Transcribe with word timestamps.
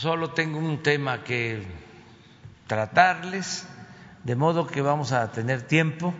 solo 0.00 0.30
tengo 0.30 0.58
un 0.58 0.82
tema 0.82 1.22
que 1.22 1.62
tratarles, 2.66 3.66
de 4.24 4.34
modo 4.34 4.66
que 4.66 4.80
vamos 4.80 5.12
a 5.12 5.30
tener 5.30 5.60
tiempo 5.60 6.14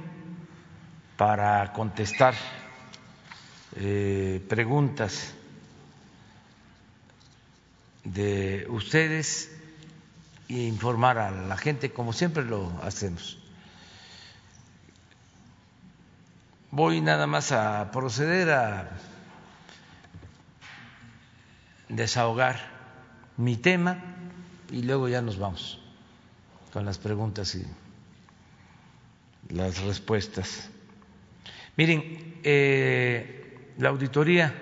para 1.16 1.72
contestar 1.72 2.34
eh, 3.76 4.44
preguntas 4.50 5.32
de 8.04 8.66
ustedes 8.68 9.50
e 10.50 10.60
informar 10.68 11.16
a 11.16 11.30
la 11.30 11.56
gente 11.56 11.90
como 11.90 12.12
siempre 12.12 12.44
lo 12.44 12.70
hacemos. 12.82 13.38
Voy 16.70 17.00
nada 17.00 17.26
más 17.26 17.50
a 17.50 17.90
proceder 17.92 18.50
a 18.50 18.90
desahogar 21.88 22.79
mi 23.40 23.56
tema 23.56 23.98
y 24.70 24.82
luego 24.82 25.08
ya 25.08 25.22
nos 25.22 25.38
vamos 25.38 25.80
con 26.72 26.84
las 26.84 26.98
preguntas 26.98 27.54
y 27.54 27.64
las 29.48 29.82
respuestas. 29.82 30.68
Miren, 31.76 32.38
eh, 32.44 33.72
la 33.78 33.88
Auditoría 33.88 34.54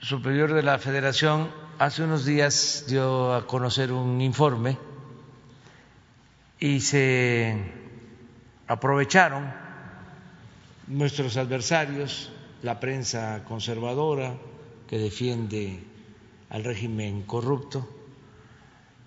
Superior 0.00 0.52
de 0.52 0.62
la 0.62 0.78
Federación 0.78 1.50
hace 1.78 2.04
unos 2.04 2.24
días 2.24 2.84
dio 2.88 3.34
a 3.34 3.46
conocer 3.46 3.92
un 3.92 4.20
informe 4.20 4.78
y 6.60 6.80
se 6.80 7.56
aprovecharon 8.68 9.52
nuestros 10.86 11.36
adversarios, 11.36 12.30
la 12.62 12.78
prensa 12.78 13.42
conservadora 13.44 14.34
que 14.86 14.98
defiende 14.98 15.91
al 16.52 16.64
régimen 16.64 17.22
corrupto, 17.22 17.88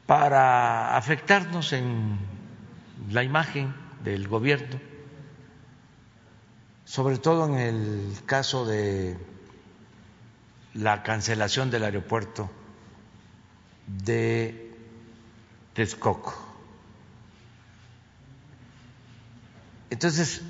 para 0.07 0.97
afectarnos 0.97 1.73
en 1.73 2.17
la 3.11 3.23
imagen 3.23 3.71
del 4.03 4.27
gobierno, 4.27 4.79
sobre 6.85 7.19
todo 7.19 7.45
en 7.45 7.53
el 7.53 8.17
caso 8.25 8.65
de 8.65 9.15
la 10.73 11.03
cancelación 11.03 11.69
del 11.69 11.83
aeropuerto 11.83 12.49
de 13.85 14.75
Texcoco. 15.75 16.33
Entonces, 19.91 20.41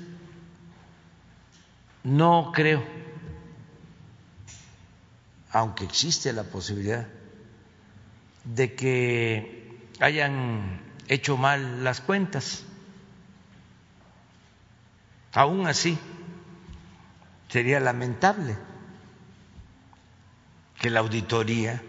no 2.04 2.52
creo, 2.54 2.82
aunque 5.56 5.84
existe 5.84 6.34
la 6.34 6.42
posibilidad 6.42 7.06
de 8.44 8.74
que 8.74 9.88
hayan 10.00 10.82
hecho 11.08 11.38
mal 11.38 11.82
las 11.82 12.02
cuentas, 12.02 12.62
aún 15.32 15.66
así 15.66 15.98
sería 17.48 17.80
lamentable 17.80 18.54
que 20.78 20.90
la 20.90 21.00
auditoría 21.00 21.82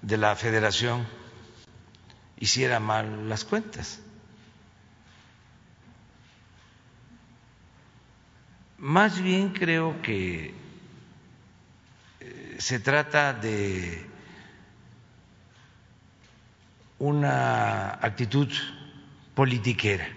de 0.00 0.16
la 0.16 0.36
federación 0.36 1.08
hiciera 2.38 2.78
mal 2.78 3.28
las 3.28 3.44
cuentas. 3.44 3.98
Más 8.80 9.20
bien 9.20 9.50
creo 9.52 10.00
que 10.02 10.54
eh, 12.20 12.56
se 12.58 12.80
trata 12.80 13.32
de 13.34 14.06
una 16.98 17.90
actitud 18.04 18.48
politiquera. 19.34 20.08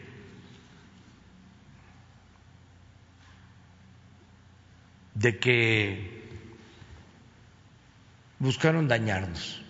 de 5.15 5.39
que 5.39 6.23
buscaron 8.39 8.87
dañarnos 8.87 9.61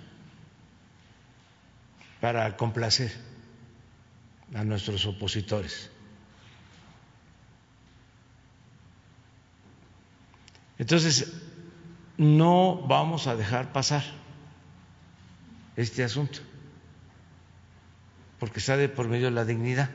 para 2.22 2.56
complacer 2.58 3.12
a 4.56 4.64
nuestros 4.64 5.06
opositores. 5.06 5.92
Entonces, 10.78 11.32
no 12.18 12.82
vamos 12.88 13.28
a 13.28 13.36
dejar 13.36 13.72
pasar 13.72 14.04
este 15.76 16.04
asunto, 16.04 16.40
porque 18.40 18.60
está 18.60 18.78
de 18.78 18.90
por 18.90 19.08
medio 19.08 19.26
de 19.26 19.32
la 19.32 19.46
dignidad. 19.46 19.90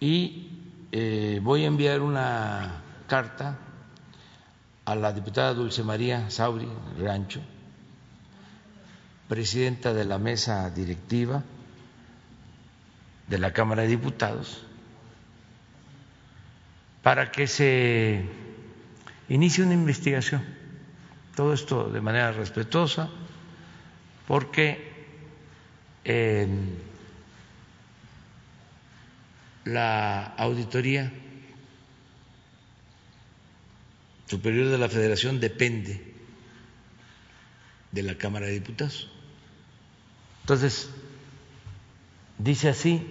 Y 0.00 0.48
eh, 0.92 1.40
voy 1.42 1.64
a 1.64 1.66
enviar 1.66 2.00
una 2.00 2.82
carta 3.08 3.58
a 4.84 4.94
la 4.94 5.12
diputada 5.12 5.54
Dulce 5.54 5.82
María 5.82 6.30
Sauri 6.30 6.68
Rancho, 6.98 7.40
presidenta 9.28 9.92
de 9.92 10.04
la 10.04 10.18
mesa 10.18 10.70
directiva 10.70 11.42
de 13.28 13.38
la 13.38 13.52
Cámara 13.52 13.82
de 13.82 13.88
Diputados, 13.88 14.64
para 17.02 17.30
que 17.30 17.46
se 17.46 18.24
inicie 19.28 19.64
una 19.64 19.74
investigación. 19.74 20.44
Todo 21.36 21.52
esto 21.52 21.90
de 21.90 22.00
manera 22.00 22.32
respetuosa, 22.32 23.10
porque 24.26 24.88
la 29.64 30.24
auditoría 30.38 31.12
superior 34.26 34.68
de 34.68 34.78
la 34.78 34.88
Federación 34.88 35.38
depende 35.38 36.14
de 37.92 38.02
la 38.02 38.16
Cámara 38.16 38.46
de 38.46 38.52
Diputados. 38.52 39.10
Entonces, 40.42 40.90
dice 42.38 42.68
así, 42.68 43.06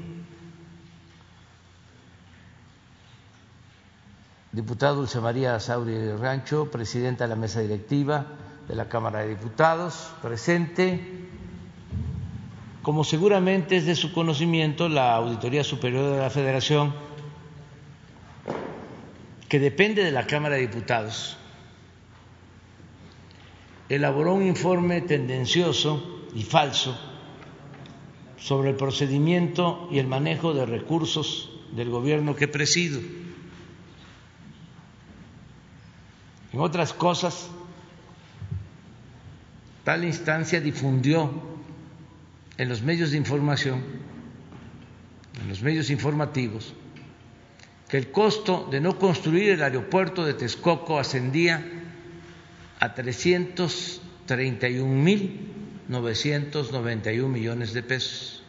diputada 4.51 4.93
Dulce 4.93 5.19
María 5.19 5.59
Sauri 5.59 6.13
Rancho, 6.13 6.71
presidenta 6.71 7.25
de 7.25 7.29
la 7.29 7.35
mesa 7.35 7.59
directiva 7.59 8.25
de 8.67 8.75
la 8.75 8.89
Cámara 8.89 9.19
de 9.19 9.29
Diputados, 9.29 10.11
presente. 10.21 11.27
Como 12.81 13.03
seguramente 13.03 13.75
es 13.75 13.85
de 13.85 13.95
su 13.95 14.13
conocimiento, 14.13 14.88
la 14.88 15.15
Auditoría 15.15 15.63
Superior 15.63 16.13
de 16.13 16.19
la 16.19 16.29
Federación, 16.29 16.94
que 19.49 19.59
depende 19.59 20.03
de 20.03 20.11
la 20.11 20.25
Cámara 20.25 20.55
de 20.55 20.61
Diputados, 20.61 21.38
elaboró 23.89 24.33
un 24.33 24.45
informe 24.45 25.01
tendencioso 25.01 26.25
y 26.33 26.44
falso 26.44 26.97
sobre 28.37 28.69
el 28.69 28.75
procedimiento 28.75 29.87
y 29.91 29.99
el 29.99 30.07
manejo 30.07 30.53
de 30.53 30.65
recursos 30.65 31.49
del 31.75 31.89
gobierno 31.89 32.35
que 32.35 32.47
presido. 32.47 32.99
En 36.53 36.59
otras 36.59 36.93
cosas, 36.93 37.49
tal 39.83 40.05
instancia 40.05 40.61
difundió 40.61 41.31
en 42.57 42.69
los 42.69 42.81
medios 42.81 43.11
de 43.11 43.17
información, 43.17 43.83
en 45.41 45.49
los 45.49 45.61
medios 45.61 45.89
informativos, 45.89 46.73
que 47.89 47.97
el 47.97 48.12
costo 48.12 48.67
de 48.69 48.81
no 48.81 48.97
construir 48.97 49.51
el 49.51 49.63
aeropuerto 49.63 50.25
de 50.25 50.33
Texcoco 50.33 51.00
ascendía 51.00 51.63
a 52.79 52.94
331.991 55.89 57.28
millones 57.28 57.74
de 57.74 57.84
pesos, 57.84 58.42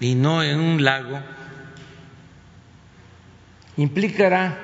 y 0.00 0.14
no 0.14 0.42
en 0.42 0.58
un 0.58 0.82
lago, 0.82 1.20
implicará 3.76 4.58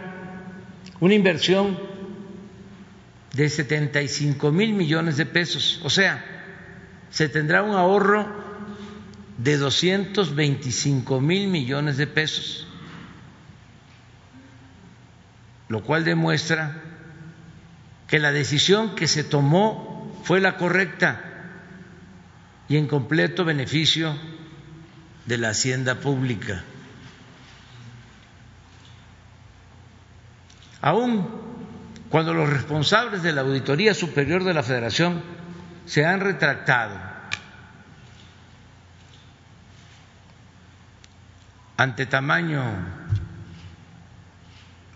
una 1.01 1.15
inversión 1.15 1.79
de 3.33 3.49
75 3.49 4.53
mil 4.53 4.73
millones 4.73 5.17
de 5.17 5.27
pesos, 5.27 5.81
o 5.85 5.91
sea, 5.91 6.25
se 7.11 7.29
tendrá 7.29 7.63
un 7.63 7.75
ahorro 7.75 8.27
de 9.39 9.57
225 9.57 11.21
mil 11.21 11.49
millones 11.49 11.97
de 11.97 12.07
pesos, 12.07 12.67
lo 15.69 15.83
cual 15.85 16.05
demuestra 16.05 16.83
que 18.09 18.19
la 18.19 18.33
decisión 18.33 18.95
que 18.95 19.07
se 19.07 19.23
tomó 19.23 20.21
fue 20.25 20.41
la 20.41 20.57
correcta 20.57 21.23
y 22.69 22.77
en 22.77 22.87
completo 22.87 23.45
beneficio 23.45 24.17
de 25.27 25.39
la 25.39 25.51
hacienda 25.51 25.97
pública. 25.97 26.65
Aún 30.81 31.48
cuando 32.11 32.33
los 32.33 32.49
responsables 32.49 33.23
de 33.23 33.33
la 33.33 33.43
Auditoría 33.43 33.95
Superior 33.95 34.45
de 34.45 34.55
la 34.55 34.63
Federación 34.63 35.23
se 35.85 36.05
han 36.05 36.21
retractado 36.21 36.97
ante 41.77 42.07
tamaño 42.07 42.63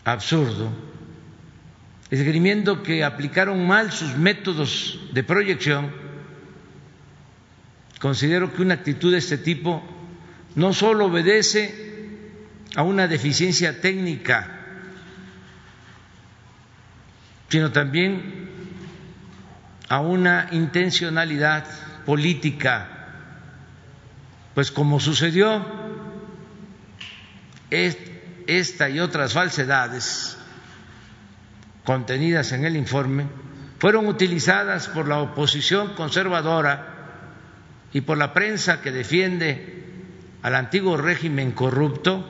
absurdo, 0.04 0.72
esgrimiendo 2.10 2.82
que 2.82 3.04
aplicaron 3.04 3.66
mal 3.66 3.92
sus 3.92 4.16
métodos 4.16 4.98
de 5.12 5.22
proyección, 5.22 5.92
considero 8.00 8.52
que 8.52 8.62
una 8.62 8.74
actitud 8.74 9.12
de 9.12 9.18
este 9.18 9.38
tipo 9.38 9.82
no 10.56 10.72
solo 10.72 11.06
obedece 11.06 11.92
a 12.74 12.82
una 12.82 13.06
deficiencia 13.06 13.80
técnica, 13.80 14.61
sino 17.52 17.70
también 17.70 18.48
a 19.90 20.00
una 20.00 20.48
intencionalidad 20.52 21.66
política, 22.06 22.88
pues 24.54 24.70
como 24.72 24.98
sucedió 24.98 25.62
esta 27.68 28.88
y 28.88 29.00
otras 29.00 29.34
falsedades 29.34 30.38
contenidas 31.84 32.52
en 32.52 32.64
el 32.64 32.74
informe 32.74 33.26
fueron 33.78 34.06
utilizadas 34.06 34.88
por 34.88 35.06
la 35.06 35.18
oposición 35.18 35.92
conservadora 35.92 36.86
y 37.92 38.00
por 38.00 38.16
la 38.16 38.32
prensa 38.32 38.80
que 38.80 38.92
defiende 38.92 39.84
al 40.40 40.54
antiguo 40.54 40.96
régimen 40.96 41.52
corrupto 41.52 42.24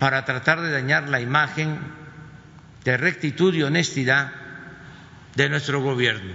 para 0.00 0.24
tratar 0.24 0.62
de 0.62 0.72
dañar 0.72 1.08
la 1.08 1.20
imagen 1.20 1.78
de 2.84 2.96
rectitud 2.96 3.54
y 3.54 3.62
honestidad 3.62 4.32
de 5.34 5.48
nuestro 5.48 5.80
gobierno. 5.80 6.32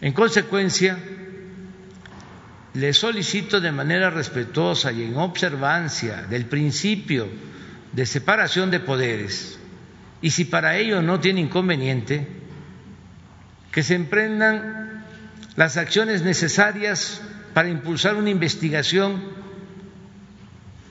En 0.00 0.12
consecuencia, 0.12 0.96
le 2.74 2.92
solicito 2.92 3.60
de 3.60 3.72
manera 3.72 4.10
respetuosa 4.10 4.92
y 4.92 5.02
en 5.04 5.16
observancia 5.16 6.22
del 6.22 6.46
principio 6.46 7.28
de 7.92 8.06
separación 8.06 8.70
de 8.70 8.80
poderes, 8.80 9.58
y 10.22 10.30
si 10.30 10.44
para 10.44 10.76
ello 10.76 11.02
no 11.02 11.20
tiene 11.20 11.40
inconveniente, 11.40 12.26
que 13.72 13.82
se 13.82 13.94
emprendan 13.94 15.04
las 15.56 15.76
acciones 15.76 16.22
necesarias 16.22 17.20
para 17.52 17.68
impulsar 17.68 18.14
una 18.14 18.30
investigación 18.30 19.22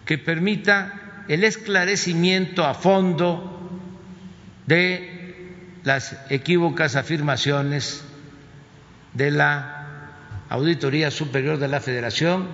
que 0.06 0.18
permita 0.18 1.07
el 1.28 1.44
esclarecimiento 1.44 2.66
a 2.66 2.74
fondo 2.74 3.70
de 4.66 5.46
las 5.84 6.18
equívocas 6.30 6.96
afirmaciones 6.96 8.04
de 9.14 9.32
la 9.32 9.78
Auditoría 10.50 11.12
Superior 11.12 11.58
de 11.58 11.68
la 11.68 11.82
Federación 11.82 12.48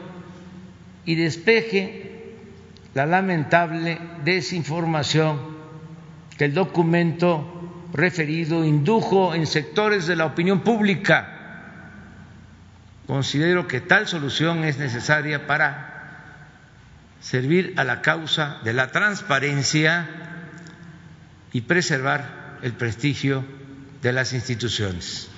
y 1.06 1.16
despeje 1.16 2.36
la 2.94 3.06
lamentable 3.06 4.00
desinformación 4.24 5.40
que 6.38 6.46
el 6.46 6.54
documento 6.54 7.90
referido 7.94 8.66
indujo 8.66 9.36
en 9.36 9.46
sectores 9.46 10.08
de 10.08 10.16
la 10.16 10.26
opinión 10.26 10.62
pública. 10.62 11.30
Considero 13.06 13.68
que 13.68 13.82
tal 13.82 14.08
solución 14.08 14.64
es 14.64 14.78
necesaria 14.78 15.46
para 15.46 15.93
servir 17.24 17.74
a 17.78 17.84
la 17.84 18.02
causa 18.02 18.60
de 18.64 18.74
la 18.74 18.92
transparencia 18.92 20.08
y 21.54 21.62
preservar 21.62 22.60
el 22.62 22.74
prestigio 22.74 23.44
de 24.02 24.12
las 24.14 24.34
instituciones. 24.34 25.30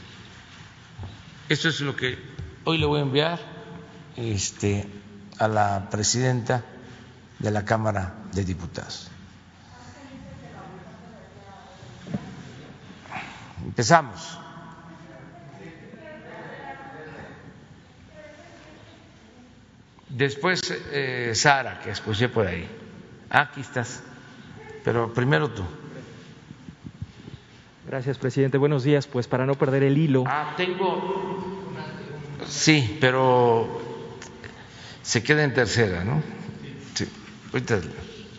Esto 1.48 1.70
es 1.70 1.80
lo 1.82 1.96
que 1.96 2.36
Hoy 2.68 2.80
le 2.80 2.88
voy 2.88 3.00
a 3.00 3.04
enviar 3.04 3.40
este, 4.18 4.90
a 5.38 5.48
la 5.48 5.88
presidenta 5.92 6.64
de 7.38 7.52
la 7.52 7.64
Cámara 7.64 8.16
de 8.34 8.44
Diputados. 8.44 9.08
Empezamos. 13.64 14.40
Después 20.16 20.62
eh, 20.94 21.32
Sara, 21.36 21.82
que 21.82 21.90
escuché 21.90 22.30
por 22.30 22.48
ahí. 22.48 22.66
aquí 23.30 23.60
estás. 23.60 24.02
Pero 24.86 25.14
primero 25.14 25.50
tú. 25.50 25.64
Gracias, 27.86 28.18
presidente. 28.18 28.58
Buenos 28.58 28.84
días. 28.84 29.08
Pues 29.08 29.28
para 29.28 29.46
no 29.46 29.56
perder 29.56 29.84
el 29.84 29.98
hilo. 29.98 30.24
Ah, 30.26 30.54
tengo 30.56 31.54
Sí, 32.48 32.98
pero 33.02 33.82
se 35.02 35.22
queda 35.22 35.44
en 35.44 35.54
tercera, 35.54 36.06
¿no? 36.06 36.24
Sí. 36.94 37.10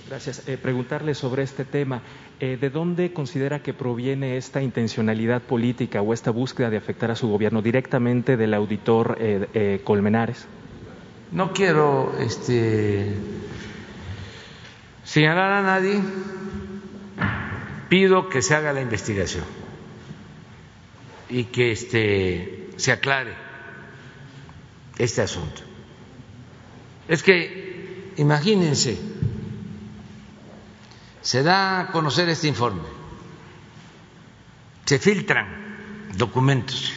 Gracias. 0.08 0.48
Eh, 0.48 0.56
preguntarle 0.56 1.14
sobre 1.14 1.42
este 1.42 1.66
tema. 1.66 2.00
Eh, 2.40 2.56
¿De 2.58 2.70
dónde 2.70 3.12
considera 3.12 3.62
que 3.62 3.74
proviene 3.74 4.38
esta 4.38 4.62
intencionalidad 4.62 5.42
política 5.42 6.00
o 6.00 6.14
esta 6.14 6.30
búsqueda 6.30 6.70
de 6.70 6.78
afectar 6.78 7.10
a 7.10 7.16
su 7.16 7.28
gobierno 7.28 7.60
directamente 7.60 8.38
del 8.38 8.54
auditor 8.54 9.18
eh, 9.20 9.80
Colmenares? 9.84 10.46
No 11.32 11.52
quiero 11.52 12.16
este, 12.18 13.14
señalar 15.04 15.52
a 15.52 15.62
nadie. 15.62 16.00
Pido 17.88 18.28
que 18.28 18.42
se 18.42 18.54
haga 18.54 18.72
la 18.72 18.80
investigación 18.80 19.44
y 21.28 21.44
que 21.44 21.72
este, 21.72 22.70
se 22.76 22.92
aclare 22.92 23.34
este 24.98 25.22
asunto. 25.22 25.62
Es 27.08 27.22
que, 27.22 28.12
imagínense, 28.16 28.98
se 31.20 31.42
da 31.42 31.80
a 31.80 31.92
conocer 31.92 32.28
este 32.28 32.48
informe, 32.48 32.88
se 34.84 34.98
filtran 34.98 36.08
documentos. 36.16 36.92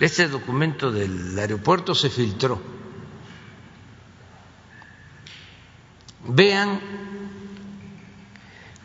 Este 0.00 0.28
documento 0.28 0.90
del 0.90 1.38
aeropuerto 1.38 1.94
se 1.94 2.10
filtró. 2.10 2.73
Vean 6.26 6.80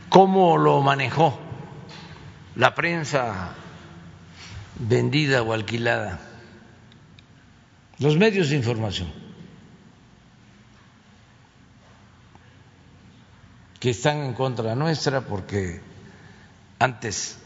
cómo 0.10 0.58
lo 0.58 0.82
manejó 0.82 1.40
la 2.56 2.76
prensa 2.76 3.54
vendida 4.80 5.42
o 5.44 5.54
alquilada 5.54 6.20
los 8.00 8.18
medios 8.18 8.50
de 8.50 8.56
información 8.56 9.12
que 13.80 13.90
están 13.90 14.18
en 14.20 14.34
contra 14.34 14.76
nuestra 14.76 15.22
porque 15.22 15.82
antes 16.80 17.38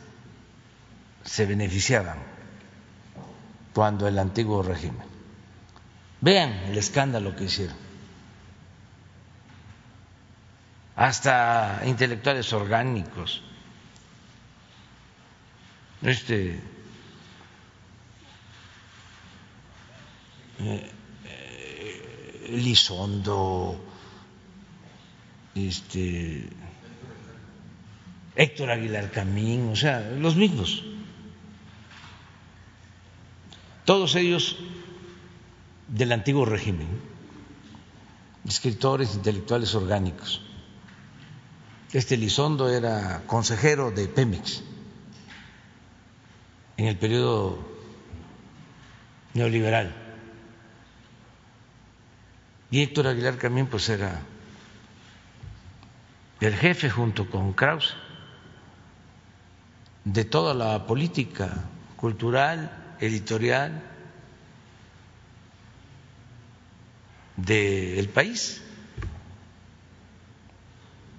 se 1.23 1.45
beneficiaban 1.45 2.17
cuando 3.73 4.07
el 4.07 4.19
antiguo 4.19 4.61
régimen. 4.61 5.05
Vean 6.21 6.51
el 6.67 6.77
escándalo 6.77 7.35
que 7.35 7.45
hicieron. 7.45 7.82
Hasta 10.95 11.81
intelectuales 11.85 12.53
orgánicos. 12.53 13.41
Este 16.01 16.59
eh, 20.59 20.91
eh, 21.25 22.49
Lizondo, 22.51 23.79
este, 25.55 26.49
Héctor 28.35 28.71
Aguilar 28.71 29.11
Camín, 29.11 29.69
o 29.69 29.75
sea, 29.75 29.99
los 30.01 30.35
mismos. 30.35 30.83
Todos 33.85 34.15
ellos 34.15 34.57
del 35.87 36.11
antiguo 36.11 36.45
régimen, 36.45 36.87
escritores 38.47 39.13
intelectuales 39.15 39.75
orgánicos. 39.75 40.41
Este 41.93 42.17
Lizondo 42.17 42.69
era 42.69 43.21
consejero 43.27 43.91
de 43.91 44.07
Pemex 44.07 44.63
en 46.75 46.87
el 46.87 46.97
periodo 46.97 47.59
neoliberal. 49.35 49.93
Y 52.71 52.81
Héctor 52.81 53.05
Aguilar 53.05 53.37
Camín 53.37 53.67
pues 53.67 53.87
era 53.89 54.21
el 56.41 56.55
jefe 56.55 56.89
junto 56.89 57.29
con 57.29 57.53
Krause 57.53 57.93
de 60.03 60.25
toda 60.25 60.55
la 60.55 60.87
política 60.87 61.65
cultural, 61.95 62.95
editorial 62.99 63.83
del 67.37 68.09
país. 68.09 68.63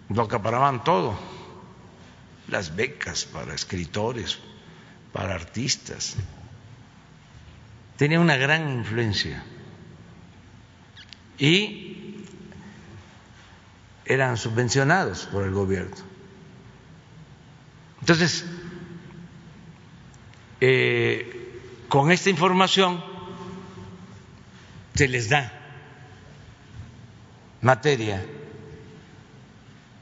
Lo 0.08 0.22
acaparaban 0.22 0.84
todo, 0.84 1.18
las 2.48 2.76
becas 2.76 3.24
para 3.24 3.54
escritores, 3.54 4.38
para 5.12 5.34
artistas. 5.34 6.16
Tenía 7.96 8.20
una 8.20 8.36
gran 8.36 8.70
influencia 8.70 9.42
y 11.38 12.24
eran 14.04 14.36
subvencionados 14.36 15.26
por 15.26 15.44
el 15.44 15.52
gobierno. 15.52 15.96
Entonces, 18.00 18.44
eh, 20.60 21.60
con 21.88 22.10
esta 22.10 22.28
información 22.28 23.02
se 24.94 25.08
les 25.08 25.28
da 25.28 25.52
materia 27.62 28.24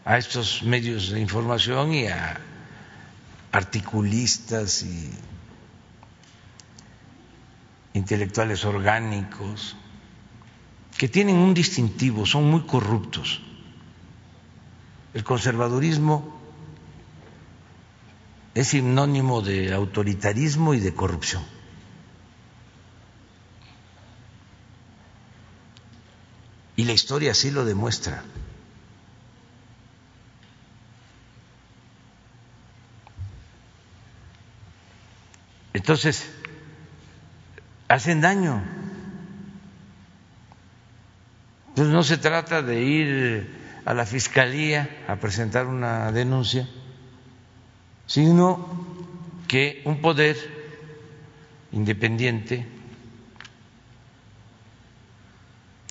a 0.05 0.19
estos 0.19 0.63
medios 0.63 1.11
de 1.11 1.21
información 1.21 1.95
y 1.95 2.07
a 2.07 2.41
articulistas 3.53 4.83
y 4.83 5.11
intelectuales 7.95 8.65
orgánicos 8.65 9.77
que 10.97 11.09
tienen 11.09 11.37
un 11.37 11.55
distintivo, 11.55 12.27
son 12.27 12.51
muy 12.51 12.63
corruptos. 12.63 13.41
El 15.15 15.25
conservadurismo 15.25 16.41
es 18.55 18.69
sinónimo 18.69 19.43
de 19.43 19.73
autoritarismo 19.73 20.75
y 20.75 20.81
de 20.81 20.95
corrupción. 20.95 21.43
Y 26.77 26.85
la 26.85 26.93
historia 26.93 27.33
así 27.33 27.51
lo 27.51 27.65
demuestra. 27.65 28.25
Entonces, 35.75 36.31
hacen 37.89 38.21
daño. 38.21 38.63
Entonces 41.69 41.95
no 41.95 42.03
se 42.03 42.19
trata 42.19 42.63
de 42.63 42.83
ir 42.83 43.63
a 43.85 43.95
la 43.95 44.07
fiscalía 44.07 45.05
a 45.09 45.17
presentar 45.17 45.67
una 45.67 46.13
denuncia, 46.13 46.69
sino 48.07 48.69
que 49.49 49.83
un 49.85 50.01
poder 50.01 50.37
independiente 51.73 52.67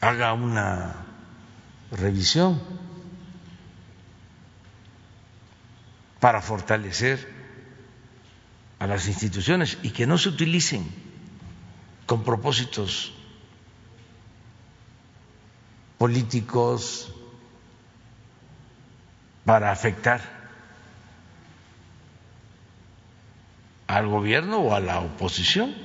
haga 0.02 0.34
una 0.34 0.96
revisión 1.92 2.62
para 6.20 6.42
fortalecer 6.42 7.41
a 8.82 8.88
las 8.88 9.08
instituciones 9.08 9.78
y 9.84 9.92
que 9.92 10.08
no 10.08 10.18
se 10.18 10.30
utilicen 10.30 10.84
con 12.08 12.24
propósitos 12.24 13.14
políticos 16.00 17.14
para 19.46 19.72
afectar 19.72 20.20
al 23.86 24.08
gobierno 24.08 24.58
o 24.58 24.74
a 24.74 24.80
la 24.80 25.00
oposición, 25.00 25.76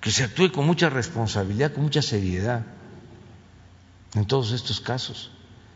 que 0.00 0.12
se 0.12 0.22
actúe 0.22 0.52
con 0.52 0.66
mucha 0.66 0.88
responsabilidad, 0.88 1.72
con 1.72 1.82
mucha 1.82 2.00
seriedad 2.00 2.64
en 4.14 4.24
todos 4.24 4.52
estos 4.52 4.80
casos 4.80 5.32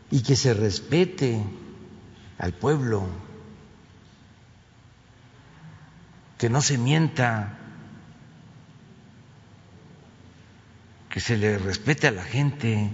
y 0.09 0.23
que 0.23 0.37
se 0.37 0.53
respete 0.53 1.43
al 2.37 2.53
pueblo 2.53 3.24
que 6.37 6.49
no 6.49 6.61
se 6.61 6.77
mienta, 6.77 7.57
que 11.09 11.19
se 11.19 11.37
le 11.37 11.57
respete 11.57 12.07
a 12.07 12.11
la 12.11 12.23
gente. 12.23 12.91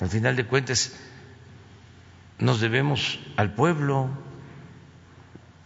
Al 0.00 0.08
final 0.08 0.36
de 0.36 0.46
cuentas, 0.46 0.92
nos 2.38 2.60
debemos 2.60 3.20
al 3.36 3.54
pueblo 3.54 4.08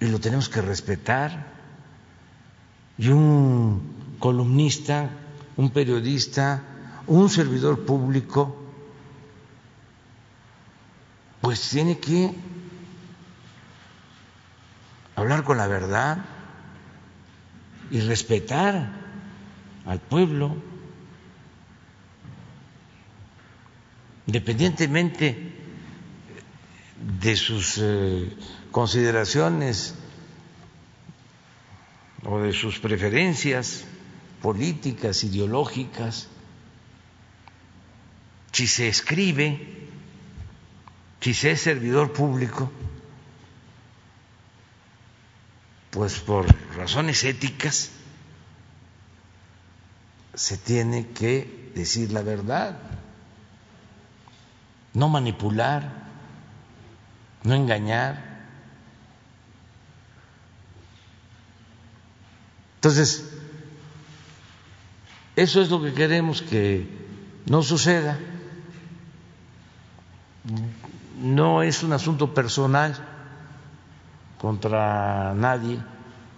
y 0.00 0.06
lo 0.06 0.20
tenemos 0.20 0.48
que 0.48 0.62
respetar. 0.62 1.54
Y 2.98 3.08
un 3.08 4.16
columnista, 4.18 5.10
un 5.56 5.70
periodista, 5.70 6.62
un 7.06 7.28
servidor 7.28 7.84
público 7.84 8.65
pues 11.46 11.70
tiene 11.70 12.00
que 12.00 12.32
hablar 15.14 15.44
con 15.44 15.58
la 15.58 15.68
verdad 15.68 16.18
y 17.88 18.00
respetar 18.00 18.90
al 19.84 20.00
pueblo, 20.00 20.56
independientemente 24.26 25.52
de 27.20 27.36
sus 27.36 27.78
eh, 27.80 28.36
consideraciones 28.72 29.94
o 32.24 32.40
de 32.40 32.52
sus 32.52 32.80
preferencias 32.80 33.84
políticas, 34.42 35.22
ideológicas, 35.22 36.26
si 38.50 38.66
se 38.66 38.88
escribe 38.88 39.75
si 41.26 41.34
se 41.34 41.50
es 41.50 41.60
servidor 41.60 42.12
público, 42.12 42.70
pues 45.90 46.20
por 46.20 46.46
razones 46.76 47.24
éticas 47.24 47.90
se 50.34 50.56
tiene 50.56 51.08
que 51.08 51.72
decir 51.74 52.12
la 52.12 52.22
verdad, 52.22 52.78
no 54.94 55.08
manipular, 55.08 56.04
no 57.42 57.54
engañar. 57.54 58.46
Entonces, 62.76 63.32
eso 65.34 65.60
es 65.60 65.70
lo 65.70 65.82
que 65.82 65.92
queremos 65.92 66.40
que 66.40 66.88
no 67.46 67.64
suceda 67.64 68.16
no 71.16 71.62
es 71.62 71.82
un 71.82 71.92
asunto 71.92 72.34
personal 72.34 72.94
contra 74.38 75.34
nadie 75.34 75.78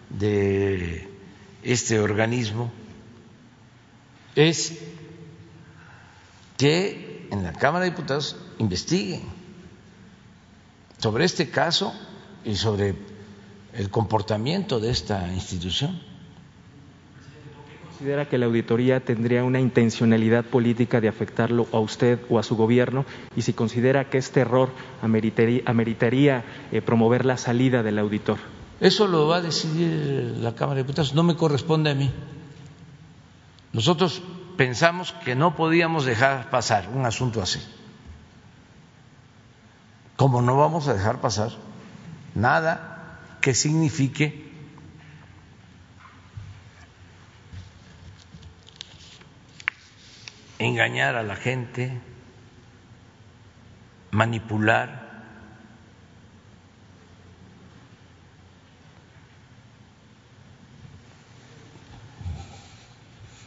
de 0.09 1.09
este 1.63 1.99
organismo, 1.99 2.71
es 4.35 4.79
que 6.57 7.29
en 7.31 7.43
la 7.43 7.53
Cámara 7.53 7.85
de 7.85 7.91
Diputados 7.91 8.37
investiguen 8.59 9.23
sobre 10.99 11.25
este 11.25 11.51
caso 11.51 11.93
y 12.45 12.57
sobre 12.57 12.95
el 13.73 13.91
comportamiento 13.91 14.81
de 14.81 14.91
esta 14.91 15.33
institución. 15.33 16.01
Considera 17.99 18.29
que 18.29 18.39
la 18.39 18.47
auditoría 18.47 19.01
tendría 19.01 19.43
una 19.43 19.59
intencionalidad 19.59 20.45
política 20.45 21.01
de 21.01 21.09
afectarlo 21.09 21.67
a 21.73 21.81
usted 21.81 22.21
o 22.31 22.39
a 22.39 22.45
su 22.45 22.55
gobierno 22.55 23.05
y 23.35 23.43
si 23.43 23.55
considera 23.55 24.09
que 24.09 24.19
este 24.19 24.39
error 24.39 24.71
ameritaría, 25.03 26.45
eh, 26.71 26.81
promover 26.81 27.25
la 27.25 27.37
salida 27.37 27.83
del 27.83 27.99
auditor. 27.99 28.39
Eso 28.79 29.09
lo 29.09 29.27
va 29.27 29.39
a 29.39 29.41
decidir 29.41 30.37
la 30.39 30.55
Cámara 30.55 30.77
de 30.77 30.83
Diputados, 30.85 31.13
no 31.13 31.25
me 31.25 31.35
corresponde 31.35 31.91
a 31.91 31.97
mí. 31.97 32.09
Nosotros 33.73 34.23
pensamos 34.57 35.11
que 35.25 35.35
no 35.35 35.57
podíamos 35.57 36.05
dejar 36.05 36.51
pasar 36.51 36.89
un 36.95 37.05
asunto 37.05 37.43
así. 37.43 37.59
Como 40.15 40.41
no 40.41 40.57
vamos 40.57 40.87
a 40.87 40.95
dejar 40.95 41.21
pasar 41.21 41.51
nada 42.37 43.19
que 43.41 43.55
signifique 43.55 44.48
engañar 50.59 51.17
a 51.17 51.23
la 51.23 51.37
gente, 51.37 52.01
manipular. 54.11 55.09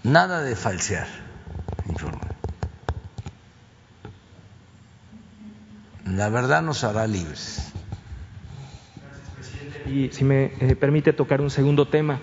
Nada 0.03 0.41
de 0.41 0.55
falsear 0.55 1.07
informe. 1.87 2.21
La 6.05 6.29
verdad 6.29 6.61
nos 6.61 6.83
hará 6.83 7.07
libres. 7.07 7.71
Y 9.85 10.09
si 10.09 10.23
me 10.23 10.45
eh, 10.59 10.75
permite 10.75 11.13
tocar 11.13 11.41
un 11.41 11.49
segundo 11.49 11.87
tema, 11.87 12.19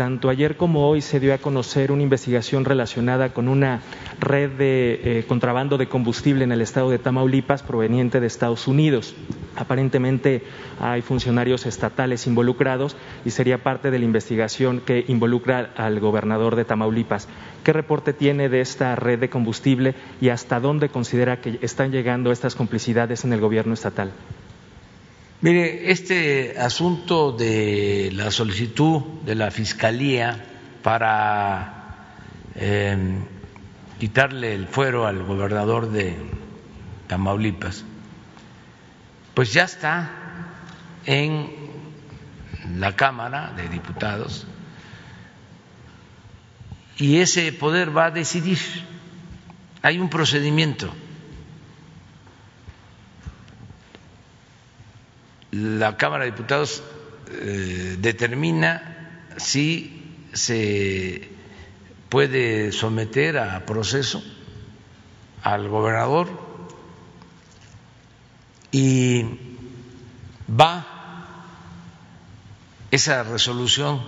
tanto 0.00 0.30
ayer 0.30 0.56
como 0.56 0.88
hoy 0.88 1.02
se 1.02 1.20
dio 1.20 1.34
a 1.34 1.36
conocer 1.36 1.92
una 1.92 2.02
investigación 2.02 2.64
relacionada 2.64 3.34
con 3.34 3.48
una 3.48 3.82
red 4.18 4.48
de 4.52 5.00
eh, 5.04 5.24
contrabando 5.28 5.76
de 5.76 5.88
combustible 5.88 6.42
en 6.42 6.52
el 6.52 6.62
estado 6.62 6.88
de 6.88 6.98
Tamaulipas 6.98 7.62
proveniente 7.62 8.18
de 8.18 8.26
Estados 8.26 8.66
Unidos. 8.66 9.14
Aparentemente 9.56 10.42
hay 10.80 11.02
funcionarios 11.02 11.66
estatales 11.66 12.26
involucrados 12.26 12.96
y 13.26 13.30
sería 13.32 13.62
parte 13.62 13.90
de 13.90 13.98
la 13.98 14.06
investigación 14.06 14.80
que 14.80 15.04
involucra 15.06 15.68
al 15.76 16.00
gobernador 16.00 16.56
de 16.56 16.64
Tamaulipas. 16.64 17.28
¿Qué 17.62 17.74
reporte 17.74 18.14
tiene 18.14 18.48
de 18.48 18.62
esta 18.62 18.96
red 18.96 19.18
de 19.18 19.28
combustible 19.28 19.94
y 20.18 20.30
hasta 20.30 20.60
dónde 20.60 20.88
considera 20.88 21.42
que 21.42 21.58
están 21.60 21.92
llegando 21.92 22.32
estas 22.32 22.54
complicidades 22.54 23.26
en 23.26 23.34
el 23.34 23.40
gobierno 23.42 23.74
estatal? 23.74 24.12
Mire, 25.42 25.90
este 25.90 26.58
asunto 26.58 27.32
de 27.32 28.10
la 28.12 28.30
solicitud 28.30 29.00
de 29.24 29.34
la 29.34 29.50
Fiscalía 29.50 30.44
para 30.82 32.12
em, 32.54 33.24
quitarle 33.98 34.54
el 34.54 34.66
fuero 34.66 35.06
al 35.06 35.22
gobernador 35.22 35.90
de 35.90 36.14
Tamaulipas, 37.06 37.86
pues 39.32 39.54
ya 39.54 39.64
está 39.64 40.10
en 41.06 41.48
la 42.76 42.94
Cámara 42.94 43.54
de 43.56 43.66
Diputados 43.70 44.46
y 46.98 47.16
ese 47.16 47.50
poder 47.54 47.96
va 47.96 48.06
a 48.06 48.10
decidir. 48.10 48.58
Hay 49.80 49.98
un 49.98 50.10
procedimiento 50.10 50.92
la 55.50 55.96
Cámara 55.96 56.24
de 56.24 56.30
Diputados 56.30 56.82
eh, 57.30 57.96
determina 57.98 59.26
si 59.36 60.28
se 60.32 61.30
puede 62.08 62.72
someter 62.72 63.38
a 63.38 63.64
proceso 63.66 64.22
al 65.42 65.68
gobernador 65.68 66.28
y 68.72 69.24
va 70.48 70.86
esa 72.90 73.22
resolución 73.22 74.02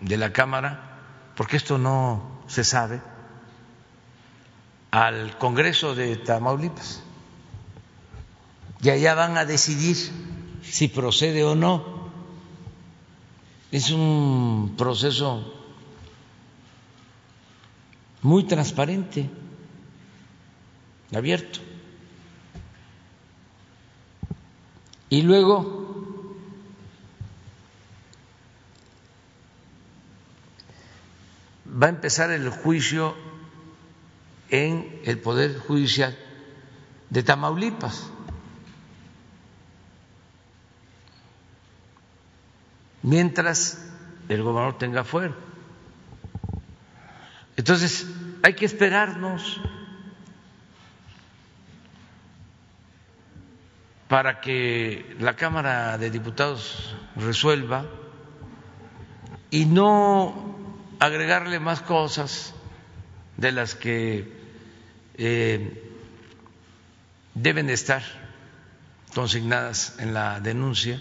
de 0.00 0.16
la 0.16 0.32
Cámara, 0.32 0.98
porque 1.36 1.56
esto 1.56 1.78
no 1.78 2.42
se 2.46 2.64
sabe, 2.64 3.00
al 4.90 5.38
Congreso 5.38 5.94
de 5.94 6.16
Tamaulipas. 6.16 7.02
Y 8.82 8.90
allá 8.90 9.14
van 9.14 9.38
a 9.38 9.44
decidir 9.44 9.96
si 10.62 10.88
procede 10.88 11.44
o 11.44 11.54
no. 11.54 12.10
Es 13.70 13.90
un 13.90 14.74
proceso 14.76 15.52
muy 18.22 18.44
transparente, 18.44 19.28
abierto. 21.14 21.60
Y 25.08 25.22
luego 25.22 25.82
va 31.82 31.86
a 31.86 31.90
empezar 31.90 32.30
el 32.30 32.48
juicio 32.50 33.14
en 34.50 35.00
el 35.04 35.18
Poder 35.18 35.58
Judicial 35.58 36.16
de 37.10 37.22
Tamaulipas. 37.22 38.11
Mientras 43.02 43.78
el 44.28 44.42
gobernador 44.42 44.78
tenga 44.78 45.04
fuero. 45.04 45.36
Entonces, 47.56 48.06
hay 48.42 48.54
que 48.54 48.64
esperarnos 48.64 49.60
para 54.08 54.40
que 54.40 55.16
la 55.20 55.36
Cámara 55.36 55.96
de 55.98 56.10
Diputados 56.10 56.94
resuelva 57.16 57.86
y 59.50 59.66
no 59.66 60.56
agregarle 60.98 61.60
más 61.60 61.82
cosas 61.82 62.54
de 63.36 63.52
las 63.52 63.74
que 63.74 64.32
eh, 65.14 65.90
deben 67.34 67.70
estar 67.70 68.02
consignadas 69.14 69.98
en 69.98 70.14
la 70.14 70.40
denuncia 70.40 71.00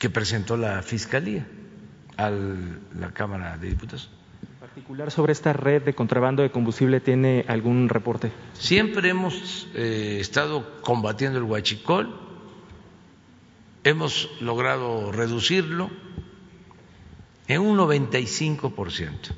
que 0.00 0.08
presentó 0.08 0.56
la 0.56 0.82
Fiscalía 0.82 1.46
a 2.16 2.30
la 2.30 3.12
Cámara 3.12 3.58
de 3.58 3.68
Diputados. 3.68 4.10
¿En 4.42 4.58
particular 4.58 5.10
sobre 5.10 5.34
esta 5.34 5.52
red 5.52 5.82
de 5.82 5.94
contrabando 5.94 6.42
de 6.42 6.50
combustible 6.50 7.00
tiene 7.00 7.44
algún 7.46 7.90
reporte? 7.90 8.32
Siempre 8.54 9.10
hemos 9.10 9.68
eh, 9.74 10.16
estado 10.18 10.80
combatiendo 10.80 11.38
el 11.38 11.44
huachicol, 11.44 12.18
hemos 13.84 14.30
logrado 14.40 15.12
reducirlo 15.12 15.90
en 17.46 17.60
un 17.60 17.76
95%. 17.76 19.34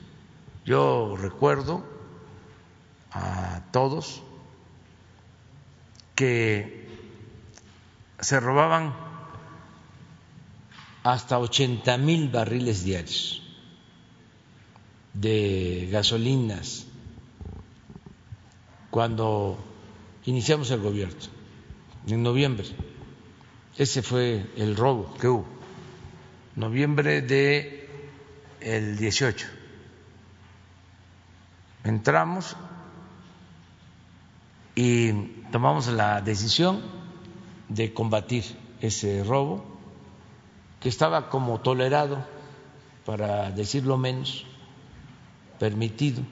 Yo 0.64 1.16
recuerdo 1.20 1.84
a 3.10 3.62
todos 3.72 4.22
que 6.14 6.86
se 8.20 8.38
robaban 8.38 9.10
hasta 11.02 11.38
80 11.38 11.98
mil 11.98 12.28
barriles 12.28 12.84
diarios 12.84 13.42
de 15.14 15.88
gasolinas 15.90 16.86
cuando 18.90 19.58
iniciamos 20.26 20.70
el 20.70 20.80
gobierno, 20.80 21.16
en 22.06 22.22
noviembre. 22.22 22.66
Ese 23.76 24.02
fue 24.02 24.46
el 24.56 24.76
robo 24.76 25.14
que 25.14 25.28
hubo, 25.28 25.46
noviembre 26.56 27.22
de 27.22 27.88
el 28.60 28.96
18. 28.96 29.46
Entramos 31.84 32.54
y 34.74 35.12
tomamos 35.50 35.88
la 35.88 36.20
decisión 36.20 36.80
de 37.68 37.92
combatir 37.92 38.44
ese 38.80 39.24
robo 39.24 39.71
que 40.82 40.88
estaba 40.88 41.28
como 41.30 41.60
tolerado, 41.60 42.26
para 43.06 43.52
decirlo 43.52 43.96
menos, 43.96 44.44
permitido. 45.60 46.22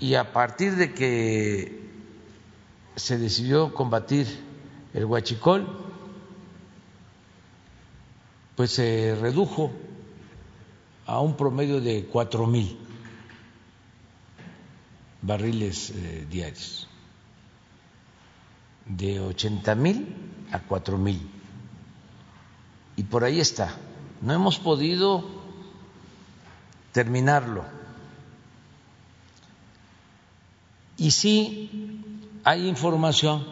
Y 0.00 0.14
a 0.14 0.32
partir 0.32 0.76
de 0.76 0.94
que 0.94 1.82
se 2.96 3.18
decidió 3.18 3.74
combatir 3.74 4.26
el 4.94 5.04
huachicol, 5.04 5.68
pues 8.56 8.70
se 8.70 9.14
redujo 9.20 9.70
a 11.04 11.20
un 11.20 11.36
promedio 11.36 11.82
de 11.82 12.06
cuatro 12.10 12.46
mil 12.46 12.78
barriles 15.20 15.90
eh, 15.90 16.26
diarios, 16.30 16.88
de 18.86 19.20
ochenta 19.20 19.74
mil 19.74 20.14
a 20.50 20.60
cuatro 20.60 20.96
mil 20.96 21.37
y 22.98 23.04
por 23.04 23.22
ahí 23.22 23.38
está. 23.38 23.76
No 24.20 24.32
hemos 24.32 24.58
podido 24.58 25.24
terminarlo. 26.90 27.64
Y 30.96 31.12
sí 31.12 32.02
hay 32.42 32.66
información 32.66 33.46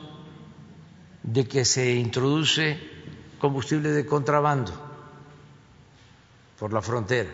de 1.23 1.47
que 1.47 1.65
se 1.65 1.95
introduce 1.95 2.77
combustible 3.39 3.91
de 3.91 4.05
contrabando 4.05 4.73
por 6.59 6.73
la 6.73 6.83
frontera, 6.83 7.31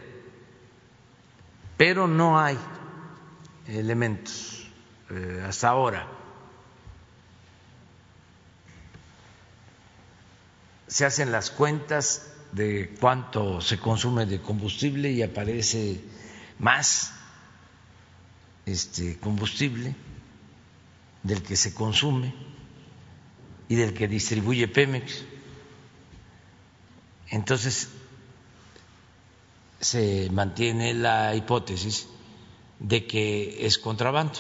pero 1.78 2.06
no 2.06 2.38
hay 2.38 2.58
elementos 3.66 4.66
eh, 5.08 5.42
hasta 5.48 5.70
ahora. 5.70 6.06
Se 10.92 11.06
hacen 11.06 11.32
las 11.32 11.50
cuentas 11.50 12.30
de 12.52 12.94
cuánto 13.00 13.62
se 13.62 13.78
consume 13.78 14.26
de 14.26 14.42
combustible 14.42 15.10
y 15.10 15.22
aparece 15.22 16.04
más 16.58 17.14
este 18.66 19.16
combustible 19.18 19.96
del 21.22 21.42
que 21.42 21.56
se 21.56 21.72
consume 21.72 22.34
y 23.70 23.74
del 23.74 23.94
que 23.94 24.06
distribuye 24.06 24.68
Pemex. 24.68 25.24
Entonces 27.28 27.88
se 29.80 30.28
mantiene 30.30 30.92
la 30.92 31.34
hipótesis 31.34 32.06
de 32.80 33.06
que 33.06 33.64
es 33.64 33.78
contrabando 33.78 34.38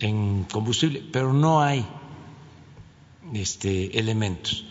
en 0.00 0.44
combustible, 0.44 1.02
pero 1.10 1.32
no 1.32 1.62
hay 1.62 1.88
este, 3.32 3.98
elementos. 3.98 4.66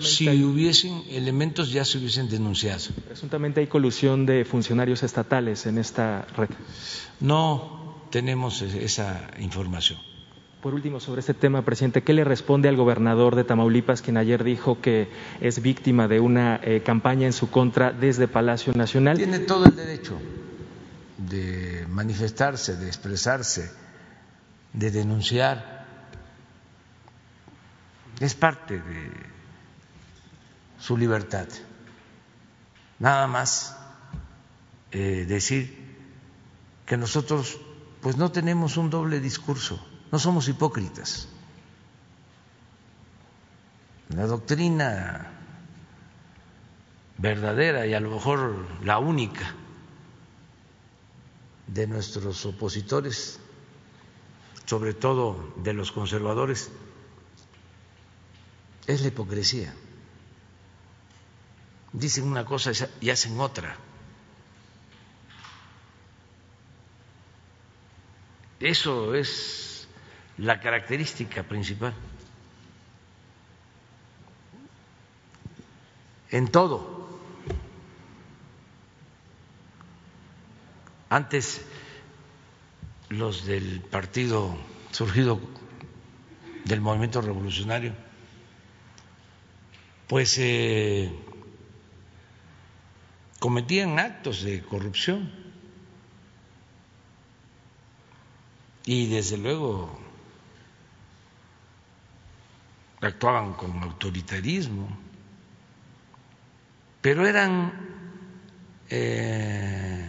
Si 0.00 0.44
hubiesen 0.44 1.02
elementos 1.10 1.72
ya 1.72 1.84
se 1.84 1.98
hubiesen 1.98 2.28
denunciado. 2.28 2.84
Presuntamente 3.06 3.60
hay 3.60 3.66
colusión 3.66 4.26
de 4.26 4.44
funcionarios 4.44 5.02
estatales 5.02 5.66
en 5.66 5.78
esta 5.78 6.26
red. 6.36 6.50
No 7.20 8.06
tenemos 8.10 8.62
esa 8.62 9.30
información. 9.38 9.98
Por 10.62 10.74
último, 10.74 11.00
sobre 11.00 11.20
este 11.20 11.34
tema, 11.34 11.62
presidente, 11.62 12.02
¿qué 12.02 12.12
le 12.12 12.24
responde 12.24 12.68
al 12.68 12.76
gobernador 12.76 13.36
de 13.36 13.44
Tamaulipas, 13.44 14.02
quien 14.02 14.16
ayer 14.16 14.42
dijo 14.42 14.80
que 14.80 15.08
es 15.40 15.62
víctima 15.62 16.08
de 16.08 16.18
una 16.18 16.58
eh, 16.62 16.82
campaña 16.84 17.26
en 17.26 17.32
su 17.32 17.50
contra 17.50 17.92
desde 17.92 18.26
Palacio 18.26 18.72
Nacional? 18.72 19.16
Tiene 19.16 19.40
todo 19.40 19.66
el 19.66 19.76
derecho 19.76 20.18
de 21.18 21.86
manifestarse, 21.88 22.76
de 22.76 22.86
expresarse, 22.86 23.70
de 24.72 24.90
denunciar 24.90 25.75
es 28.20 28.34
parte 28.34 28.80
de 28.80 29.10
su 30.78 30.96
libertad. 30.96 31.48
Nada 32.98 33.26
más 33.26 33.76
eh, 34.90 35.26
decir 35.28 35.84
que 36.86 36.96
nosotros 36.96 37.60
pues 38.00 38.16
no 38.16 38.30
tenemos 38.30 38.76
un 38.76 38.88
doble 38.88 39.20
discurso, 39.20 39.84
no 40.12 40.18
somos 40.18 40.48
hipócritas. 40.48 41.28
La 44.10 44.26
doctrina 44.26 45.32
verdadera 47.18 47.86
y 47.86 47.94
a 47.94 48.00
lo 48.00 48.10
mejor 48.10 48.66
la 48.84 48.98
única 48.98 49.54
de 51.66 51.86
nuestros 51.86 52.46
opositores, 52.46 53.40
sobre 54.66 54.94
todo 54.94 55.52
de 55.56 55.72
los 55.72 55.90
conservadores, 55.90 56.70
es 58.86 59.00
la 59.00 59.08
hipocresía. 59.08 59.74
Dicen 61.92 62.24
una 62.24 62.44
cosa 62.44 62.72
y 63.00 63.10
hacen 63.10 63.38
otra. 63.40 63.76
Eso 68.60 69.14
es 69.14 69.88
la 70.38 70.60
característica 70.60 71.42
principal. 71.42 71.94
En 76.30 76.48
todo. 76.48 77.06
Antes 81.08 81.62
los 83.08 83.46
del 83.46 83.80
partido 83.80 84.56
surgido 84.90 85.40
del 86.64 86.80
movimiento 86.80 87.20
revolucionario 87.20 87.94
pues 90.08 90.36
eh, 90.38 91.10
cometían 93.40 93.98
actos 93.98 94.42
de 94.42 94.62
corrupción 94.62 95.32
y 98.84 99.08
desde 99.08 99.36
luego 99.36 99.98
actuaban 103.00 103.54
con 103.54 103.82
autoritarismo, 103.82 104.88
pero 107.00 107.26
eran 107.26 107.72
eh, 108.88 110.08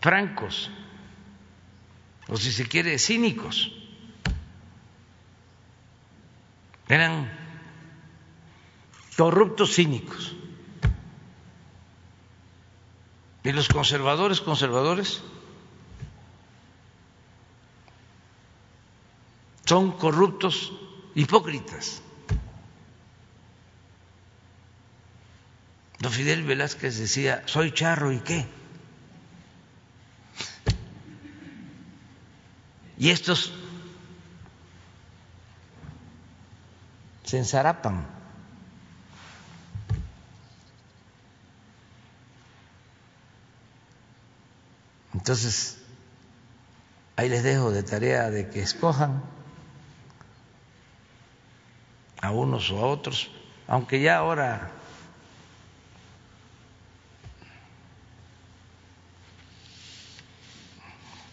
francos, 0.00 0.70
o 2.28 2.36
si 2.36 2.52
se 2.52 2.66
quiere, 2.66 2.98
cínicos. 2.98 3.79
Eran 6.90 7.30
corruptos 9.16 9.74
cínicos. 9.74 10.34
Y 13.42 13.52
los 13.52 13.68
conservadores, 13.68 14.40
conservadores, 14.40 15.22
son 19.64 19.92
corruptos 19.92 20.72
hipócritas. 21.14 22.02
Don 26.00 26.10
Fidel 26.10 26.42
Velázquez 26.42 26.98
decía, 26.98 27.44
soy 27.46 27.72
charro 27.72 28.10
y 28.12 28.18
qué. 28.18 28.46
Y 32.98 33.10
estos 33.10 33.52
se 37.30 37.38
ensarapan. 37.38 38.04
Entonces, 45.14 45.78
ahí 47.14 47.28
les 47.28 47.44
dejo 47.44 47.70
de 47.70 47.84
tarea 47.84 48.30
de 48.30 48.50
que 48.50 48.62
escojan 48.62 49.22
a 52.20 52.32
unos 52.32 52.68
o 52.72 52.78
a 52.78 52.86
otros, 52.86 53.30
aunque 53.68 54.00
ya 54.00 54.16
ahora 54.16 54.72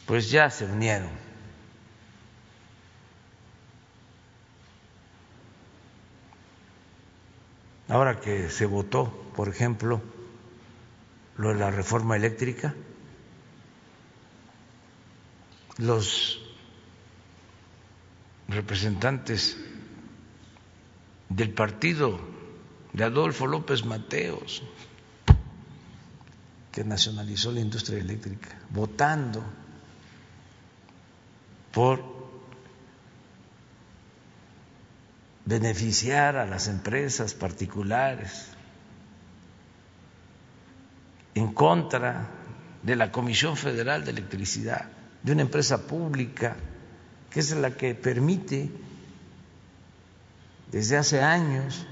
pues 0.05 0.29
ya 0.29 0.51
se 0.51 0.65
unieron. 0.65 1.26
Ahora 7.89 8.19
que 8.19 8.49
se 8.49 8.65
votó, 8.65 9.11
por 9.35 9.47
ejemplo, 9.47 10.01
lo 11.37 11.49
de 11.49 11.55
la 11.55 11.71
reforma 11.71 12.15
eléctrica, 12.17 12.75
los 15.77 16.41
representantes 18.49 19.57
del 21.29 21.53
partido 21.53 22.19
de 22.93 23.03
Adolfo 23.03 23.47
López 23.47 23.85
Mateos, 23.85 24.63
que 26.71 26.83
nacionalizó 26.83 27.51
la 27.51 27.59
industria 27.61 27.99
eléctrica, 27.99 28.49
votando 28.69 29.43
por 31.71 32.16
beneficiar 35.47 36.35
a 36.35 36.45
las 36.45 36.67
empresas 36.67 37.33
particulares 37.33 38.49
en 41.35 41.53
contra 41.53 42.27
de 42.83 42.97
la 42.97 43.13
Comisión 43.13 43.55
Federal 43.55 44.03
de 44.03 44.11
Electricidad, 44.11 44.89
de 45.23 45.31
una 45.31 45.43
empresa 45.43 45.87
pública 45.87 46.57
que 47.29 47.39
es 47.39 47.55
la 47.55 47.71
que 47.71 47.95
permite 47.95 48.69
desde 50.69 50.97
hace 50.97 51.21
años 51.21 51.87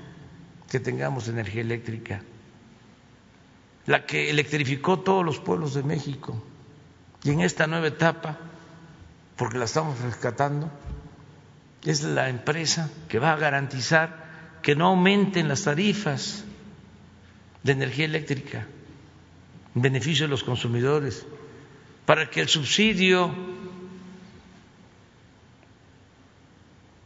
que 0.69 0.81
tengamos 0.81 1.29
energía 1.29 1.61
eléctrica, 1.61 2.21
la 3.85 4.05
que 4.05 4.31
electrificó 4.31 4.99
todos 4.99 5.23
los 5.23 5.39
pueblos 5.39 5.73
de 5.75 5.83
México 5.83 6.43
y 7.23 7.31
en 7.31 7.39
esta 7.39 7.67
nueva 7.67 7.87
etapa, 7.87 8.37
porque 9.37 9.57
la 9.57 9.65
estamos 9.65 9.97
rescatando, 10.01 10.69
es 11.91 12.03
la 12.03 12.29
empresa 12.29 12.89
que 13.07 13.19
va 13.19 13.33
a 13.33 13.37
garantizar 13.37 14.25
que 14.61 14.75
no 14.75 14.87
aumenten 14.87 15.47
las 15.47 15.63
tarifas 15.63 16.43
de 17.63 17.71
energía 17.71 18.05
eléctrica 18.05 18.65
en 19.75 19.81
beneficio 19.81 20.25
de 20.25 20.29
los 20.29 20.43
consumidores, 20.43 21.25
para 22.05 22.29
que 22.29 22.41
el 22.41 22.47
subsidio 22.47 23.33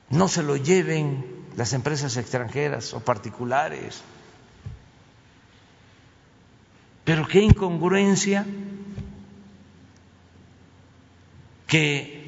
no 0.09 0.27
se 0.27 0.43
lo 0.43 0.55
lleven 0.55 1.25
las 1.55 1.73
empresas 1.73 2.15
extranjeras 2.17 2.93
o 2.93 2.99
particulares. 2.99 4.01
Pero 7.03 7.27
qué 7.27 7.41
incongruencia 7.41 8.45
que 11.67 12.18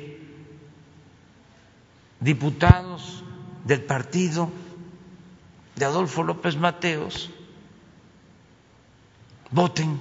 diputados 2.21 3.23
del 3.65 3.81
partido 3.83 4.49
de 5.75 5.85
Adolfo 5.85 6.23
López 6.23 6.55
Mateos 6.55 7.29
voten 9.49 9.99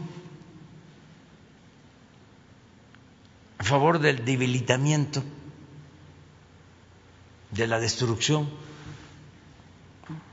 a 3.59 3.64
favor 3.64 3.98
del 3.98 4.24
debilitamiento, 4.24 5.22
de 7.50 7.66
la 7.66 7.80
destrucción 7.80 8.48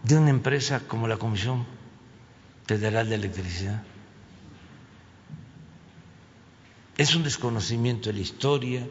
de 0.04 0.18
una 0.18 0.30
empresa 0.30 0.82
como 0.88 1.08
la 1.08 1.18
Comisión 1.18 1.66
Federal 2.68 3.10
de 3.10 3.16
Electricidad. 3.16 3.84
Es 6.98 7.16
un 7.16 7.24
desconocimiento 7.24 8.10
de 8.10 8.14
la 8.14 8.22
historia, 8.22 8.88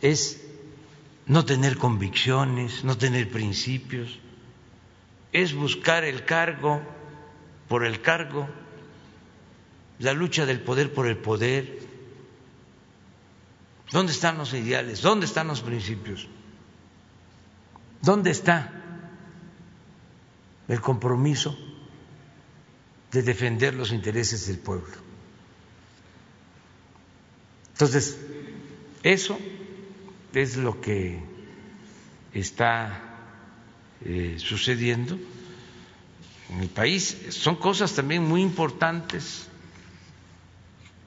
es 0.00 0.47
no 1.28 1.44
tener 1.44 1.76
convicciones, 1.76 2.84
no 2.84 2.96
tener 2.96 3.30
principios, 3.30 4.18
es 5.32 5.54
buscar 5.54 6.04
el 6.04 6.24
cargo 6.24 6.80
por 7.68 7.84
el 7.84 8.00
cargo, 8.00 8.48
la 9.98 10.14
lucha 10.14 10.46
del 10.46 10.60
poder 10.60 10.92
por 10.92 11.06
el 11.06 11.18
poder. 11.18 11.80
¿Dónde 13.92 14.12
están 14.12 14.38
los 14.38 14.54
ideales? 14.54 15.02
¿Dónde 15.02 15.26
están 15.26 15.48
los 15.48 15.60
principios? 15.60 16.26
¿Dónde 18.00 18.30
está 18.30 18.72
el 20.66 20.80
compromiso 20.80 21.58
de 23.12 23.22
defender 23.22 23.74
los 23.74 23.92
intereses 23.92 24.46
del 24.46 24.58
pueblo? 24.58 24.96
Entonces, 27.72 28.18
eso 29.02 29.38
es 30.32 30.56
lo 30.56 30.80
que 30.80 31.20
está 32.32 33.00
eh, 34.04 34.36
sucediendo 34.38 35.18
en 36.50 36.60
el 36.60 36.68
país. 36.68 37.16
Son 37.30 37.56
cosas 37.56 37.94
también 37.94 38.24
muy 38.24 38.42
importantes 38.42 39.48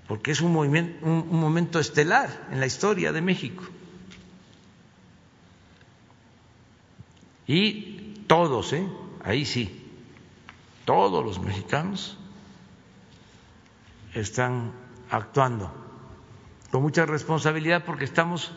porque 0.07 0.31
es 0.31 0.41
un, 0.41 0.51
movimiento, 0.51 1.05
un, 1.05 1.39
momento 1.39 1.79
estelar 1.79 2.49
en 2.51 2.59
la 2.59 2.65
historia 2.65 3.13
de 3.13 3.21
México. 3.21 3.63
Y 7.47 8.23
todos, 8.27 8.73
¿eh? 8.73 8.85
ahí 9.23 9.45
sí, 9.45 9.87
todos 10.85 11.23
los 11.23 11.39
mexicanos 11.39 12.17
están 14.13 14.73
actuando 15.09 15.73
con 16.71 16.81
mucha 16.81 17.05
responsabilidad 17.05 17.83
porque 17.85 18.05
estamos 18.05 18.51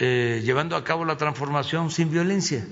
eh, 0.00 0.40
llevando 0.44 0.76
a 0.76 0.84
cabo 0.84 1.04
la 1.04 1.16
transformación 1.16 1.90
sin 1.90 2.10
violencia. 2.10 2.66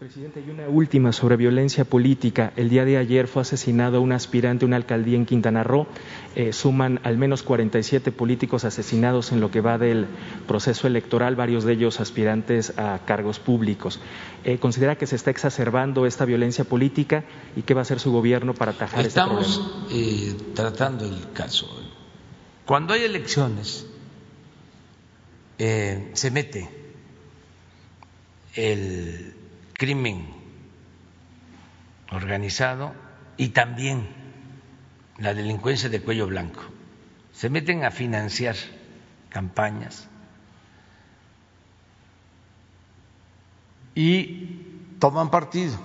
Presidente, 0.00 0.40
hay 0.40 0.48
una 0.48 0.66
última 0.66 1.12
sobre 1.12 1.36
violencia 1.36 1.84
política. 1.84 2.54
El 2.56 2.70
día 2.70 2.86
de 2.86 2.96
ayer 2.96 3.26
fue 3.26 3.42
asesinado 3.42 4.00
un 4.00 4.12
aspirante 4.12 4.64
a 4.64 4.68
una 4.68 4.76
alcaldía 4.76 5.16
en 5.18 5.26
Quintana 5.26 5.62
Roo. 5.62 5.86
Eh, 6.34 6.54
suman 6.54 7.00
al 7.02 7.18
menos 7.18 7.42
47 7.42 8.10
políticos 8.10 8.64
asesinados 8.64 9.30
en 9.30 9.40
lo 9.40 9.50
que 9.50 9.60
va 9.60 9.76
del 9.76 10.06
proceso 10.48 10.86
electoral, 10.86 11.36
varios 11.36 11.64
de 11.64 11.74
ellos 11.74 12.00
aspirantes 12.00 12.72
a 12.78 13.00
cargos 13.04 13.40
públicos. 13.40 14.00
Eh, 14.44 14.56
¿Considera 14.56 14.96
que 14.96 15.06
se 15.06 15.16
está 15.16 15.30
exacerbando 15.30 16.06
esta 16.06 16.24
violencia 16.24 16.64
política 16.64 17.24
y 17.54 17.60
qué 17.60 17.74
va 17.74 17.80
a 17.80 17.82
hacer 17.82 18.00
su 18.00 18.10
gobierno 18.10 18.54
para 18.54 18.72
atajar 18.72 19.04
este 19.04 19.20
problema? 19.20 19.42
Estamos 19.42 19.86
eh, 19.92 20.34
tratando 20.54 21.04
el 21.04 21.30
caso. 21.34 21.68
Cuando 22.64 22.94
hay 22.94 23.02
elecciones, 23.02 23.89
se 25.60 26.30
mete 26.30 26.70
el 28.54 29.36
crimen 29.74 30.26
organizado 32.10 32.94
y 33.36 33.50
también 33.50 34.08
la 35.18 35.34
delincuencia 35.34 35.90
de 35.90 36.00
cuello 36.00 36.26
blanco. 36.26 36.62
Se 37.34 37.50
meten 37.50 37.84
a 37.84 37.90
financiar 37.90 38.56
campañas 39.28 40.08
y 43.94 44.96
toman 44.98 45.30
partido 45.30 45.78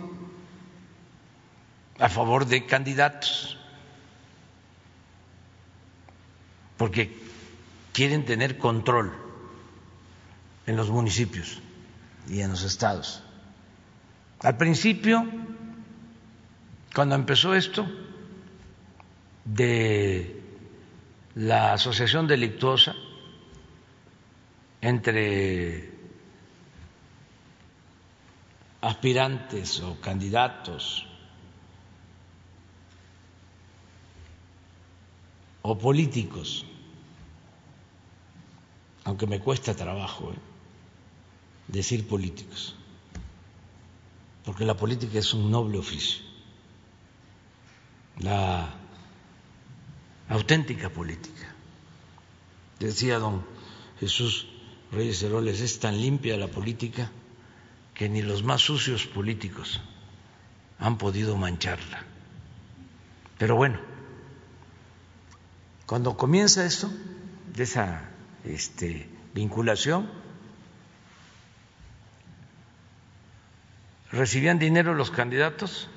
a 1.99 2.07
favor 2.07 2.45
de 2.45 2.65
candidatos, 2.65 3.57
porque 6.77 7.13
quieren 7.91 8.23
tener 8.23 8.57
control 8.57 9.24
en 10.67 10.75
los 10.75 10.89
municipios 10.89 11.59
y 12.27 12.41
en 12.41 12.51
los 12.51 12.63
estados. 12.63 13.21
Al 14.39 14.57
principio, 14.57 15.25
cuando 16.93 17.15
empezó 17.15 17.53
esto 17.53 17.87
de 19.43 20.41
la 21.35 21.73
asociación 21.73 22.27
delictuosa 22.27 22.95
entre 24.81 25.91
aspirantes 28.81 29.79
o 29.81 29.99
candidatos 29.99 31.07
o 35.63 35.77
políticos, 35.77 36.65
aunque 39.05 39.25
me 39.25 39.39
cuesta 39.39 39.75
trabajo 39.75 40.31
¿eh? 40.31 40.54
Decir 41.67 42.07
políticos 42.07 42.75
porque 44.45 44.63
la 44.63 44.77
política 44.77 45.17
es 45.19 45.33
un 45.33 45.49
noble 45.49 45.79
oficio. 45.79 46.23
La 48.19 48.73
auténtica 50.29 50.89
política. 50.89 51.53
Decía 52.79 53.17
don 53.17 53.43
Jesús 53.99 54.47
Reyes 54.91 55.23
Heroles, 55.23 55.61
es 55.61 55.79
tan 55.79 55.99
limpia 55.99 56.37
la 56.37 56.47
política 56.47 57.11
que 57.95 58.07
ni 58.07 58.21
los 58.21 58.43
más 58.43 58.61
sucios 58.61 59.07
políticos 59.07 59.81
han 60.77 60.97
podido 60.97 61.35
mancharla. 61.37 62.05
Pero 63.39 63.55
bueno, 63.55 63.79
cuando 65.87 66.15
comienza 66.15 66.65
esto, 66.65 66.89
de 67.53 67.63
esa 67.63 68.09
este, 68.43 69.09
vinculación, 69.33 70.09
recibían 74.11 74.59
dinero 74.59 74.93
los 74.93 75.11
candidatos 75.11 75.89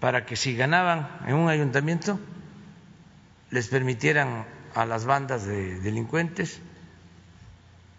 para 0.00 0.26
que 0.26 0.36
si 0.36 0.56
ganaban 0.56 1.08
en 1.26 1.34
un 1.34 1.48
ayuntamiento 1.48 2.18
les 3.50 3.68
permitieran 3.68 4.46
a 4.74 4.84
las 4.84 5.04
bandas 5.06 5.46
de 5.46 5.80
delincuentes 5.80 6.60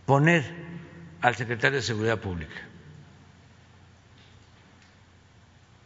poner 0.05 0.43
al 1.21 1.35
secretario 1.35 1.77
de 1.77 1.83
Seguridad 1.83 2.19
Pública. 2.19 2.55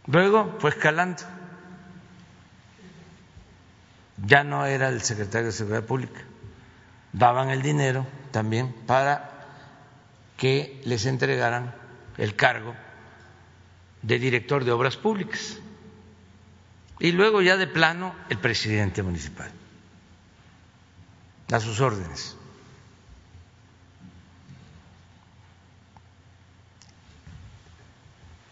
Luego 0.08 0.58
fue 0.60 0.70
escalando. 0.70 1.24
Ya 4.26 4.44
no 4.44 4.66
era 4.66 4.90
el 4.90 5.02
secretario 5.02 5.48
de 5.48 5.52
Seguridad 5.54 5.84
Pública. 5.84 6.22
Daban 7.14 7.50
el 7.50 7.62
dinero 7.62 8.06
también 8.32 8.74
para 8.86 9.30
que 10.38 10.82
les 10.86 11.06
entregaran 11.06 11.74
el 12.18 12.36
cargo 12.36 12.76
de 14.02 14.20
director 14.20 14.64
de 14.66 14.72
obras 14.72 14.98
públicas 14.98 15.60
y 17.00 17.12
luego 17.12 17.42
ya 17.42 17.58
de 17.58 17.68
plano 17.68 18.16
el 18.30 18.38
presidente 18.38 19.02
municipal 19.04 19.52
a 21.52 21.60
sus 21.60 21.80
órdenes. 21.82 22.36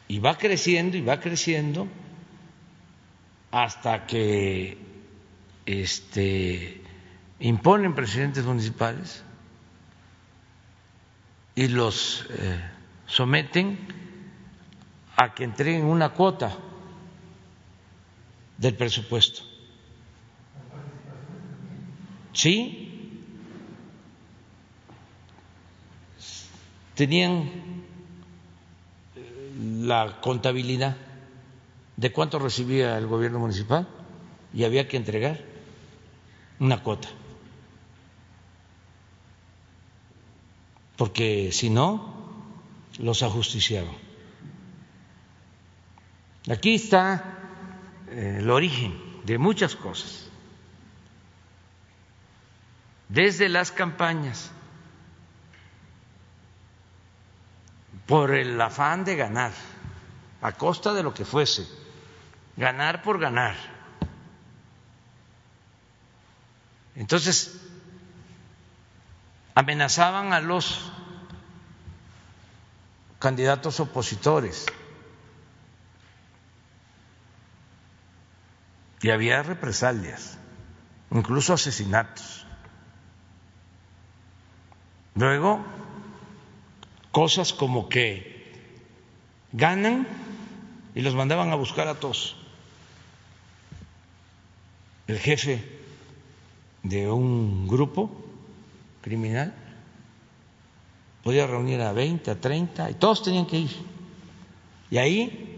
Y 0.07 0.19
va 0.19 0.37
creciendo 0.37 0.97
y 0.97 1.01
va 1.01 1.19
creciendo 1.19 1.87
hasta 3.51 4.05
que 4.05 4.77
este, 5.65 6.81
imponen 7.39 7.95
presidentes 7.95 8.43
municipales 8.43 9.23
y 11.55 11.69
los 11.69 12.27
eh, 12.29 12.70
someten 13.11 13.77
a 15.17 15.33
que 15.35 15.43
entreguen 15.43 15.85
una 15.85 16.09
cuota 16.09 16.57
del 18.57 18.75
presupuesto. 18.75 19.43
Sí, 22.33 22.87
tenían 26.95 27.49
la 29.59 30.21
contabilidad 30.21 30.95
de 31.97 32.11
cuánto 32.13 32.39
recibía 32.39 32.97
el 32.97 33.07
gobierno 33.07 33.39
municipal 33.39 33.87
y 34.53 34.63
había 34.63 34.87
que 34.87 34.97
entregar 34.97 35.41
una 36.59 36.81
cuota. 36.81 37.09
Porque 40.95 41.51
si 41.51 41.69
no, 41.69 42.20
los 42.99 43.23
ajusticiaban. 43.23 43.95
Aquí 46.49 46.75
está 46.75 47.39
eh, 48.09 48.37
el 48.39 48.49
origen 48.49 48.99
de 49.25 49.37
muchas 49.37 49.75
cosas. 49.75 50.27
Desde 53.09 53.49
las 53.49 53.71
campañas, 53.71 54.51
por 58.07 58.33
el 58.33 58.59
afán 58.59 59.05
de 59.05 59.15
ganar, 59.15 59.51
a 60.41 60.53
costa 60.53 60.93
de 60.93 61.03
lo 61.03 61.13
que 61.13 61.25
fuese, 61.25 61.67
ganar 62.57 63.03
por 63.03 63.19
ganar. 63.19 63.55
Entonces, 66.95 67.61
amenazaban 69.55 70.33
a 70.33 70.41
los 70.41 70.91
candidatos 73.21 73.79
opositores 73.79 74.65
y 78.99 79.11
había 79.11 79.43
represalias, 79.43 80.39
incluso 81.11 81.53
asesinatos. 81.53 82.47
Luego, 85.13 85.63
cosas 87.11 87.53
como 87.53 87.89
que 87.89 88.51
ganan 89.51 90.07
y 90.95 91.01
los 91.01 91.13
mandaban 91.13 91.51
a 91.51 91.55
buscar 91.55 91.87
a 91.87 91.99
todos. 91.99 92.35
El 95.05 95.19
jefe 95.19 95.63
de 96.81 97.07
un 97.07 97.67
grupo 97.67 98.09
criminal 99.01 99.53
podía 101.23 101.47
reunir 101.47 101.81
a 101.81 101.93
20, 101.93 102.31
a 102.31 102.39
30 102.39 102.91
y 102.91 102.93
todos 102.95 103.23
tenían 103.23 103.45
que 103.45 103.57
ir. 103.59 103.71
Y 104.89 104.97
ahí 104.97 105.51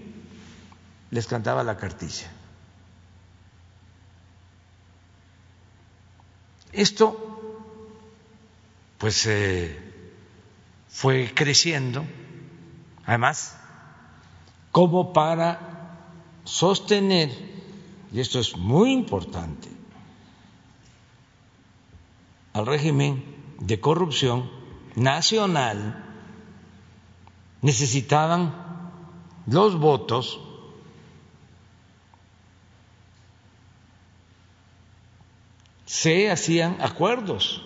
les 1.09 1.27
cantaba 1.27 1.63
la 1.63 1.77
cartilla. 1.77 2.31
Esto, 6.71 7.69
pues, 8.97 9.25
eh, 9.27 9.79
fue 10.89 11.31
creciendo, 11.33 12.03
además, 13.05 13.57
como 14.71 15.13
para 15.13 15.99
sostener, 16.43 17.29
y 18.11 18.19
esto 18.19 18.39
es 18.39 18.57
muy 18.57 18.91
importante, 18.91 19.69
al 22.53 22.65
régimen 22.65 23.23
de 23.59 23.79
corrupción 23.79 24.62
nacional, 24.95 26.03
necesitaban 27.61 28.53
los 29.45 29.77
votos 29.77 30.39
se 35.85 36.31
hacían 36.31 36.81
acuerdos 36.81 37.61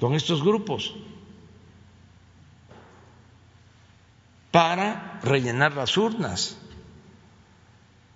con 0.00 0.14
estos 0.14 0.42
grupos 0.42 0.94
para 4.50 5.20
rellenar 5.22 5.74
las 5.74 5.96
urnas, 5.98 6.56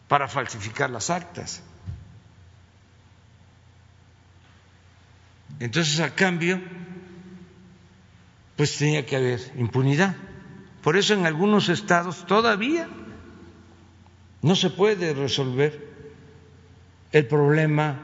para 0.09 0.29
falsificar 0.29 0.89
las 0.89 1.11
actas. 1.11 1.63
Entonces, 5.59 6.01
a 6.01 6.15
cambio, 6.15 6.59
pues 8.57 8.77
tenía 8.77 9.07
que 9.07 9.17
haber 9.17 9.41
impunidad. 9.57 10.17
Por 10.83 10.97
eso 10.97 11.15
en 11.15 11.27
algunos 11.27 11.69
estados 11.69 12.27
todavía 12.27 12.89
no 14.43 14.57
se 14.57 14.71
puede 14.71 15.15
resolver 15.15 15.89
el 17.13 17.27
problema 17.27 18.01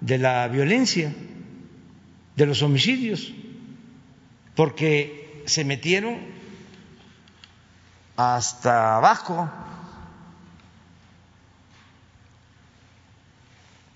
de 0.00 0.18
la 0.18 0.46
violencia, 0.48 1.14
de 2.36 2.46
los 2.46 2.62
homicidios, 2.62 3.32
porque 4.54 5.42
se 5.46 5.64
metieron 5.64 6.18
hasta 8.16 8.96
abajo 8.96 9.50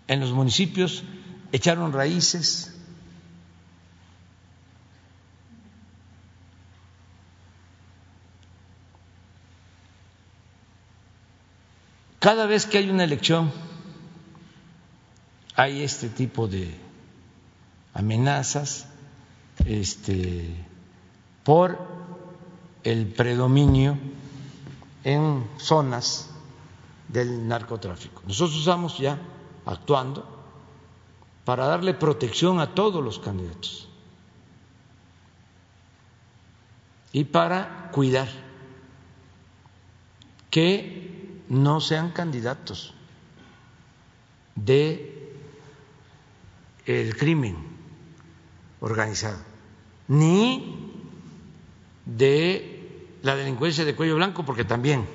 en 0.09 0.21
los 0.21 0.33
municipios, 0.33 1.05
echaron 1.53 1.93
raíces. 1.93 2.75
Cada 12.29 12.45
vez 12.45 12.67
que 12.67 12.77
hay 12.77 12.91
una 12.91 13.05
elección, 13.05 13.51
hay 15.57 15.83
este 15.83 16.11
tipo 16.11 16.47
de 16.47 16.79
amenazas 17.95 18.87
este, 19.65 20.55
por 21.43 21.79
el 22.85 23.07
predominio 23.07 23.97
en 25.05 25.49
zonas 25.57 26.29
del 27.09 27.49
narcotráfico. 27.49 28.21
Nosotros 28.27 28.59
estamos 28.59 28.99
ya 28.99 29.19
actuando 29.65 30.29
para 31.47 31.65
darle 31.65 31.95
protección 31.95 32.61
a 32.61 32.75
todos 32.75 33.03
los 33.03 33.19
candidatos 33.19 33.89
y 37.11 37.25
para 37.25 37.91
cuidar 37.91 38.29
que 40.51 41.18
no 41.49 41.81
sean 41.81 42.11
candidatos 42.11 42.95
de 44.55 45.15
el 46.87 47.17
crimen 47.17 47.57
organizado, 48.81 49.39
ni 50.09 50.93
de 52.05 53.19
la 53.23 53.37
delincuencia 53.37 53.85
de 53.85 53.95
cuello 53.95 54.17
blanco, 54.17 54.45
porque 54.45 54.65
también 54.65 55.07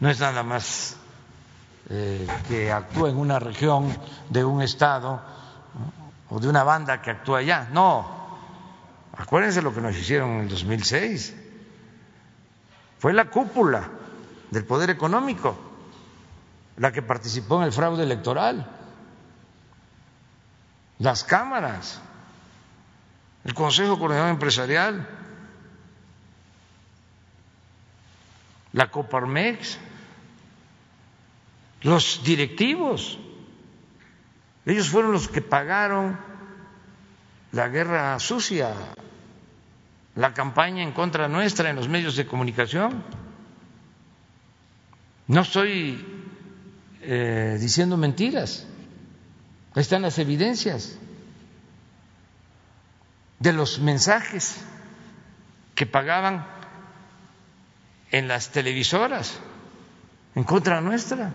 no 0.00 0.10
es 0.10 0.20
nada 0.20 0.42
más 0.42 0.96
eh, 1.90 2.26
que 2.48 2.70
actúa 2.70 3.10
en 3.10 3.16
una 3.16 3.38
región 3.38 3.96
de 4.28 4.44
un 4.44 4.62
estado 4.62 5.22
o 6.28 6.38
de 6.38 6.48
una 6.48 6.64
banda 6.64 7.00
que 7.00 7.10
actúa 7.10 7.38
allá. 7.38 7.68
No, 7.72 8.38
acuérdense 9.16 9.62
lo 9.62 9.74
que 9.74 9.80
nos 9.80 9.96
hicieron 9.96 10.30
en 10.32 10.40
el 10.40 10.48
2006. 10.48 11.34
Fue 12.98 13.12
la 13.12 13.30
cúpula 13.30 13.88
del 14.50 14.64
poder 14.64 14.90
económico 14.90 15.56
la 16.76 16.92
que 16.92 17.02
participó 17.02 17.58
en 17.58 17.64
el 17.64 17.72
fraude 17.72 18.04
electoral 18.04 18.78
las 20.98 21.22
cámaras, 21.24 22.00
el 23.44 23.54
Consejo 23.54 23.98
Coordinador 23.98 24.30
Empresarial, 24.30 25.08
la 28.72 28.90
Coparmex, 28.90 29.78
los 31.82 32.22
directivos. 32.24 33.18
Ellos 34.66 34.90
fueron 34.90 35.12
los 35.12 35.28
que 35.28 35.40
pagaron 35.40 36.18
la 37.52 37.68
guerra 37.68 38.18
sucia, 38.18 38.74
la 40.16 40.34
campaña 40.34 40.82
en 40.82 40.92
contra 40.92 41.28
nuestra 41.28 41.70
en 41.70 41.76
los 41.76 41.88
medios 41.88 42.16
de 42.16 42.26
comunicación. 42.26 43.04
No 45.28 45.42
estoy 45.42 46.04
eh, 47.02 47.56
diciendo 47.60 47.96
mentiras. 47.96 48.66
Están 49.74 50.02
las 50.02 50.18
evidencias 50.18 50.98
de 53.38 53.52
los 53.52 53.78
mensajes 53.78 54.56
que 55.74 55.86
pagaban 55.86 56.44
en 58.10 58.26
las 58.26 58.50
televisoras 58.50 59.38
en 60.34 60.42
contra 60.42 60.80
nuestra, 60.80 61.32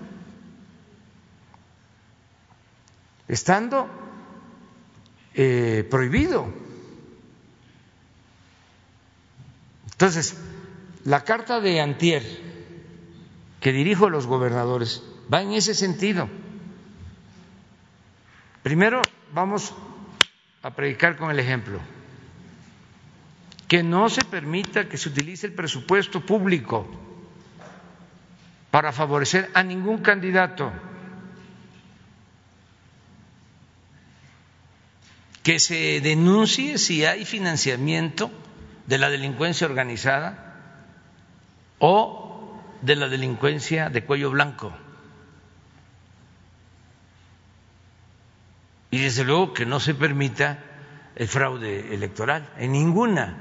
estando 3.27 3.87
eh, 5.33 5.87
prohibido 5.89 6.51
Entonces, 10.03 10.35
la 11.05 11.23
carta 11.23 11.61
de 11.61 11.79
Antier 11.79 12.23
que 13.63 13.71
dirijo 13.71 14.07
a 14.07 14.09
los 14.09 14.27
gobernadores 14.27 15.01
va 15.33 15.41
en 15.41 15.53
ese 15.53 15.73
sentido. 15.73 16.27
Primero, 18.61 19.01
vamos 19.33 19.73
a 20.61 20.71
predicar 20.71 21.15
con 21.15 21.31
el 21.31 21.39
ejemplo. 21.39 21.79
Que 23.69 23.81
no 23.81 24.09
se 24.09 24.25
permita 24.25 24.89
que 24.89 24.97
se 24.97 25.07
utilice 25.07 25.47
el 25.47 25.53
presupuesto 25.53 26.19
público 26.19 26.85
para 28.69 28.91
favorecer 28.91 29.49
a 29.53 29.63
ningún 29.63 29.99
candidato. 29.99 30.69
Que 35.41 35.57
se 35.61 36.01
denuncie 36.01 36.77
si 36.77 37.05
hay 37.05 37.23
financiamiento 37.23 38.29
de 38.87 38.97
la 38.97 39.09
delincuencia 39.09 39.65
organizada 39.65 40.57
o 41.79 42.22
de 42.83 42.97
la 42.97 43.07
delincuencia 43.07 43.89
de 43.89 44.03
cuello 44.03 44.29
blanco. 44.29 44.73
Y 48.91 48.99
desde 48.99 49.23
luego 49.23 49.53
que 49.53 49.65
no 49.65 49.79
se 49.79 49.95
permita 49.95 50.59
el 51.15 51.27
fraude 51.27 51.93
electoral 51.93 52.47
en 52.57 52.73
ninguna 52.73 53.37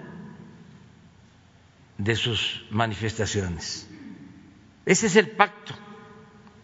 de 1.99 2.14
sus 2.14 2.64
manifestaciones. 2.70 3.88
Ese 4.86 5.09
es 5.09 5.16
el 5.16 5.30
pacto, 5.30 5.74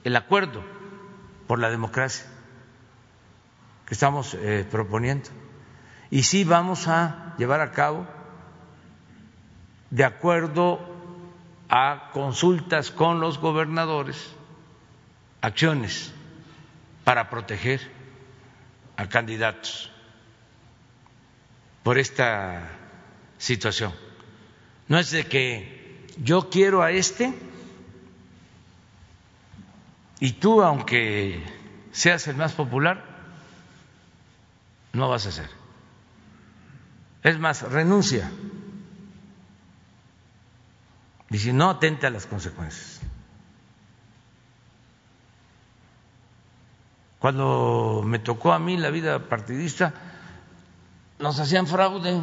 el 0.05 0.15
acuerdo 0.17 0.65
por 1.49 1.59
la 1.59 1.71
democracia 1.71 2.27
que 3.87 3.95
estamos 3.95 4.35
eh, 4.35 4.67
proponiendo. 4.71 5.31
Y 6.11 6.23
sí 6.23 6.45
vamos 6.45 6.87
a 6.87 7.35
llevar 7.39 7.61
a 7.61 7.73
cabo, 7.73 8.07
de 9.91 10.05
acuerdo 10.05 10.98
a 11.69 12.11
consultas 12.13 12.91
con 12.91 13.21
los 13.21 13.39
gobernadores, 13.39 14.35
acciones 15.41 16.13
para 17.05 17.31
proteger 17.31 17.81
a 18.97 19.09
candidatos 19.09 19.91
por 21.83 21.99
esta 21.99 22.69
situación. 23.39 23.93
No 24.89 24.99
es 24.99 25.11
de 25.11 25.27
que 25.27 26.07
yo 26.19 26.51
quiero 26.51 26.83
a 26.83 26.91
este 26.91 27.35
y 30.21 30.33
tú, 30.33 30.63
aunque 30.63 31.43
seas 31.93 32.27
el 32.29 32.37
más 32.37 32.53
popular, 32.53 33.05
no 34.93 35.09
vas 35.09 35.27
a 35.27 35.33
ser. 35.33 35.49
Es 37.23 37.39
más, 37.39 37.63
renuncia. 37.63 38.31
Y 41.31 41.39
si 41.39 41.53
no, 41.53 41.71
atenta 41.71 42.07
a 42.07 42.11
las 42.11 42.27
consecuencias. 42.27 43.01
Cuando 47.19 48.03
me 48.05 48.19
tocó 48.19 48.53
a 48.53 48.59
mí 48.59 48.77
la 48.77 48.91
vida 48.91 49.29
partidista, 49.29 49.93
nos 51.19 51.39
hacían 51.41 51.67
fraude 51.67 52.23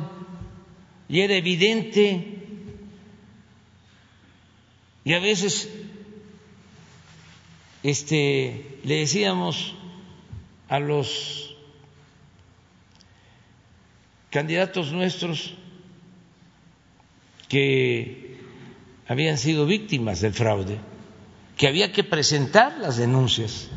y 1.10 1.20
era 1.20 1.36
evidente. 1.36 2.47
Y 5.03 5.14
a 5.14 5.20
veces 5.20 5.70
este, 7.84 8.80
le 8.84 8.95
decíamos 8.95 9.76
a 10.70 10.80
los 10.80 11.56
candidatos 14.32 14.91
nuestros 14.91 15.53
que 17.47 18.24
habían 19.08 19.38
sido 19.38 19.66
víctimas 19.66 20.22
del 20.22 20.34
fraude, 20.34 20.80
que 21.58 21.68
había 21.68 21.91
que 21.91 22.03
presentar 22.03 22.78
las 22.80 22.97
denuncias. 22.97 23.70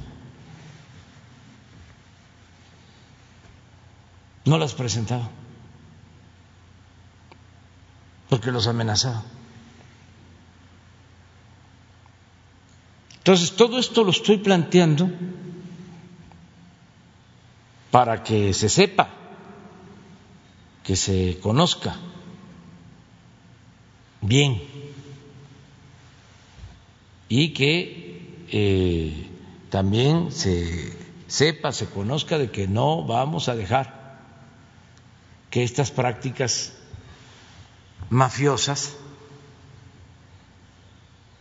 No 4.44 4.56
las 4.58 4.72
presentaba, 4.72 5.28
porque 8.30 8.50
los 8.50 8.66
amenazaba. 8.66 9.22
Entonces, 13.18 13.54
todo 13.56 13.78
esto 13.78 14.04
lo 14.04 14.10
estoy 14.10 14.38
planteando 14.38 15.10
para 17.90 18.22
que 18.22 18.54
se 18.54 18.70
sepa, 18.70 19.10
que 20.82 20.96
se 20.96 21.38
conozca 21.42 21.94
bien 24.22 24.77
y 27.28 27.52
que 27.52 28.46
eh, 28.50 29.30
también 29.70 30.32
se 30.32 30.96
sepa, 31.26 31.72
se 31.72 31.86
conozca 31.86 32.38
de 32.38 32.50
que 32.50 32.66
no 32.66 33.04
vamos 33.04 33.48
a 33.48 33.54
dejar 33.54 34.18
que 35.50 35.62
estas 35.62 35.90
prácticas 35.90 36.72
mafiosas 38.10 38.96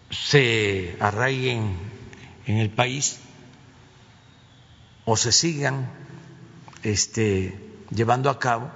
se 0.10 0.98
arraiguen 1.00 1.78
en 2.46 2.58
el 2.58 2.70
país 2.70 3.20
o 5.06 5.16
se 5.16 5.32
sigan 5.32 5.90
este, 6.84 7.58
llevando 7.92 8.30
a 8.30 8.40
cabo 8.40 8.72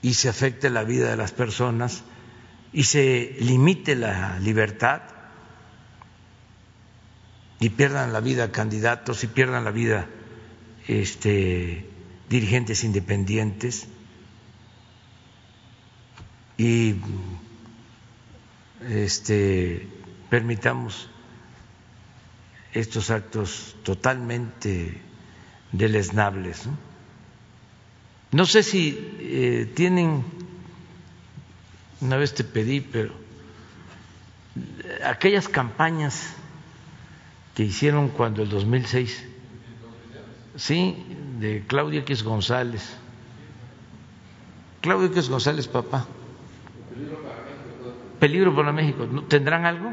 y 0.00 0.14
se 0.14 0.28
afecte 0.28 0.70
la 0.70 0.84
vida 0.84 1.10
de 1.10 1.16
las 1.16 1.32
personas 1.32 2.02
y 2.72 2.84
se 2.84 3.36
limite 3.40 3.94
la 3.94 4.38
libertad 4.38 5.02
y 7.60 7.70
pierdan 7.70 8.12
la 8.12 8.20
vida 8.20 8.50
candidatos 8.50 9.22
y 9.24 9.26
pierdan 9.26 9.64
la 9.64 9.70
vida 9.70 10.08
este, 10.88 11.86
dirigentes 12.28 12.82
independientes 12.82 13.86
y 16.56 16.96
este, 18.88 19.86
permitamos 20.30 21.08
estos 22.72 23.10
actos 23.10 23.76
totalmente 23.82 25.00
deleznables. 25.72 26.68
No, 28.30 28.46
sé 28.46 28.62
si 28.62 28.98
eh, 29.20 29.70
tienen, 29.74 30.24
una 32.02 32.18
vez 32.18 32.34
te 32.34 32.44
pedí, 32.44 32.80
pero 32.80 33.14
aquellas 35.04 35.48
campañas 35.48 36.34
que 37.54 37.64
hicieron 37.64 38.08
cuando 38.08 38.42
el 38.42 38.50
2006, 38.50 39.24
sí, 40.56 41.06
de 41.38 41.64
Claudia 41.66 42.00
X 42.00 42.22
González. 42.22 42.96
Claudia 44.82 45.06
X 45.06 45.30
González, 45.30 45.66
papá 45.68 46.06
peligro 48.22 48.54
para 48.54 48.70
México. 48.70 49.04
¿Tendrán 49.26 49.66
algo? 49.66 49.90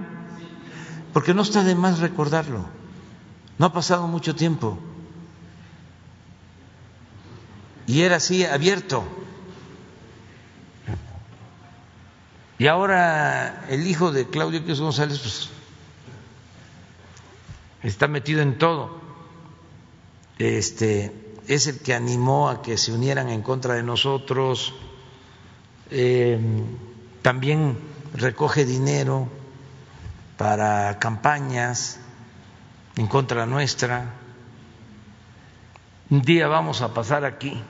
Porque 1.13 1.33
no 1.33 1.41
está 1.41 1.63
de 1.63 1.73
más 1.73 1.97
recordarlo. 1.97 2.63
No 3.57 3.65
ha 3.65 3.73
pasado 3.73 4.05
mucho 4.05 4.35
tiempo. 4.35 4.77
Y 7.87 8.03
era 8.03 8.17
así 8.17 8.45
abierto. 8.45 9.03
Y 12.59 12.67
ahora 12.67 13.65
el 13.69 13.87
hijo 13.87 14.11
de 14.11 14.27
Claudio 14.27 14.61
Quiroz 14.61 14.81
González 14.81 15.19
pues, 15.19 15.49
está 17.83 18.07
metido 18.09 18.41
en 18.41 18.57
todo. 18.57 18.99
Este 20.37 21.15
es 21.47 21.67
el 21.67 21.79
que 21.79 21.93
animó 21.93 22.49
a 22.49 22.61
que 22.61 22.77
se 22.77 22.91
unieran 22.91 23.29
en 23.29 23.41
contra 23.41 23.75
de 23.75 23.83
nosotros. 23.83 24.73
Eh, 25.89 26.37
también 27.21 27.79
recoge 28.13 28.65
dinero 28.65 29.29
para 30.37 30.99
campañas 30.99 31.99
en 32.97 33.07
contra 33.07 33.45
nuestra. 33.45 34.15
Un 36.09 36.21
día 36.21 36.47
vamos 36.47 36.81
a 36.81 36.93
pasar 36.93 37.23
aquí 37.23 37.61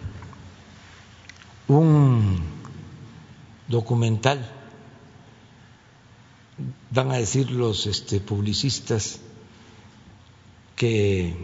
un 1.68 2.42
documental, 3.68 4.59
van 6.92 7.12
a 7.12 7.18
decir 7.18 7.52
los 7.52 7.86
este, 7.88 8.20
publicistas 8.20 9.20
que 10.76 11.36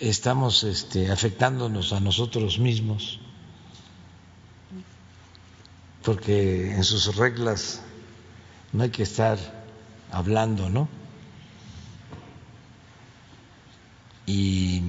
estamos 0.00 0.64
este, 0.64 1.10
afectándonos 1.10 1.92
a 1.92 2.00
nosotros 2.00 2.58
mismos 2.58 3.20
porque 6.04 6.72
en 6.72 6.84
sus 6.84 7.16
reglas 7.16 7.80
no 8.72 8.84
hay 8.84 8.90
que 8.90 9.02
estar 9.02 9.38
hablando, 10.12 10.68
¿no? 10.68 10.88
Y 14.26 14.82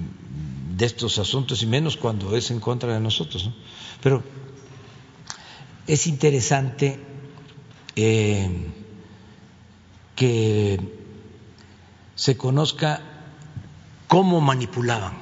de 0.75 0.85
estos 0.85 1.17
asuntos 1.17 1.63
y 1.63 1.67
menos 1.67 1.95
cuando 1.97 2.35
es 2.35 2.51
en 2.51 2.59
contra 2.59 2.93
de 2.93 2.99
nosotros. 2.99 3.49
Pero 4.01 4.23
es 5.87 6.07
interesante 6.07 6.99
eh, 7.95 8.49
que 10.15 10.79
se 12.15 12.37
conozca 12.37 13.01
cómo 14.07 14.41
manipulaban. 14.41 15.13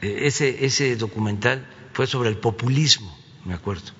E, 0.00 0.26
ese, 0.26 0.96
documental 0.96 1.66
fue 1.92 2.06
sobre 2.06 2.28
el 2.28 2.36
populismo, 2.36 3.16
me 3.44 3.54
acuerdo. 3.54 3.92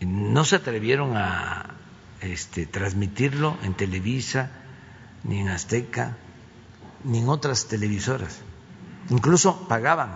No 0.00 0.44
se 0.44 0.56
atrevieron 0.56 1.16
a 1.16 1.74
este, 2.20 2.66
transmitirlo 2.66 3.56
en 3.62 3.74
Televisa, 3.74 4.50
ni 5.24 5.40
en 5.40 5.48
Azteca, 5.48 6.16
ni 7.04 7.18
en 7.18 7.28
otras 7.28 7.66
televisoras. 7.66 8.43
Incluso 9.10 9.68
pagaban 9.68 10.10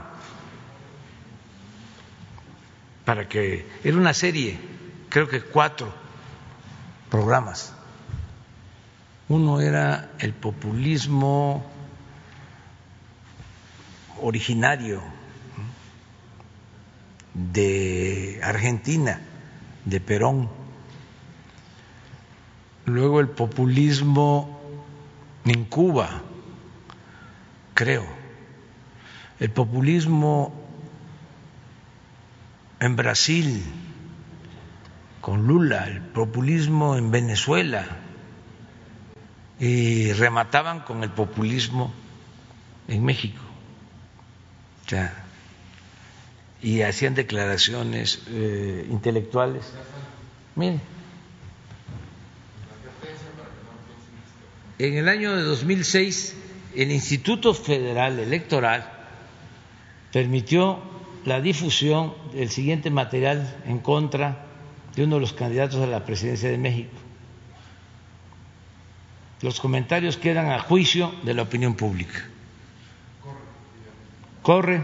para 3.04 3.26
que 3.26 3.66
era 3.84 3.96
una 3.96 4.12
serie, 4.12 4.58
creo 5.08 5.28
que 5.28 5.40
cuatro 5.40 5.90
programas. 7.10 7.72
Uno 9.28 9.60
era 9.62 10.10
el 10.18 10.34
populismo 10.34 11.64
originario 14.20 15.02
de 17.32 18.40
Argentina, 18.42 19.20
de 19.86 20.00
Perón. 20.00 20.50
Luego 22.84 23.20
el 23.20 23.28
populismo 23.28 24.60
en 25.46 25.64
Cuba, 25.64 26.22
creo. 27.72 28.17
El 29.40 29.50
populismo 29.50 30.52
en 32.80 32.96
Brasil, 32.96 33.64
con 35.20 35.46
Lula, 35.46 35.86
el 35.86 36.00
populismo 36.00 36.96
en 36.96 37.10
Venezuela, 37.10 37.86
y 39.60 40.12
remataban 40.12 40.80
con 40.80 41.02
el 41.02 41.10
populismo 41.10 41.92
en 42.88 43.04
México. 43.04 43.42
y 46.60 46.80
hacían 46.82 47.14
declaraciones 47.14 48.22
eh, 48.28 48.86
intelectuales. 48.90 49.72
Miren, 50.56 50.80
en 54.78 54.96
el 54.96 55.08
año 55.08 55.36
de 55.36 55.42
2006 55.42 56.34
el 56.74 56.90
Instituto 56.90 57.52
Federal 57.52 58.18
Electoral 58.18 58.97
permitió 60.12 60.78
la 61.24 61.40
difusión 61.40 62.14
del 62.32 62.50
siguiente 62.50 62.90
material 62.90 63.62
en 63.66 63.78
contra 63.78 64.46
de 64.94 65.04
uno 65.04 65.16
de 65.16 65.20
los 65.20 65.32
candidatos 65.32 65.80
a 65.80 65.86
la 65.86 66.04
presidencia 66.04 66.50
de 66.50 66.58
México. 66.58 66.96
Los 69.40 69.60
comentarios 69.60 70.16
quedan 70.16 70.50
a 70.50 70.58
juicio 70.58 71.12
de 71.22 71.34
la 71.34 71.42
opinión 71.42 71.74
pública. 71.74 72.26
Corre. 74.42 74.82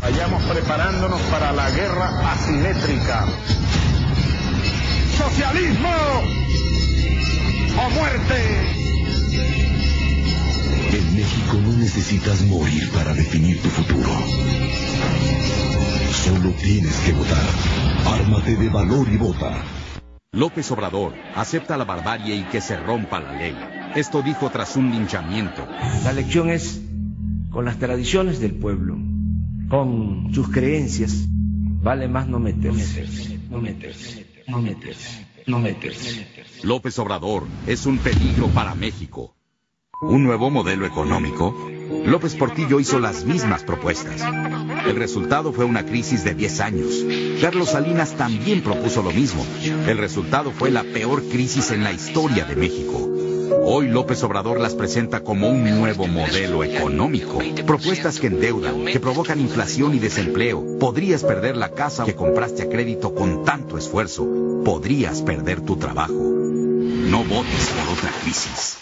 Vayamos 0.00 0.42
preparándonos 0.44 1.20
para 1.22 1.52
la 1.52 1.70
guerra 1.70 2.32
asimétrica. 2.32 3.26
¡Socialismo 5.16 6.47
o 7.78 7.90
muerte! 7.90 8.38
En 10.92 11.16
México 11.16 11.56
no 11.62 11.76
necesitas 11.76 12.42
morir 12.42 12.90
para 12.90 13.14
definir 13.14 13.60
tu 13.62 13.68
futuro. 13.68 14.10
Solo 16.12 16.50
tienes 16.62 16.96
que 17.00 17.12
votar. 17.12 17.48
Ármate 18.06 18.56
de 18.56 18.68
valor 18.68 19.08
y 19.08 19.16
vota. 19.16 19.62
López 20.32 20.70
Obrador 20.70 21.14
acepta 21.34 21.76
la 21.76 21.84
barbarie 21.84 22.34
y 22.36 22.42
que 22.44 22.60
se 22.60 22.76
rompa 22.76 23.20
la 23.20 23.32
ley. 23.32 23.56
Esto 23.94 24.22
dijo 24.22 24.50
tras 24.50 24.76
un 24.76 24.90
linchamiento. 24.90 25.66
La 26.04 26.12
lección 26.12 26.50
es 26.50 26.80
con 27.50 27.64
las 27.64 27.78
tradiciones 27.78 28.40
del 28.40 28.54
pueblo, 28.54 28.96
con 29.68 30.32
sus 30.34 30.48
creencias, 30.48 31.26
vale 31.82 32.08
más 32.08 32.28
no 32.28 32.38
meterse, 32.38 33.02
no 33.02 33.08
meterse, 33.08 33.38
no 33.50 33.60
meterse, 33.60 34.26
no 34.46 34.62
meterse. 34.62 35.27
López 36.62 36.98
Obrador 36.98 37.46
es 37.66 37.86
un 37.86 37.98
peligro 37.98 38.48
para 38.48 38.74
México. 38.74 39.34
¿Un 40.02 40.22
nuevo 40.22 40.50
modelo 40.50 40.86
económico? 40.86 41.54
López 42.04 42.34
Portillo 42.34 42.78
hizo 42.80 43.00
las 43.00 43.24
mismas 43.24 43.64
propuestas. 43.64 44.22
El 44.86 44.96
resultado 44.96 45.52
fue 45.52 45.64
una 45.64 45.86
crisis 45.86 46.22
de 46.22 46.34
10 46.34 46.60
años. 46.60 47.04
Carlos 47.40 47.70
Salinas 47.70 48.14
también 48.14 48.62
propuso 48.62 49.02
lo 49.02 49.10
mismo. 49.10 49.44
El 49.86 49.96
resultado 49.96 50.50
fue 50.52 50.70
la 50.70 50.84
peor 50.84 51.24
crisis 51.24 51.70
en 51.70 51.82
la 51.82 51.92
historia 51.92 52.44
de 52.44 52.54
México. 52.54 53.17
Hoy 53.50 53.88
López 53.88 54.22
Obrador 54.22 54.60
las 54.60 54.74
presenta 54.74 55.20
como 55.20 55.48
un 55.48 55.64
nuevo 55.78 56.06
modelo 56.06 56.64
económico. 56.64 57.38
Propuestas 57.66 58.18
que 58.18 58.28
endeudan, 58.28 58.84
que 58.86 59.00
provocan 59.00 59.40
inflación 59.40 59.94
y 59.94 59.98
desempleo. 59.98 60.78
Podrías 60.78 61.24
perder 61.24 61.56
la 61.56 61.70
casa 61.70 62.04
que 62.04 62.14
compraste 62.14 62.62
a 62.62 62.68
crédito 62.68 63.14
con 63.14 63.44
tanto 63.44 63.78
esfuerzo. 63.78 64.26
Podrías 64.64 65.22
perder 65.22 65.60
tu 65.60 65.76
trabajo. 65.76 66.12
No 66.12 67.24
votes 67.24 67.70
por 67.70 67.96
otra 67.96 68.10
crisis. 68.22 68.78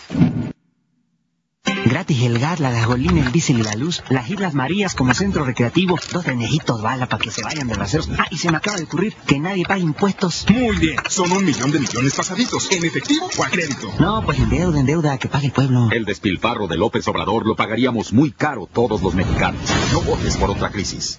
Gratis 2.07 2.24
el 2.24 2.38
gas, 2.38 2.61
la 2.61 2.70
gasolina, 2.70 3.20
el 3.20 3.32
diésel 3.32 3.59
y 3.59 3.62
la 3.64 3.74
luz, 3.74 4.04
las 4.11 4.30
Islas 4.30 4.54
Marías 4.54 4.94
como 4.94 5.12
centro 5.12 5.44
recreativo, 5.44 5.98
dos 6.12 6.22
trenejitos 6.22 6.80
bala 6.80 7.09
para 7.09 7.20
que 7.20 7.32
se 7.32 7.42
vayan 7.42 7.66
de 7.66 7.74
raseros. 7.74 8.09
Ah, 8.16 8.26
y 8.30 8.38
se 8.38 8.48
me 8.48 8.59
acaba 8.59 8.76
de 8.76 8.84
ocurrir 8.84 9.16
que 9.26 9.40
nadie 9.40 9.64
pague 9.64 9.82
impuestos. 9.82 10.46
Muy 10.48 10.76
bien, 10.76 10.98
son 11.09 11.32
un 11.32 11.44
millón 11.44 11.72
de 11.72 11.80
millones 11.80 12.14
pasaditos, 12.14 12.70
¿en 12.70 12.84
efectivo 12.84 13.28
o 13.36 13.42
a 13.42 13.48
crédito? 13.48 13.92
No, 13.98 14.22
pues 14.24 14.38
en 14.38 14.48
deuda, 14.50 14.78
en 14.78 14.86
deuda, 14.86 15.18
que 15.18 15.26
pague 15.26 15.46
el 15.46 15.52
pueblo. 15.52 15.88
El 15.90 16.04
despilfarro 16.04 16.68
de 16.68 16.76
López 16.76 17.09
Obrador 17.09 17.44
lo 17.44 17.57
pagaríamos 17.57 18.12
muy 18.12 18.30
caro 18.30 18.68
todos 18.72 19.02
los 19.02 19.14
mexicanos. 19.16 19.61
No 19.92 20.00
votes 20.02 20.36
por 20.36 20.50
otra 20.50 20.70
crisis. 20.70 21.18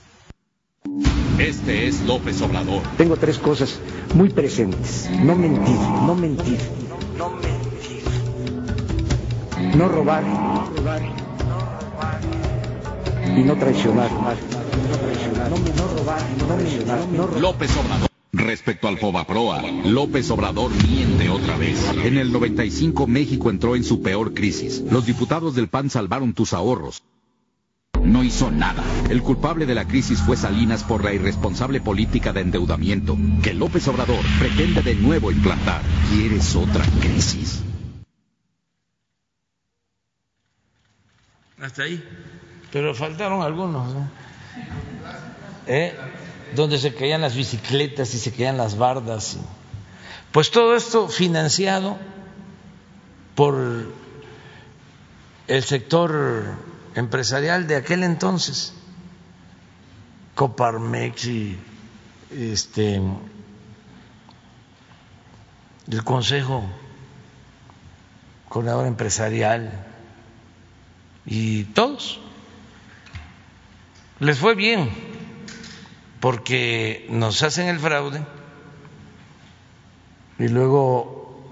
Este 1.37 1.89
es 1.89 1.99
López 2.03 2.41
Obrador. 2.41 2.81
Tengo 2.97 3.17
tres 3.17 3.39
cosas 3.39 3.77
muy 4.13 4.29
presentes. 4.29 5.09
No 5.21 5.35
mentir, 5.35 5.75
no 5.75 6.15
mentir, 6.15 6.59
no 7.17 7.29
mentir. 7.31 7.56
No 9.75 9.87
robar, 9.87 10.23
y 13.35 13.43
no 13.43 13.55
traicionar. 13.55 14.09
López 17.39 17.71
Obrador. 17.77 18.07
Respecto 18.33 18.87
al 18.87 18.99
Fobaproa, 18.99 19.63
López 19.85 20.29
Obrador 20.29 20.71
miente 20.87 21.29
otra 21.29 21.57
vez. 21.57 21.83
En 22.03 22.17
el 22.17 22.31
95 22.31 23.07
México 23.07 23.49
entró 23.49 23.75
en 23.75 23.83
su 23.83 24.01
peor 24.01 24.33
crisis. 24.33 24.83
Los 24.91 25.05
diputados 25.05 25.55
del 25.55 25.69
PAN 25.69 25.89
salvaron 25.89 26.33
tus 26.33 26.53
ahorros. 26.53 27.01
No 28.03 28.23
hizo 28.23 28.51
nada. 28.51 28.83
El 29.09 29.23
culpable 29.23 29.65
de 29.65 29.73
la 29.73 29.87
crisis 29.87 30.21
fue 30.21 30.37
Salinas 30.37 30.83
por 30.83 31.03
la 31.03 31.13
irresponsable 31.13 31.81
política 31.81 32.31
de 32.31 32.41
endeudamiento 32.41 33.17
que 33.41 33.55
López 33.55 33.87
Obrador 33.87 34.23
pretende 34.39 34.83
de 34.83 34.95
nuevo 34.95 35.31
implantar. 35.31 35.81
¿Quieres 36.11 36.55
otra 36.55 36.85
crisis? 37.01 37.63
Hasta 41.61 41.83
ahí. 41.83 42.03
Pero 42.71 42.93
faltaron 42.93 43.41
algunos. 43.41 43.95
¿Eh? 45.65 45.95
Donde 46.55 46.77
se 46.77 46.93
caían 46.93 47.21
las 47.21 47.35
bicicletas 47.35 48.13
y 48.13 48.19
se 48.19 48.31
caían 48.31 48.57
las 48.57 48.77
bardas. 48.77 49.37
Pues 50.31 50.51
todo 50.51 50.75
esto 50.75 51.07
financiado 51.07 51.97
por 53.35 53.55
el 55.47 55.63
sector 55.63 56.55
empresarial 56.95 57.67
de 57.67 57.75
aquel 57.75 58.03
entonces, 58.03 58.73
Coparmex 60.35 61.25
y 61.25 61.59
este 62.31 63.01
el 65.89 66.03
Consejo 66.03 66.63
Coordinador 68.49 68.87
Empresarial 68.87 69.96
y 71.27 71.65
todos. 71.65 72.19
Les 74.19 74.39
fue 74.39 74.55
bien 74.55 74.89
porque 76.19 77.05
nos 77.09 77.43
hacen 77.43 77.67
el 77.67 77.79
fraude 77.79 78.25
y 80.39 80.47
luego 80.47 81.45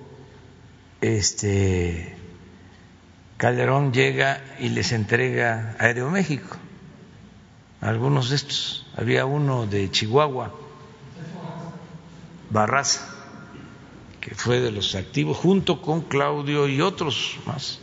este 1.02 2.16
Calderón 3.38 3.94
llega 3.94 4.42
y 4.60 4.70
les 4.70 4.92
entrega 4.94 5.76
Aeroméxico 5.78 6.58
algunos 7.82 8.30
de 8.30 8.36
estos. 8.36 8.86
Había 8.98 9.26
uno 9.26 9.68
de 9.68 9.92
Chihuahua, 9.92 10.54
Barraza, 12.50 13.08
que 14.22 14.34
fue 14.34 14.60
de 14.60 14.72
los 14.72 14.96
activos, 14.96 15.38
junto 15.38 15.82
con 15.82 16.02
Claudio 16.02 16.68
y 16.68 16.82
otros 16.82 17.38
más. 17.46 17.80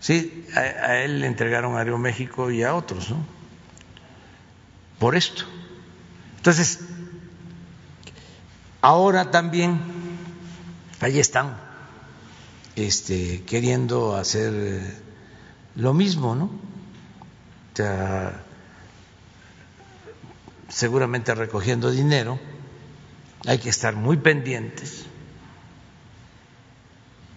Sí, 0.00 0.46
a, 0.56 0.96
él 0.96 1.20
le 1.20 1.26
entregaron 1.26 1.76
a 1.76 1.80
Aeroméxico 1.80 2.50
y 2.50 2.62
a 2.62 2.74
otros, 2.74 3.10
¿no? 3.10 3.18
Por 4.98 5.14
esto. 5.14 5.44
Entonces, 6.36 6.80
ahora 8.80 9.30
también, 9.30 9.78
ahí 11.00 11.20
están, 11.20 11.56
este, 12.76 13.42
queriendo 13.44 14.16
hacer 14.16 14.52
eh, 14.54 14.98
lo 15.76 15.92
mismo, 15.92 16.34
¿no? 16.34 16.44
O 16.44 17.76
sea, 17.76 18.42
seguramente 20.68 21.34
recogiendo 21.34 21.90
dinero, 21.90 22.38
hay 23.46 23.58
que 23.58 23.68
estar 23.68 23.96
muy 23.96 24.16
pendientes. 24.16 25.04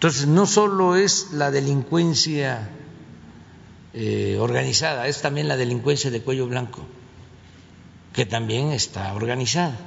Entonces, 0.04 0.26
no 0.26 0.44
solo 0.44 0.96
es 0.96 1.32
la 1.32 1.50
delincuencia 1.50 2.68
eh, 3.94 4.36
organizada, 4.38 5.06
es 5.06 5.22
también 5.22 5.48
la 5.48 5.56
delincuencia 5.56 6.10
de 6.10 6.20
cuello 6.20 6.46
blanco, 6.46 6.84
que 8.12 8.26
también 8.26 8.70
está 8.72 9.14
organizada. 9.14 9.78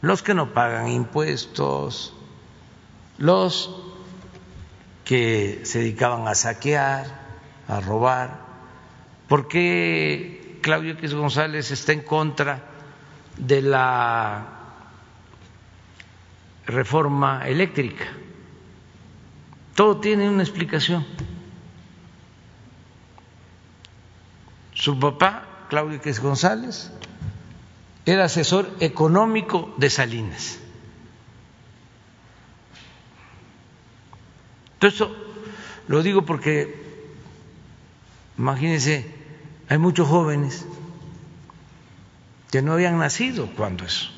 Los 0.00 0.24
que 0.24 0.34
no 0.34 0.52
pagan 0.52 0.88
impuestos, 0.88 2.14
los 3.16 3.70
que 5.04 5.60
se 5.62 5.78
dedicaban 5.78 6.26
a 6.26 6.34
saquear, 6.34 7.06
a 7.68 7.78
robar. 7.78 8.40
¿Por 9.28 9.46
qué 9.46 10.58
Claudio 10.62 10.94
X 10.94 11.14
González 11.14 11.70
está 11.70 11.92
en 11.92 12.02
contra 12.02 12.60
de 13.38 13.62
la 13.62 14.53
reforma 16.66 17.46
eléctrica? 17.46 18.04
Todo 19.74 20.00
tiene 20.00 20.28
una 20.28 20.42
explicación. 20.42 21.04
Su 24.72 24.98
papá, 24.98 25.66
Claudio 25.68 25.96
X 25.96 26.20
González, 26.20 26.92
era 28.06 28.24
asesor 28.24 28.70
económico 28.80 29.74
de 29.78 29.90
Salinas. 29.90 30.58
Todo 34.78 34.90
eso 34.90 35.16
lo 35.88 36.02
digo 36.02 36.22
porque, 36.26 37.08
imagínense, 38.36 39.10
hay 39.68 39.78
muchos 39.78 40.08
jóvenes 40.08 40.66
que 42.50 42.62
no 42.62 42.74
habían 42.74 42.98
nacido 42.98 43.48
cuando 43.56 43.84
eso, 43.84 44.10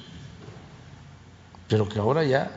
pero 1.68 1.88
que 1.88 1.98
ahora 1.98 2.24
ya 2.24 2.50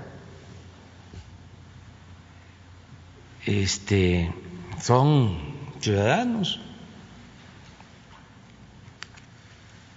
este, 3.45 4.34
son 4.82 5.38
ciudadanos. 5.80 6.60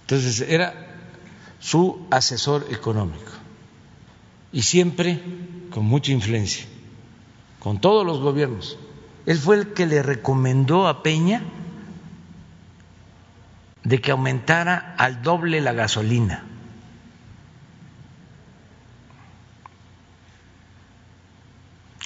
Entonces 0.02 0.40
era 0.40 0.74
su 1.60 2.06
asesor 2.10 2.66
económico 2.70 3.32
y 4.52 4.62
siempre 4.62 5.22
con 5.70 5.84
mucha 5.84 6.12
influencia 6.12 6.66
con 7.62 7.80
todos 7.80 8.04
los 8.04 8.18
gobiernos. 8.18 8.76
Él 9.24 9.38
fue 9.38 9.54
el 9.54 9.72
que 9.72 9.86
le 9.86 10.02
recomendó 10.02 10.88
a 10.88 11.04
Peña 11.04 11.44
de 13.84 14.00
que 14.00 14.10
aumentara 14.10 14.96
al 14.98 15.22
doble 15.22 15.60
la 15.60 15.72
gasolina. 15.72 16.44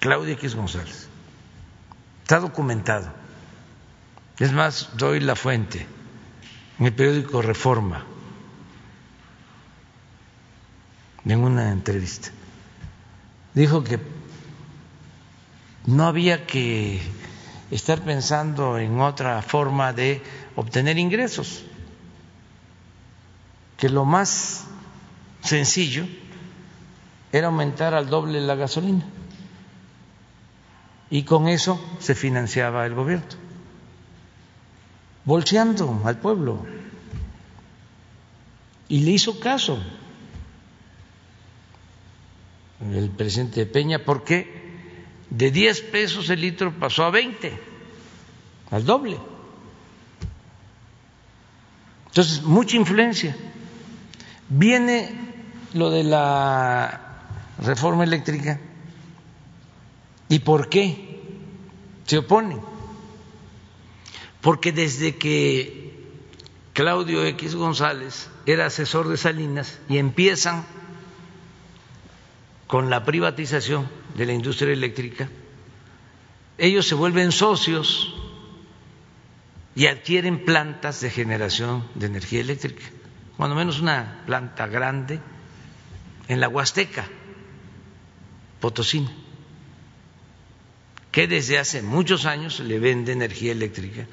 Claudia 0.00 0.34
X 0.34 0.54
González. 0.54 1.08
Está 2.22 2.40
documentado. 2.40 3.08
Es 4.38 4.52
más, 4.52 4.90
doy 4.96 5.20
la 5.20 5.36
fuente 5.36 5.86
en 6.78 6.86
el 6.86 6.92
periódico 6.92 7.40
Reforma, 7.40 8.04
en 11.24 11.42
una 11.42 11.72
entrevista. 11.72 12.28
Dijo 13.54 13.82
que 13.82 13.98
no 15.86 16.06
había 16.06 16.46
que 16.46 17.00
estar 17.70 18.02
pensando 18.02 18.78
en 18.78 19.00
otra 19.00 19.40
forma 19.40 19.94
de 19.94 20.22
obtener 20.56 20.98
ingresos, 20.98 21.64
que 23.78 23.88
lo 23.88 24.04
más 24.04 24.66
sencillo 25.42 26.06
era 27.32 27.46
aumentar 27.46 27.94
al 27.94 28.08
doble 28.10 28.40
la 28.40 28.54
gasolina 28.56 29.04
y 31.10 31.22
con 31.22 31.48
eso 31.48 31.80
se 31.98 32.14
financiaba 32.14 32.86
el 32.86 32.94
gobierno, 32.94 33.26
bolseando 35.24 36.02
al 36.04 36.18
pueblo. 36.18 36.66
Y 38.88 39.00
le 39.00 39.12
hizo 39.12 39.40
caso 39.40 39.82
el 42.80 43.10
presidente 43.10 43.66
Peña 43.66 44.04
porque 44.04 44.66
de 45.30 45.50
10 45.50 45.80
pesos 45.82 46.30
el 46.30 46.40
litro 46.40 46.72
pasó 46.78 47.04
a 47.04 47.10
20, 47.10 47.60
al 48.70 48.84
doble. 48.84 49.18
Entonces, 52.06 52.42
mucha 52.42 52.76
influencia. 52.76 53.36
Viene 54.48 55.10
lo 55.74 55.90
de 55.90 56.04
la 56.04 57.00
reforma 57.58 58.04
eléctrica. 58.04 58.58
¿Y 60.28 60.40
por 60.40 60.68
qué 60.68 61.20
se 62.04 62.18
oponen? 62.18 62.60
Porque 64.40 64.72
desde 64.72 65.16
que 65.16 66.04
Claudio 66.72 67.24
X 67.24 67.54
González 67.54 68.28
era 68.44 68.66
asesor 68.66 69.08
de 69.08 69.16
Salinas 69.16 69.78
y 69.88 69.98
empiezan 69.98 70.64
con 72.66 72.90
la 72.90 73.04
privatización 73.04 73.88
de 74.16 74.26
la 74.26 74.32
industria 74.32 74.72
eléctrica, 74.72 75.28
ellos 76.58 76.86
se 76.86 76.94
vuelven 76.94 77.32
socios 77.32 78.14
y 79.74 79.86
adquieren 79.86 80.44
plantas 80.44 81.00
de 81.00 81.10
generación 81.10 81.86
de 81.94 82.06
energía 82.06 82.40
eléctrica, 82.40 82.84
cuando 83.36 83.54
menos 83.54 83.80
una 83.80 84.22
planta 84.26 84.66
grande 84.66 85.20
en 86.28 86.40
la 86.40 86.48
Huasteca, 86.48 87.06
Potosina, 88.60 89.12
que 91.16 91.26
desde 91.26 91.58
hace 91.58 91.80
muchos 91.80 92.26
años 92.26 92.60
le 92.60 92.78
vende 92.78 93.10
energía 93.10 93.52
eléctrica 93.52 94.06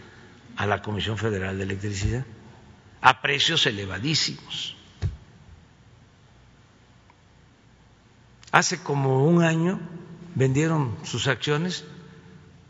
a 0.56 0.66
la 0.66 0.82
Comisión 0.82 1.18
Federal 1.18 1.58
de 1.58 1.64
Electricidad 1.66 2.26
a 3.02 3.22
precios 3.22 3.66
elevadísimos. 3.66 4.78
Hace 8.54 8.82
como 8.82 9.26
un 9.26 9.44
año 9.44 9.82
vendieron 10.34 10.98
sus 11.04 11.28
acciones, 11.28 11.84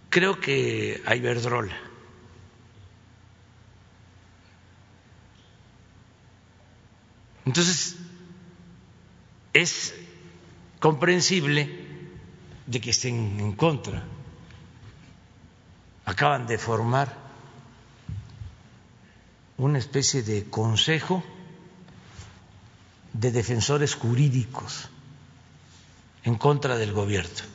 creo 0.09 0.39
que 0.39 1.03
a 1.05 1.15
Iberdrola. 1.15 1.77
Entonces, 7.45 7.97
es 9.53 9.93
comprensible 10.79 11.69
de 12.65 12.81
que 12.81 12.89
estén 12.89 13.39
en 13.39 13.51
contra. 13.51 14.03
Acaban 16.05 16.47
de 16.47 16.57
formar 16.57 17.13
una 19.57 19.77
especie 19.77 20.23
de 20.23 20.49
consejo 20.49 21.23
de 23.13 23.31
defensores 23.31 23.95
jurídicos 23.95 24.89
en 26.23 26.35
contra 26.35 26.77
del 26.77 26.93
gobierno. 26.93 27.53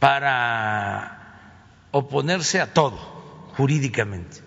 para 0.00 1.20
oponerse 1.92 2.60
a 2.60 2.72
todo 2.72 2.96
jurídicamente. 3.56 4.38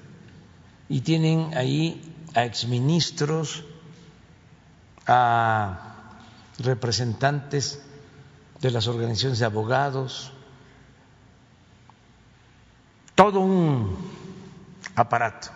Y 0.89 1.01
tienen 1.01 1.55
ahí 1.55 2.01
a 2.34 2.43
exministros, 2.43 3.63
a 5.05 5.92
representantes 6.59 7.81
de 8.61 8.71
las 8.71 8.87
organizaciones 8.87 9.39
de 9.39 9.45
abogados, 9.45 10.31
todo 13.15 13.39
un 13.39 13.97
aparato. 14.95 15.49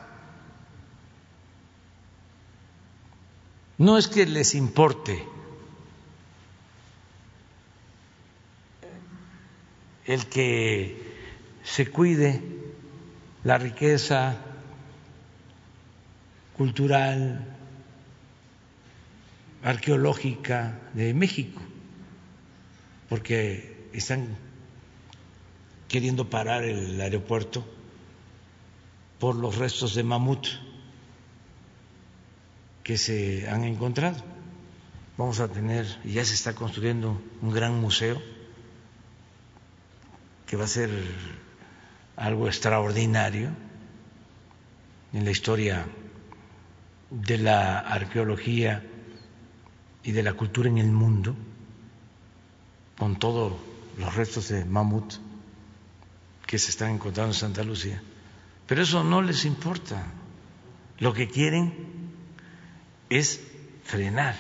No 3.77 3.97
es 3.97 4.07
que 4.07 4.25
les 4.25 4.55
importe 4.55 5.27
el 10.05 10.25
que 10.27 11.15
se 11.63 11.91
cuide 11.91 12.41
la 13.43 13.57
riqueza 13.57 14.37
cultural, 16.55 17.45
arqueológica 19.63 20.79
de 20.93 21.13
México, 21.13 21.61
porque 23.09 23.89
están 23.93 24.37
queriendo 25.87 26.29
parar 26.29 26.63
el 26.63 26.99
aeropuerto 26.99 27.65
por 29.19 29.35
los 29.35 29.57
restos 29.57 29.95
de 29.95 30.03
mamut 30.03 30.47
que 32.83 32.97
se 32.97 33.49
han 33.49 33.63
encontrado. 33.63 34.23
Vamos 35.17 35.39
a 35.39 35.47
tener, 35.47 35.85
ya 36.05 36.23
se 36.23 36.35
está 36.35 36.53
construyendo 36.53 37.19
un 37.41 37.51
gran 37.51 37.79
museo 37.81 38.21
que 40.45 40.55
va 40.55 40.65
a 40.65 40.67
ser 40.67 40.89
algo 42.15 42.47
extraordinario 42.47 43.49
en 45.13 45.25
la 45.25 45.31
historia 45.31 45.85
de 47.09 47.37
la 47.37 47.79
arqueología 47.79 48.83
y 50.07 50.13
de 50.13 50.23
la 50.23 50.33
cultura 50.35 50.69
en 50.69 50.77
el 50.77 50.89
mundo, 50.89 51.35
con 52.97 53.19
todos 53.19 53.51
los 53.97 54.15
restos 54.15 54.47
de 54.47 54.63
mamut 54.63 55.15
que 56.45 56.57
se 56.57 56.69
están 56.69 56.91
encontrando 56.91 57.33
en 57.33 57.37
Santa 57.37 57.61
Lucía. 57.61 58.01
Pero 58.67 58.83
eso 58.83 59.03
no 59.03 59.21
les 59.21 59.43
importa. 59.43 60.05
Lo 60.99 61.13
que 61.13 61.27
quieren 61.27 61.73
es 63.09 63.41
frenar. 63.83 64.35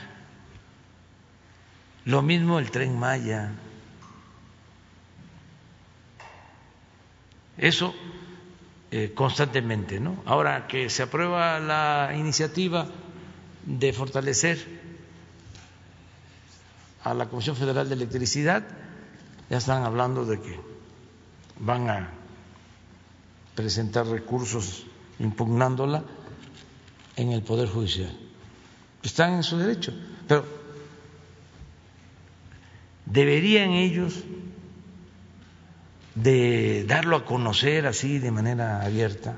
Lo 2.05 2.21
mismo 2.21 2.59
el 2.59 2.71
tren 2.71 2.97
Maya. 2.97 3.51
Eso 7.57 7.93
eh, 8.89 9.11
constantemente, 9.13 9.99
¿no? 9.99 10.23
Ahora 10.25 10.65
que 10.67 10.89
se 10.89 11.03
aprueba 11.03 11.59
la 11.59 12.13
iniciativa 12.15 12.87
de 13.65 13.91
fortalecer 13.91 14.76
a 17.09 17.13
la 17.13 17.27
Comisión 17.29 17.55
Federal 17.55 17.87
de 17.87 17.95
Electricidad, 17.95 18.67
ya 19.49 19.57
están 19.57 19.83
hablando 19.83 20.25
de 20.25 20.41
que 20.41 20.59
van 21.59 21.89
a 21.89 22.09
presentar 23.55 24.05
recursos 24.07 24.85
impugnándola 25.19 26.03
en 27.15 27.31
el 27.31 27.43
Poder 27.43 27.69
Judicial. 27.69 28.11
Están 29.03 29.33
en 29.35 29.43
su 29.43 29.57
derecho, 29.57 29.93
pero 30.27 30.45
deberían 33.05 33.71
ellos 33.71 34.23
de 36.15 36.83
darlo 36.87 37.15
a 37.15 37.25
conocer 37.25 37.87
así 37.87 38.19
de 38.19 38.31
manera 38.31 38.81
abierta. 38.81 39.37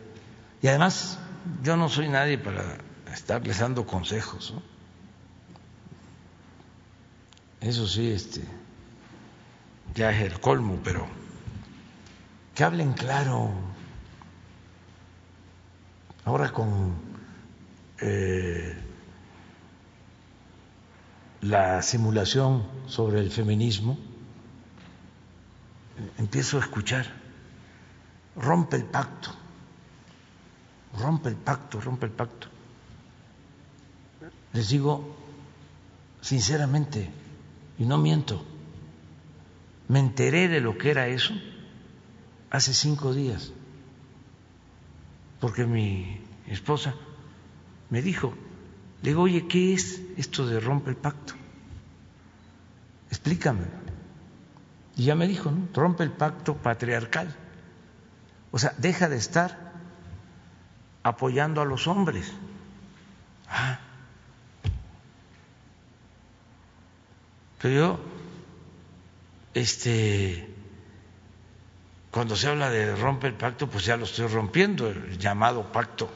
Y 0.62 0.68
además, 0.68 1.20
yo 1.62 1.78
no 1.78 1.88
soy 1.88 2.10
nadie 2.10 2.40
para 2.40 2.80
estarles 3.14 3.60
dando 3.60 3.86
consejos. 3.86 4.56
Eso 7.62 7.88
sí, 7.88 8.12
este, 8.12 8.42
ya 9.96 10.12
es 10.12 10.32
el 10.32 10.40
colmo, 10.40 10.80
pero 10.84 11.08
que 12.56 12.64
hablen 12.64 12.94
claro 12.94 13.54
Ahora 16.30 16.52
con 16.52 16.94
eh, 18.02 18.78
la 21.42 21.82
simulación 21.82 22.68
sobre 22.86 23.20
el 23.20 23.32
feminismo, 23.32 23.98
empiezo 26.20 26.58
a 26.58 26.62
escuchar, 26.62 27.08
rompe 28.36 28.76
el 28.76 28.86
pacto, 28.86 29.32
rompe 31.00 31.30
el 31.30 31.36
pacto, 31.36 31.82
rompe 31.82 32.06
el 32.06 32.12
pacto. 32.12 32.48
Les 34.54 34.70
digo 34.70 35.16
sinceramente, 36.22 37.10
y 37.80 37.86
no 37.86 37.98
miento, 37.98 38.46
me 39.88 40.00
enteré 40.00 40.48
de 40.48 40.62
lo 40.62 40.78
que 40.78 40.92
era 40.92 41.08
eso 41.08 41.34
hace 42.52 42.74
cinco 42.74 43.14
días 43.14 43.54
porque 45.40 45.66
mi 45.66 46.20
esposa 46.48 46.94
me 47.90 48.02
dijo, 48.02 48.34
le 49.02 49.10
digo, 49.10 49.24
oye, 49.24 49.48
¿qué 49.48 49.74
es 49.74 50.02
esto 50.18 50.46
de 50.46 50.60
rompe 50.60 50.90
el 50.90 50.98
pacto? 50.98 51.34
Explícame. 53.10 53.66
Y 54.96 55.06
ya 55.06 55.16
me 55.16 55.28
dijo, 55.28 55.50
¿no? 55.50 55.70
Rompe 55.74 56.04
el 56.04 56.12
pacto 56.12 56.58
patriarcal. 56.58 57.34
O 58.52 58.60
sea, 58.60 58.74
deja 58.78 59.08
de 59.08 59.16
estar 59.16 59.72
apoyando 61.04 61.62
a 61.62 61.66
los 61.66 61.88
hombres. 61.88 62.32
Ah. 63.48 63.80
Pero 67.62 67.76
yo, 67.76 68.00
este, 69.54 70.48
cuando 72.12 72.36
se 72.36 72.48
habla 72.48 72.70
de 72.70 72.96
romper 72.96 73.32
el 73.32 73.38
pacto, 73.38 73.70
pues 73.70 73.86
ya 73.86 73.98
lo 73.98 74.06
estoy 74.06 74.28
rompiendo, 74.28 74.90
el 74.90 75.18
llamado 75.18 75.72
pacto 75.72 76.10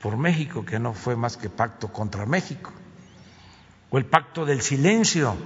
por 0.00 0.16
México, 0.16 0.64
que 0.64 0.78
no 0.78 0.94
fue 0.94 1.16
más 1.16 1.36
que 1.36 1.48
pacto 1.48 1.88
contra 1.92 2.26
México, 2.26 2.72
o 3.90 3.98
el 3.98 4.06
pacto 4.06 4.44
del 4.44 4.60
silencio 4.60 5.36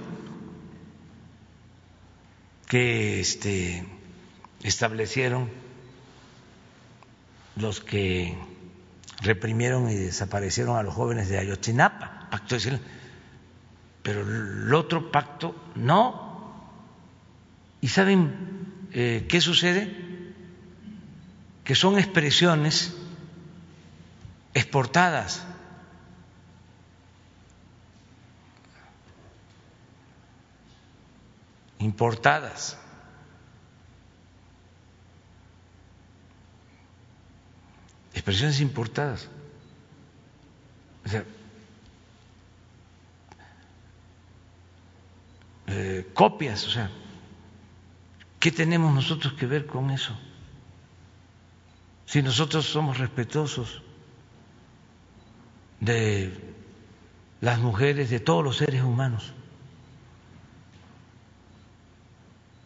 que 2.67 3.19
este, 3.19 3.85
establecieron 4.63 5.49
los 7.55 7.79
que 7.81 8.37
reprimieron 9.21 9.89
y 9.89 9.95
desaparecieron 9.95 10.75
a 10.75 10.83
los 10.83 10.93
jóvenes 10.93 11.29
de 11.29 11.37
Ayotzinapa, 11.37 12.27
pacto 12.29 12.55
de 12.55 12.61
silencio. 12.61 13.02
Pero 14.03 14.21
el 14.21 14.73
otro 14.73 15.11
pacto 15.11 15.55
no. 15.75 16.31
¿Y 17.81 17.87
saben 17.87 18.87
eh, 18.91 19.25
¿qué 19.27 19.41
sucede? 19.41 19.91
Que 21.63 21.73
son 21.73 21.97
expresiones 21.97 22.95
exportadas. 24.53 25.47
importadas. 31.83 32.77
Expresiones 38.13 38.61
importadas. 38.61 39.27
O 41.05 41.09
sea, 41.09 41.25
eh, 45.67 46.09
copias, 46.13 46.67
o 46.67 46.71
sea, 46.71 46.89
¿Qué 48.43 48.51
tenemos 48.51 48.93
nosotros 48.93 49.31
que 49.35 49.45
ver 49.45 49.65
con 49.65 49.89
eso? 49.89 50.13
Si 52.05 52.21
nosotros 52.21 52.65
somos 52.65 52.97
respetuosos 52.97 53.81
de 55.79 56.37
las 57.39 57.59
mujeres, 57.59 58.09
de 58.09 58.19
todos 58.19 58.43
los 58.43 58.57
seres 58.57 58.81
humanos. 58.81 59.31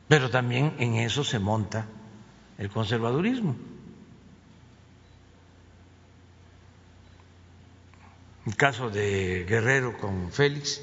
Pero 0.08 0.32
también 0.32 0.74
en 0.80 0.96
eso 0.96 1.24
se 1.24 1.38
monta 1.38 1.86
el 2.58 2.72
conservadurismo. 2.72 3.56
El 8.48 8.56
caso 8.56 8.90
de 8.90 9.46
Guerrero 9.48 9.96
con 10.00 10.32
Félix 10.32 10.82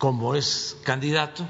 como 0.00 0.34
es 0.34 0.78
candidato, 0.82 1.46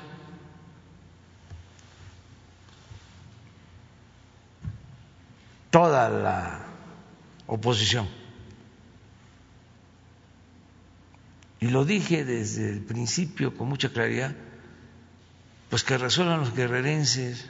toda 5.70 6.10
la 6.10 6.66
oposición. 7.46 8.08
Y 11.60 11.68
lo 11.68 11.84
dije 11.84 12.24
desde 12.24 12.72
el 12.72 12.80
principio 12.80 13.56
con 13.56 13.68
mucha 13.68 13.90
claridad, 13.90 14.34
pues 15.68 15.84
que 15.84 15.96
resuelvan 15.96 16.40
los 16.40 16.52
guerrerenses, 16.52 17.48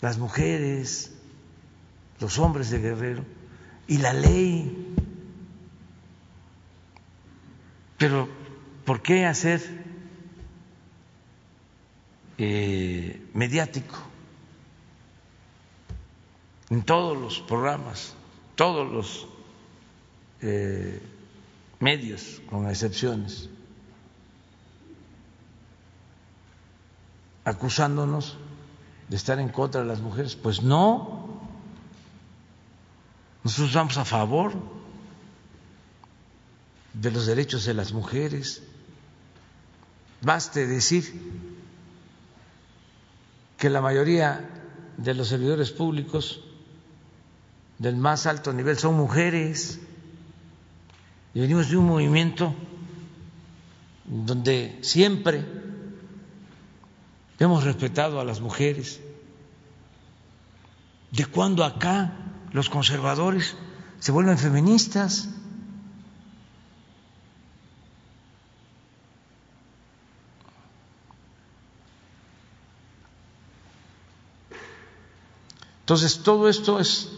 las 0.00 0.18
mujeres, 0.18 1.12
los 2.18 2.40
hombres 2.40 2.70
de 2.70 2.80
guerrero 2.80 3.24
y 3.86 3.98
la 3.98 4.14
ley. 4.14 4.96
Pero 7.98 8.39
¿Por 8.90 9.02
qué 9.02 9.24
hacer 9.24 9.62
eh, 12.38 13.24
mediático 13.34 13.96
en 16.70 16.82
todos 16.82 17.16
los 17.16 17.38
programas, 17.38 18.14
todos 18.56 18.90
los 18.90 19.28
eh, 20.40 21.00
medios, 21.78 22.42
con 22.50 22.68
excepciones? 22.68 23.48
acusándonos 27.44 28.38
de 29.08 29.14
estar 29.14 29.38
en 29.38 29.50
contra 29.50 29.82
de 29.82 29.86
las 29.86 30.00
mujeres. 30.00 30.34
Pues 30.34 30.64
no, 30.64 31.40
nosotros 33.44 33.68
estamos 33.68 33.96
a 33.98 34.04
favor 34.04 34.52
de 36.92 37.12
los 37.12 37.26
derechos 37.26 37.64
de 37.64 37.74
las 37.74 37.92
mujeres. 37.92 38.64
Baste 40.22 40.66
decir 40.66 41.04
que 43.56 43.70
la 43.70 43.80
mayoría 43.80 44.48
de 44.96 45.14
los 45.14 45.28
servidores 45.28 45.70
públicos 45.70 46.42
del 47.78 47.96
más 47.96 48.26
alto 48.26 48.52
nivel 48.52 48.76
son 48.76 48.96
mujeres 48.96 49.80
y 51.32 51.40
venimos 51.40 51.70
de 51.70 51.76
un 51.76 51.86
movimiento 51.86 52.54
donde 54.04 54.78
siempre 54.82 55.44
hemos 57.38 57.64
respetado 57.64 58.20
a 58.20 58.24
las 58.24 58.40
mujeres. 58.40 59.00
¿De 61.12 61.24
cuándo 61.26 61.64
acá 61.64 62.12
los 62.52 62.68
conservadores 62.68 63.56
se 63.98 64.12
vuelven 64.12 64.36
feministas? 64.36 65.28
Entonces, 75.90 76.22
todo 76.22 76.48
esto 76.48 76.78
es 76.78 77.10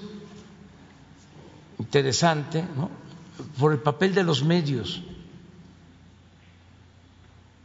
interesante 1.79 2.67
¿no? 2.75 2.89
por 3.59 3.73
el 3.73 3.81
papel 3.81 4.15
de 4.15 4.23
los 4.23 4.45
medios 4.45 5.03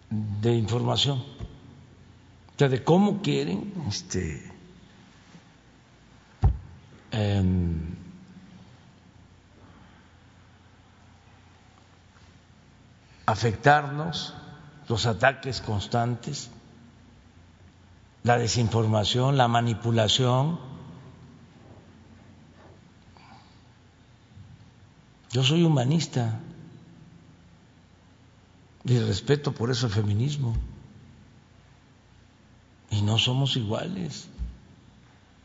de 0.10 0.54
información, 0.54 1.20
o 1.20 2.58
sea, 2.58 2.68
de 2.68 2.84
cómo 2.84 3.22
quieren 3.22 3.74
este, 3.88 4.52
eh, 7.14 7.44
afectarnos, 13.26 14.34
los 14.90 15.06
ataques 15.06 15.62
constantes, 15.62 16.50
la 18.24 18.38
desinformación, 18.38 19.38
la 19.38 19.48
manipulación. 19.48 20.76
Yo 25.38 25.44
soy 25.44 25.64
humanista 25.64 26.40
y 28.84 28.98
respeto 28.98 29.52
por 29.52 29.70
eso 29.70 29.86
el 29.86 29.94
feminismo. 29.94 30.56
Y 32.90 33.04
no 33.04 33.20
somos 33.20 33.56
iguales 33.56 34.30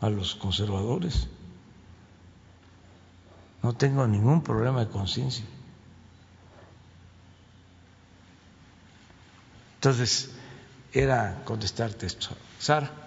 a 0.00 0.08
los 0.08 0.34
conservadores. 0.34 1.28
No 3.62 3.74
tengo 3.74 4.06
ningún 4.06 4.42
problema 4.42 4.80
de 4.80 4.88
conciencia. 4.88 5.44
Entonces, 9.74 10.30
era 10.94 11.42
contestarte 11.44 12.06
esto. 12.06 12.28
Sara. 12.58 13.01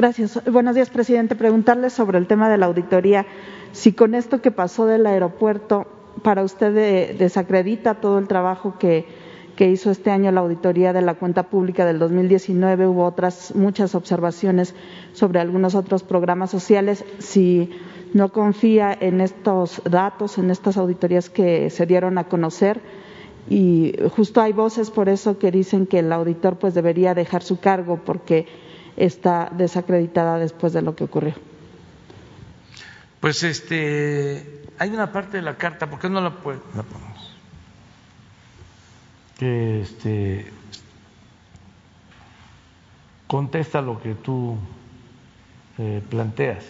Gracias. 0.00 0.40
Buenos 0.50 0.74
días, 0.74 0.88
presidente. 0.88 1.36
Preguntarle 1.36 1.90
sobre 1.90 2.16
el 2.16 2.26
tema 2.26 2.48
de 2.48 2.56
la 2.56 2.64
auditoría. 2.64 3.26
Si 3.72 3.92
con 3.92 4.14
esto 4.14 4.40
que 4.40 4.50
pasó 4.50 4.86
del 4.86 5.04
aeropuerto, 5.06 5.86
para 6.22 6.42
usted 6.42 7.18
desacredita 7.18 8.00
todo 8.00 8.18
el 8.18 8.26
trabajo 8.26 8.78
que, 8.78 9.04
que 9.56 9.68
hizo 9.68 9.90
este 9.90 10.10
año 10.10 10.32
la 10.32 10.40
auditoría 10.40 10.94
de 10.94 11.02
la 11.02 11.16
cuenta 11.16 11.50
pública 11.50 11.84
del 11.84 11.98
2019, 11.98 12.86
hubo 12.86 13.04
otras 13.04 13.54
muchas 13.54 13.94
observaciones 13.94 14.74
sobre 15.12 15.38
algunos 15.38 15.74
otros 15.74 16.02
programas 16.02 16.50
sociales. 16.50 17.04
Si 17.18 17.68
no 18.14 18.30
confía 18.32 18.96
en 18.98 19.20
estos 19.20 19.82
datos, 19.84 20.38
en 20.38 20.50
estas 20.50 20.78
auditorías 20.78 21.28
que 21.28 21.68
se 21.68 21.84
dieron 21.84 22.16
a 22.16 22.24
conocer, 22.24 22.80
y 23.50 23.92
justo 24.16 24.40
hay 24.40 24.54
voces 24.54 24.90
por 24.90 25.10
eso 25.10 25.38
que 25.38 25.50
dicen 25.50 25.84
que 25.84 25.98
el 25.98 26.10
auditor 26.10 26.56
pues 26.56 26.72
debería 26.72 27.12
dejar 27.12 27.42
su 27.42 27.60
cargo 27.60 28.00
porque 28.02 28.46
está 28.96 29.50
desacreditada 29.52 30.38
después 30.38 30.72
de 30.72 30.82
lo 30.82 30.94
que 30.94 31.04
ocurrió. 31.04 31.34
Pues 33.20 33.42
este, 33.42 34.64
hay 34.78 34.90
una 34.90 35.12
parte 35.12 35.36
de 35.36 35.42
la 35.42 35.56
carta, 35.56 35.88
¿por 35.88 35.98
qué 35.98 36.08
no 36.08 36.20
la, 36.20 36.30
puede, 36.30 36.58
la 36.74 36.82
ponemos? 36.82 37.36
Que 39.38 39.82
este, 39.82 40.50
contesta 43.26 43.82
lo 43.82 44.00
que 44.00 44.14
tú 44.14 44.56
eh, 45.78 46.02
planteas. 46.08 46.64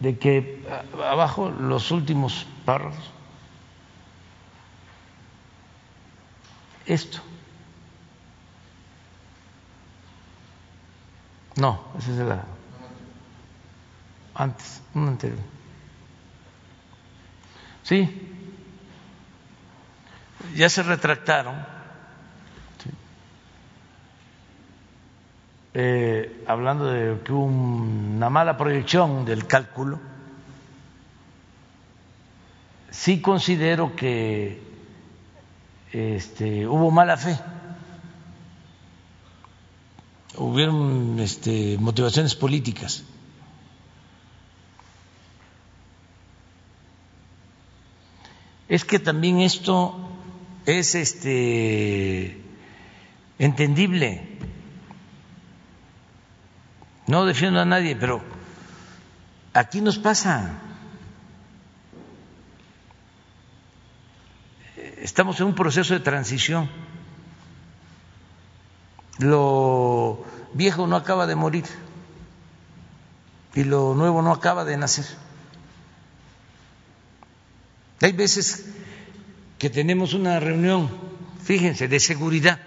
De 0.00 0.18
que 0.18 0.64
abajo 1.04 1.50
los 1.50 1.90
últimos 1.90 2.46
párrafos, 2.64 3.10
esto 6.86 7.20
No, 11.58 11.80
esa 11.98 12.12
es 12.12 12.18
la. 12.18 12.44
Antes, 14.34 14.80
una 14.94 15.08
anterior. 15.08 15.40
Sí. 17.82 18.08
Ya 20.54 20.68
se 20.68 20.84
retractaron. 20.84 21.56
Eh, 25.74 26.44
hablando 26.46 26.86
de 26.86 27.20
que 27.22 27.32
hubo 27.32 27.44
una 27.44 28.30
mala 28.30 28.56
proyección 28.56 29.24
del 29.24 29.46
cálculo, 29.46 29.98
sí 32.90 33.20
considero 33.20 33.94
que 33.94 34.62
este, 35.92 36.66
hubo 36.66 36.90
mala 36.90 37.16
fe 37.16 37.38
hubieron 40.38 41.18
este, 41.20 41.76
motivaciones 41.78 42.34
políticas. 42.34 43.04
Es 48.68 48.84
que 48.84 48.98
también 48.98 49.40
esto 49.40 49.96
es 50.66 50.94
este 50.94 52.40
entendible. 53.38 54.38
No 57.06 57.24
defiendo 57.24 57.60
a 57.60 57.64
nadie, 57.64 57.96
pero 57.96 58.20
aquí 59.54 59.80
nos 59.80 59.98
pasa. 59.98 60.60
Estamos 64.98 65.40
en 65.40 65.46
un 65.46 65.54
proceso 65.54 65.94
de 65.94 66.00
transición 66.00 66.68
lo 69.18 70.24
viejo 70.54 70.86
no 70.86 70.96
acaba 70.96 71.26
de 71.26 71.34
morir 71.34 71.64
y 73.54 73.64
lo 73.64 73.94
nuevo 73.94 74.22
no 74.22 74.32
acaba 74.32 74.64
de 74.64 74.76
nacer. 74.76 75.06
Hay 78.00 78.12
veces 78.12 78.66
que 79.58 79.70
tenemos 79.70 80.14
una 80.14 80.38
reunión, 80.38 80.88
fíjense, 81.42 81.88
de 81.88 81.98
seguridad, 81.98 82.60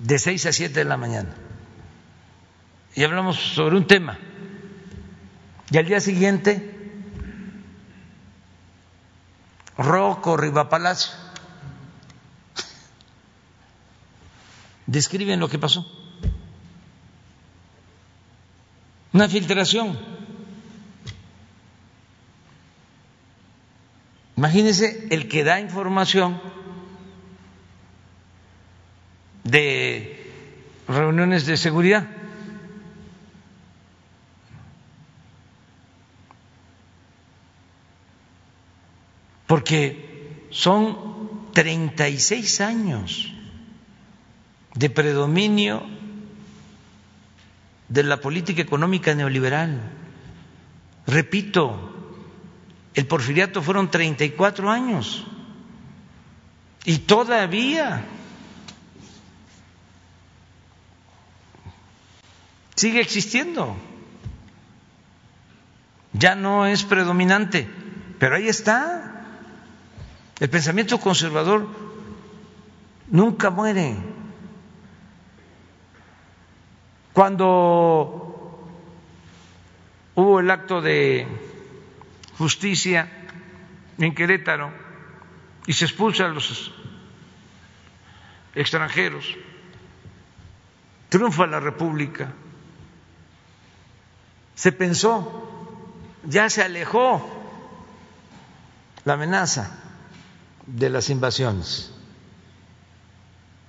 de 0.00 0.18
seis 0.18 0.44
a 0.46 0.52
siete 0.52 0.80
de 0.80 0.84
la 0.84 0.96
mañana, 0.96 1.32
y 2.94 3.04
hablamos 3.04 3.36
sobre 3.36 3.76
un 3.76 3.86
tema, 3.86 4.18
y 5.70 5.78
al 5.78 5.86
día 5.86 6.00
siguiente, 6.00 6.70
Rocco 9.78 10.36
Palacio 10.68 11.31
describen 14.92 15.40
lo 15.40 15.48
que 15.48 15.58
pasó. 15.58 15.86
Una 19.12 19.28
filtración. 19.28 19.98
Imagínense 24.36 25.08
el 25.10 25.28
que 25.28 25.44
da 25.44 25.60
información 25.60 26.40
de 29.44 30.30
reuniones 30.88 31.46
de 31.46 31.56
seguridad. 31.56 32.06
Porque 39.46 40.48
son 40.50 41.50
36 41.52 42.60
años 42.60 43.32
de 44.74 44.90
predominio 44.90 45.82
de 47.88 48.02
la 48.02 48.20
política 48.20 48.62
económica 48.62 49.14
neoliberal. 49.14 49.80
Repito, 51.06 51.92
el 52.94 53.06
porfiriato 53.06 53.62
fueron 53.62 53.90
34 53.90 54.70
años 54.70 55.26
y 56.84 56.98
todavía 56.98 58.04
sigue 62.74 63.00
existiendo. 63.00 63.76
Ya 66.14 66.34
no 66.34 66.66
es 66.66 66.82
predominante, 66.84 67.68
pero 68.18 68.36
ahí 68.36 68.48
está. 68.48 69.26
El 70.40 70.50
pensamiento 70.50 70.98
conservador 70.98 71.68
nunca 73.08 73.50
muere. 73.50 74.11
Cuando 77.12 78.68
hubo 80.14 80.40
el 80.40 80.50
acto 80.50 80.80
de 80.80 81.26
justicia 82.38 83.10
en 83.98 84.14
Querétaro 84.14 84.72
y 85.66 85.74
se 85.74 85.84
expulsa 85.84 86.24
a 86.24 86.28
los 86.28 86.72
extranjeros, 88.54 89.36
triunfa 91.10 91.46
la 91.46 91.60
República, 91.60 92.32
se 94.54 94.72
pensó, 94.72 95.50
ya 96.24 96.48
se 96.48 96.62
alejó 96.62 97.28
la 99.04 99.14
amenaza 99.14 99.78
de 100.66 100.88
las 100.88 101.10
invasiones. 101.10 101.92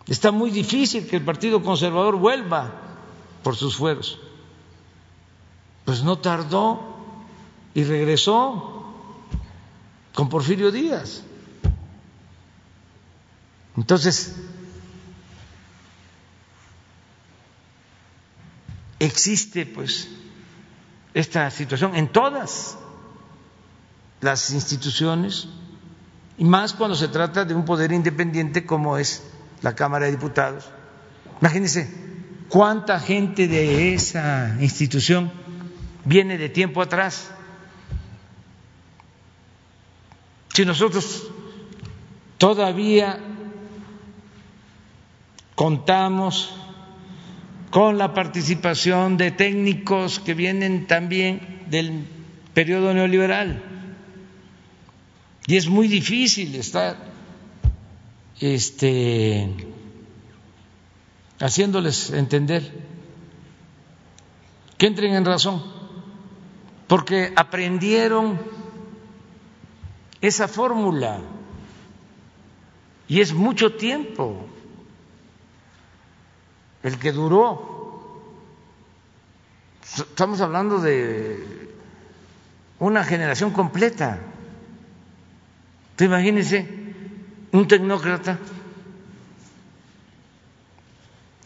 Está 0.08 0.32
muy 0.32 0.52
difícil 0.52 1.08
que 1.08 1.18
el 1.18 1.24
Partido 1.24 1.62
Conservador 1.62 2.16
vuelva 2.18 2.83
por 3.44 3.56
sus 3.56 3.76
fueros. 3.76 4.20
Pues 5.86 6.04
no 6.04 6.18
tardó 6.18 6.96
y 7.74 7.84
regresó 7.84 8.94
con 10.14 10.30
Porfirio 10.30 10.72
Díaz. 10.72 11.24
Entonces, 13.76 14.36
existe 19.00 19.66
pues 19.66 20.10
esta 21.14 21.50
situación 21.52 21.96
en 21.96 22.08
todas 22.08 22.78
las 24.22 24.52
instituciones 24.52 25.48
y 26.38 26.46
más 26.46 26.74
cuando 26.74 26.96
se 26.96 27.08
trata 27.10 27.44
de 27.46 27.54
un 27.54 27.66
poder 27.66 27.91
independiente 27.91 28.66
como 28.66 28.98
es 28.98 29.24
la 29.62 29.76
Cámara 29.76 30.06
de 30.06 30.12
Diputados. 30.12 30.70
Imagínense 31.41 32.03
cuánta 32.54 32.99
gente 32.99 33.47
de 33.47 33.95
esa 33.95 34.56
institución 34.62 35.32
viene 36.06 36.38
de 36.38 36.49
tiempo 36.49 36.84
atrás. 36.84 37.32
Si 40.54 40.64
nosotros 40.64 41.32
todavía 42.38 43.20
contamos 45.56 46.56
con 47.72 47.97
la 47.97 48.14
participación 48.14 49.18
de 49.18 49.32
técnicos 49.32 50.20
que 50.20 50.36
vienen 50.36 50.86
también 50.86 51.64
del 51.72 52.06
periodo 52.54 52.93
neoliberal. 52.93 53.64
Y 55.47 55.58
es 55.58 55.68
muy 55.68 55.88
difícil 55.88 56.54
estar 56.54 56.97
este, 58.39 59.72
haciéndoles 61.40 62.12
entender 62.12 62.72
que 64.78 64.88
entren 64.88 65.16
en 65.16 65.26
razón, 65.26 65.64
porque 66.88 67.34
aprendieron 67.36 68.40
esa 70.22 70.48
fórmula 70.48 71.20
y 73.08 73.22
es 73.22 73.34
mucho 73.34 73.76
tiempo 73.76 74.48
el 76.84 77.00
que 77.00 77.12
duró. 77.12 77.72
Estamos 79.84 80.42
hablando 80.42 80.80
de 80.80 81.70
una 82.80 83.04
generación 83.04 83.52
completa. 83.52 84.20
Tú 85.96 86.04
imagínese 86.04 86.68
un 87.52 87.68
tecnócrata, 87.68 88.40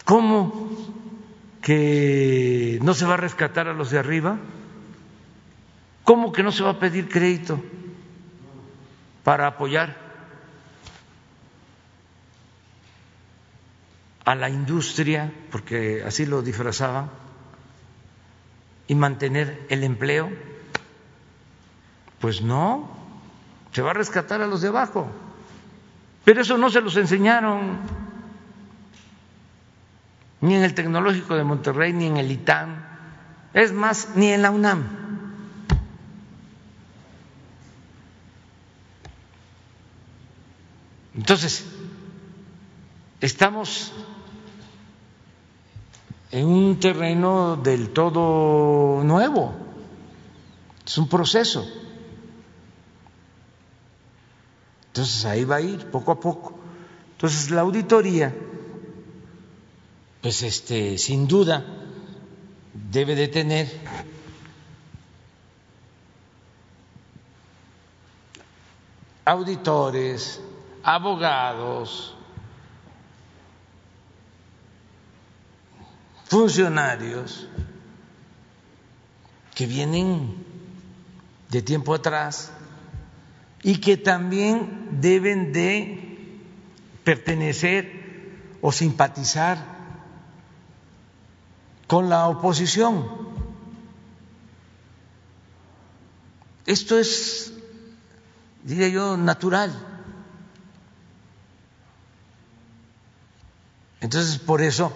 ¿cómo 0.08 0.70
que 1.60 2.78
no 2.80 2.94
se 2.94 3.04
va 3.04 3.12
a 3.12 3.16
rescatar 3.18 3.68
a 3.68 3.74
los 3.74 3.90
de 3.90 3.98
arriba? 3.98 4.38
¿Cómo 6.02 6.32
que 6.32 6.42
no 6.42 6.50
se 6.50 6.62
va 6.62 6.70
a 6.70 6.78
pedir 6.78 7.10
crédito 7.10 7.62
para 9.22 9.46
apoyar 9.46 9.98
a 14.24 14.34
la 14.34 14.48
industria, 14.48 15.30
porque 15.52 16.02
así 16.06 16.24
lo 16.24 16.40
disfrazaban, 16.40 17.10
y 18.86 18.94
mantener 18.94 19.66
el 19.68 19.84
empleo? 19.84 20.30
Pues 22.18 22.40
no, 22.40 22.88
se 23.72 23.82
va 23.82 23.90
a 23.90 23.94
rescatar 23.94 24.40
a 24.40 24.46
los 24.46 24.62
de 24.62 24.68
abajo. 24.68 25.06
Pero 26.24 26.40
eso 26.40 26.56
no 26.56 26.70
se 26.70 26.80
los 26.80 26.96
enseñaron 26.96 28.07
ni 30.40 30.54
en 30.54 30.62
el 30.62 30.74
Tecnológico 30.74 31.34
de 31.34 31.44
Monterrey, 31.44 31.92
ni 31.92 32.06
en 32.06 32.16
el 32.16 32.30
ITAM, 32.30 32.76
es 33.54 33.72
más, 33.72 34.10
ni 34.14 34.28
en 34.28 34.42
la 34.42 34.50
UNAM. 34.50 35.08
Entonces, 41.14 41.64
estamos 43.20 43.92
en 46.30 46.46
un 46.46 46.78
terreno 46.78 47.56
del 47.56 47.90
todo 47.90 49.02
nuevo. 49.02 49.54
Es 50.86 50.96
un 50.98 51.08
proceso. 51.08 51.66
Entonces 54.88 55.24
ahí 55.24 55.44
va 55.44 55.56
a 55.56 55.60
ir 55.60 55.90
poco 55.90 56.12
a 56.12 56.20
poco. 56.20 56.58
Entonces 57.12 57.50
la 57.50 57.62
auditoría, 57.62 58.34
pues 60.28 60.42
este, 60.42 60.98
sin 60.98 61.26
duda, 61.26 61.64
debe 62.74 63.14
de 63.14 63.28
tener 63.28 63.66
auditores, 69.24 70.38
abogados, 70.82 72.14
funcionarios 76.26 77.48
que 79.54 79.64
vienen 79.64 80.44
de 81.48 81.62
tiempo 81.62 81.94
atrás 81.94 82.52
y 83.62 83.80
que 83.80 83.96
también 83.96 85.00
deben 85.00 85.54
de 85.54 86.36
pertenecer 87.02 88.58
o 88.60 88.70
simpatizar 88.70 89.77
con 91.88 92.08
la 92.08 92.28
oposición. 92.28 93.08
Esto 96.64 96.96
es, 96.96 97.52
diría 98.62 98.88
yo, 98.88 99.16
natural. 99.16 99.72
Entonces, 104.00 104.38
por 104.38 104.62
eso 104.62 104.92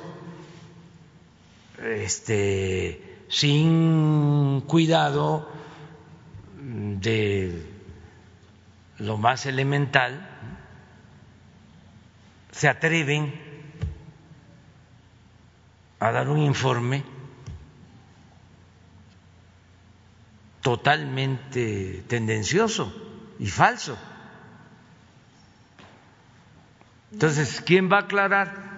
este, 1.82 3.24
sin 3.28 4.60
cuidado 4.66 5.48
de 6.60 7.66
lo 8.98 9.16
más 9.16 9.46
elemental, 9.46 10.28
se 12.52 12.68
atreven 12.68 13.51
a 16.08 16.12
dar 16.12 16.28
un 16.28 16.38
informe 16.38 17.04
totalmente 20.60 22.04
tendencioso 22.08 22.92
y 23.38 23.46
falso. 23.48 23.96
Entonces, 27.12 27.60
¿quién 27.64 27.90
va 27.90 27.98
a 27.98 28.00
aclarar? 28.00 28.72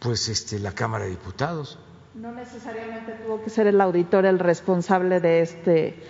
pues 0.00 0.28
este, 0.28 0.58
la 0.58 0.72
Cámara 0.72 1.04
de 1.04 1.10
Diputados. 1.10 1.78
No 2.14 2.32
necesariamente 2.32 3.12
tuvo 3.24 3.44
que 3.44 3.50
ser 3.50 3.68
el 3.68 3.80
auditor 3.80 4.26
el 4.26 4.40
responsable 4.40 5.20
de 5.20 5.42
este 5.42 6.02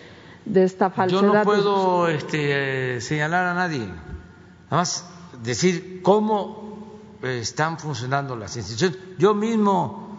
de 0.47 0.65
esta 0.65 0.89
falsedad. 0.89 1.23
Yo 1.23 1.35
no 1.35 1.43
puedo 1.43 2.09
este, 2.09 3.01
señalar 3.03 3.45
a 3.45 3.55
nadie, 3.55 3.81
nada 3.81 3.97
más 4.71 5.07
decir 5.43 6.01
cómo 6.03 6.60
eh, 6.60 6.60
están 7.23 7.79
funcionando 7.79 8.37
las 8.37 8.57
instituciones. 8.57 8.99
Yo 9.19 9.35
mismo 9.35 10.19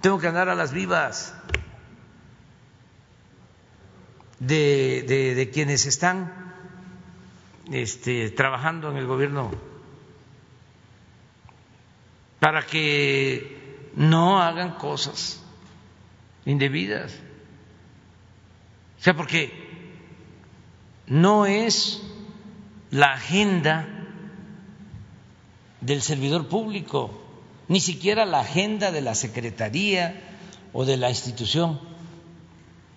tengo 0.00 0.18
que 0.18 0.28
andar 0.28 0.48
a 0.48 0.54
las 0.54 0.72
vivas. 0.72 1.34
de, 4.38 5.34
de, 5.36 5.50
quienes 5.50 5.86
están 5.86 6.52
este, 7.70 8.30
trabajando 8.30 8.90
en 8.90 8.96
el 8.98 9.06
gobierno 9.06 9.50
para 12.38 12.64
que 12.66 13.90
no 13.94 14.40
hagan 14.40 14.72
cosas 14.72 15.42
indebidas. 16.44 17.18
O 19.00 19.02
sea, 19.02 19.16
porque 19.16 19.52
no 21.06 21.46
es 21.46 22.02
la 22.90 23.14
agenda 23.14 23.95
del 25.86 26.02
servidor 26.02 26.48
público, 26.48 27.10
ni 27.68 27.80
siquiera 27.80 28.26
la 28.26 28.40
agenda 28.40 28.90
de 28.90 29.00
la 29.00 29.14
Secretaría 29.14 30.20
o 30.72 30.84
de 30.84 30.96
la 30.96 31.10
institución 31.10 31.80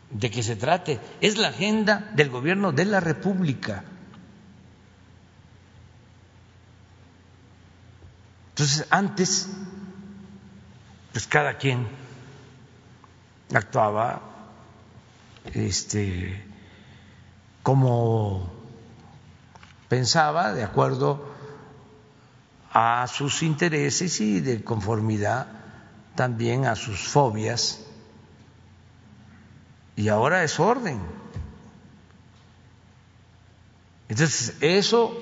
de 0.09 0.31
que 0.31 0.41
se 0.41 0.55
trate, 0.55 0.99
es 1.21 1.37
la 1.37 1.49
agenda 1.49 2.09
del 2.15 2.29
gobierno 2.29 2.71
de 2.71 2.85
la 2.85 2.99
República. 2.99 3.83
Entonces, 8.49 8.87
antes, 8.89 9.49
pues 11.11 11.27
cada 11.27 11.57
quien 11.57 11.87
actuaba 13.53 14.21
este, 15.53 16.43
como 17.61 18.51
pensaba, 19.87 20.53
de 20.53 20.63
acuerdo 20.63 21.28
a 22.71 23.07
sus 23.07 23.43
intereses 23.43 24.21
y 24.21 24.41
de 24.41 24.63
conformidad 24.63 25.47
también 26.15 26.65
a 26.65 26.75
sus 26.75 26.99
fobias. 26.99 27.85
Y 29.95 30.09
ahora 30.09 30.43
es 30.43 30.59
orden. 30.59 30.99
Entonces, 34.07 34.57
eso 34.61 35.13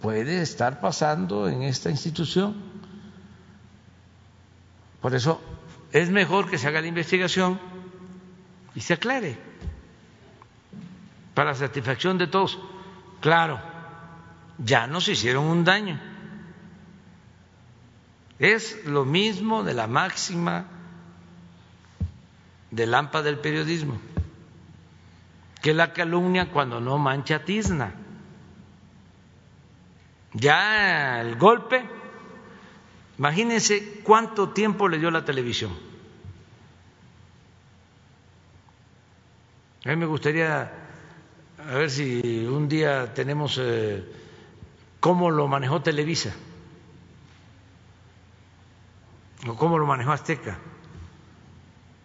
puede 0.00 0.42
estar 0.42 0.80
pasando 0.80 1.48
en 1.48 1.62
esta 1.62 1.90
institución. 1.90 2.54
Por 5.00 5.14
eso 5.14 5.40
es 5.92 6.10
mejor 6.10 6.50
que 6.50 6.58
se 6.58 6.66
haga 6.68 6.80
la 6.80 6.88
investigación 6.88 7.60
y 8.74 8.80
se 8.80 8.94
aclare 8.94 9.38
para 11.34 11.54
satisfacción 11.54 12.18
de 12.18 12.26
todos. 12.26 12.58
Claro, 13.20 13.60
ya 14.58 14.86
nos 14.86 15.08
hicieron 15.08 15.44
un 15.44 15.64
daño. 15.64 16.13
Es 18.38 18.84
lo 18.84 19.04
mismo 19.04 19.62
de 19.62 19.74
la 19.74 19.86
máxima 19.86 20.66
del 22.70 22.90
lampa 22.90 23.22
del 23.22 23.38
periodismo, 23.38 24.00
que 25.62 25.72
la 25.72 25.92
calumnia 25.92 26.50
cuando 26.50 26.80
no 26.80 26.98
mancha 26.98 27.44
tizna. 27.44 27.94
Ya 30.32 31.20
el 31.20 31.36
golpe, 31.36 31.84
imagínense 33.18 34.00
cuánto 34.02 34.48
tiempo 34.48 34.88
le 34.88 34.98
dio 34.98 35.12
la 35.12 35.24
televisión. 35.24 35.70
A 39.84 39.90
mí 39.90 39.96
me 39.96 40.06
gustaría, 40.06 40.72
a 41.58 41.74
ver 41.74 41.90
si 41.90 42.44
un 42.46 42.68
día 42.68 43.14
tenemos 43.14 43.60
eh, 43.62 44.02
cómo 44.98 45.30
lo 45.30 45.46
manejó 45.46 45.82
Televisa 45.82 46.34
o 49.46 49.56
cómo 49.56 49.78
lo 49.78 49.86
manejó 49.86 50.12
Azteca 50.12 50.58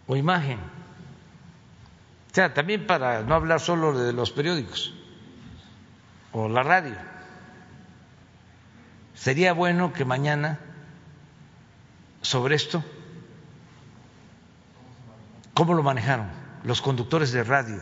o 0.06 0.16
Imagen. 0.16 0.58
O 0.58 2.34
sea, 2.34 2.54
también 2.54 2.86
para 2.86 3.22
no 3.22 3.34
hablar 3.34 3.60
solo 3.60 3.98
de 3.98 4.12
los 4.12 4.30
periódicos 4.30 4.94
o 6.32 6.48
la 6.48 6.62
radio. 6.62 6.94
Sería 9.14 9.52
bueno 9.52 9.92
que 9.92 10.04
mañana 10.04 10.60
sobre 12.22 12.54
esto, 12.54 12.84
¿cómo 15.54 15.74
lo 15.74 15.82
manejaron 15.82 16.28
los 16.64 16.80
conductores 16.80 17.32
de 17.32 17.44
radio? 17.44 17.80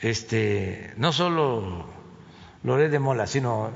Este, 0.00 0.92
no 0.98 1.12
solo 1.12 1.86
Loré 2.62 2.90
de 2.90 2.98
Mola, 2.98 3.26
sino 3.26 3.70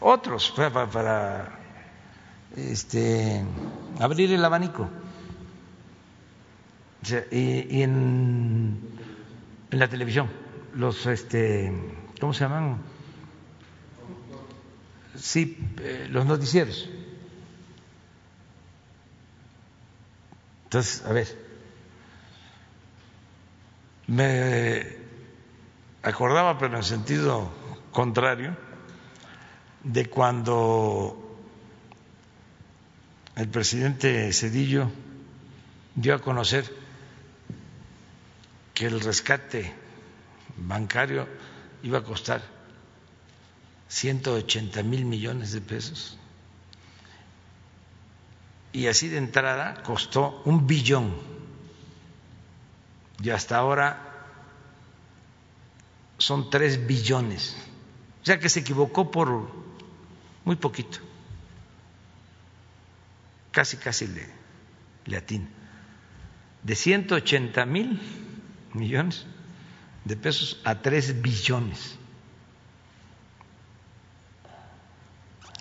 otros 0.00 0.52
para, 0.56 1.58
este, 2.56 3.44
abrir 4.00 4.32
el 4.32 4.44
abanico. 4.44 4.88
y, 7.30 7.76
y 7.76 7.82
en 7.82 8.98
en 9.70 9.78
la 9.78 9.88
televisión, 9.88 10.28
los, 10.74 11.06
este, 11.06 11.72
¿cómo 12.20 12.32
se 12.32 12.44
llaman? 12.44 12.78
Sí, 15.14 15.58
eh, 15.80 16.06
los 16.10 16.24
noticieros. 16.26 16.88
Entonces, 20.64 21.04
a 21.04 21.12
ver, 21.12 21.26
me 24.06 24.86
acordaba, 26.02 26.58
pero 26.58 26.76
en 26.76 26.84
sentido 26.84 27.50
contrario, 27.92 28.56
de 29.84 30.06
cuando 30.06 31.38
el 33.36 33.48
presidente 33.48 34.32
Cedillo 34.32 34.90
dio 35.94 36.14
a 36.14 36.18
conocer 36.18 36.72
que 38.74 38.86
el 38.86 39.00
rescate 39.00 39.72
bancario 40.56 41.28
iba 41.82 41.98
a 41.98 42.04
costar 42.04 42.42
180 43.88 44.82
mil 44.82 45.04
millones 45.04 45.52
de 45.52 45.60
pesos. 45.60 46.18
Y 48.72 48.86
así 48.86 49.08
de 49.08 49.18
entrada 49.18 49.82
costó 49.82 50.42
un 50.44 50.66
billón. 50.66 51.14
Y 53.22 53.30
hasta 53.30 53.56
ahora 53.56 54.08
son 56.18 56.50
tres 56.50 56.86
billones. 56.86 57.56
O 58.22 58.26
sea 58.26 58.38
que 58.38 58.48
se 58.48 58.60
equivocó 58.60 59.10
por 59.10 59.67
muy 60.48 60.56
poquito. 60.56 60.98
Casi, 63.50 63.76
casi 63.76 64.06
le, 64.06 64.26
le 65.04 65.18
atina. 65.18 65.46
De 66.62 66.74
180 66.74 67.66
mil 67.66 68.00
millones 68.72 69.26
de 70.06 70.16
pesos 70.16 70.58
a 70.64 70.80
tres 70.80 71.20
billones. 71.20 71.98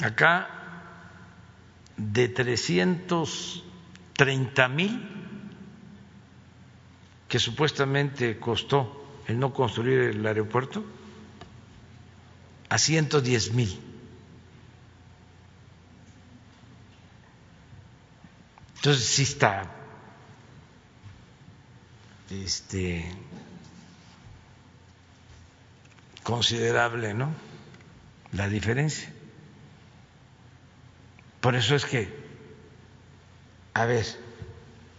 Acá 0.01 0.47
de 1.97 2.29
330 2.29 4.69
mil 4.69 5.05
que 7.27 7.39
supuestamente 7.39 8.39
costó 8.39 9.21
el 9.27 9.37
no 9.37 9.53
construir 9.53 10.15
el 10.15 10.25
aeropuerto 10.25 10.85
a 12.69 12.77
110 12.77 13.51
mil. 13.51 13.86
Entonces 18.87 19.09
sí 19.09 19.23
está 19.23 19.63
este, 22.29 23.03
considerable, 26.23 27.13
¿no? 27.13 27.33
La 28.31 28.47
diferencia. 28.47 29.11
Por 31.41 31.55
eso 31.55 31.75
es 31.75 31.83
que, 31.83 32.17
a 33.73 33.83
ver, 33.83 34.05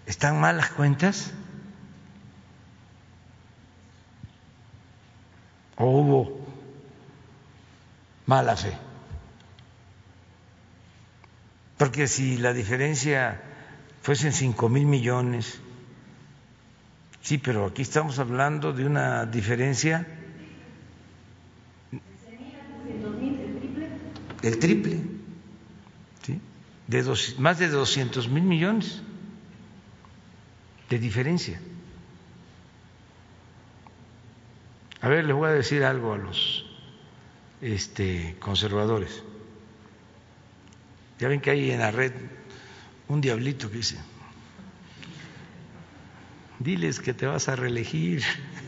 ¿están 0.05 0.39
mal 0.39 0.59
las 0.59 0.69
cuentas? 0.69 1.32
¿O 5.77 5.86
hubo 5.86 6.47
mala 8.27 8.55
fe? 8.55 8.77
Porque 11.78 12.06
si 12.06 12.36
la 12.36 12.52
diferencia 12.52 13.47
fuesen 14.09 14.32
cinco 14.32 14.70
mil 14.70 14.86
millones, 14.86 15.60
Sí, 17.20 17.36
pero 17.36 17.66
aquí 17.66 17.82
estamos 17.82 18.18
hablando 18.18 18.72
de 18.72 18.86
una 18.86 19.26
diferencia. 19.26 20.06
El 24.43 24.59
triple, 24.59 25.02
¿sí? 26.22 26.40
de 26.86 27.02
dos, 27.02 27.39
más 27.39 27.59
de 27.59 27.68
200 27.68 28.30
mil 28.30 28.44
millones 28.44 29.02
de 30.89 30.98
diferencia. 30.98 31.60
A 35.02 35.09
ver, 35.09 35.26
les 35.26 35.36
voy 35.36 35.51
a 35.51 35.52
decir 35.52 35.85
algo 35.85 36.14
a 36.14 36.16
los 36.16 36.64
este, 37.60 38.36
conservadores. 38.39 39.22
Ya 41.18 41.28
ven 41.28 41.43
que 41.43 41.51
hay 41.51 41.72
en 41.72 41.80
la 41.80 41.90
red 41.90 42.38
un 43.09 43.20
diablito 43.20 43.70
que 43.70 43.78
dice, 43.78 43.98
diles 46.59 47.01
que 47.01 47.14
te 47.14 47.26
vas 47.26 47.48
a 47.48 47.56
reelegir. 47.56 48.22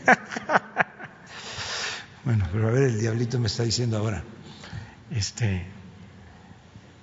bueno, 2.25 2.47
pero 2.51 2.69
a 2.69 2.71
ver, 2.71 2.83
el 2.83 2.99
diablito 2.99 3.39
me 3.39 3.47
está 3.47 3.63
diciendo 3.63 3.97
ahora, 3.97 4.23
este, 5.11 5.65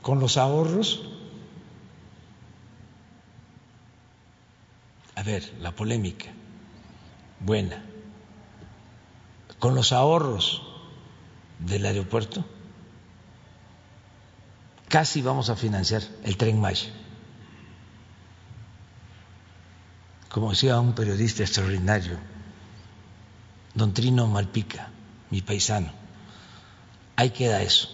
con 0.02 0.20
los 0.20 0.36
ahorros, 0.36 1.08
a 5.14 5.22
ver, 5.22 5.52
la 5.60 5.72
polémica, 5.72 6.26
buena, 7.40 7.84
con 9.58 9.74
los 9.74 9.92
ahorros 9.92 10.62
del 11.58 11.86
aeropuerto, 11.86 12.44
casi 14.88 15.22
vamos 15.22 15.50
a 15.50 15.56
financiar 15.56 16.02
el 16.24 16.36
tren 16.36 16.60
Maya. 16.60 16.88
Como 20.30 20.50
decía 20.50 20.78
un 20.80 20.94
periodista 20.94 21.42
extraordinario, 21.42 22.18
don 23.74 23.94
Trino 23.94 24.26
Malpica, 24.26 24.88
mi 25.30 25.40
paisano, 25.40 25.88
ahí 27.16 27.30
queda 27.30 27.62
eso. 27.62 27.88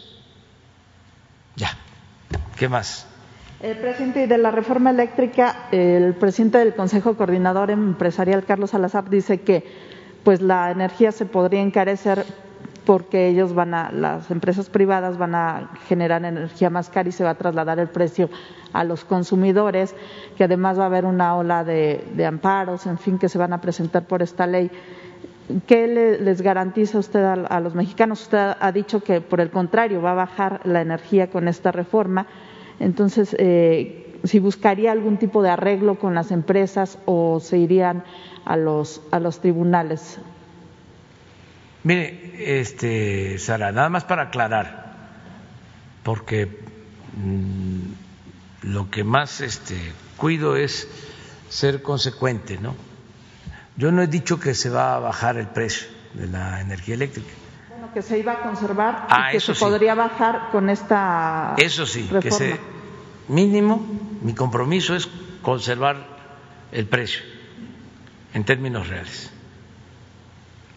Ya, 1.57 1.71
¿qué 2.57 2.69
más? 2.69 3.07
El 3.61 3.79
presidente 3.79 4.27
de 4.27 4.39
la 4.39 4.51
reforma 4.51 4.91
eléctrica, 4.91 5.69
el 5.71 6.15
presidente 6.15 6.59
del 6.59 6.75
Consejo 6.75 7.17
Coordinador 7.17 7.71
Empresarial, 7.71 8.45
Carlos 8.45 8.71
Salazar, 8.71 9.09
dice 9.09 9.41
que 9.41 9.65
pues 10.25 10.41
la 10.41 10.71
energía 10.71 11.13
se 11.13 11.27
podría 11.27 11.63
encarecer 11.63 12.27
porque 12.85 13.29
ellos 13.29 13.55
van 13.55 13.75
a, 13.75 13.91
las 13.91 14.31
empresas 14.31 14.69
privadas 14.69 15.19
van 15.19 15.35
a 15.35 15.71
generar 15.89 16.25
energía 16.25 16.71
más 16.71 16.91
cara 16.91 17.09
y 17.09 17.13
se 17.13 17.25
va 17.25 17.31
a 17.31 17.35
trasladar 17.35 17.79
el 17.79 17.89
precio 17.89 18.29
a 18.73 18.85
los 18.85 19.05
consumidores, 19.05 19.95
que 20.37 20.45
además 20.45 20.79
va 20.79 20.85
a 20.85 20.87
haber 20.87 21.05
una 21.05 21.37
ola 21.37 21.65
de, 21.65 22.25
amparos, 22.27 22.87
en 22.87 22.99
fin, 22.99 23.19
que 23.19 23.29
se 23.29 23.39
van 23.39 23.53
a 23.53 23.61
presentar 23.61 24.07
por 24.07 24.23
esta 24.23 24.47
ley. 24.47 24.71
¿Qué 25.67 25.87
les 26.21 26.43
garantiza 26.43 26.99
usted 26.99 27.23
a, 27.23 27.61
los 27.61 27.75
mexicanos? 27.75 28.23
Usted 28.23 28.55
ha 28.59 28.73
dicho 28.73 29.03
que, 29.03 29.21
por 29.21 29.41
el 29.41 29.51
contrario, 29.51 30.03
va 30.03 30.13
a 30.13 30.15
bajar 30.15 30.61
la 30.65 30.81
energía 30.81 31.31
con 31.31 31.49
esta 31.49 31.71
reforma. 31.71 32.27
Entonces, 32.81 33.37
eh, 33.39 34.19
si 34.25 34.39
buscaría 34.39 34.91
algún 34.91 35.19
tipo 35.19 35.43
de 35.43 35.51
arreglo 35.51 35.99
con 35.99 36.15
las 36.15 36.31
empresas 36.31 36.99
o 37.05 37.41
se 37.41 37.59
irían 37.59 38.05
a 38.45 38.57
los, 38.57 39.03
a 39.11 39.21
los 39.21 39.41
tribunales. 39.41 40.19
Mire, 41.85 42.61
este, 42.61 43.39
Sara, 43.39 43.71
nada 43.71 43.91
más 43.91 44.05
para 44.05 44.25
aclarar, 44.25 44.95
porque 46.03 46.47
mm, 47.17 48.73
lo 48.73 48.91
que 48.91 49.05
más 49.05 49.43
este, 49.43 49.77
cuido 50.17 50.57
es 50.57 50.89
ser 51.51 51.83
consecuente, 51.83 52.57
¿no? 52.59 52.75
Yo 53.77 53.93
no 53.93 54.01
he 54.01 54.07
dicho 54.07 54.41
que 54.41 54.55
se 54.55 54.71
va 54.71 54.97
a 54.97 54.99
bajar 54.99 55.37
el 55.37 55.49
precio 55.49 55.87
de 56.15 56.27
la 56.29 56.63
energía 56.63 56.95
eléctrica. 56.95 57.31
Bueno, 57.69 57.93
que 57.93 58.01
se 58.01 58.19
iba 58.19 58.33
a 58.33 58.41
conservar 58.41 59.07
y 59.11 59.13
ah, 59.13 59.29
que 59.31 59.41
se 59.41 59.55
podría 59.55 59.95
bajar 59.95 60.49
con 60.53 60.71
esta. 60.71 61.55
Eso 61.59 61.85
sí, 61.85 62.09
que 62.23 62.31
se 62.31 62.59
mínimo, 63.29 63.87
mi 64.23 64.33
compromiso 64.33 64.97
es 64.97 65.07
conservar 65.43 65.99
el 66.73 66.87
precio 66.87 67.23
en 68.33 68.45
términos 68.45 68.89
reales 68.89 69.34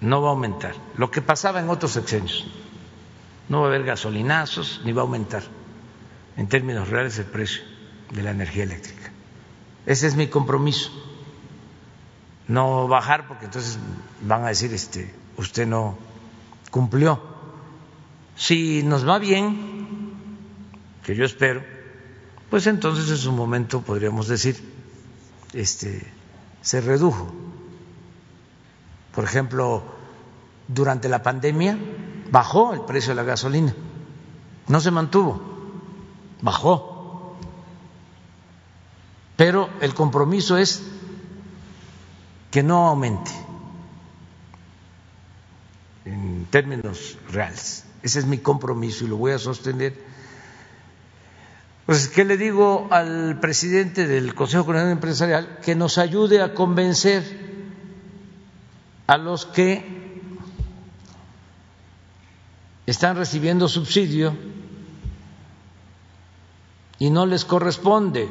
no 0.02 0.22
va 0.22 0.30
a 0.30 0.32
aumentar. 0.32 0.76
Lo 0.98 1.12
que 1.12 1.22
pasaba 1.22 1.60
en 1.60 1.70
otros 1.70 1.92
sexenios. 1.92 2.46
No 3.50 3.62
va 3.62 3.68
a 3.68 3.70
haber 3.70 3.84
gasolinazos 3.84 4.82
ni 4.84 4.92
va 4.92 5.02
a 5.02 5.06
aumentar 5.06 5.44
en 6.36 6.48
términos 6.48 6.90
reales 6.90 7.18
el 7.18 7.26
precio 7.26 7.64
de 8.12 8.24
la 8.24 8.32
energía 8.32 8.64
eléctrica. 8.64 9.12
Ese 9.86 10.08
es 10.08 10.16
mi 10.16 10.28
compromiso. 10.28 10.92
No 12.48 12.88
bajar 12.88 13.28
porque 13.28 13.46
entonces 13.46 13.80
van 14.22 14.44
a 14.44 14.50
decir 14.50 14.74
este 14.74 15.14
usted 15.38 15.68
no 15.68 15.98
cumplió. 16.72 17.22
Si 18.36 18.84
nos 18.84 19.08
va 19.08 19.18
bien, 19.18 20.14
que 21.04 21.16
yo 21.16 21.26
espero, 21.26 21.64
pues 22.50 22.68
entonces 22.68 23.10
en 23.10 23.18
su 23.18 23.32
momento 23.32 23.82
podríamos 23.82 24.28
decir 24.28 24.58
este 25.54 26.06
se 26.62 26.82
redujo 26.82 27.34
por 29.18 29.26
ejemplo, 29.26 29.82
durante 30.68 31.10
la 31.10 31.24
pandemia 31.24 31.76
bajó 32.30 32.76
el 32.76 32.82
precio 32.82 33.10
de 33.10 33.16
la 33.16 33.24
gasolina, 33.24 33.74
no 34.68 34.80
se 34.80 34.92
mantuvo, 34.92 35.42
bajó. 36.44 37.36
Pero 39.36 39.72
el 39.82 39.96
compromiso 39.96 40.56
es 40.56 40.84
que 42.52 42.62
no 42.62 42.88
aumente 42.88 43.32
en 46.06 46.46
términos 46.52 47.18
reales. 47.32 47.86
Ese 48.04 48.20
es 48.20 48.28
mi 48.28 48.38
compromiso 48.38 49.04
y 49.04 49.08
lo 49.08 49.18
voy 49.18 49.32
a 49.32 49.40
sostener. 49.40 50.00
Pues, 51.88 52.08
¿qué 52.08 52.24
le 52.24 52.38
digo 52.38 52.88
al 52.92 53.40
presidente 53.40 54.06
del 54.06 54.36
Consejo 54.36 54.66
Coordinador 54.66 54.92
Empresarial? 54.92 55.58
Que 55.64 55.74
nos 55.74 55.98
ayude 55.98 56.44
a 56.44 56.54
convencer 56.54 57.47
a 59.08 59.18
los 59.18 59.46
que 59.46 60.22
están 62.86 63.16
recibiendo 63.16 63.68
subsidio 63.68 64.36
y 67.00 67.10
no 67.10 67.26
les 67.26 67.46
corresponde. 67.46 68.30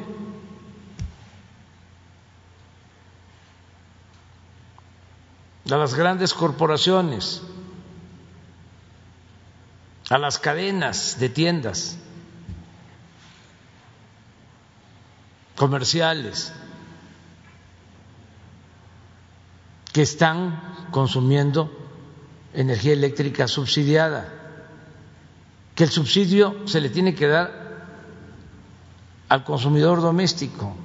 a 5.69 5.75
las 5.75 5.95
grandes 5.95 6.33
corporaciones, 6.33 7.41
a 10.09 10.17
las 10.17 10.39
cadenas 10.39 11.19
de 11.19 11.27
tiendas 11.27 11.97
comerciales. 15.55 16.53
Que 19.97 20.03
están 20.03 20.61
consumiendo 20.91 21.71
energía 22.53 22.93
eléctrica 22.93 23.47
subsidiada, 23.47 24.31
que 25.73 25.85
el 25.85 25.89
subsidio 25.89 26.67
se 26.67 26.79
le 26.81 26.91
tiene 26.91 27.15
que 27.15 27.25
dar 27.25 27.49
al 29.27 29.43
consumidor 29.43 30.01
doméstico. 30.01 30.75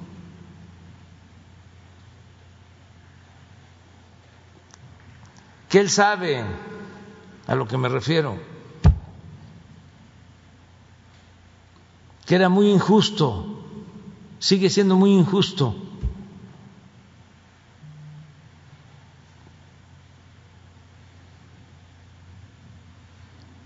que 5.68 5.78
él 5.78 5.90
sabe 5.90 6.42
a 7.46 7.54
lo 7.54 7.68
que 7.68 7.76
me 7.76 7.90
refiero, 7.90 8.38
que 12.24 12.34
era 12.34 12.48
muy 12.48 12.70
injusto, 12.70 13.62
sigue 14.38 14.70
siendo 14.70 14.96
muy 14.96 15.12
injusto 15.12 15.81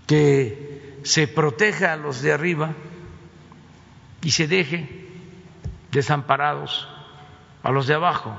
que 0.07 1.01
se 1.03 1.29
proteja 1.29 1.93
a 1.93 1.97
los 1.97 2.23
de 2.23 2.33
arriba 2.33 2.75
y 4.23 4.31
se 4.31 4.47
deje 4.47 5.09
desamparados 5.93 6.89
a 7.63 7.71
los 7.71 7.87
de 7.87 7.95
abajo. 7.95 8.37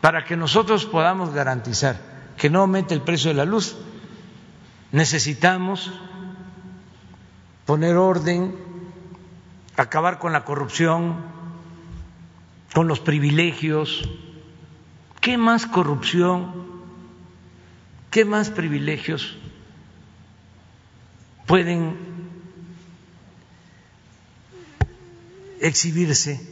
Para 0.00 0.24
que 0.24 0.36
nosotros 0.36 0.84
podamos 0.84 1.32
garantizar 1.32 1.96
que 2.36 2.50
no 2.50 2.60
aumente 2.60 2.94
el 2.94 3.00
precio 3.00 3.30
de 3.30 3.36
la 3.36 3.44
luz, 3.46 3.76
necesitamos 4.92 5.90
poner 7.64 7.96
orden, 7.96 8.54
acabar 9.76 10.18
con 10.18 10.32
la 10.32 10.44
corrupción, 10.44 11.16
con 12.74 12.86
los 12.88 13.00
privilegios, 13.00 14.08
¿Qué 15.24 15.38
más 15.38 15.64
corrupción? 15.64 16.52
¿Qué 18.10 18.26
más 18.26 18.50
privilegios 18.50 19.34
pueden 21.46 21.96
exhibirse? 25.62 26.46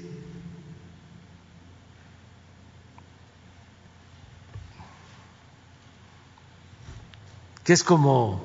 Que 7.65 7.75
es 7.75 7.85
como 7.85 8.41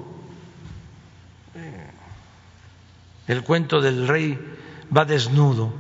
eh, 1.55 1.89
el 3.27 3.43
cuento 3.43 3.79
del 3.79 4.09
rey 4.09 4.37
va 4.93 5.05
desnudo. 5.05 5.73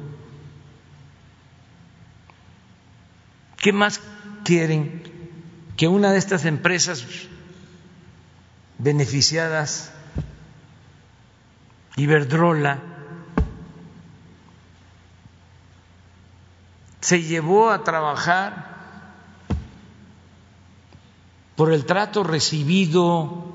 ¿Qué 3.57 3.73
más 3.73 3.99
quieren 4.47 5.03
que 5.75 5.89
una 5.89 6.13
de 6.13 6.19
estas 6.19 6.45
empresas 6.45 7.05
beneficiadas 8.77 9.91
Iberdrola, 11.97 12.79
se 17.01 17.23
llevó 17.23 17.71
a 17.71 17.83
trabajar 17.83 18.77
por 21.57 21.73
el 21.73 21.85
trato 21.85 22.23
recibido 22.23 23.51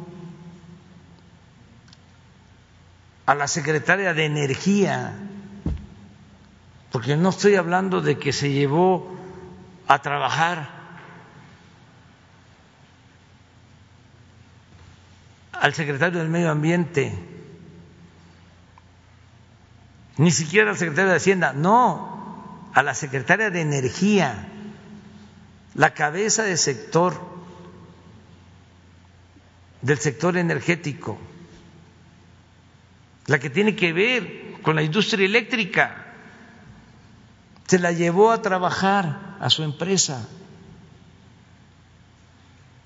a 3.25 3.35
la 3.35 3.49
secretaria 3.49 4.13
de 4.13 4.27
Energía, 4.27 5.15
porque 6.91 7.17
no 7.17 7.31
estoy 7.31 7.55
hablando 7.55 8.03
de 8.03 8.19
que 8.19 8.35
se 8.35 8.51
llevó 8.53 9.09
a 9.89 10.03
trabajar 10.03 10.82
al 15.63 15.75
secretario 15.75 16.19
del 16.19 16.29
Medio 16.29 16.51
Ambiente, 16.51 17.17
ni 20.17 20.33
siquiera 20.33 20.73
al 20.73 20.77
secretario 20.77 21.13
de 21.13 21.17
Hacienda, 21.19 21.53
no, 21.53 22.69
a 22.75 22.83
la 22.83 22.97
secretaria 22.97 23.49
de 23.49 23.61
Energía, 23.61 24.49
la 25.77 25.95
cabeza 25.95 26.43
de 26.43 26.57
sector, 26.57 27.15
del 29.83 29.99
sector 29.99 30.37
energético, 30.37 31.17
la 33.27 33.39
que 33.39 33.49
tiene 33.49 33.77
que 33.77 33.93
ver 33.93 34.55
con 34.63 34.75
la 34.75 34.83
industria 34.83 35.25
eléctrica 35.25 36.07
se 37.69 37.79
la 37.79 37.93
llevó 37.93 38.33
a 38.33 38.43
trabajar 38.43 39.37
a 39.39 39.49
su 39.49 39.63
empresa, 39.63 40.27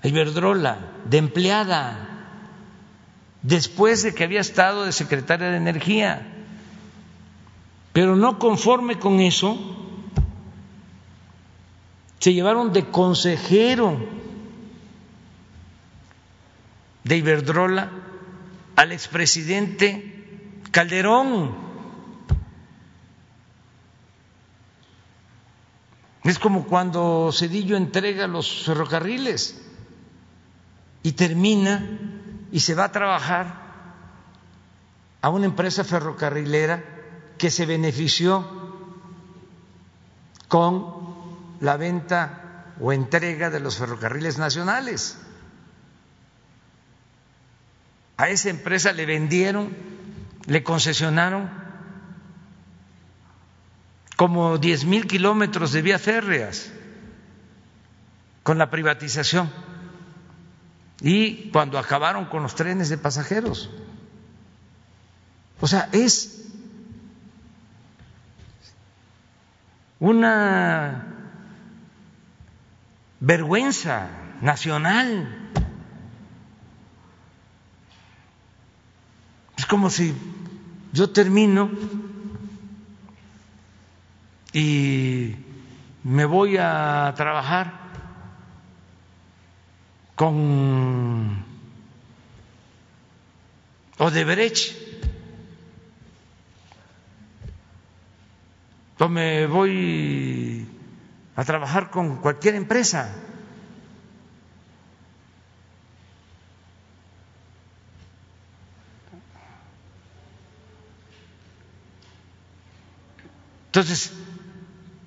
a 0.03 0.07
Iberdrola, 0.07 0.77
de 1.05 1.17
empleada, 1.17 2.16
después 3.47 4.03
de 4.03 4.13
que 4.13 4.25
había 4.25 4.41
estado 4.41 4.83
de 4.83 4.91
secretaria 4.91 5.49
de 5.49 5.57
Energía. 5.57 6.27
Pero 7.93 8.15
no 8.15 8.39
conforme 8.39 8.99
con 8.99 9.21
eso, 9.21 9.57
se 12.19 12.33
llevaron 12.33 12.73
de 12.73 12.89
consejero 12.89 13.97
de 17.05 17.17
Iberdrola 17.17 17.89
al 18.75 18.91
expresidente 18.91 20.59
Calderón. 20.71 21.55
Es 26.25 26.37
como 26.37 26.65
cuando 26.67 27.31
Cedillo 27.31 27.77
entrega 27.77 28.27
los 28.27 28.65
ferrocarriles 28.65 29.61
y 31.01 31.13
termina 31.13 32.16
y 32.51 32.59
se 32.59 32.75
va 32.75 32.85
a 32.85 32.91
trabajar 32.91 33.67
a 35.21 35.29
una 35.29 35.45
empresa 35.45 35.83
ferrocarrilera 35.83 36.83
que 37.37 37.51
se 37.51 37.65
benefició 37.65 38.45
con 40.47 40.95
la 41.59 41.77
venta 41.77 42.73
o 42.79 42.93
entrega 42.93 43.49
de 43.49 43.59
los 43.59 43.77
ferrocarriles 43.77 44.37
nacionales. 44.37 45.17
A 48.17 48.29
esa 48.29 48.49
empresa 48.49 48.91
le 48.93 49.05
vendieron, 49.05 49.75
le 50.45 50.63
concesionaron 50.63 51.49
como 54.15 54.57
diez 54.57 54.85
mil 54.85 55.05
kilómetros 55.05 55.71
de 55.71 55.81
vías 55.83 56.01
férreas 56.01 56.71
con 58.41 58.57
la 58.57 58.71
privatización 58.71 59.51
y 61.01 61.49
cuando 61.51 61.77
acabaron 61.77 62.25
con 62.25 62.43
los 62.43 62.55
trenes 62.55 62.89
de 62.89 62.97
pasajeros. 62.97 63.69
O 65.59 65.67
sea, 65.67 65.89
es 65.91 66.45
una 69.99 71.05
vergüenza 73.19 74.09
nacional. 74.41 75.51
Es 79.57 79.65
como 79.65 79.89
si 79.89 80.15
yo 80.93 81.09
termino 81.09 81.69
y 84.53 85.35
me 86.03 86.25
voy 86.25 86.57
a 86.57 87.13
trabajar 87.17 87.86
con 90.17 91.45
Odebrecht 93.97 94.75
o 98.99 99.07
me 99.07 99.45
voy 99.47 100.67
a 101.37 101.45
trabajar 101.45 101.89
con 101.91 102.17
cualquier 102.17 102.55
empresa. 102.55 103.13
Entonces, 113.67 114.11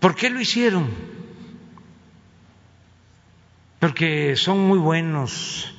¿Por 0.01 0.16
qué 0.16 0.31
lo 0.31 0.41
hicieron? 0.41 0.89
Porque 3.81 4.36
son 4.36 4.59
muy 4.59 4.78
buenos 4.78 5.73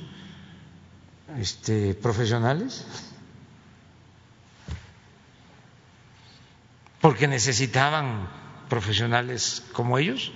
este, 1.38 1.94
profesionales, 1.94 2.84
porque 7.00 7.28
necesitaban 7.28 8.28
profesionales 8.68 9.64
como 9.72 9.98
ellos. 9.98 10.32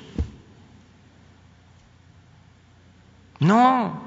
No, 3.41 4.01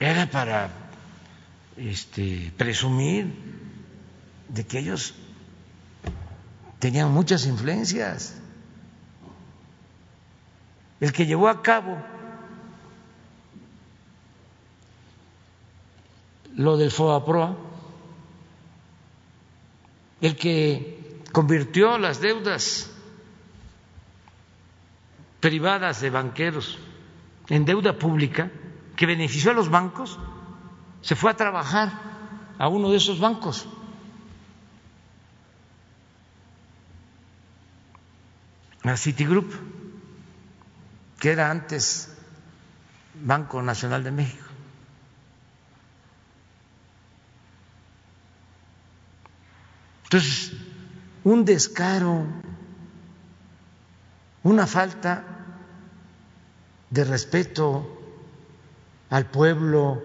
era 0.00 0.26
para 0.30 0.70
este, 1.76 2.52
presumir 2.56 3.32
de 4.48 4.66
que 4.66 4.80
ellos 4.80 5.14
tenían 6.78 7.12
muchas 7.12 7.46
influencias. 7.46 8.34
El 11.00 11.12
que 11.12 11.26
llevó 11.26 11.48
a 11.48 11.62
cabo 11.62 11.98
lo 16.56 16.76
del 16.76 16.90
FOAPROA, 16.90 17.54
el 20.22 20.36
que 20.36 21.20
convirtió 21.32 21.98
las 21.98 22.20
deudas 22.20 22.90
privadas 25.40 26.00
de 26.00 26.10
banqueros 26.10 26.78
en 27.48 27.64
deuda 27.66 27.98
pública, 27.98 28.50
que 28.96 29.06
benefició 29.06 29.50
a 29.50 29.54
los 29.54 29.68
bancos, 29.68 30.18
se 31.02 31.14
fue 31.14 31.30
a 31.30 31.36
trabajar 31.36 31.92
a 32.58 32.68
uno 32.68 32.90
de 32.90 32.96
esos 32.96 33.20
bancos. 33.20 33.68
a 38.82 38.96
Citigroup, 38.96 39.52
que 41.18 41.32
era 41.32 41.50
antes 41.50 42.12
Banco 43.14 43.62
Nacional 43.62 44.04
de 44.04 44.10
México. 44.10 44.44
Entonces, 50.04 50.52
un 51.24 51.44
descaro, 51.44 52.26
una 54.44 54.66
falta 54.66 55.24
de 56.90 57.04
respeto 57.04 58.00
al 59.10 59.26
pueblo, 59.26 60.02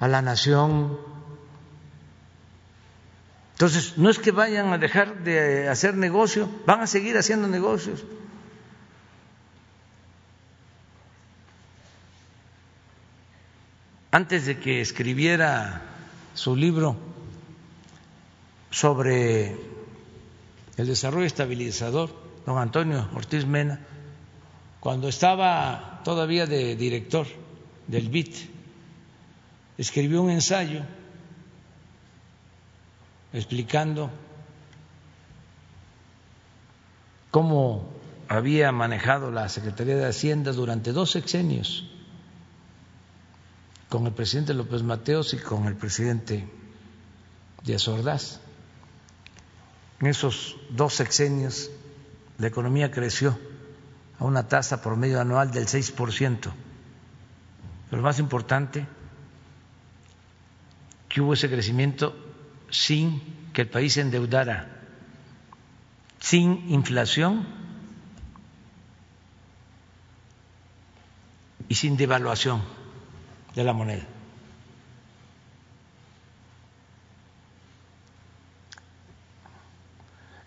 a 0.00 0.08
la 0.08 0.22
nación, 0.22 0.98
entonces, 3.58 3.98
no 3.98 4.08
es 4.08 4.20
que 4.20 4.30
vayan 4.30 4.72
a 4.72 4.78
dejar 4.78 5.24
de 5.24 5.68
hacer 5.68 5.96
negocio, 5.96 6.48
van 6.64 6.80
a 6.80 6.86
seguir 6.86 7.18
haciendo 7.18 7.48
negocios. 7.48 8.04
Antes 14.18 14.46
de 14.46 14.58
que 14.58 14.80
escribiera 14.80 15.80
su 16.34 16.56
libro 16.56 16.96
sobre 18.68 19.56
el 20.76 20.86
desarrollo 20.88 21.24
estabilizador, 21.24 22.10
don 22.44 22.58
Antonio 22.58 23.08
Ortiz 23.14 23.46
Mena, 23.46 23.78
cuando 24.80 25.06
estaba 25.06 26.00
todavía 26.02 26.46
de 26.46 26.74
director 26.74 27.28
del 27.86 28.08
BIT, 28.08 28.34
escribió 29.78 30.20
un 30.22 30.30
ensayo 30.30 30.82
explicando 33.32 34.10
cómo 37.30 37.88
había 38.26 38.72
manejado 38.72 39.30
la 39.30 39.48
Secretaría 39.48 39.94
de 39.94 40.06
Hacienda 40.06 40.50
durante 40.50 40.90
dos 40.90 41.12
sexenios 41.12 41.88
con 43.88 44.06
el 44.06 44.12
presidente 44.12 44.54
López 44.54 44.82
Mateos 44.82 45.32
y 45.34 45.38
con 45.38 45.66
el 45.66 45.74
presidente 45.74 46.46
Díaz 47.64 47.88
Ordaz. 47.88 48.40
En 50.00 50.06
esos 50.06 50.56
dos 50.70 50.94
sexenios 50.94 51.70
la 52.38 52.46
economía 52.46 52.90
creció 52.90 53.38
a 54.18 54.24
una 54.24 54.46
tasa 54.46 54.82
promedio 54.82 55.20
anual 55.20 55.50
del 55.50 55.66
6%. 55.66 56.38
Pero 57.90 58.02
lo 58.02 58.02
más 58.02 58.18
importante, 58.18 58.86
que 61.08 61.22
hubo 61.22 61.32
ese 61.32 61.48
crecimiento 61.48 62.14
sin 62.70 63.50
que 63.54 63.62
el 63.62 63.70
país 63.70 63.94
se 63.94 64.02
endeudara, 64.02 64.82
sin 66.20 66.70
inflación 66.70 67.46
y 71.68 71.74
sin 71.74 71.96
devaluación 71.96 72.77
de 73.54 73.64
la 73.64 73.72
moneda. 73.72 74.06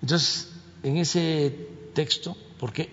Entonces, 0.02 0.50
en 0.84 0.98
ese 0.98 1.70
texto, 1.94 2.36
porque 2.60 2.90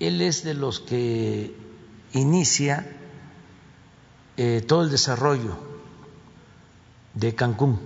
él 0.00 0.20
es 0.20 0.42
de 0.44 0.54
los 0.54 0.80
que 0.80 1.54
inicia 2.12 2.86
eh, 4.36 4.62
todo 4.66 4.82
el 4.82 4.90
desarrollo 4.90 5.58
de 7.14 7.34
Cancún 7.34 7.80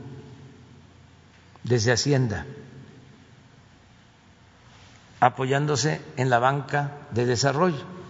desde 1.63 1.93
Hacienda, 1.93 2.47
apoyándose 5.21 6.01
en 6.17 6.31
la 6.31 6.39
banca 6.39 6.93
de 7.13 7.27
desarrollo. 7.27 8.02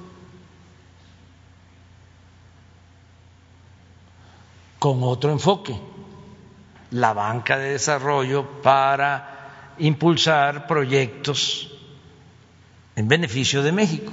Con 4.83 5.05
otro 5.05 5.31
enfoque, 5.31 5.79
la 6.91 7.13
banca 7.13 7.57
de 7.57 7.71
desarrollo 7.71 8.61
para 8.63 9.75
impulsar 9.79 10.67
proyectos 10.67 11.71
en 12.97 13.07
beneficio 13.07 13.63
de 13.63 13.71
México. 13.71 14.11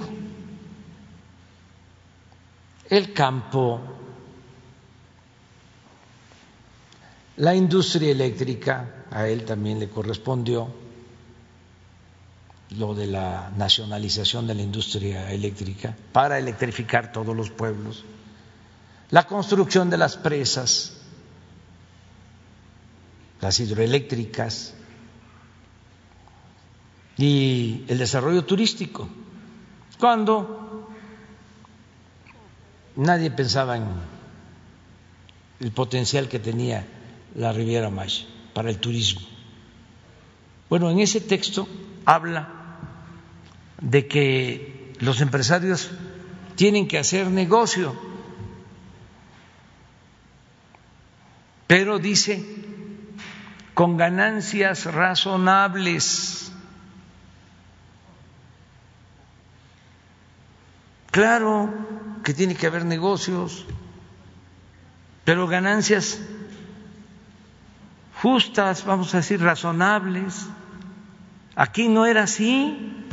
El 2.88 3.14
campo, 3.14 3.82
la 7.38 7.56
industria 7.56 8.12
eléctrica, 8.12 9.06
a 9.10 9.28
él 9.28 9.46
también 9.46 9.80
le 9.80 9.90
correspondió 9.90 10.70
lo 12.78 12.94
de 12.94 13.08
la 13.08 13.52
nacionalización 13.58 14.46
de 14.46 14.54
la 14.54 14.62
industria 14.62 15.32
eléctrica 15.32 15.98
para 16.12 16.38
electrificar 16.38 17.12
todos 17.12 17.36
los 17.36 17.50
pueblos 17.50 18.06
la 19.12 19.26
construcción 19.26 19.90
de 19.90 19.98
las 19.98 20.18
presas, 20.18 20.94
las 23.42 23.60
hidroeléctricas 23.60 24.74
y 27.18 27.86
el 27.88 27.98
desarrollo 27.98 28.46
turístico, 28.46 29.10
cuando 30.00 30.90
nadie 32.96 33.32
pensaba 33.32 33.78
en 33.78 33.86
el 35.60 35.72
potencial 35.72 36.30
que 36.30 36.40
tenía 36.40 36.86
la 37.36 37.52
Riviera 37.52 37.90
Maya 37.90 38.26
para 38.54 38.70
el 38.70 38.80
turismo. 38.80 39.22
Bueno, 40.70 40.90
en 40.92 41.00
ese 41.00 41.20
texto 41.20 41.68
habla 42.06 42.78
de 43.82 44.08
que 44.08 44.94
los 45.00 45.20
empresarios 45.22 45.90
tienen 46.56 46.88
que 46.88 47.00
hacer 47.00 47.28
negocio 47.28 48.09
pero 51.70 52.00
dice 52.00 52.44
con 53.76 53.96
ganancias 53.96 54.86
razonables. 54.86 56.52
Claro 61.12 61.72
que 62.24 62.34
tiene 62.34 62.56
que 62.56 62.66
haber 62.66 62.86
negocios, 62.86 63.68
pero 65.26 65.46
ganancias 65.46 66.20
justas, 68.20 68.84
vamos 68.84 69.14
a 69.14 69.18
decir, 69.18 69.40
razonables. 69.40 70.48
Aquí 71.56 71.88
no 71.88 72.08
era 72.08 72.24
así 72.24 73.06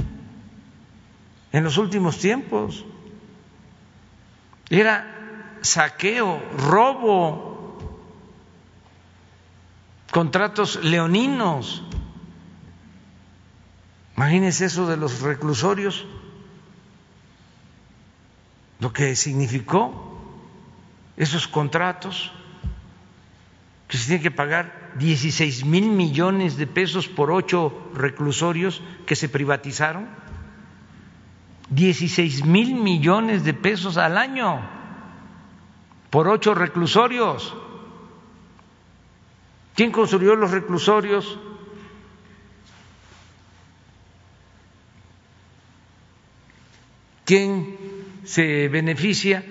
en 1.52 1.62
los 1.62 1.76
últimos 1.76 2.16
tiempos. 2.16 2.86
Era 4.70 5.58
saqueo, 5.60 6.42
robo, 6.56 7.45
contratos 10.16 10.82
leoninos. 10.82 11.82
Imagínense 14.16 14.64
eso 14.64 14.88
de 14.88 14.96
los 14.96 15.20
reclusorios, 15.20 16.06
lo 18.80 18.94
que 18.94 19.14
significó 19.14 20.16
esos 21.18 21.46
contratos, 21.46 22.32
que 23.88 23.98
se 23.98 24.06
tiene 24.06 24.22
que 24.22 24.30
pagar 24.30 24.94
16 24.96 25.66
mil 25.66 25.90
millones 25.90 26.56
de 26.56 26.66
pesos 26.66 27.08
por 27.08 27.30
ocho 27.30 27.90
reclusorios 27.92 28.80
que 29.04 29.16
se 29.16 29.28
privatizaron, 29.28 30.08
16 31.68 32.46
mil 32.46 32.72
millones 32.76 33.44
de 33.44 33.52
pesos 33.52 33.98
al 33.98 34.16
año 34.16 34.66
por 36.08 36.26
ocho 36.26 36.54
reclusorios. 36.54 37.54
¿Quién 39.76 39.92
construyó 39.92 40.34
los 40.34 40.50
reclusorios? 40.52 41.38
¿Quién 47.26 47.76
se 48.24 48.68
beneficia 48.68 49.44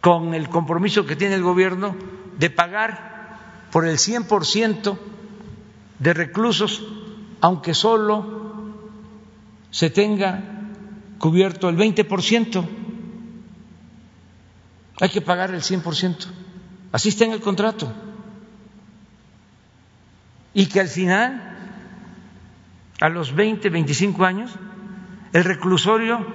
con 0.00 0.32
el 0.32 0.48
compromiso 0.48 1.04
que 1.04 1.16
tiene 1.16 1.34
el 1.34 1.42
gobierno 1.42 1.94
de 2.38 2.48
pagar 2.48 3.66
por 3.70 3.86
el 3.86 3.98
100% 3.98 4.98
de 5.98 6.14
reclusos, 6.14 6.82
aunque 7.42 7.74
solo 7.74 8.72
se 9.70 9.90
tenga 9.90 10.42
cubierto 11.18 11.68
el 11.68 11.76
20%? 11.76 12.68
Hay 14.98 15.10
que 15.10 15.20
pagar 15.20 15.50
el 15.50 15.60
100%. 15.60 16.26
Así 16.92 17.10
está 17.10 17.26
en 17.26 17.32
el 17.32 17.42
contrato 17.42 18.05
y 20.56 20.68
que 20.68 20.80
al 20.80 20.88
final, 20.88 21.38
a 22.98 23.10
los 23.10 23.34
20, 23.34 23.68
25 23.68 24.24
años, 24.24 24.52
el 25.34 25.44
reclusorio 25.44 26.26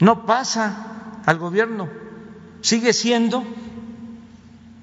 no 0.00 0.24
pasa 0.24 1.20
al 1.26 1.36
gobierno, 1.36 1.90
sigue 2.62 2.94
siendo 2.94 3.44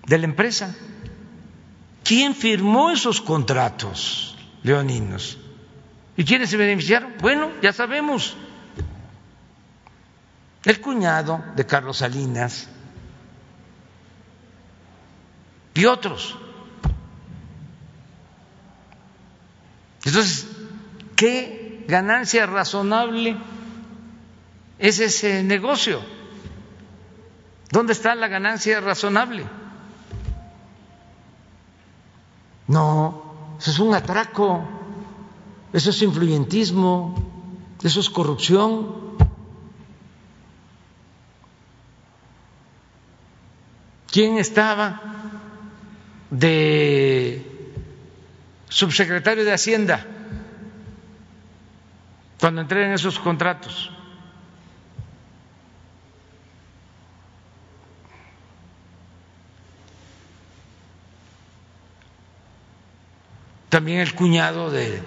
de 0.05 0.17
la 0.19 0.25
empresa. 0.25 0.75
¿Quién 2.03 2.35
firmó 2.35 2.91
esos 2.91 3.19
contratos 3.19 4.37
leoninos? 4.61 5.39
¿Y 6.15 6.23
quiénes 6.23 6.51
se 6.51 6.57
beneficiaron? 6.57 7.13
Bueno, 7.19 7.49
ya 7.63 7.73
sabemos. 7.73 8.37
El 10.63 10.79
cuñado 10.81 11.43
de 11.55 11.65
Carlos 11.65 11.97
Salinas 11.97 12.69
y 15.73 15.85
otros. 15.85 16.37
Entonces, 20.05 20.47
¿qué 21.15 21.83
ganancia 21.87 22.45
razonable 22.45 23.35
es 24.77 24.99
ese 24.99 25.43
negocio? 25.43 25.99
¿Dónde 27.71 27.93
está 27.93 28.13
la 28.13 28.27
ganancia 28.27 28.79
razonable? 28.79 29.45
No, 32.67 33.55
eso 33.59 33.71
es 33.71 33.79
un 33.79 33.95
atraco, 33.95 34.63
eso 35.73 35.89
es 35.89 36.01
influyentismo, 36.03 37.15
eso 37.81 37.99
es 37.99 38.09
corrupción. 38.09 39.15
¿Quién 44.11 44.37
estaba 44.37 45.01
de 46.29 47.54
subsecretario 48.75 49.45
de 49.45 49.53
Hacienda 49.53 50.05
cuando 52.37 52.59
entré 52.59 52.85
en 52.85 52.91
esos 52.91 53.17
contratos. 53.17 53.89
También 63.69 64.01
el 64.01 64.13
cuñado 64.13 64.69
de 64.69 65.01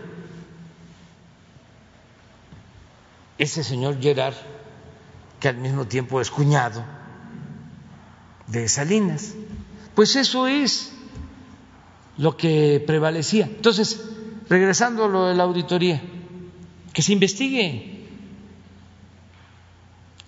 ese 3.36 3.62
señor 3.62 4.00
Gerard, 4.00 4.34
que 5.40 5.48
al 5.48 5.58
mismo 5.58 5.86
tiempo 5.86 6.22
es 6.22 6.30
cuñado 6.30 6.82
de 8.46 8.66
Salinas. 8.66 9.34
Pues 9.94 10.16
eso 10.16 10.46
es 10.46 10.97
lo 12.18 12.36
que 12.36 12.82
prevalecía. 12.86 13.46
Entonces, 13.46 14.10
regresando 14.48 15.04
a 15.04 15.08
lo 15.08 15.26
de 15.26 15.34
la 15.34 15.44
auditoría, 15.44 16.02
que 16.92 17.02
se 17.02 17.12
investigue, 17.12 18.06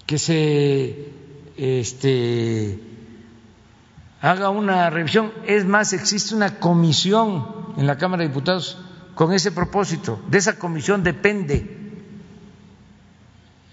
que 0.07 0.19
se 0.19 1.09
este, 1.57 2.81
haga 4.21 4.51
una 4.51 4.91
revisión. 4.91 5.33
Es 5.47 5.65
más, 5.65 5.93
existe 5.93 6.35
una 6.35 6.59
comisión 6.59 7.75
en 7.77 7.87
la 7.87 7.99
Cámara 7.99 8.23
de 8.23 8.29
Diputados 8.29 8.79
con 9.15 9.33
ese 9.33 9.53
propósito. 9.53 10.21
De 10.29 10.39
esa 10.39 10.59
comisión 10.59 11.03
depende 11.03 11.77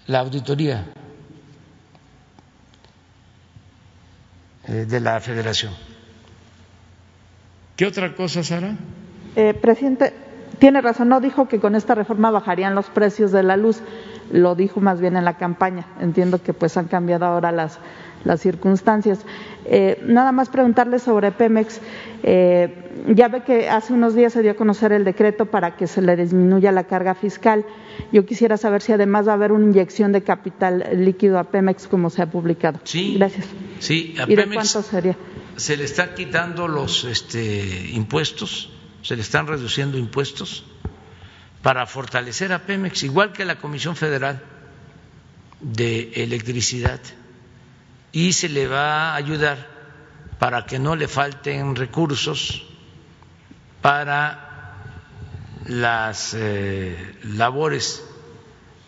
la 0.06 0.20
auditoría 0.20 0.86
eh, 4.66 4.86
de 4.88 5.00
la 5.00 5.20
Federación. 5.20 5.87
¿Qué 7.78 7.86
otra 7.86 8.12
cosa, 8.16 8.42
Sara? 8.42 8.74
Eh, 9.36 9.54
presidente, 9.54 10.12
tiene 10.58 10.80
razón, 10.80 11.10
no 11.10 11.20
dijo 11.20 11.46
que 11.46 11.60
con 11.60 11.76
esta 11.76 11.94
reforma 11.94 12.32
bajarían 12.32 12.74
los 12.74 12.86
precios 12.86 13.30
de 13.30 13.44
la 13.44 13.56
luz, 13.56 13.80
lo 14.32 14.56
dijo 14.56 14.80
más 14.80 15.00
bien 15.00 15.16
en 15.16 15.24
la 15.24 15.36
campaña. 15.36 15.86
Entiendo 16.00 16.42
que 16.42 16.52
pues 16.52 16.76
han 16.76 16.88
cambiado 16.88 17.26
ahora 17.26 17.52
las, 17.52 17.78
las 18.24 18.40
circunstancias. 18.40 19.20
Eh, 19.64 20.02
nada 20.04 20.32
más 20.32 20.48
preguntarle 20.48 20.98
sobre 20.98 21.30
Pemex. 21.30 21.80
Eh, 22.24 23.04
ya 23.14 23.28
ve 23.28 23.44
que 23.44 23.68
hace 23.68 23.92
unos 23.92 24.16
días 24.16 24.32
se 24.32 24.42
dio 24.42 24.50
a 24.50 24.54
conocer 24.54 24.90
el 24.90 25.04
decreto 25.04 25.46
para 25.46 25.76
que 25.76 25.86
se 25.86 26.02
le 26.02 26.16
disminuya 26.16 26.72
la 26.72 26.82
carga 26.82 27.14
fiscal. 27.14 27.64
Yo 28.10 28.26
quisiera 28.26 28.56
saber 28.56 28.82
si 28.82 28.92
además 28.92 29.28
va 29.28 29.32
a 29.32 29.34
haber 29.36 29.52
una 29.52 29.66
inyección 29.66 30.10
de 30.10 30.24
capital 30.24 30.84
líquido 30.94 31.38
a 31.38 31.44
Pemex 31.44 31.86
como 31.86 32.10
se 32.10 32.22
ha 32.22 32.26
publicado. 32.26 32.80
Sí. 32.82 33.14
Gracias. 33.16 33.46
Sí, 33.78 34.16
a 34.18 34.28
¿Y 34.28 34.34
de 34.34 34.46
cuánto 34.46 34.82
sería? 34.82 35.16
Se 35.58 35.76
le 35.76 35.84
están 35.84 36.14
quitando 36.14 36.68
los 36.68 37.04
este, 37.04 37.90
impuestos, 37.90 38.70
se 39.02 39.16
le 39.16 39.22
están 39.22 39.46
reduciendo 39.48 39.98
impuestos 39.98 40.64
para 41.62 41.84
fortalecer 41.86 42.52
a 42.52 42.60
Pemex, 42.64 43.02
igual 43.02 43.32
que 43.32 43.44
la 43.44 43.58
Comisión 43.58 43.96
Federal 43.96 44.40
de 45.60 46.12
Electricidad, 46.14 47.00
y 48.12 48.32
se 48.32 48.48
le 48.48 48.68
va 48.68 49.10
a 49.10 49.16
ayudar 49.16 49.66
para 50.38 50.64
que 50.64 50.78
no 50.78 50.94
le 50.94 51.08
falten 51.08 51.74
recursos 51.74 52.64
para 53.82 54.76
las 55.66 56.34
eh, 56.34 57.16
labores 57.24 58.04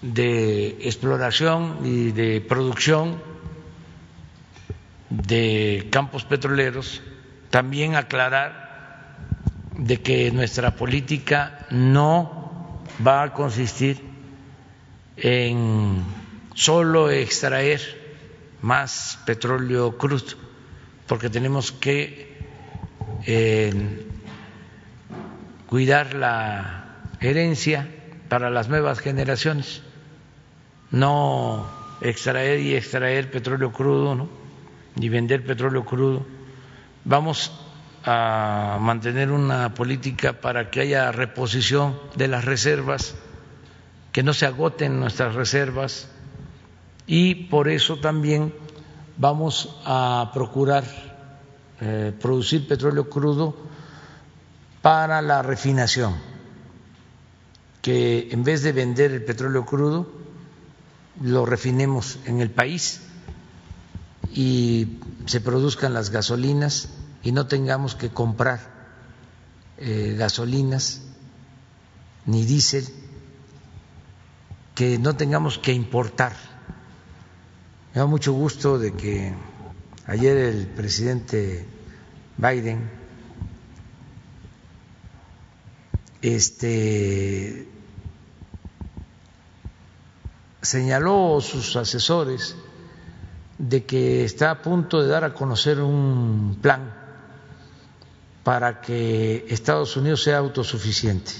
de 0.02 0.78
exploración 0.82 1.80
y 1.84 2.12
de 2.12 2.40
producción 2.40 3.29
de 5.10 5.88
campos 5.90 6.24
petroleros, 6.24 7.02
también 7.50 7.96
aclarar 7.96 8.70
de 9.76 10.00
que 10.00 10.30
nuestra 10.30 10.76
política 10.76 11.66
no 11.70 12.80
va 13.04 13.24
a 13.24 13.32
consistir 13.32 14.00
en 15.16 16.04
solo 16.54 17.10
extraer 17.10 17.80
más 18.62 19.18
petróleo 19.26 19.98
crudo, 19.98 20.36
porque 21.06 21.28
tenemos 21.28 21.72
que 21.72 22.38
eh, 23.26 24.06
cuidar 25.66 26.14
la 26.14 27.02
herencia 27.20 27.88
para 28.28 28.50
las 28.50 28.68
nuevas 28.68 29.00
generaciones, 29.00 29.82
no 30.90 31.66
extraer 32.00 32.60
y 32.60 32.76
extraer 32.76 33.30
petróleo 33.30 33.72
crudo, 33.72 34.14
¿no? 34.14 34.39
Ni 35.00 35.08
vender 35.08 35.42
petróleo 35.42 35.82
crudo. 35.86 36.26
Vamos 37.04 37.50
a 38.04 38.76
mantener 38.78 39.30
una 39.30 39.72
política 39.72 40.34
para 40.40 40.70
que 40.70 40.80
haya 40.80 41.10
reposición 41.10 41.98
de 42.16 42.28
las 42.28 42.44
reservas, 42.44 43.14
que 44.12 44.22
no 44.22 44.34
se 44.34 44.44
agoten 44.44 45.00
nuestras 45.00 45.34
reservas 45.34 46.08
y 47.06 47.46
por 47.48 47.68
eso 47.68 47.96
también 47.96 48.52
vamos 49.16 49.80
a 49.86 50.30
procurar 50.34 50.84
eh, 51.80 52.12
producir 52.20 52.68
petróleo 52.68 53.08
crudo 53.08 53.56
para 54.82 55.22
la 55.22 55.40
refinación, 55.40 56.14
que 57.80 58.28
en 58.30 58.44
vez 58.44 58.62
de 58.62 58.72
vender 58.72 59.12
el 59.12 59.24
petróleo 59.24 59.64
crudo, 59.64 60.12
lo 61.22 61.46
refinemos 61.46 62.18
en 62.26 62.40
el 62.40 62.50
país 62.50 63.09
y 64.32 64.98
se 65.26 65.40
produzcan 65.40 65.94
las 65.94 66.10
gasolinas 66.10 66.88
y 67.22 67.32
no 67.32 67.46
tengamos 67.46 67.94
que 67.94 68.10
comprar 68.10 68.60
eh, 69.78 70.14
gasolinas 70.18 71.02
ni 72.26 72.44
diésel, 72.44 72.86
que 74.74 74.98
no 74.98 75.16
tengamos 75.16 75.58
que 75.58 75.72
importar. 75.72 76.34
Me 77.92 78.00
da 78.00 78.06
mucho 78.06 78.32
gusto 78.32 78.78
de 78.78 78.92
que 78.92 79.34
ayer 80.06 80.36
el 80.36 80.66
presidente 80.68 81.66
Biden 82.36 82.88
este 86.22 87.66
señaló 90.62 91.40
sus 91.40 91.76
asesores 91.76 92.54
de 93.60 93.84
que 93.84 94.24
está 94.24 94.50
a 94.50 94.62
punto 94.62 95.02
de 95.02 95.08
dar 95.08 95.22
a 95.22 95.34
conocer 95.34 95.80
un 95.80 96.56
plan 96.62 96.96
para 98.42 98.80
que 98.80 99.44
Estados 99.50 99.98
Unidos 99.98 100.22
sea 100.22 100.38
autosuficiente 100.38 101.32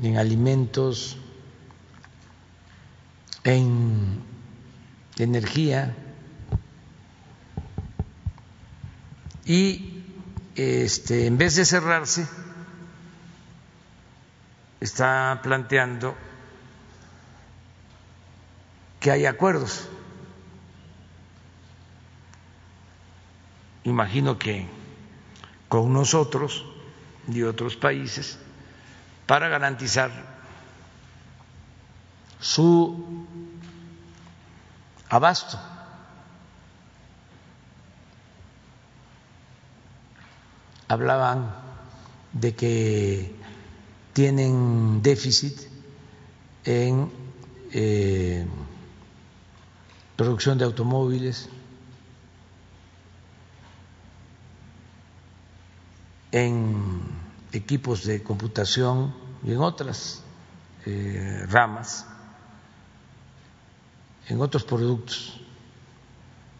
en 0.00 0.16
alimentos, 0.16 1.18
en 3.42 4.22
energía 5.18 5.96
y 9.44 10.04
este, 10.54 11.26
en 11.26 11.36
vez 11.36 11.56
de 11.56 11.64
cerrarse 11.64 12.28
está 14.78 15.40
planteando 15.42 16.14
que 19.00 19.10
hay 19.10 19.26
acuerdos 19.26 19.88
imagino 23.84 24.38
que 24.38 24.66
con 25.68 25.92
nosotros 25.92 26.64
y 27.30 27.42
otros 27.42 27.76
países, 27.76 28.38
para 29.26 29.48
garantizar 29.48 30.10
su 32.40 33.26
abasto. 35.08 35.58
Hablaban 40.88 41.54
de 42.32 42.54
que 42.54 43.34
tienen 44.14 45.02
déficit 45.02 45.60
en 46.64 47.10
eh, 47.72 48.46
producción 50.16 50.56
de 50.56 50.64
automóviles, 50.64 51.50
en 56.32 57.00
equipos 57.52 58.04
de 58.04 58.22
computación 58.22 59.14
y 59.44 59.52
en 59.52 59.58
otras 59.58 60.22
eh, 60.86 61.46
ramas, 61.48 62.06
en 64.28 64.40
otros 64.40 64.64
productos. 64.64 65.40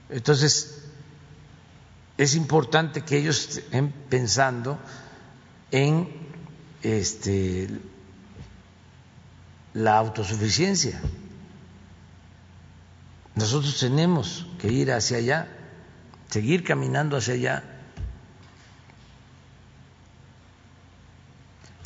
Entonces, 0.09 0.85
es 2.17 2.35
importante 2.35 3.03
que 3.03 3.19
ellos 3.19 3.59
estén 3.59 3.93
pensando 4.09 4.79
en 5.71 6.09
este, 6.83 7.69
la 9.75 9.99
autosuficiencia. 9.99 11.01
Nosotros 13.35 13.79
tenemos 13.79 14.47
que 14.59 14.73
ir 14.73 14.91
hacia 14.91 15.19
allá, 15.19 15.49
seguir 16.29 16.65
caminando 16.65 17.17
hacia 17.17 17.35
allá 17.35 17.78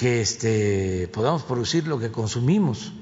que 0.02 0.20
este, 0.20 1.06
podamos 1.12 1.44
producir 1.44 1.86
lo 1.86 1.96
que 2.00 2.10
consumimos. 2.10 2.92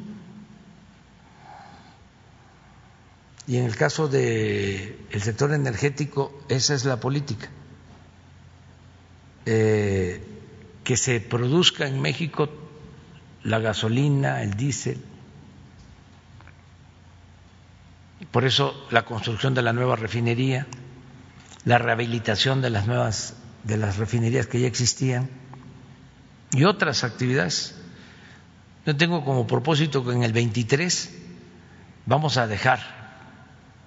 Y 3.46 3.56
en 3.56 3.64
el 3.64 3.74
caso 3.74 4.06
del 4.06 4.98
el 5.10 5.22
sector 5.22 5.54
energético, 5.54 6.38
esa 6.50 6.74
es 6.74 6.84
la 6.84 7.00
política. 7.00 7.48
Eh, 9.46 10.22
que 10.84 10.98
se 10.98 11.22
produzca 11.22 11.86
en 11.86 12.02
México 12.02 12.50
la 13.44 13.60
gasolina, 13.60 14.42
el 14.42 14.52
diésel. 14.52 15.02
Por 18.30 18.44
eso 18.44 18.74
la 18.90 19.06
construcción 19.06 19.54
de 19.54 19.62
la 19.62 19.72
nueva 19.72 19.96
refinería 19.96 20.66
la 21.64 21.78
rehabilitación 21.78 22.60
de 22.60 22.68
las 22.68 22.86
nuevas 22.86 23.36
de 23.64 23.78
las 23.78 23.96
refinerías 23.96 24.46
que 24.46 24.60
ya 24.60 24.66
existían 24.66 25.39
y 26.52 26.64
otras 26.64 27.04
actividades. 27.04 27.74
Yo 28.86 28.96
tengo 28.96 29.24
como 29.24 29.46
propósito 29.46 30.04
que 30.04 30.12
en 30.12 30.22
el 30.22 30.32
23 30.32 31.10
vamos 32.06 32.36
a 32.36 32.46
dejar 32.46 32.80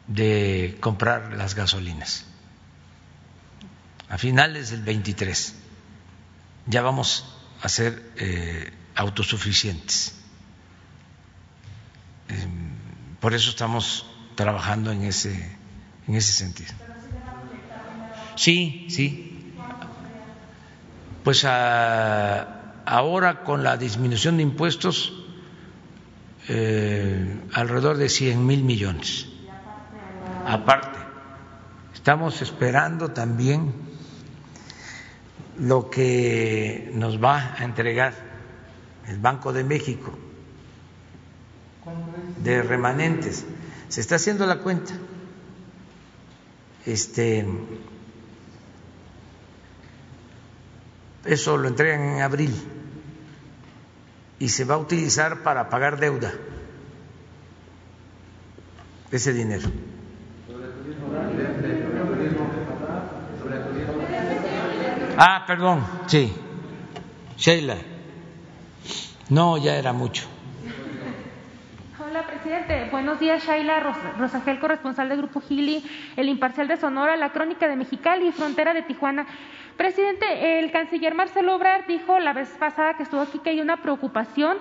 de 0.08 0.78
comprar 0.80 1.34
las 1.34 1.56
gasolinas. 1.56 2.26
A 4.10 4.18
finales 4.18 4.70
del 4.70 4.84
23 4.84 5.56
ya 6.68 6.82
vamos 6.82 7.26
a 7.62 7.70
ser 7.70 8.12
eh, 8.18 8.72
autosuficientes. 8.96 10.16
Eh, 12.30 12.48
por 13.20 13.34
eso 13.34 13.50
estamos 13.50 14.06
trabajando 14.36 14.92
en 14.92 15.04
ese, 15.04 15.58
en 16.08 16.16
ese 16.16 16.32
sentido. 16.32 16.74
Sí, 18.36 18.88
sí. 18.90 19.33
Pues 21.24 21.46
a, 21.46 22.84
ahora 22.86 23.44
con 23.44 23.64
la 23.64 23.78
disminución 23.78 24.38
de 24.38 24.44
impuestos, 24.44 25.14
eh, 26.50 27.40
alrededor 27.54 27.98
de 27.98 28.10
100 28.10 28.46
mil 28.46 28.64
millones. 28.64 29.28
Aparte, 30.46 31.00
estamos 31.94 32.42
esperando 32.42 33.12
también 33.12 33.74
lo 35.58 35.90
que 35.90 36.92
nos 36.94 37.24
va 37.24 37.56
a 37.58 37.64
entregar 37.64 38.14
el 39.08 39.20
Banco 39.20 39.54
de 39.54 39.64
México 39.64 40.18
de 42.44 42.62
remanentes. 42.62 43.46
Se 43.88 44.02
está 44.02 44.16
haciendo 44.16 44.46
la 44.46 44.60
cuenta. 44.60 44.94
Este 46.86 47.46
eso 51.26 51.58
lo 51.58 51.68
entregan 51.68 52.02
en 52.02 52.22
abril 52.22 52.54
y 54.40 54.50
se 54.50 54.66
va 54.66 54.76
a 54.76 54.78
utilizar 54.78 55.44
para 55.44 55.70
pagar 55.70 56.00
deuda 56.00 56.34
ese 59.12 59.32
dinero. 59.32 59.70
Ah, 65.18 65.44
perdón, 65.46 65.86
sí. 66.08 66.34
Sheila. 67.38 67.76
No, 69.30 69.58
ya 69.58 69.76
era 69.76 69.94
mucho. 69.94 70.28
Hola, 72.00 72.26
presidente. 72.28 72.90
Buenos 72.92 73.20
días, 73.20 73.44
Shaila 73.46 73.80
Rosagel, 74.18 74.60
corresponsal 74.60 75.10
del 75.10 75.20
Grupo 75.20 75.42
Gili, 75.42 75.84
El 76.16 76.30
Imparcial 76.30 76.68
de 76.68 76.78
Sonora, 76.78 77.16
La 77.16 77.32
Crónica 77.32 77.68
de 77.68 77.76
Mexicali 77.76 78.28
y 78.28 78.32
Frontera 78.32 78.74
de 78.74 78.82
Tijuana. 78.82 79.26
Presidente, 79.78 80.60
el 80.60 80.72
canciller 80.72 81.16
Marcelo 81.16 81.56
Obrar 81.56 81.88
dijo 81.88 82.20
la 82.20 82.34
vez 82.34 82.50
pasada 82.60 82.96
que 82.96 83.04
estuvo 83.04 83.22
aquí 83.22 83.40
que 83.40 83.50
hay 83.50 83.62
una 83.62 83.78
preocupación 83.78 84.58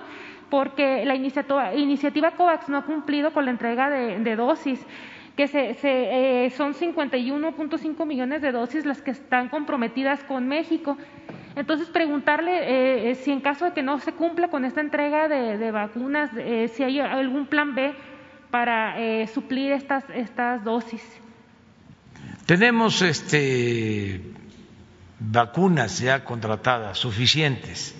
porque 0.49 1.03
la 1.05 1.15
iniciativa, 1.15 2.31
COVAX 2.31 2.69
no 2.69 2.77
ha 2.77 2.85
cumplido 2.85 3.33
con 3.33 3.45
la 3.45 3.51
entrega 3.51 3.89
de, 3.89 4.35
dosis 4.35 4.79
que 5.35 5.47
se, 5.47 5.73
se, 5.75 6.45
eh, 6.45 6.49
son 6.51 6.75
51.5 6.75 8.05
millones 8.05 8.43
de 8.43 8.51
dosis 8.51 8.85
las 8.85 9.01
que 9.01 9.09
están 9.09 9.49
comprometidas 9.49 10.23
con 10.23 10.47
México. 10.47 10.95
Entonces, 11.55 11.89
preguntarle 11.89 12.51
eh, 12.51 13.11
eh, 13.11 13.15
si 13.15 13.31
en 13.31 13.41
caso 13.41 13.65
de 13.65 13.71
que 13.71 13.81
no 13.81 13.99
se 13.99 14.11
cumpla 14.11 14.49
con 14.49 14.63
esta 14.63 14.81
entrega 14.81 15.27
de, 15.27 15.71
vacunas, 15.71 16.29
si 16.73 16.83
hay 16.83 16.99
algún 16.99 17.47
plan 17.47 17.73
B 17.73 17.93
para 18.51 18.95
suplir 19.27 19.71
estas, 19.71 20.03
estas 20.11 20.63
dosis. 20.63 21.03
Tenemos 22.45 23.01
este 23.01 24.21
vacunas 25.31 25.99
ya 25.99 26.25
contratadas, 26.25 26.97
suficientes. 26.97 27.95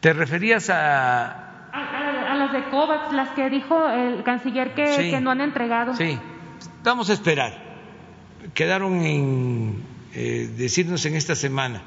¿Te 0.00 0.12
referías 0.12 0.70
a... 0.70 1.70
A, 1.72 2.34
las 2.34 2.52
de 2.52 2.70
COVAX, 2.70 3.12
las 3.12 3.30
que 3.30 3.48
dijo 3.50 3.88
el 3.88 4.22
canciller 4.24 4.74
que, 4.74 5.20
no 5.20 5.30
han 5.30 5.40
entregado. 5.40 5.94
Sí, 5.94 6.18
vamos 6.82 7.10
a 7.10 7.12
esperar. 7.12 7.52
Quedaron 8.54 9.02
en 9.04 9.82
eh, 10.14 10.50
decirnos 10.56 11.04
en 11.04 11.14
esta 11.14 11.34
semana 11.34 11.82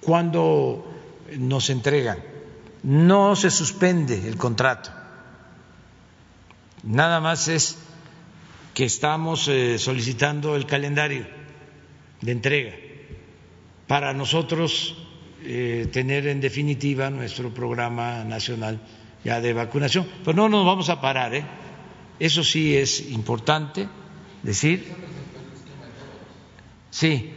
cuándo 0.00 0.92
nos 1.38 1.70
entregan. 1.70 2.18
No 2.82 3.36
se 3.36 3.50
suspende 3.50 4.26
el 4.26 4.36
contrato. 4.36 4.90
Nada 6.82 7.20
más 7.20 7.48
es 7.48 7.78
que 8.74 8.84
estamos 8.84 9.46
eh, 9.48 9.78
solicitando 9.78 10.56
el 10.56 10.66
calendario 10.66 11.39
de 12.20 12.32
entrega 12.32 12.74
para 13.86 14.12
nosotros 14.12 14.96
eh, 15.42 15.88
tener 15.92 16.26
en 16.26 16.40
definitiva 16.40 17.10
nuestro 17.10 17.52
programa 17.52 18.24
nacional 18.24 18.80
ya 19.24 19.40
de 19.40 19.52
vacunación. 19.52 20.06
Pero 20.24 20.36
no 20.36 20.48
nos 20.48 20.64
vamos 20.64 20.88
a 20.90 21.00
parar, 21.00 21.34
¿eh? 21.34 21.44
Eso 22.18 22.44
sí 22.44 22.76
es 22.76 23.10
importante 23.10 23.88
decir. 24.42 24.86
Sí, 26.90 27.32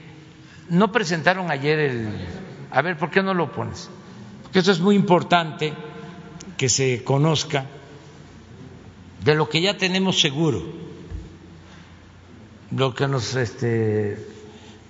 no 0.70 0.92
presentaron 0.92 1.50
ayer 1.50 1.80
el. 1.80 2.10
A 2.72 2.82
ver, 2.82 2.98
¿por 2.98 3.10
qué 3.10 3.24
no 3.24 3.34
lo 3.34 3.52
pones? 3.52 3.90
Porque 4.44 4.60
eso 4.60 4.72
es 4.72 4.80
muy 4.80 4.96
importante 4.96 5.74
que 6.58 6.70
se 6.70 7.04
conozca 7.04 7.66
de 9.24 9.36
lo 9.36 9.48
que 9.50 9.62
ya 9.62 9.78
tenemos 9.78 10.20
seguro, 10.20 10.64
lo 12.72 12.94
que 12.94 13.08
nos 13.08 13.36
este, 13.36 14.18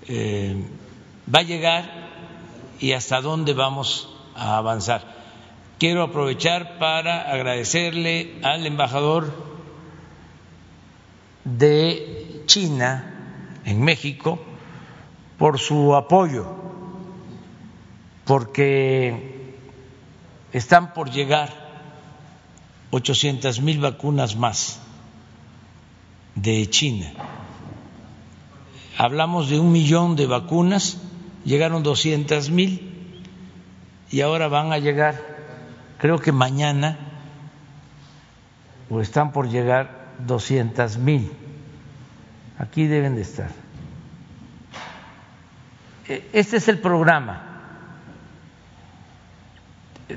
eh, 0.07 0.55
va 1.33 1.39
a 1.39 1.43
llegar 1.43 1.89
y 2.79 2.93
hasta 2.93 3.21
dónde 3.21 3.53
vamos 3.53 4.09
a 4.35 4.57
avanzar. 4.57 5.01
Quiero 5.79 6.03
aprovechar 6.03 6.77
para 6.79 7.31
agradecerle 7.31 8.39
al 8.43 8.65
embajador 8.65 9.31
de 11.43 12.43
China 12.45 13.61
en 13.65 13.81
México 13.81 14.39
por 15.37 15.59
su 15.59 15.95
apoyo, 15.95 16.45
porque 18.25 19.53
están 20.51 20.93
por 20.93 21.09
llegar 21.11 21.49
800 22.91 23.59
mil 23.61 23.79
vacunas 23.79 24.35
más 24.35 24.79
de 26.35 26.69
China 26.69 27.13
hablamos 28.97 29.49
de 29.49 29.59
un 29.59 29.71
millón 29.71 30.15
de 30.15 30.27
vacunas, 30.27 30.97
llegaron 31.45 31.83
doscientas 31.83 32.49
mil 32.49 33.21
y 34.11 34.21
ahora 34.21 34.47
van 34.47 34.71
a 34.71 34.77
llegar, 34.77 35.19
creo 35.97 36.19
que 36.19 36.31
mañana, 36.31 36.97
o 38.89 39.01
están 39.01 39.31
por 39.31 39.49
llegar 39.49 40.13
doscientas 40.19 40.97
mil. 40.97 41.31
Aquí 42.59 42.85
deben 42.85 43.15
de 43.15 43.21
estar. 43.21 43.49
E, 46.07 46.29
este 46.33 46.57
es 46.57 46.67
el 46.67 46.79
programa. 46.79 47.49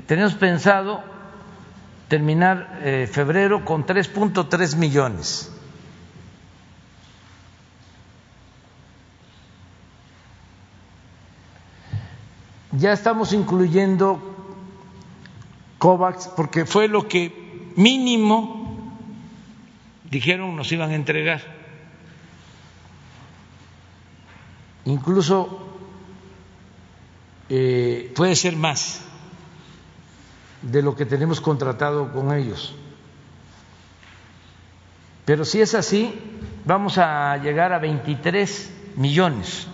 Tenemos 0.05 0.35
pensado 0.35 1.01
terminar 2.07 2.79
eh, 2.83 3.09
febrero 3.11 3.65
con 3.65 3.85
3.3 3.85 4.75
millones 4.75 5.56
ya 12.71 12.91
estamos 12.91 13.33
incluyendo 13.33 14.19
COVAX 15.77 16.29
porque 16.29 16.65
fue 16.65 16.87
lo 16.87 17.07
que 17.07 17.71
mínimo 17.75 18.57
dijeron 20.09 20.55
nos 20.55 20.71
iban 20.71 20.91
a 20.91 20.95
entregar. 20.95 21.41
Incluso 24.85 25.65
eh, 27.49 28.11
puede 28.15 28.35
ser 28.35 28.55
más 28.55 29.01
de 30.61 30.81
lo 30.81 30.95
que 30.95 31.05
tenemos 31.05 31.41
contratado 31.41 32.11
con 32.11 32.33
ellos. 32.33 32.73
Pero 35.25 35.43
si 35.43 35.61
es 35.61 35.75
así, 35.75 36.17
vamos 36.65 36.97
a 36.97 37.37
llegar 37.37 37.73
a 37.73 37.79
23 37.79 38.71
millones 38.95 39.67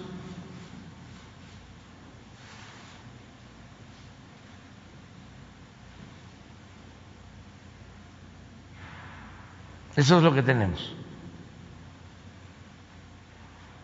Eso 9.95 10.17
es 10.17 10.23
lo 10.23 10.33
que 10.33 10.41
tenemos. 10.41 10.93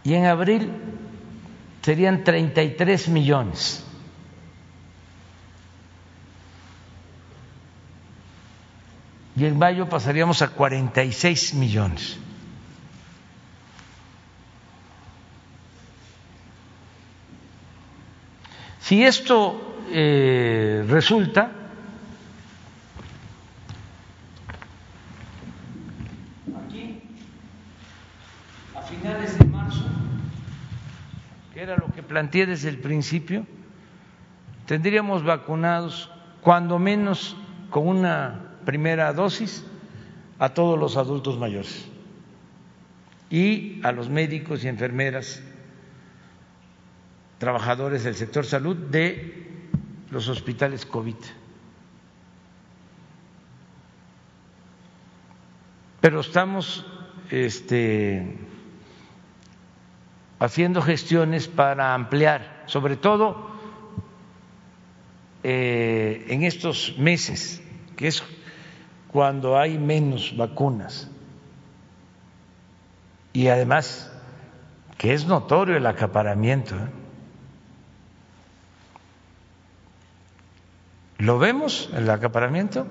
Y 0.03 0.14
en 0.14 0.26
abril 0.26 0.72
serían 1.81 2.23
33 2.23 3.10
millones. 3.10 3.86
Y 9.36 9.45
en 9.45 9.57
mayo 9.57 9.88
pasaríamos 9.88 10.41
a 10.41 10.49
46 10.49 11.53
millones. 11.53 12.18
Si 18.81 19.03
esto 19.03 19.77
eh, 19.91 20.84
resulta, 20.88 21.59
finales 29.00 29.38
de 29.38 29.46
marzo, 29.46 29.86
que 31.54 31.62
era 31.62 31.78
lo 31.78 31.88
que 31.94 32.04
planteé 32.04 32.46
desde 32.46 32.70
el 32.70 32.80
principio, 32.80 33.46
tendríamos 34.66 35.24
vacunados 35.24 36.12
cuando 36.42 36.80
menos 36.80 37.38
con 37.70 37.88
una 37.88 38.58
primera 38.66 39.14
dosis 39.14 39.64
a 40.38 40.50
todos 40.50 40.78
los 40.78 40.98
adultos 40.98 41.38
mayores 41.38 41.88
y 43.30 43.80
a 43.84 43.92
los 43.92 44.10
médicos 44.10 44.64
y 44.64 44.68
enfermeras, 44.68 45.42
trabajadores 47.38 48.04
del 48.04 48.16
sector 48.16 48.46
salud 48.46 48.76
de 48.76 49.48
los 50.12 50.28
hospitales 50.28 50.86
COVID. 50.86 51.16
Pero 56.02 56.22
estamos 56.22 56.86
este, 57.30 58.36
haciendo 60.40 60.82
gestiones 60.82 61.48
para 61.48 61.94
ampliar, 61.94 62.64
sobre 62.66 62.95
todo 62.95 63.49
eh, 65.44 66.26
en 66.30 66.44
estos 66.44 66.95
meses, 66.98 67.61
que 67.98 68.07
es 68.07 68.24
cuando 69.10 69.57
hay 69.57 69.78
menos 69.78 70.36
vacunas. 70.36 71.10
Y 73.34 73.48
además, 73.48 74.11
que 74.98 75.14
es 75.14 75.26
notorio 75.26 75.78
el 75.78 75.86
acaparamiento. 75.86 76.76
¿eh? 76.76 76.90
¿Lo 81.20 81.38
vemos, 81.38 81.90
el 81.94 82.10
acaparamiento? 82.10 82.88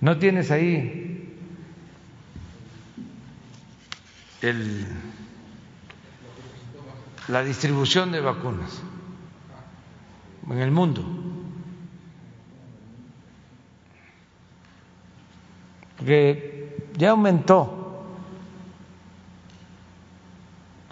¿No 0.00 0.18
tienes 0.18 0.50
ahí 0.50 1.38
el, 4.42 4.86
la 7.28 7.42
distribución 7.42 8.12
de 8.12 8.20
vacunas 8.20 8.82
en 10.50 10.58
el 10.58 10.70
mundo? 10.70 11.02
Porque 15.96 16.88
ya 16.96 17.10
aumentó 17.10 18.04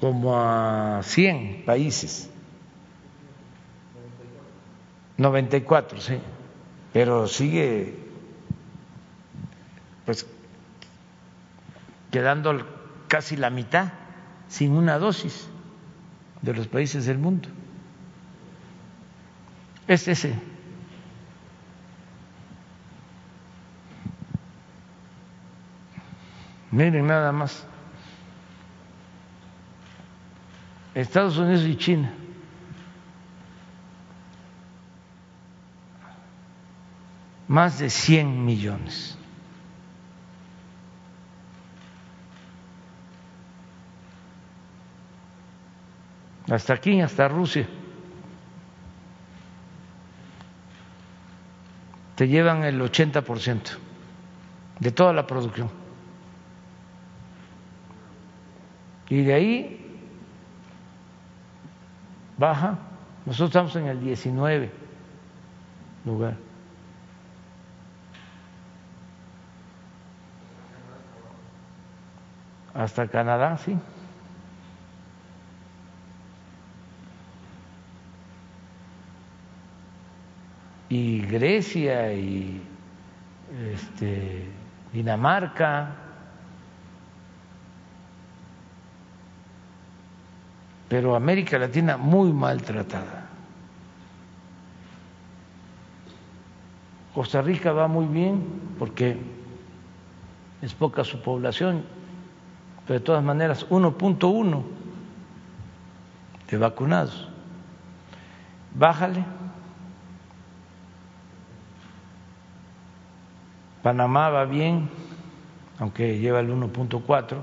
como 0.00 0.36
a 0.36 1.00
100 1.02 1.64
países. 1.64 2.28
94, 5.18 6.00
sí, 6.00 6.18
pero 6.92 7.28
sigue 7.28 7.94
pues 10.04 10.26
quedando 12.10 12.66
casi 13.06 13.36
la 13.36 13.50
mitad 13.50 13.92
sin 14.48 14.72
una 14.72 14.98
dosis 14.98 15.48
de 16.42 16.54
los 16.54 16.68
países 16.68 17.06
del 17.06 17.18
mundo. 17.18 17.48
Es 19.86 20.06
ese. 20.08 20.34
Miren 26.70 27.06
nada 27.06 27.32
más. 27.32 27.66
Estados 30.94 31.38
Unidos 31.38 31.64
y 31.64 31.76
China 31.76 32.12
más 37.52 37.78
de 37.78 37.90
100 37.90 38.46
millones. 38.46 39.18
Hasta 46.52 46.74
aquí, 46.74 47.00
hasta 47.00 47.28
Rusia. 47.28 47.66
Te 52.14 52.28
llevan 52.28 52.62
el 52.62 52.78
80% 52.78 53.78
de 54.78 54.90
toda 54.90 55.14
la 55.14 55.26
producción. 55.26 55.70
Y 59.08 59.22
de 59.22 59.32
ahí 59.32 59.98
baja. 62.36 62.78
Nosotros 63.24 63.48
estamos 63.48 63.76
en 63.76 63.86
el 63.86 64.00
19 64.00 64.70
lugar. 66.04 66.36
hasta 72.74 73.06
Canadá, 73.06 73.56
sí. 73.58 73.78
Y 80.92 81.22
Grecia 81.22 82.12
y 82.12 82.60
este, 83.72 84.44
Dinamarca. 84.92 85.96
Pero 90.90 91.16
América 91.16 91.58
Latina 91.58 91.96
muy 91.96 92.30
maltratada. 92.30 93.26
Costa 97.14 97.40
Rica 97.40 97.72
va 97.72 97.88
muy 97.88 98.04
bien 98.04 98.44
porque 98.78 99.16
es 100.60 100.74
poca 100.74 101.04
su 101.04 101.22
población 101.22 101.84
pero 102.86 102.98
de 102.98 103.04
todas 103.04 103.22
maneras 103.22 103.66
1.1 103.70 104.62
de 106.50 106.58
vacunados. 106.58 107.28
Bájale. 108.74 109.24
Panamá 113.82 114.30
va 114.30 114.44
bien, 114.44 114.88
aunque 115.78 116.18
lleva 116.18 116.40
el 116.40 116.50
1.4. 116.50 117.36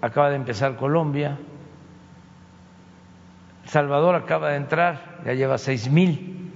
Acaba 0.00 0.30
de 0.30 0.36
empezar 0.36 0.76
Colombia. 0.76 1.38
Salvador 3.64 4.14
acaba 4.14 4.50
de 4.50 4.56
entrar, 4.56 5.20
ya 5.24 5.34
lleva 5.34 5.58
seis 5.58 5.90
mil 5.90 6.50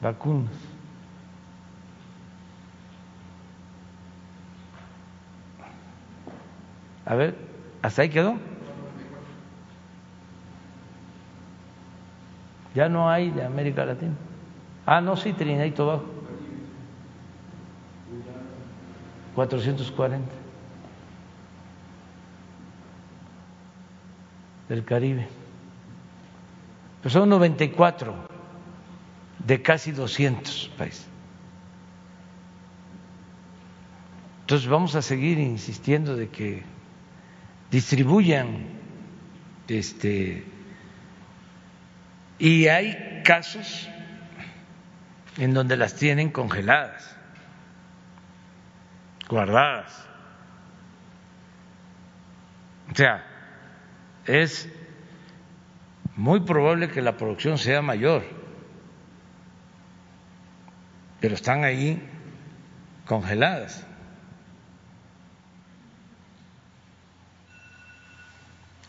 vacunas. 0.00 0.52
A 7.04 7.14
ver, 7.14 7.36
¿hasta 7.82 8.02
ahí 8.02 8.08
quedó? 8.10 8.36
Ya 12.74 12.88
no 12.88 13.10
hay 13.10 13.30
de 13.30 13.44
América 13.44 13.84
Latina. 13.84 14.14
Ah, 14.84 15.00
no, 15.00 15.16
sí, 15.16 15.32
Trinidad 15.32 15.64
y 15.64 15.70
Tobago. 15.70 16.04
440. 19.34 20.30
Del 24.68 24.84
Caribe. 24.84 25.28
Pues 27.02 27.12
son 27.12 27.28
94 27.28 28.14
de 29.44 29.62
casi 29.62 29.92
200 29.92 30.70
países. 30.76 31.06
Entonces 34.42 34.68
vamos 34.68 34.94
a 34.94 35.02
seguir 35.02 35.38
insistiendo 35.38 36.16
de 36.16 36.28
que 36.28 36.62
distribuyan 37.70 38.66
este 39.66 40.44
y 42.38 42.66
hay 42.66 43.22
casos 43.24 43.88
en 45.38 45.54
donde 45.54 45.76
las 45.76 45.94
tienen 45.94 46.30
congeladas, 46.30 47.16
guardadas. 49.28 50.06
O 52.90 52.94
sea, 52.94 53.24
es 54.26 54.68
muy 56.16 56.40
probable 56.40 56.88
que 56.88 57.00
la 57.00 57.16
producción 57.16 57.58
sea 57.58 57.80
mayor, 57.82 58.24
pero 61.20 61.34
están 61.34 61.64
ahí 61.64 62.02
congeladas. 63.06 63.86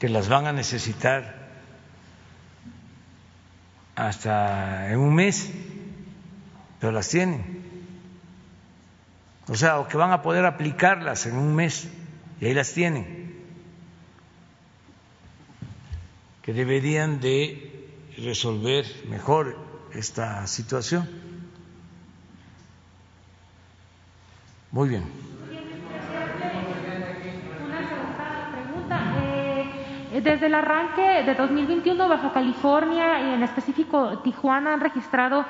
que 0.03 0.10
las 0.10 0.28
van 0.28 0.48
a 0.48 0.52
necesitar 0.52 1.34
hasta 3.95 4.91
en 4.91 4.99
un 4.99 5.15
mes, 5.15 5.49
pero 6.84 6.92
las 6.92 7.08
tienen. 7.08 7.64
O 9.48 9.56
sea, 9.56 9.80
o 9.80 9.88
que 9.88 9.96
van 9.96 10.12
a 10.12 10.22
poder 10.22 10.46
aplicarlas 10.46 11.26
en 11.28 11.38
un 11.38 11.56
mes 11.56 11.88
y 12.42 12.46
ahí 12.46 12.54
las 12.54 12.74
tienen. 12.74 13.24
que 16.42 16.52
deberían 16.52 17.22
de 17.22 17.88
resolver 18.18 18.86
mejor 19.08 19.58
esta 19.94 20.46
situación. 20.46 21.08
Muy 24.72 24.90
bien. 24.90 25.04
Eh, 29.24 29.94
desde 30.22 30.45
el 30.45 30.56
arranque 30.56 31.23
de 31.23 31.34
2021, 31.34 32.07
Baja 32.07 32.31
California 32.31 33.19
y 33.22 33.34
en 33.34 33.44
específico 33.44 34.19
Tijuana 34.19 34.73
han 34.73 34.81
registrado 34.81 35.45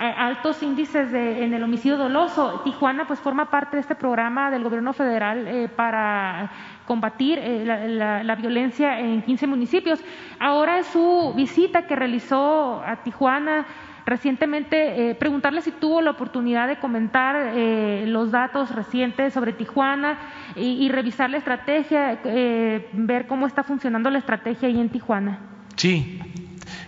eh, 0.00 0.14
altos 0.16 0.62
índices 0.62 1.12
en 1.12 1.52
el 1.52 1.62
homicidio 1.62 1.96
doloso. 1.96 2.60
Tijuana 2.64 3.06
pues 3.06 3.20
forma 3.20 3.50
parte 3.50 3.76
de 3.76 3.82
este 3.82 3.94
programa 3.94 4.50
del 4.50 4.62
gobierno 4.62 4.92
federal 4.92 5.46
eh, 5.46 5.68
para 5.68 6.50
combatir 6.86 7.38
la, 7.64 8.22
la, 8.22 8.34
violencia 8.36 9.00
en 9.00 9.22
15 9.22 9.46
municipios. 9.46 10.02
Ahora 10.38 10.78
en 10.78 10.84
su 10.84 11.32
visita 11.34 11.86
que 11.86 11.96
realizó 11.96 12.82
a 12.86 12.96
Tijuana 13.02 13.66
recientemente, 14.06 15.10
eh, 15.10 15.14
preguntarle 15.16 15.60
si 15.60 15.72
tuvo 15.72 16.00
la 16.00 16.12
oportunidad 16.12 16.68
de 16.68 16.78
comentar 16.78 17.52
eh, 17.54 18.04
los 18.06 18.30
datos 18.30 18.70
recientes 18.74 19.34
sobre 19.34 19.52
Tijuana 19.52 20.18
y, 20.54 20.88
revisar 20.88 21.28
la 21.28 21.38
estrategia, 21.38 22.20
eh, 22.24 22.88
ver 22.92 23.26
cómo 23.26 23.46
está 23.46 23.64
funcionando 23.64 24.08
la 24.08 24.18
estrategia 24.18 24.68
ahí 24.68 24.80
en 24.80 24.90
Tijuana. 24.90 25.40
Sí, 25.74 26.20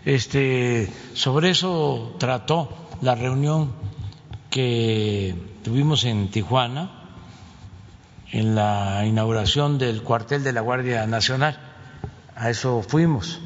este, 0.04 0.88
sobre 1.12 1.50
eso 1.50 2.16
trató 2.18 2.88
la 3.02 3.16
reunión 3.16 3.72
que 4.48 5.34
tuvimos 5.64 6.04
en 6.04 6.30
Tijuana 6.30 6.92
en 8.30 8.54
la 8.54 9.04
inauguración 9.04 9.78
del 9.78 10.02
cuartel 10.02 10.44
de 10.44 10.52
la 10.52 10.60
Guardia 10.60 11.06
Nacional. 11.06 11.58
A 12.36 12.50
eso 12.50 12.82
fuimos 12.82 13.40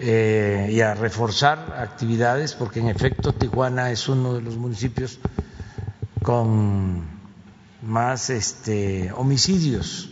eh, 0.00 0.70
y 0.70 0.80
a 0.80 0.94
reforzar 0.94 1.74
actividades, 1.76 2.54
porque 2.54 2.80
en 2.80 2.88
efecto 2.88 3.32
Tijuana 3.32 3.90
es 3.90 4.08
uno 4.08 4.34
de 4.34 4.42
los 4.42 4.56
municipios 4.56 5.18
con 6.22 7.04
más 7.82 8.30
este, 8.30 9.10
homicidios 9.12 10.10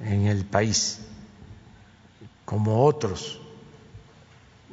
en 0.00 0.26
el 0.26 0.44
país, 0.44 1.00
como 2.44 2.84
otros. 2.84 3.40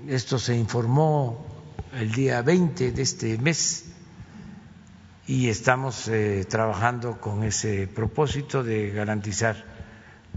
Esto 0.08 0.40
se 0.40 0.56
informó 0.56 1.46
el 1.94 2.12
día 2.12 2.42
20 2.42 2.92
de 2.92 3.02
este 3.02 3.38
mes 3.38 3.86
y 5.26 5.50
estamos 5.50 6.08
eh, 6.08 6.46
trabajando 6.50 7.20
con 7.20 7.44
ese 7.44 7.88
propósito 7.88 8.64
de 8.64 8.92
garantizar 8.92 9.64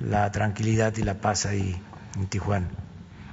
la 0.01 0.31
tranquilidad 0.33 0.97
y 0.97 1.03
la 1.03 1.21
paz 1.21 1.47
ahí 1.47 1.81
en 2.17 2.27
Tijuana. 2.27 2.69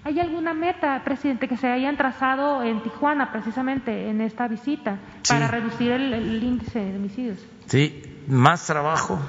¿Hay 0.08 0.22
alguna 0.22 0.54
meta, 0.54 1.04
presidente, 1.04 1.50
que 1.50 1.58
se 1.58 1.68
hayan 1.68 1.98
trazado 1.98 2.64
en 2.64 2.82
Tijuana 2.82 3.30
precisamente 3.30 4.10
en 4.10 4.22
esta 4.22 4.48
visita 4.48 5.00
para 5.28 5.50
reducir 5.50 5.92
el, 5.92 6.42
índice 6.42 6.80
de 6.80 6.96
homicidios? 6.96 7.40
Sí, 7.66 8.04
más 8.26 8.66
trabajo 8.66 9.20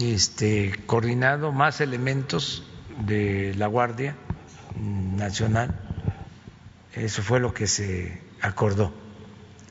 este, 0.00 0.72
coordinado, 0.86 1.52
más 1.52 1.82
elementos 1.82 2.66
de 3.00 3.54
la 3.58 3.66
Guardia 3.66 4.16
Nacional. 4.80 5.78
Eso 6.94 7.22
fue 7.22 7.38
lo 7.38 7.52
que 7.52 7.66
se 7.66 8.22
acordó. 8.40 8.94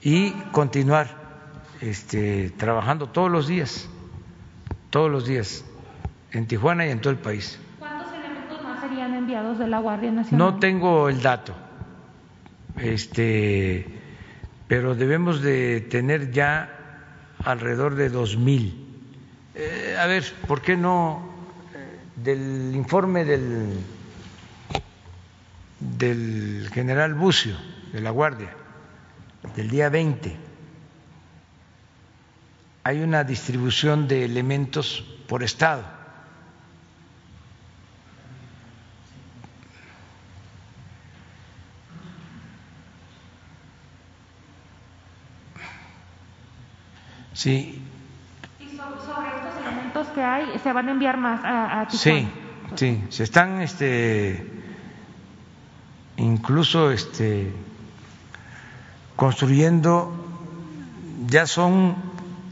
Y 0.04 0.34
continuar 0.52 1.18
este, 1.82 2.52
trabajando 2.52 3.10
todos 3.10 3.32
los 3.32 3.48
días, 3.48 3.90
todos 4.92 5.10
los 5.10 5.26
días, 5.26 5.66
en 6.32 6.46
Tijuana 6.46 6.86
y 6.86 6.92
en 6.92 7.02
todo 7.02 7.10
el 7.10 7.18
país 7.18 7.60
No 10.32 10.60
tengo 10.60 11.10
el 11.10 11.22
dato, 11.22 11.54
este, 12.78 13.86
pero 14.68 14.96
debemos 14.96 15.42
de 15.42 15.82
tener 15.82 16.32
ya 16.32 16.70
alrededor 17.44 17.96
de 17.96 18.10
dos 18.10 18.38
mil. 18.38 18.80
Eh, 19.56 19.96
a 20.00 20.06
ver, 20.08 20.24
¿por 20.48 20.62
qué 20.62 20.76
no 20.76 21.30
eh, 21.74 22.00
del 22.16 22.76
informe 22.76 23.26
del 23.26 23.80
del 25.80 26.70
general 26.74 27.14
Bucio 27.14 27.56
de 27.92 28.02
la 28.02 28.10
Guardia 28.10 28.50
del 29.56 29.70
día 29.70 29.90
20? 29.90 30.38
Hay 32.86 33.02
una 33.02 33.24
distribución 33.24 34.08
de 34.08 34.26
elementos 34.26 35.06
por 35.28 35.44
estado 35.44 35.93
Sí. 47.34 47.82
¿Y 48.60 48.78
sobre, 48.78 49.30
estos 49.36 49.62
elementos 49.62 50.08
que 50.10 50.24
hay, 50.24 50.60
se 50.60 50.72
van 50.72 50.88
a 50.88 50.92
enviar 50.92 51.18
más 51.18 51.42
a, 51.44 51.88
Sí, 51.90 52.28
sí, 52.76 53.04
se 53.10 53.24
están 53.24 53.62
este, 53.62 54.48
incluso 56.18 56.92
este, 56.92 57.52
construyendo, 59.16 60.14
ya 61.28 61.48
son 61.48 61.96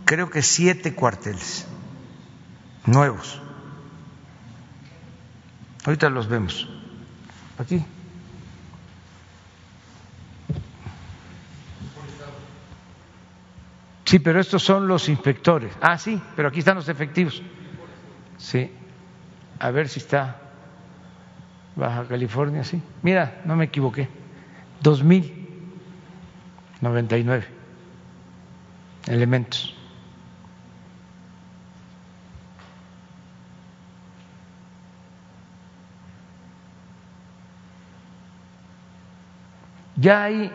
creo 0.06 0.30
que 0.30 0.42
siete 0.42 0.94
cuarteles 0.94 1.68
nuevos. 2.86 3.42
Ahorita 5.86 6.10
los 6.10 6.28
vemos. 6.28 6.68
Aquí. 7.58 7.84
Sí, 14.12 14.20
pero 14.20 14.42
estos 14.42 14.62
son 14.62 14.90
los 14.90 15.08
inspectores. 15.08 15.72
Ah, 15.80 15.98
sí, 15.98 16.22
pero 16.36 16.50
aquí 16.50 16.60
están 16.60 16.76
los 16.76 16.90
efectivos. 16.90 17.42
Sí, 18.36 18.70
a 19.58 19.72
ver 19.72 19.88
si 19.88 20.02
está 20.02 20.36
Baja 21.78 22.06
California, 22.10 22.66
sí. 22.66 22.84
Mira, 23.04 23.42
no 23.46 23.56
me 23.56 23.64
equivoqué. 23.64 24.10
Dos 24.82 25.02
mil 25.02 25.32
noventa 26.82 27.18
y 27.18 27.24
nueve 27.24 27.46
elementos. 29.08 29.74
Ya 39.96 40.24
hay 40.26 40.52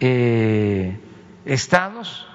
eh, 0.00 0.98
estados 1.44 2.26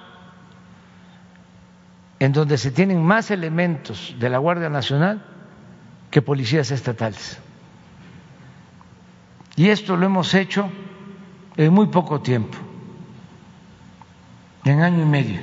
en 2.18 2.32
donde 2.32 2.58
se 2.58 2.70
tienen 2.70 3.02
más 3.02 3.30
elementos 3.30 4.14
de 4.18 4.28
la 4.28 4.38
Guardia 4.38 4.68
Nacional 4.68 5.24
que 6.10 6.22
policías 6.22 6.70
estatales. 6.70 7.38
Y 9.56 9.68
esto 9.68 9.96
lo 9.96 10.06
hemos 10.06 10.34
hecho 10.34 10.70
en 11.56 11.72
muy 11.72 11.86
poco 11.86 12.20
tiempo, 12.20 12.56
en 14.64 14.82
año 14.82 15.02
y 15.02 15.06
medio. 15.06 15.40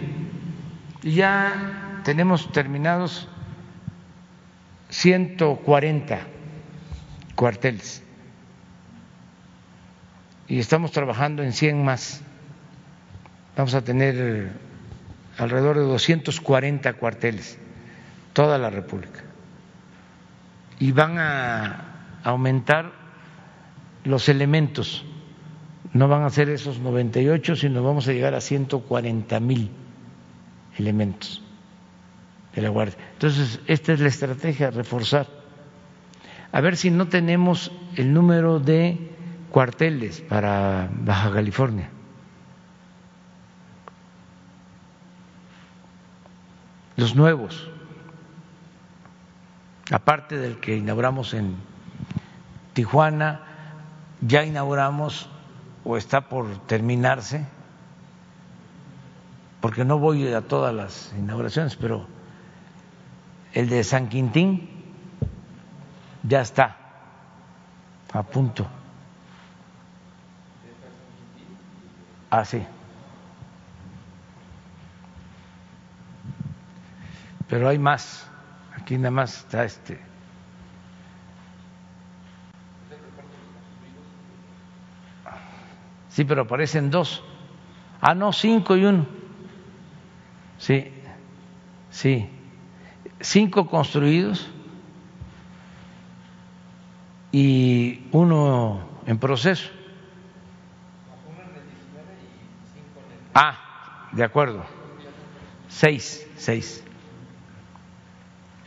Y 1.04 1.12
ya 1.12 2.02
tenemos 2.04 2.52
terminados 2.52 3.28
140 4.90 6.20
cuarteles 7.36 8.04
y 10.48 10.60
estamos 10.60 10.92
trabajando 10.92 11.44
en 11.44 11.54
100 11.54 11.84
más 11.84 12.22
vamos 13.58 13.74
a 13.74 13.82
tener 13.82 14.52
alrededor 15.38 15.78
de 15.78 15.84
240 15.84 16.94
cuarteles, 16.94 17.58
toda 18.34 18.60
la 18.60 18.70
República. 18.70 19.24
Y 20.80 20.92
van 20.92 21.18
a 21.18 22.20
aumentar 22.24 22.92
los 24.04 24.30
elementos, 24.30 25.04
no 25.92 26.08
van 26.08 26.22
a 26.22 26.30
ser 26.30 26.50
esos 26.50 26.80
98, 26.80 27.56
sino 27.56 27.82
vamos 27.84 28.08
a 28.08 28.14
llegar 28.14 28.36
a 28.36 28.42
140 28.42 29.40
mil 29.40 29.72
elementos 30.78 31.44
de 32.56 32.62
la 32.62 32.70
Guardia. 32.70 32.98
Entonces, 33.14 33.60
esta 33.66 33.94
es 33.94 34.00
la 34.00 34.10
estrategia, 34.10 34.70
reforzar. 34.70 35.28
A 36.52 36.62
ver 36.62 36.78
si 36.78 36.92
no 36.92 37.08
tenemos 37.08 37.72
el 37.96 38.14
número 38.14 38.60
de 38.60 38.98
cuarteles 39.50 40.22
para 40.22 40.90
Baja 40.94 41.34
California 41.34 41.90
los 46.98 47.16
nuevos, 47.16 47.70
aparte 49.92 50.38
del 50.38 50.60
que 50.60 50.76
inauguramos 50.76 51.34
en 51.34 51.56
Tijuana, 52.74 53.42
ya 54.22 54.44
inauguramos 54.44 55.30
o 55.84 55.96
está 55.96 56.22
por 56.22 56.58
terminarse, 56.68 57.46
porque 59.62 59.86
no 59.86 60.00
voy 60.00 60.34
a 60.34 60.42
todas 60.42 60.74
las 60.74 61.14
inauguraciones, 61.18 61.76
pero 61.76 62.08
el 63.54 63.70
de 63.70 63.84
San 63.84 64.10
Quintín 64.10 64.70
ya 66.24 66.42
está 66.42 66.78
a 68.12 68.24
punto. 68.24 68.68
Ah, 72.30 72.44
sí. 72.44 72.66
Pero 77.50 77.70
hay 77.70 77.80
más. 77.80 78.30
Aquí 78.76 78.98
nada 78.98 79.12
más 79.12 79.38
está 79.40 79.64
este. 79.64 80.00
Sí, 86.10 86.26
pero 86.26 86.42
aparecen 86.42 86.90
dos. 86.90 87.24
Ah, 88.02 88.16
no, 88.16 88.34
cinco 88.34 88.76
y 88.76 88.86
uno. 88.86 89.06
Sí, 90.58 90.92
sí. 91.92 92.30
Cinco 93.20 93.68
construidos 93.68 94.50
y 97.32 98.08
uno 98.12 98.88
en 99.06 99.20
proceso. 99.20 99.70
Ah, 103.34 104.10
de 104.12 104.24
acuerdo. 104.24 104.66
Seis, 105.68 106.28
seis. 106.38 106.84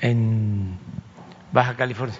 En 0.00 0.78
Baja 1.52 1.74
California. 1.76 2.16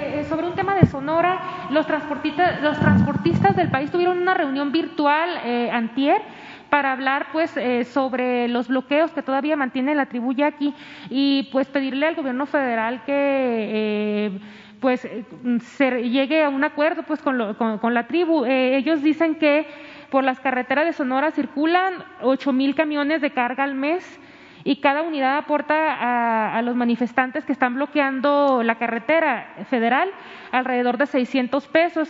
Eh, 0.00 0.24
sobre 0.28 0.46
un 0.46 0.54
tema 0.54 0.74
de 0.74 0.86
Sonora, 0.86 1.68
los 1.70 1.86
transportistas, 1.86 2.62
los 2.62 2.78
transportistas 2.78 3.54
del 3.56 3.70
país 3.70 3.90
tuvieron 3.90 4.18
una 4.18 4.34
reunión 4.34 4.72
virtual 4.72 5.28
eh, 5.44 5.70
antier 5.70 6.22
para 6.70 6.92
hablar 6.92 7.26
pues 7.32 7.56
eh, 7.56 7.84
sobre 7.84 8.48
los 8.48 8.68
bloqueos 8.68 9.10
que 9.10 9.22
todavía 9.22 9.56
mantiene 9.56 9.94
la 9.94 10.06
tribu 10.06 10.32
yaqui 10.32 10.72
y 11.10 11.48
pues 11.52 11.66
pedirle 11.66 12.06
al 12.06 12.14
gobierno 12.14 12.46
federal 12.46 13.02
que 13.04 13.12
eh, 13.12 14.40
pues 14.80 15.06
se 15.76 16.08
llegue 16.08 16.44
a 16.44 16.48
un 16.48 16.64
acuerdo 16.64 17.02
pues 17.02 17.20
con, 17.20 17.54
con, 17.54 17.92
la 17.94 18.06
tribu. 18.06 18.44
Eh, 18.46 18.76
ellos 18.76 19.02
dicen 19.02 19.34
que 19.34 19.66
por 20.10 20.24
las 20.24 20.40
carreteras 20.40 20.86
de 20.86 20.92
Sonora 20.92 21.32
circulan 21.32 21.94
ocho 22.22 22.52
mil 22.52 22.74
camiones 22.74 23.20
de 23.20 23.32
carga 23.32 23.64
al 23.64 23.74
mes 23.74 24.18
y 24.64 24.80
cada 24.80 25.02
unidad 25.02 25.38
aporta 25.38 26.56
a, 26.56 26.62
los 26.62 26.76
manifestantes 26.76 27.44
que 27.44 27.52
están 27.52 27.74
bloqueando 27.74 28.62
la 28.62 28.76
carretera 28.76 29.54
federal 29.70 30.10
alrededor 30.52 30.98
de 30.98 31.06
600 31.06 31.66
pesos. 31.68 32.08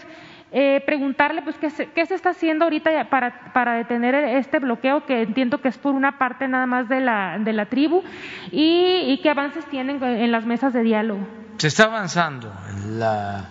Eh, 0.53 0.83
preguntarle 0.85 1.43
pues 1.43 1.57
qué 1.59 1.71
se, 1.71 1.91
qué 1.91 2.05
se, 2.07 2.17
está 2.17 2.31
haciendo 2.31 2.65
ahorita 2.65 3.09
para, 3.09 3.75
detener 3.75 4.17
este 4.17 4.59
bloqueo 4.59 5.07
que 5.07 5.23
entiendo 5.23 5.61
que 5.61 5.69
es 5.69 5.79
por 5.79 5.95
una 5.95 6.19
parte 6.19 6.49
nada 6.49 6.67
más 6.67 6.89
de 6.89 7.01
la, 7.01 7.67
tribu 7.71 8.03
y, 8.51 9.21
qué 9.23 9.31
avances 9.31 9.65
tienen 9.67 10.03
en 10.03 10.33
las 10.33 10.45
mesas 10.47 10.73
de 10.73 10.83
diálogo. 10.83 11.21
Se 11.59 11.69
está 11.69 11.85
avanzando 11.85 12.53
en 12.69 12.99
la 12.99 13.49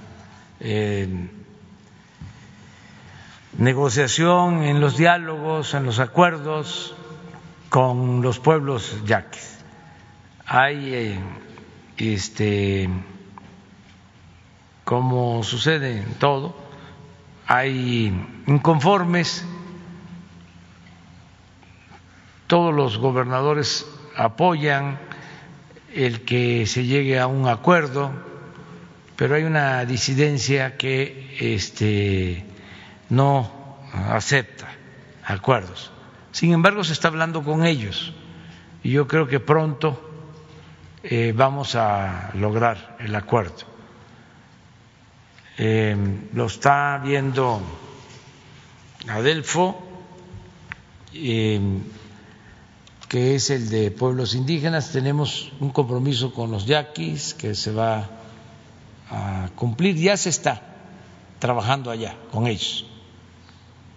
negociación, 3.58 4.64
en 4.64 4.82
los 4.82 4.98
diálogos, 4.98 5.74
en 5.74 5.86
los 5.86 6.00
acuerdos 6.00 6.96
con 7.70 8.22
los 8.22 8.40
pueblos 8.40 9.04
yaquis. 9.06 9.58
Hay 10.46 10.94
eh, 10.94 11.20
este 11.98 12.90
como 14.90 15.44
sucede 15.44 16.00
en 16.00 16.16
todo, 16.16 16.56
hay 17.46 18.12
inconformes, 18.48 19.46
todos 22.48 22.74
los 22.74 22.98
gobernadores 22.98 23.86
apoyan 24.16 24.98
el 25.94 26.26
que 26.26 26.66
se 26.66 26.86
llegue 26.86 27.20
a 27.20 27.28
un 27.28 27.48
acuerdo, 27.48 28.12
pero 29.16 29.36
hay 29.36 29.44
una 29.44 29.86
disidencia 29.86 30.76
que 30.76 31.38
este, 31.40 32.48
no 33.10 33.52
acepta 33.94 34.70
acuerdos. 35.24 35.92
Sin 36.32 36.54
embargo, 36.54 36.84
se 36.84 36.94
está 36.94 37.08
hablando 37.08 37.44
con 37.44 37.66
ellos 37.66 38.14
y 38.84 38.92
yo 38.92 39.08
creo 39.08 39.28
que 39.28 39.40
pronto 39.40 40.10
eh, 41.04 41.34
vamos 41.36 41.76
a 41.76 42.32
lograr 42.36 42.98
el 43.00 43.16
acuerdo. 43.16 43.68
Eh, 45.58 45.96
lo 46.34 46.46
está 46.46 47.02
viendo 47.04 47.62
Adelfo, 49.08 49.82
eh, 51.14 51.60
que 53.08 53.36
es 53.36 53.50
el 53.50 53.70
de 53.70 53.92
pueblos 53.92 54.36
indígenas. 54.36 54.92
Tenemos 54.92 55.52
un 55.60 55.72
compromiso 55.72 56.34
con 56.34 56.52
los 56.52 56.66
yaquis 56.66 57.34
que 57.34 57.56
se 57.56 57.72
va 57.72 58.10
a 59.10 59.50
cumplir. 59.56 59.96
Ya 59.96 60.16
se 60.16 60.30
está 60.30 60.62
trabajando 61.40 61.92
allá 61.92 62.16
con 62.32 62.48
ellos 62.48 62.86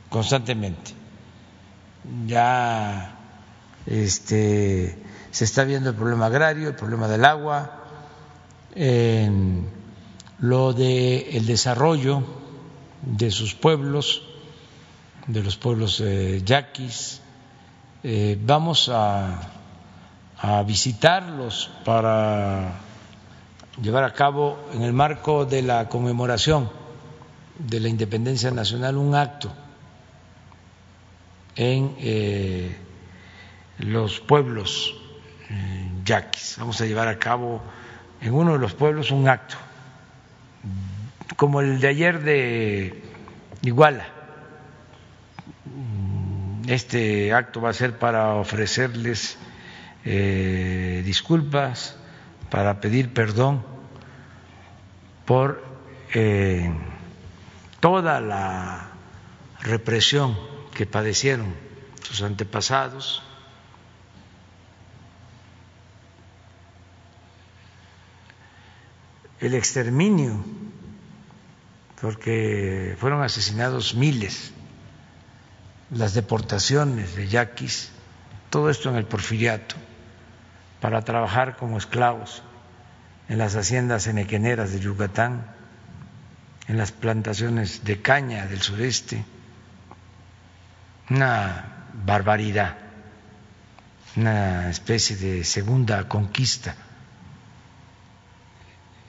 constantemente. 0.08 1.01
Ya 2.26 3.16
este, 3.86 4.98
se 5.30 5.44
está 5.44 5.64
viendo 5.64 5.90
el 5.90 5.96
problema 5.96 6.26
agrario, 6.26 6.68
el 6.68 6.74
problema 6.74 7.08
del 7.08 7.24
agua 7.24 7.78
lo 10.42 10.72
de 10.72 11.36
el 11.36 11.46
desarrollo 11.46 12.24
de 13.02 13.30
sus 13.30 13.54
pueblos, 13.54 14.22
de 15.28 15.42
los 15.42 15.56
pueblos 15.56 16.00
eh, 16.00 16.42
yaquis. 16.44 17.20
Eh, 18.02 18.36
vamos 18.42 18.90
a 18.92 19.48
visitarlos 20.66 21.70
para 21.84 22.72
llevar 23.80 24.02
a 24.02 24.12
cabo 24.12 24.58
en 24.74 24.82
el 24.82 24.92
marco 24.92 25.44
de 25.44 25.62
la 25.62 25.88
conmemoración 25.88 26.68
de 27.58 27.78
la 27.78 27.88
independencia 27.88 28.50
nacional 28.50 28.96
un 28.96 29.14
acto 29.14 29.52
en 31.56 31.94
eh, 31.98 32.76
los 33.78 34.20
pueblos 34.20 34.98
yaquis. 36.04 36.56
Vamos 36.58 36.80
a 36.80 36.86
llevar 36.86 37.08
a 37.08 37.18
cabo 37.18 37.62
en 38.20 38.32
uno 38.32 38.52
de 38.54 38.58
los 38.58 38.74
pueblos 38.74 39.10
un 39.10 39.28
acto 39.28 39.56
como 41.36 41.60
el 41.60 41.80
de 41.80 41.88
ayer 41.88 42.22
de 42.22 43.02
Iguala. 43.62 44.06
Este 46.66 47.32
acto 47.32 47.60
va 47.60 47.70
a 47.70 47.72
ser 47.72 47.98
para 47.98 48.34
ofrecerles 48.34 49.36
eh, 50.04 51.02
disculpas, 51.04 51.96
para 52.50 52.80
pedir 52.80 53.12
perdón 53.12 53.64
por 55.24 55.64
eh, 56.14 56.72
toda 57.80 58.20
la 58.20 58.90
represión 59.60 60.36
que 60.82 60.86
padecieron 60.88 61.54
sus 62.02 62.22
antepasados. 62.22 63.22
el 69.38 69.54
exterminio 69.54 70.44
porque 72.00 72.96
fueron 72.98 73.22
asesinados 73.22 73.94
miles, 73.94 74.52
las 75.90 76.14
deportaciones 76.14 77.14
de 77.14 77.28
yaquis, 77.28 77.92
todo 78.50 78.68
esto 78.68 78.90
en 78.90 78.96
el 78.96 79.04
porfiriato, 79.04 79.76
para 80.80 81.02
trabajar 81.02 81.56
como 81.56 81.78
esclavos 81.78 82.42
en 83.28 83.38
las 83.38 83.54
haciendas 83.54 84.08
enequeneras 84.08 84.72
de 84.72 84.80
Yucatán, 84.80 85.46
en 86.66 86.76
las 86.76 86.90
plantaciones 86.90 87.84
de 87.84 88.02
caña 88.02 88.46
del 88.46 88.62
sureste, 88.62 89.24
una 91.12 91.88
barbaridad, 91.92 92.74
una 94.16 94.70
especie 94.70 95.16
de 95.16 95.44
segunda 95.44 96.08
conquista. 96.08 96.74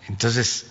Entonces, 0.10 0.68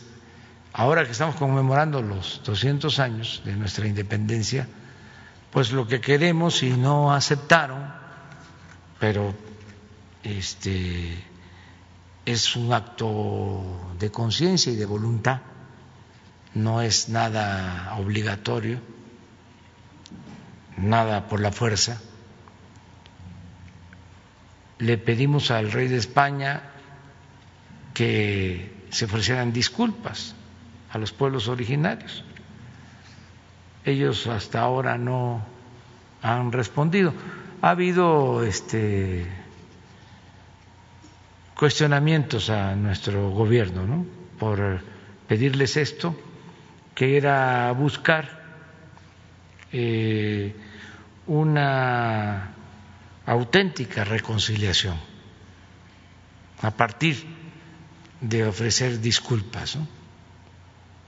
ahora 0.75 1.07
que 1.07 1.13
estamos 1.13 1.37
conmemorando 1.37 2.03
los 2.03 2.43
200 2.45 2.99
años 2.99 3.43
de 3.47 3.57
nuestra 3.57 3.87
independencia, 3.87 4.69
pues 5.51 5.73
lo 5.73 5.87
que 5.87 6.03
queremos 6.03 6.63
y 6.63 6.71
no 6.71 7.15
aceptaron, 7.15 7.83
pero 9.01 9.35
este 10.23 11.25
es 12.27 12.57
un 12.57 12.75
acto 12.75 13.95
de 13.99 14.11
conciencia 14.11 14.71
y 14.71 14.77
de 14.77 14.85
voluntad, 14.85 15.41
no 16.55 16.83
es 16.83 17.09
nada 17.09 17.97
obligatorio, 17.99 18.92
nada 20.83 21.29
por 21.29 21.41
la 21.41 21.53
fuerza. 21.53 22.01
Le 24.79 24.99
pedimos 24.99 25.51
al 25.51 25.71
rey 25.71 25.89
de 25.89 25.97
España 25.97 26.63
que 27.95 28.73
se 28.91 29.05
ofrecieran 29.05 29.53
disculpas 29.53 30.35
a 30.91 30.99
los 30.99 31.13
pueblos 31.13 31.49
originarios. 31.49 32.25
Ellos 33.85 34.27
hasta 34.27 34.61
ahora 34.61 34.99
no 34.99 35.45
han 36.21 36.53
respondido. 36.53 37.13
Ha 37.63 37.71
habido 37.71 38.45
este 38.45 39.27
cuestionamientos 41.57 42.51
a 42.51 42.75
nuestro 42.75 43.31
gobierno, 43.31 43.87
¿no? 43.87 44.05
Por 44.39 44.81
pedirles 45.29 45.77
esto, 45.77 46.17
que 46.95 47.17
era 47.17 47.71
buscar 47.73 48.43
eh, 49.73 50.55
una 51.27 52.55
auténtica 53.27 54.05
reconciliación 54.05 54.97
a 56.61 56.71
partir 56.71 57.25
de 58.21 58.47
ofrecer 58.47 59.01
disculpas 59.01 59.79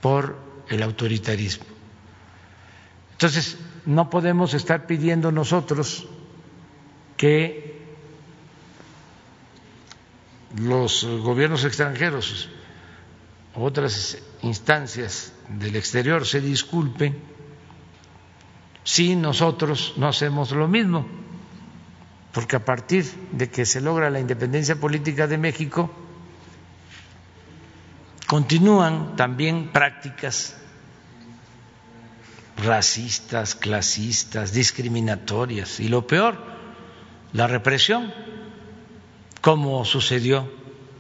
por 0.01 0.37
el 0.69 0.83
autoritarismo. 0.83 1.65
Entonces, 3.13 3.57
no 3.87 4.11
podemos 4.11 4.55
estar 4.55 4.87
pidiendo 4.87 5.31
nosotros 5.31 6.07
que 7.17 7.83
los 10.57 11.05
gobiernos 11.05 11.65
extranjeros 11.65 12.49
otras 13.55 14.19
instancias 14.43 15.33
del 15.49 15.77
exterior 15.77 16.27
se 16.27 16.41
disculpen 16.41 17.34
si 18.85 19.17
nosotros 19.17 19.95
no 19.97 20.09
hacemos 20.09 20.53
lo 20.53 20.69
mismo, 20.69 21.07
porque 22.33 22.57
a 22.57 22.65
partir 22.65 23.05
de 23.33 23.51
que 23.51 23.65
se 23.65 23.81
logra 23.81 24.11
la 24.11 24.21
independencia 24.21 24.77
política 24.77 25.27
de 25.27 25.39
México, 25.39 25.91
continúan 28.27 29.17
también 29.17 29.71
prácticas 29.73 30.57
racistas, 32.57 33.55
clasistas, 33.55 34.53
discriminatorias 34.53 35.81
y 35.81 35.89
lo 35.89 36.07
peor, 36.07 36.39
la 37.33 37.47
represión, 37.47 38.13
como 39.41 39.85
sucedió 39.85 40.51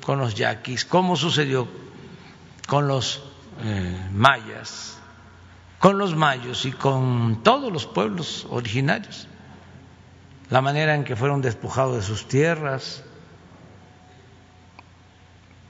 con 0.03 0.19
los 0.19 0.35
yaquis, 0.35 0.85
como 0.85 1.17
sucedió 1.17 1.69
con 2.67 2.89
los 2.89 3.23
eh, 3.63 4.09
mayas, 4.13 4.99
con 5.85 5.99
los 5.99 6.17
mayos 6.17 6.65
y 6.65 6.73
con 6.73 7.43
todos 7.43 7.71
los 7.71 7.85
pueblos 7.85 8.47
originarios, 8.49 9.29
la 10.49 10.63
manera 10.63 10.95
en 10.95 11.05
que 11.05 11.15
fueron 11.15 11.43
despojados 11.43 11.97
de 11.97 12.03
sus 12.03 12.27
tierras, 12.27 13.05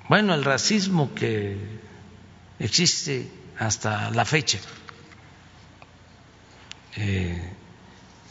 bueno, 0.08 0.32
el 0.34 0.44
racismo 0.44 1.12
que 1.16 1.58
existe 2.60 3.28
hasta 3.58 4.12
la 4.12 4.24
fecha. 4.24 4.60
Eh, 6.94 7.52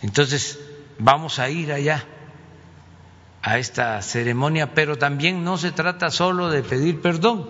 entonces, 0.03 0.61
vamos 0.99 1.37
a 1.37 1.49
ir 1.49 1.73
allá 1.73 2.05
a 3.41 3.57
esta 3.57 4.01
ceremonia, 4.01 4.73
pero 4.73 4.97
también 4.97 5.43
no 5.43 5.57
se 5.57 5.73
trata 5.73 6.11
solo 6.11 6.49
de 6.49 6.63
pedir 6.63 7.01
perdón, 7.01 7.45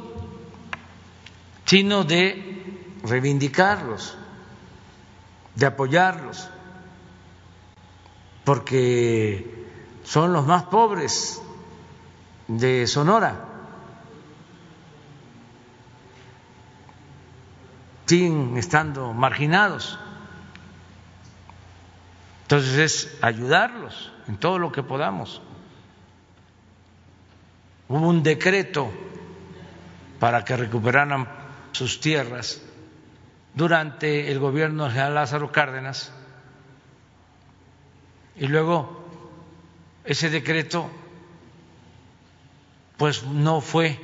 sino 1.66 2.04
de 2.04 2.98
reivindicarlos, 3.04 4.18
de 5.56 5.66
apoyarlos, 5.66 6.50
porque 8.44 9.68
son 10.04 10.34
los 10.34 10.46
más 10.46 10.64
pobres 10.64 11.42
de 12.48 12.88
Sonora. 12.88 13.54
siguen 18.14 18.58
estando 18.58 19.12
marginados. 19.12 19.98
Entonces 22.44 22.78
es 22.78 23.18
ayudarlos 23.24 24.12
en 24.28 24.38
todo 24.38 24.60
lo 24.60 24.72
que 24.72 24.84
podamos. 24.84 25.42
Hubo 27.88 28.08
un 28.08 28.22
decreto 28.22 28.92
para 30.20 30.46
que 30.46 30.56
recuperaran 30.56 31.28
sus 31.72 32.00
tierras 32.00 32.62
durante 33.56 34.32
el 34.32 34.40
gobierno 34.40 34.90
de 34.90 35.10
Lázaro 35.10 35.52
Cárdenas 35.52 36.12
y 38.36 38.48
luego 38.48 39.04
ese 40.06 40.30
decreto 40.30 40.90
pues 42.98 43.24
no 43.24 43.62
fue 43.62 44.00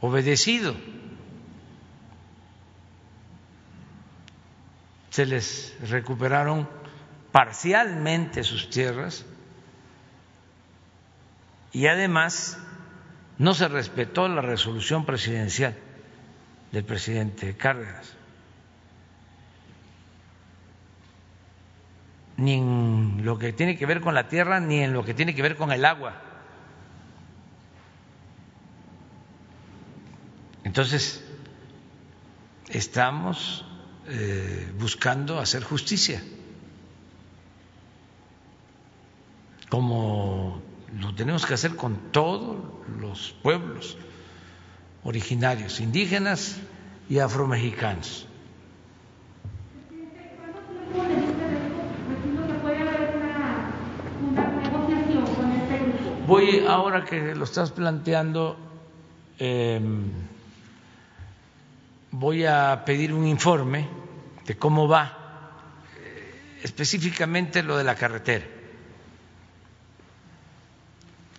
obedecido. 0.00 0.74
Se 5.10 5.26
les 5.26 5.76
recuperaron 5.88 6.68
parcialmente 7.32 8.44
sus 8.44 8.70
tierras 8.70 9.24
y 11.72 11.86
además 11.88 12.58
no 13.38 13.54
se 13.54 13.68
respetó 13.68 14.28
la 14.28 14.40
resolución 14.40 15.04
presidencial 15.04 15.76
del 16.72 16.84
presidente 16.84 17.56
Cárdenas. 17.56 18.14
ni 22.36 22.54
en 22.54 23.24
lo 23.24 23.36
que 23.36 23.52
tiene 23.52 23.76
que 23.76 23.84
ver 23.84 24.00
con 24.00 24.14
la 24.14 24.28
tierra, 24.28 24.60
ni 24.60 24.78
en 24.78 24.92
lo 24.92 25.04
que 25.04 25.12
tiene 25.12 25.34
que 25.34 25.42
ver 25.42 25.56
con 25.56 25.72
el 25.72 25.84
agua. 25.84 26.22
Entonces, 30.62 31.24
estamos 32.68 33.64
eh, 34.06 34.72
buscando 34.78 35.40
hacer 35.40 35.64
justicia. 35.64 36.22
como 39.68 40.62
lo 40.98 41.14
tenemos 41.14 41.44
que 41.46 41.54
hacer 41.54 41.76
con 41.76 42.10
todos 42.10 42.56
los 42.98 43.32
pueblos 43.42 43.96
originarios, 45.08 45.80
indígenas 45.80 46.58
y 47.08 47.18
afromexicanos. 47.18 48.26
Voy 56.26 56.62
ahora 56.68 57.06
que 57.06 57.34
lo 57.34 57.44
estás 57.44 57.70
planteando, 57.70 58.58
em, 59.38 60.04
voy 62.10 62.44
a 62.44 62.82
pedir 62.84 63.14
un 63.14 63.26
informe 63.26 63.88
de 64.44 64.58
cómo 64.58 64.88
va 64.88 65.54
eh, 65.96 66.58
específicamente 66.62 67.62
lo 67.62 67.78
de 67.78 67.84
la 67.84 67.94
carretera 67.94 68.44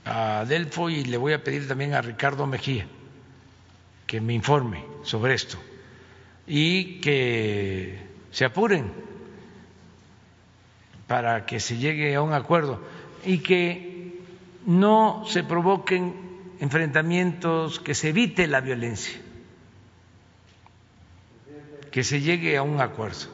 a 0.05 0.43
Delfo 0.47 0.89
y 0.89 1.03
le 1.03 1.17
voy 1.17 1.33
a 1.33 1.43
pedir 1.43 1.67
también 1.67 1.93
a 1.93 2.01
Ricardo 2.01 2.47
Mejía 2.47 2.87
que 4.09 4.19
me 4.19 4.33
informe 4.33 4.83
sobre 5.03 5.35
esto 5.35 5.59
y 6.47 6.99
que 6.99 8.01
se 8.31 8.43
apuren 8.43 8.91
para 11.05 11.45
que 11.45 11.59
se 11.59 11.77
llegue 11.77 12.15
a 12.15 12.21
un 12.23 12.33
acuerdo 12.33 12.81
y 13.23 13.37
que 13.37 14.17
no 14.65 15.25
se 15.27 15.43
provoquen 15.43 16.15
enfrentamientos, 16.59 17.79
que 17.79 17.93
se 17.93 18.09
evite 18.09 18.47
la 18.47 18.61
violencia, 18.61 19.21
que 21.91 22.03
se 22.03 22.19
llegue 22.21 22.57
a 22.57 22.63
un 22.63 22.81
acuerdo, 22.81 23.27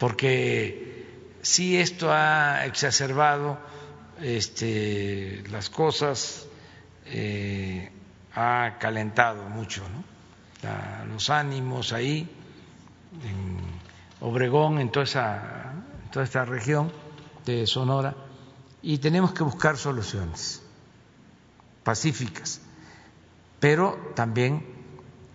porque 0.00 1.06
si 1.40 1.76
esto 1.76 2.12
ha 2.12 2.66
exacerbado 2.66 3.60
este, 4.20 5.44
las 5.52 5.70
cosas, 5.70 6.48
eh, 7.06 7.92
ha 8.34 8.76
calentado 8.78 9.48
mucho 9.48 9.82
los 11.08 11.30
ánimos 11.30 11.92
ahí, 11.92 12.28
en 13.24 13.58
Obregón, 14.20 14.78
en 14.78 14.90
toda, 14.90 15.04
esa, 15.04 15.72
toda 16.12 16.24
esta 16.24 16.44
región 16.44 16.92
de 17.46 17.66
Sonora, 17.66 18.14
y 18.82 18.98
tenemos 18.98 19.32
que 19.32 19.42
buscar 19.42 19.76
soluciones 19.76 20.62
pacíficas, 21.82 22.60
pero 23.58 24.12
también 24.14 24.64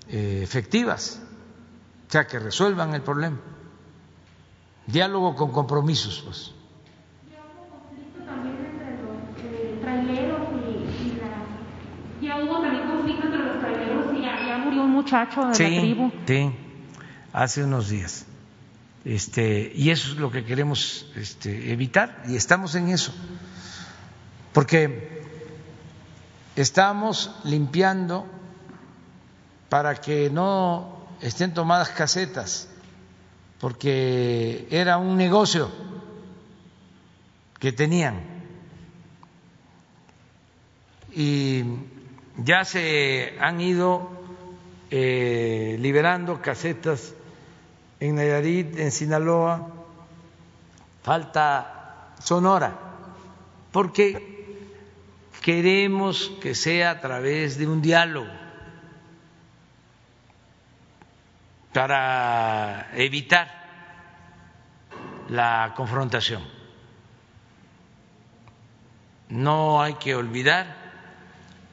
eh, 0.07 0.41
efectivas, 0.43 1.21
o 2.07 2.11
sea, 2.11 2.27
que 2.27 2.39
resuelvan 2.39 2.93
el 2.93 3.01
problema. 3.01 3.39
Diálogo 4.87 5.35
con 5.35 5.51
compromisos, 5.51 6.21
pues. 6.23 6.54
Muchacho 15.05 15.45
de 15.45 15.55
sí, 15.55 15.63
la 15.63 15.81
tribu. 15.81 16.11
Sí, 16.25 16.51
hace 17.31 17.63
unos 17.63 17.89
días. 17.89 18.25
Este, 19.03 19.71
y 19.75 19.91
eso 19.91 20.11
es 20.11 20.17
lo 20.17 20.31
que 20.31 20.43
queremos 20.43 21.05
este, 21.15 21.71
evitar 21.71 22.23
y 22.27 22.35
estamos 22.35 22.73
en 22.73 22.89
eso. 22.89 23.13
Porque 24.51 25.21
estamos 26.55 27.35
limpiando 27.43 28.25
para 29.69 29.95
que 29.95 30.31
no 30.31 31.05
estén 31.21 31.53
tomadas 31.53 31.89
casetas, 31.89 32.67
porque 33.59 34.67
era 34.71 34.97
un 34.97 35.17
negocio 35.17 35.69
que 37.59 37.71
tenían. 37.71 38.23
Y 41.13 41.63
ya 42.37 42.65
se 42.65 43.37
han 43.39 43.61
ido 43.61 44.24
eh, 44.91 45.77
liberando 45.79 46.41
casetas 46.41 47.13
en 47.99 48.15
Nayarit, 48.15 48.77
en 48.77 48.91
Sinaloa, 48.91 49.67
falta 51.03 52.13
Sonora, 52.19 52.77
porque 53.71 54.35
queremos 55.41 56.31
que 56.41 56.55
sea 56.55 56.91
a 56.91 57.01
través 57.01 57.57
de 57.57 57.67
un 57.67 57.81
diálogo 57.81 58.31
para 61.73 62.89
evitar 62.95 63.47
la 65.29 65.73
confrontación. 65.75 66.41
No 69.29 69.81
hay 69.81 69.95
que 69.95 70.15
olvidar 70.15 70.84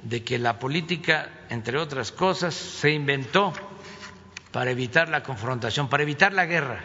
de 0.03 0.25
que 0.25 0.39
la 0.39 0.59
política, 0.59 1.29
entre 1.49 1.79
otras 1.79 2.13
cosas, 2.13 2.55
se 2.55 2.91
inventó 2.91 3.53
para 4.51 4.71
evitar 4.71 5.09
la 5.09 5.23
confrontación, 5.23 5.89
para 5.89 6.03
evitar 6.03 6.33
la 6.33 6.47
guerra. 6.47 6.81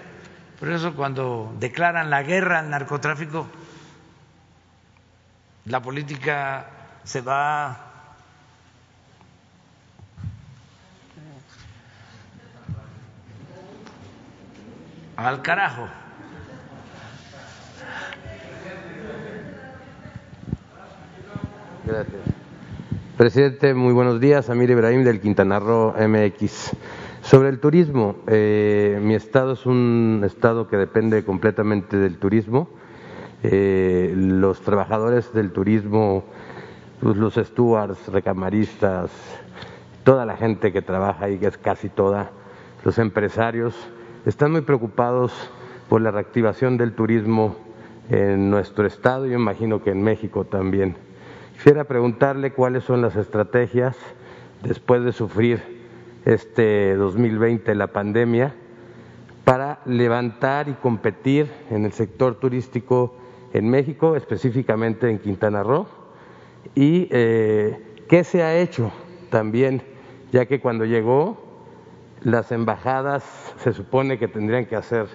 Por 0.59 0.69
eso 0.71 0.95
cuando 0.95 1.53
declaran 1.59 2.09
la 2.09 2.23
guerra 2.23 2.59
al 2.59 2.69
narcotráfico, 2.69 3.47
la 5.65 5.81
política 5.81 6.67
se 7.03 7.21
va 7.21 7.87
al 15.17 15.41
carajo. 15.41 15.87
Gracias. 21.85 22.36
Presidente, 23.17 23.73
muy 23.73 23.93
buenos 23.93 24.19
días. 24.19 24.47
Amir 24.51 24.69
Ibrahim 24.69 25.03
del 25.03 25.19
Quintana 25.19 25.59
Roo 25.59 25.91
MX. 25.97 26.75
Sobre 27.23 27.49
el 27.49 27.59
turismo, 27.59 28.17
eh, 28.27 28.99
mi 29.01 29.15
estado 29.15 29.53
es 29.53 29.65
un 29.65 30.21
estado 30.23 30.67
que 30.67 30.77
depende 30.77 31.25
completamente 31.25 31.97
del 31.97 32.19
turismo. 32.19 32.69
Eh, 33.41 34.13
los 34.15 34.61
trabajadores 34.61 35.33
del 35.33 35.51
turismo, 35.51 36.25
pues, 37.01 37.17
los 37.17 37.33
stewards, 37.33 38.07
recamaristas, 38.09 39.09
toda 40.03 40.23
la 40.23 40.37
gente 40.37 40.71
que 40.71 40.83
trabaja 40.83 41.25
ahí, 41.25 41.39
que 41.39 41.47
es 41.47 41.57
casi 41.57 41.89
toda, 41.89 42.29
los 42.85 42.99
empresarios, 42.99 43.73
están 44.27 44.51
muy 44.51 44.61
preocupados 44.61 45.33
por 45.89 46.01
la 46.01 46.11
reactivación 46.11 46.77
del 46.77 46.93
turismo 46.93 47.55
en 48.11 48.51
nuestro 48.51 48.85
estado 48.85 49.25
y 49.25 49.31
yo 49.31 49.39
imagino 49.39 49.81
que 49.81 49.89
en 49.89 50.03
México 50.03 50.45
también. 50.45 51.06
Quisiera 51.57 51.85
preguntarle 51.85 52.53
cuáles 52.53 52.83
son 52.83 53.01
las 53.01 53.15
estrategias 53.15 53.97
después 54.61 55.03
de 55.03 55.11
sufrir 55.11 55.59
este 56.23 56.93
2020 56.93 57.73
la 57.73 57.87
pandemia 57.87 58.53
para 59.43 59.79
levantar 59.85 60.69
y 60.69 60.73
competir 60.73 61.51
en 61.71 61.83
el 61.85 61.93
sector 61.93 62.35
turístico 62.35 63.15
en 63.53 63.71
México, 63.71 64.15
específicamente 64.15 65.09
en 65.09 65.17
Quintana 65.17 65.63
Roo, 65.63 65.87
y 66.75 67.07
eh, 67.09 68.03
qué 68.07 68.23
se 68.23 68.43
ha 68.43 68.55
hecho 68.55 68.91
también, 69.31 69.81
ya 70.31 70.45
que 70.45 70.61
cuando 70.61 70.85
llegó 70.85 71.41
las 72.21 72.51
embajadas 72.51 73.23
se 73.57 73.73
supone 73.73 74.19
que 74.19 74.27
tendrían 74.27 74.67
que 74.67 74.75
hacer 74.75 75.07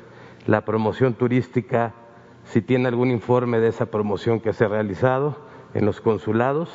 la 0.47 0.65
promoción 0.65 1.15
turística, 1.15 1.95
si 2.43 2.63
tiene 2.63 2.89
algún 2.89 3.13
informe 3.13 3.61
de 3.61 3.69
esa 3.69 3.87
promoción 3.87 4.41
que 4.41 4.53
se 4.53 4.65
ha 4.65 4.69
realizado 4.69 5.52
en 5.75 5.87
los 5.87 6.01
consulados 6.01 6.69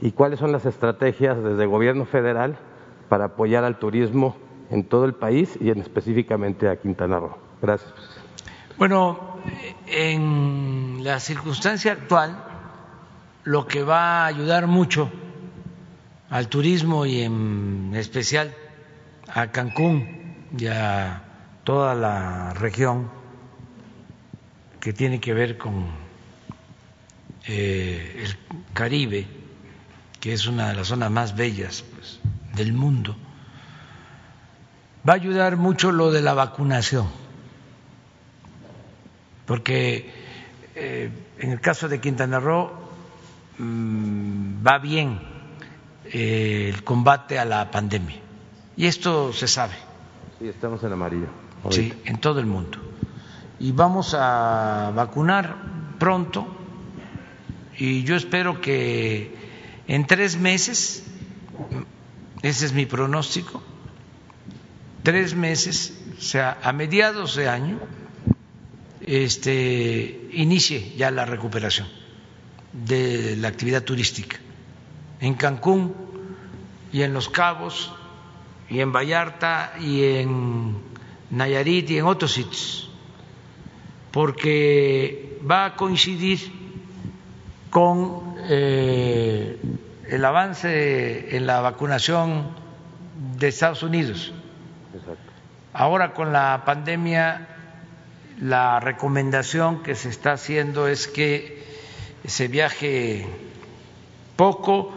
y 0.00 0.12
cuáles 0.12 0.38
son 0.38 0.52
las 0.52 0.66
estrategias 0.66 1.42
desde 1.42 1.62
el 1.62 1.68
gobierno 1.68 2.04
federal 2.04 2.58
para 3.08 3.26
apoyar 3.26 3.64
al 3.64 3.78
turismo 3.78 4.36
en 4.70 4.84
todo 4.84 5.04
el 5.04 5.14
país 5.14 5.58
y 5.60 5.70
en 5.70 5.80
específicamente 5.80 6.68
a 6.68 6.76
Quintana 6.76 7.18
Roo. 7.18 7.36
Gracias. 7.62 7.92
Bueno, 8.78 9.38
en 9.86 11.02
la 11.02 11.20
circunstancia 11.20 11.92
actual, 11.92 12.44
lo 13.44 13.66
que 13.66 13.82
va 13.82 14.24
a 14.24 14.26
ayudar 14.26 14.66
mucho 14.66 15.10
al 16.28 16.48
turismo 16.48 17.06
y 17.06 17.22
en 17.22 17.92
especial 17.94 18.54
a 19.32 19.50
Cancún 19.52 20.48
y 20.58 20.66
a 20.66 21.22
toda 21.64 21.94
la 21.94 22.52
región 22.54 23.08
que 24.80 24.92
tiene 24.92 25.20
que 25.20 25.32
ver 25.32 25.58
con 25.58 26.05
eh, 27.46 28.24
el 28.24 28.36
Caribe, 28.72 29.26
que 30.20 30.32
es 30.32 30.46
una 30.46 30.68
de 30.68 30.74
las 30.74 30.88
zonas 30.88 31.10
más 31.10 31.36
bellas 31.36 31.84
pues, 31.94 32.20
del 32.54 32.72
mundo, 32.72 33.16
va 35.08 35.12
a 35.12 35.16
ayudar 35.16 35.56
mucho 35.56 35.92
lo 35.92 36.10
de 36.10 36.22
la 36.22 36.34
vacunación, 36.34 37.06
porque 39.46 40.12
eh, 40.74 41.10
en 41.38 41.52
el 41.52 41.60
caso 41.60 41.88
de 41.88 42.00
Quintana 42.00 42.40
Roo 42.40 42.70
mmm, 43.58 44.66
va 44.66 44.78
bien 44.78 45.20
eh, 46.06 46.72
el 46.74 46.82
combate 46.82 47.38
a 47.38 47.44
la 47.44 47.70
pandemia. 47.70 48.16
Y 48.76 48.86
esto 48.86 49.32
se 49.32 49.48
sabe. 49.48 49.74
Sí, 50.38 50.48
estamos 50.48 50.82
en 50.82 50.92
amarillo. 50.92 51.28
Ahorita. 51.64 51.82
Sí, 51.82 52.02
en 52.04 52.18
todo 52.18 52.40
el 52.40 52.46
mundo. 52.46 52.78
Y 53.58 53.72
vamos 53.72 54.14
a 54.18 54.92
vacunar 54.94 55.56
pronto 55.98 56.55
y 57.78 58.04
yo 58.04 58.16
espero 58.16 58.60
que 58.60 59.30
en 59.88 60.06
tres 60.06 60.36
meses, 60.36 61.04
ese 62.42 62.66
es 62.66 62.72
mi 62.72 62.86
pronóstico, 62.86 63.62
tres 65.02 65.34
meses, 65.34 65.98
o 66.18 66.20
sea, 66.20 66.58
a 66.62 66.72
mediados 66.72 67.36
de 67.36 67.48
año, 67.48 67.78
este, 69.02 70.28
inicie 70.32 70.94
ya 70.96 71.10
la 71.10 71.24
recuperación 71.24 71.86
de 72.72 73.36
la 73.36 73.48
actividad 73.48 73.84
turística 73.84 74.38
en 75.20 75.34
Cancún 75.34 75.94
y 76.92 77.02
en 77.02 77.14
Los 77.14 77.28
Cabos 77.28 77.92
y 78.68 78.80
en 78.80 78.92
Vallarta 78.92 79.74
y 79.80 80.02
en 80.02 80.76
Nayarit 81.30 81.90
y 81.90 81.98
en 81.98 82.06
otros 82.06 82.32
sitios, 82.32 82.90
porque 84.10 85.38
va 85.48 85.66
a 85.66 85.76
coincidir 85.76 86.55
con 87.70 88.36
eh, 88.48 89.58
el 90.08 90.24
avance 90.24 91.36
en 91.36 91.46
la 91.46 91.60
vacunación 91.60 92.48
de 93.38 93.48
Estados 93.48 93.82
Unidos. 93.82 94.32
Exacto. 94.94 95.32
Ahora 95.72 96.14
con 96.14 96.32
la 96.32 96.62
pandemia, 96.64 97.48
la 98.40 98.80
recomendación 98.80 99.82
que 99.82 99.94
se 99.94 100.08
está 100.08 100.32
haciendo 100.32 100.88
es 100.88 101.06
que 101.06 101.64
se 102.24 102.48
viaje 102.48 103.26
poco 104.36 104.92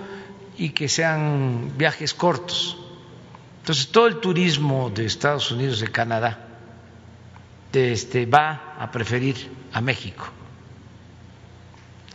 y 0.57 0.69
que 0.69 0.87
sean 0.87 1.71
viajes 1.77 2.13
cortos. 2.13 2.77
Entonces, 3.61 3.91
todo 3.91 4.07
el 4.07 4.19
turismo 4.19 4.89
de 4.89 5.05
Estados 5.05 5.51
Unidos, 5.51 5.79
de 5.79 5.89
Canadá, 5.89 6.47
este, 7.71 8.25
va 8.25 8.75
a 8.79 8.89
preferir 8.91 9.51
a 9.73 9.81
México 9.81 10.25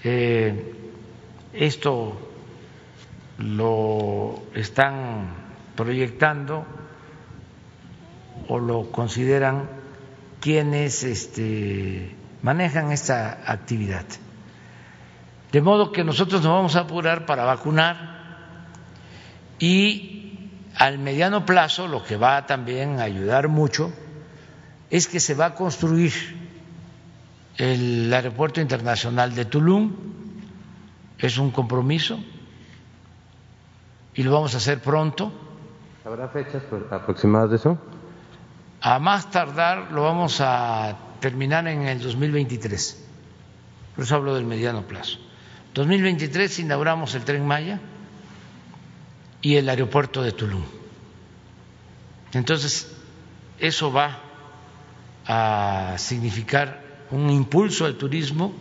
eh, 0.05 0.75
esto 1.55 2.17
lo 3.39 4.43
están 4.55 5.29
proyectando 5.75 6.67
o 8.49 8.59
lo 8.59 8.91
consideran 8.93 9.69
quienes 10.41 11.03
este, 11.05 12.15
manejan 12.43 12.93
esta 12.93 13.41
actividad. 13.47 14.05
De 15.51 15.63
modo 15.63 15.93
que 15.93 16.05
nosotros 16.05 16.43
nos 16.43 16.53
vamos 16.53 16.77
a 16.77 16.81
apurar 16.81 17.27
para 17.27 17.45
vacunar 17.45 18.15
y 19.59 20.51
al 20.77 20.99
mediano 20.99 21.47
plazo 21.47 21.89
lo 21.89 22.05
que 22.05 22.17
va 22.17 22.45
también 22.47 23.01
a 23.01 23.05
ayudar 23.05 23.49
mucho 23.49 23.93
es 24.91 25.09
que 25.09 25.21
se 25.21 25.35
va 25.35 25.47
a 25.47 25.55
construir 25.55 26.13
el 27.57 28.13
Aeropuerto 28.13 28.61
Internacional 28.61 29.35
de 29.35 29.45
Tulum 29.45 29.93
es 31.19 31.39
un 31.39 31.51
compromiso 31.51 32.19
y 34.15 34.23
lo 34.23 34.33
vamos 34.33 34.55
a 34.55 34.59
hacer 34.59 34.81
pronto. 34.81 35.33
¿Habrá 36.05 36.29
fechas 36.29 36.63
aproximadas 36.91 37.51
de 37.51 37.57
eso? 37.57 37.79
A 38.81 38.99
más 38.99 39.31
tardar 39.31 39.93
lo 39.93 40.03
vamos 40.03 40.41
a 40.41 40.97
terminar 41.21 41.67
en 41.69 41.83
el 41.83 42.03
2023. 42.03 43.07
Por 43.95 44.05
eso 44.05 44.15
hablo 44.17 44.35
del 44.35 44.45
mediano 44.45 44.83
plazo. 44.83 45.19
2023 45.73 46.59
inauguramos 46.61 47.15
el 47.15 47.25
tren 47.25 47.47
Maya 47.47 47.81
y 49.41 49.57
el 49.57 49.69
aeropuerto 49.69 50.23
de 50.23 50.33
Tulum. 50.33 50.63
Entonces, 52.33 52.95
eso 53.59 53.93
va 53.93 54.19
a 55.27 55.95
significar 55.97 56.84
un 57.15 57.31
impulso 57.31 57.85
al 57.87 57.95
turismo 57.97 58.53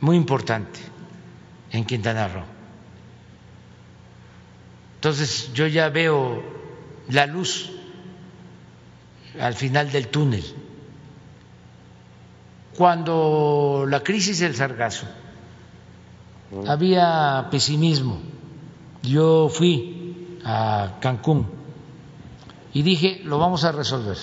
muy 0.00 0.16
importante 0.16 0.80
en 1.70 1.84
Quintana 1.84 2.28
Roo. 2.28 2.44
Entonces 4.96 5.52
yo 5.52 5.66
ya 5.66 5.90
veo 5.90 6.42
la 7.10 7.26
luz 7.26 7.70
al 9.38 9.54
final 9.54 9.92
del 9.92 10.08
túnel. 10.08 10.44
Cuando 12.76 13.84
la 13.88 14.00
crisis 14.00 14.40
del 14.40 14.54
sargazo 14.54 15.06
había 16.66 17.48
pesimismo. 17.50 18.20
Yo 19.02 19.48
fui 19.48 20.40
a 20.44 20.96
Cancún 21.00 21.46
y 22.72 22.82
dije, 22.82 23.20
lo 23.24 23.38
vamos 23.38 23.64
a 23.64 23.72
resolver. 23.72 24.16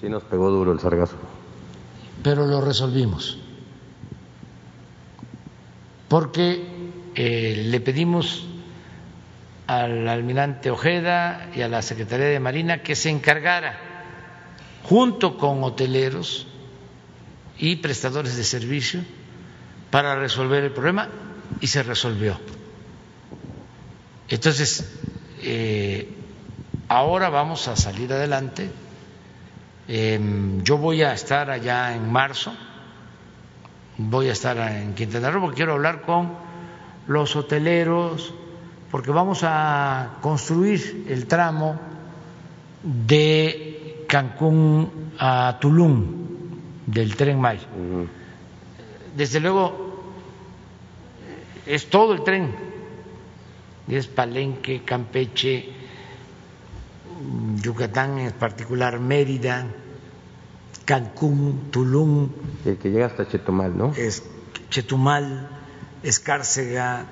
Sí 0.00 0.08
nos 0.08 0.22
pegó 0.24 0.50
duro 0.50 0.72
el 0.72 0.80
sargazo. 0.80 1.16
Pero 2.22 2.46
lo 2.46 2.60
resolvimos. 2.60 3.38
Porque 6.08 6.64
eh, 7.14 7.64
le 7.66 7.80
pedimos 7.80 8.46
al 9.66 10.06
almirante 10.08 10.70
Ojeda 10.70 11.50
y 11.54 11.62
a 11.62 11.68
la 11.68 11.82
Secretaría 11.82 12.26
de 12.26 12.40
Marina 12.40 12.82
que 12.82 12.94
se 12.94 13.10
encargara, 13.10 13.78
junto 14.84 15.36
con 15.36 15.64
hoteleros 15.64 16.46
y 17.58 17.76
prestadores 17.76 18.36
de 18.36 18.44
servicio, 18.44 19.00
para 19.90 20.14
resolver 20.16 20.62
el 20.62 20.72
problema 20.72 21.08
y 21.60 21.66
se 21.66 21.82
resolvió. 21.82 22.38
Entonces, 24.28 25.00
eh, 25.42 26.12
ahora 26.88 27.30
vamos 27.30 27.66
a 27.68 27.76
salir 27.76 28.12
adelante. 28.12 28.70
Em, 29.88 30.62
yo 30.64 30.78
voy 30.78 31.02
a 31.02 31.12
estar 31.12 31.48
allá 31.48 31.94
en 31.94 32.10
marzo, 32.10 32.52
voy 33.98 34.28
a 34.28 34.32
estar 34.32 34.56
en 34.58 34.94
Quintana 34.94 35.30
Roo 35.30 35.42
porque 35.42 35.56
quiero 35.56 35.74
hablar 35.74 36.02
con 36.02 36.32
los 37.06 37.36
hoteleros, 37.36 38.34
porque 38.90 39.12
vamos 39.12 39.40
a 39.42 40.16
construir 40.20 41.06
el 41.08 41.26
tramo 41.26 41.78
de 42.82 44.04
Cancún 44.08 45.12
a 45.18 45.58
Tulum 45.60 46.04
del 46.86 47.14
tren 47.14 47.40
Maya. 47.40 47.66
Desde 49.16 49.40
luego 49.40 49.86
es 51.64 51.88
todo 51.88 52.12
el 52.12 52.24
tren, 52.24 52.54
es 53.88 54.08
Palenque, 54.08 54.82
Campeche, 54.84 55.75
Yucatán 57.62 58.18
en 58.18 58.32
particular, 58.32 58.98
Mérida, 59.00 59.66
Cancún, 60.84 61.70
Tulum. 61.70 62.28
El 62.64 62.78
que 62.78 62.90
llega 62.90 63.06
hasta 63.06 63.28
Chetumal, 63.28 63.76
¿no? 63.76 63.92
Es 63.96 64.22
Chetumal, 64.70 65.48
Escárcega 66.02 67.06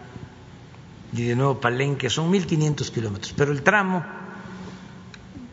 y 1.12 1.22
de 1.24 1.36
nuevo 1.36 1.60
Palenque, 1.60 2.10
son 2.10 2.32
1.500 2.32 2.90
kilómetros, 2.90 3.34
pero 3.36 3.52
el 3.52 3.62
tramo, 3.62 4.04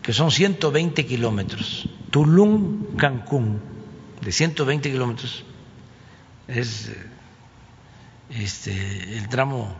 que 0.01 0.13
son 0.13 0.31
120 0.31 1.05
kilómetros, 1.05 1.87
Tulum, 2.09 2.95
Cancún, 2.97 3.59
de 4.21 4.31
120 4.31 4.91
kilómetros, 4.91 5.45
es 6.47 6.91
este, 8.29 9.17
el 9.17 9.27
tramo 9.29 9.75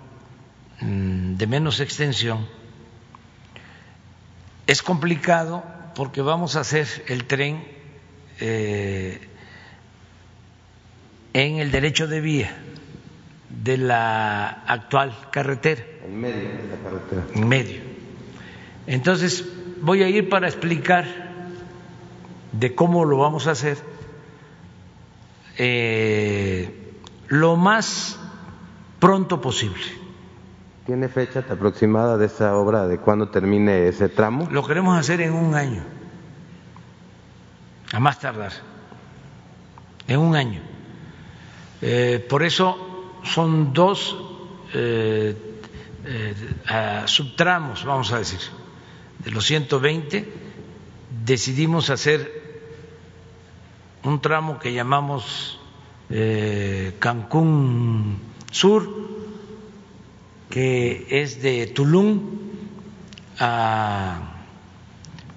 mm, 0.82 1.36
de 1.36 1.48
menos 1.48 1.80
extensión. 1.80 2.48
Es 4.68 4.82
complicado 4.82 5.64
porque 5.96 6.22
vamos 6.22 6.56
a 6.56 6.62
hacer 6.62 6.88
el 7.08 7.26
tren 7.26 7.64
eh, 8.40 9.20
en 11.34 11.58
el 11.58 11.72
derecho 11.72 12.08
de 12.08 12.22
vía 12.22 12.58
de 13.50 13.78
la 13.78 14.50
actual 14.50 15.16
carretera. 15.32 15.84
En 16.06 16.20
medio 16.20 16.50
de 16.50 16.68
la 16.70 16.84
carretera. 16.84 17.24
En 17.36 17.48
medio. 17.48 17.82
Entonces 18.88 19.46
voy 19.82 20.04
a 20.04 20.10
ir 20.10 20.30
para 20.30 20.48
explicar 20.48 21.06
de 22.52 22.76
cómo 22.76 23.06
lo 23.06 23.18
vamos 23.18 23.48
a 23.48 23.52
hacer 23.52 23.78
eh, 25.58 26.94
lo 27.28 27.56
más 27.56 28.20
pronto 29.00 29.42
posible. 29.42 30.01
¿Tiene 30.92 31.08
fecha 31.08 31.40
aproximada 31.50 32.18
de 32.18 32.26
esa 32.26 32.54
obra, 32.58 32.86
de 32.86 32.98
cuándo 32.98 33.30
termine 33.30 33.88
ese 33.88 34.10
tramo? 34.10 34.50
Lo 34.52 34.62
queremos 34.68 35.00
hacer 35.00 35.22
en 35.22 35.32
un 35.32 35.56
año, 35.56 35.86
a 37.94 38.00
más 38.02 38.20
tardar, 38.20 38.52
en 40.06 40.20
un 40.20 40.36
año. 40.36 40.60
Eh, 41.82 42.28
por 42.30 42.44
eso 42.44 43.16
son 43.24 43.72
dos 43.72 44.18
eh, 44.74 45.34
subtramos, 47.06 47.86
vamos 47.86 48.12
a 48.12 48.18
decir, 48.18 48.42
de 49.20 49.32
los 49.32 49.46
120, 49.46 50.30
decidimos 51.24 51.90
hacer 51.90 52.70
un 54.04 54.20
tramo 54.20 54.60
que 54.60 54.74
llamamos 54.74 55.58
eh, 56.10 56.98
Cancún 57.00 58.20
Sur, 58.52 59.01
que 60.52 61.08
es 61.10 61.42
de 61.42 61.66
Tulum 61.68 62.40
a 63.40 64.36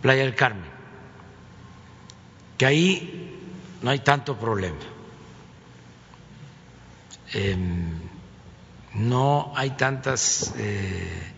Playa 0.02 0.24
del 0.24 0.34
Carmen, 0.34 0.68
que 2.58 2.66
ahí 2.66 3.40
no 3.80 3.90
hay 3.90 4.00
tanto 4.00 4.36
problema. 4.36 4.80
Em, 7.32 7.92
no 8.94 9.52
hay 9.56 9.70
tantas 9.70 10.52
eh, 10.58 11.32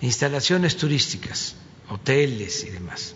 instalaciones 0.00 0.76
turísticas, 0.76 1.56
hoteles 1.88 2.64
y 2.64 2.70
demás. 2.70 3.14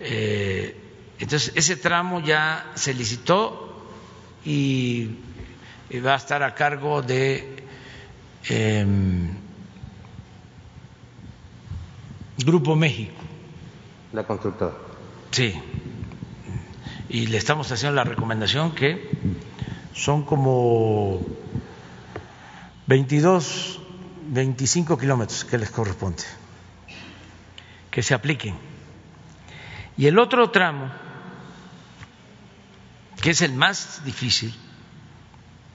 Eh, 0.00 0.76
entonces, 1.18 1.52
ese 1.54 1.76
tramo 1.76 2.20
ya 2.20 2.72
se 2.74 2.94
licitó 2.94 3.86
y 4.44 5.08
va 6.04 6.14
a 6.14 6.16
estar 6.16 6.42
a 6.42 6.54
cargo 6.54 7.02
de 7.02 7.57
em, 8.48 9.34
Grupo 12.38 12.76
México. 12.76 13.20
La 14.12 14.24
constructora. 14.24 14.74
Sí. 15.30 15.54
Y 17.08 17.26
le 17.26 17.38
estamos 17.38 17.70
haciendo 17.72 17.96
la 17.96 18.04
recomendación 18.04 18.72
que 18.74 19.10
son 19.94 20.24
como 20.24 21.20
22, 22.86 23.80
25 24.28 24.96
kilómetros 24.98 25.44
que 25.44 25.58
les 25.58 25.70
corresponde, 25.70 26.22
que 27.90 28.02
se 28.02 28.14
apliquen. 28.14 28.54
Y 29.96 30.06
el 30.06 30.18
otro 30.18 30.50
tramo 30.50 30.90
que 33.20 33.30
es 33.30 33.42
el 33.42 33.52
más 33.52 34.04
difícil, 34.04 34.54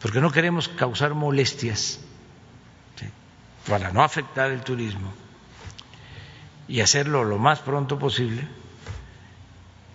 porque 0.02 0.22
no 0.22 0.32
queremos 0.32 0.70
causar 0.70 1.14
molestias 1.14 2.00
para 3.68 3.92
no 3.92 4.04
afectar 4.04 4.52
el 4.52 4.62
turismo 4.62 5.14
y 6.68 6.82
hacerlo 6.82 7.24
lo 7.24 7.38
más 7.38 7.60
pronto 7.60 8.00
posible, 8.00 8.48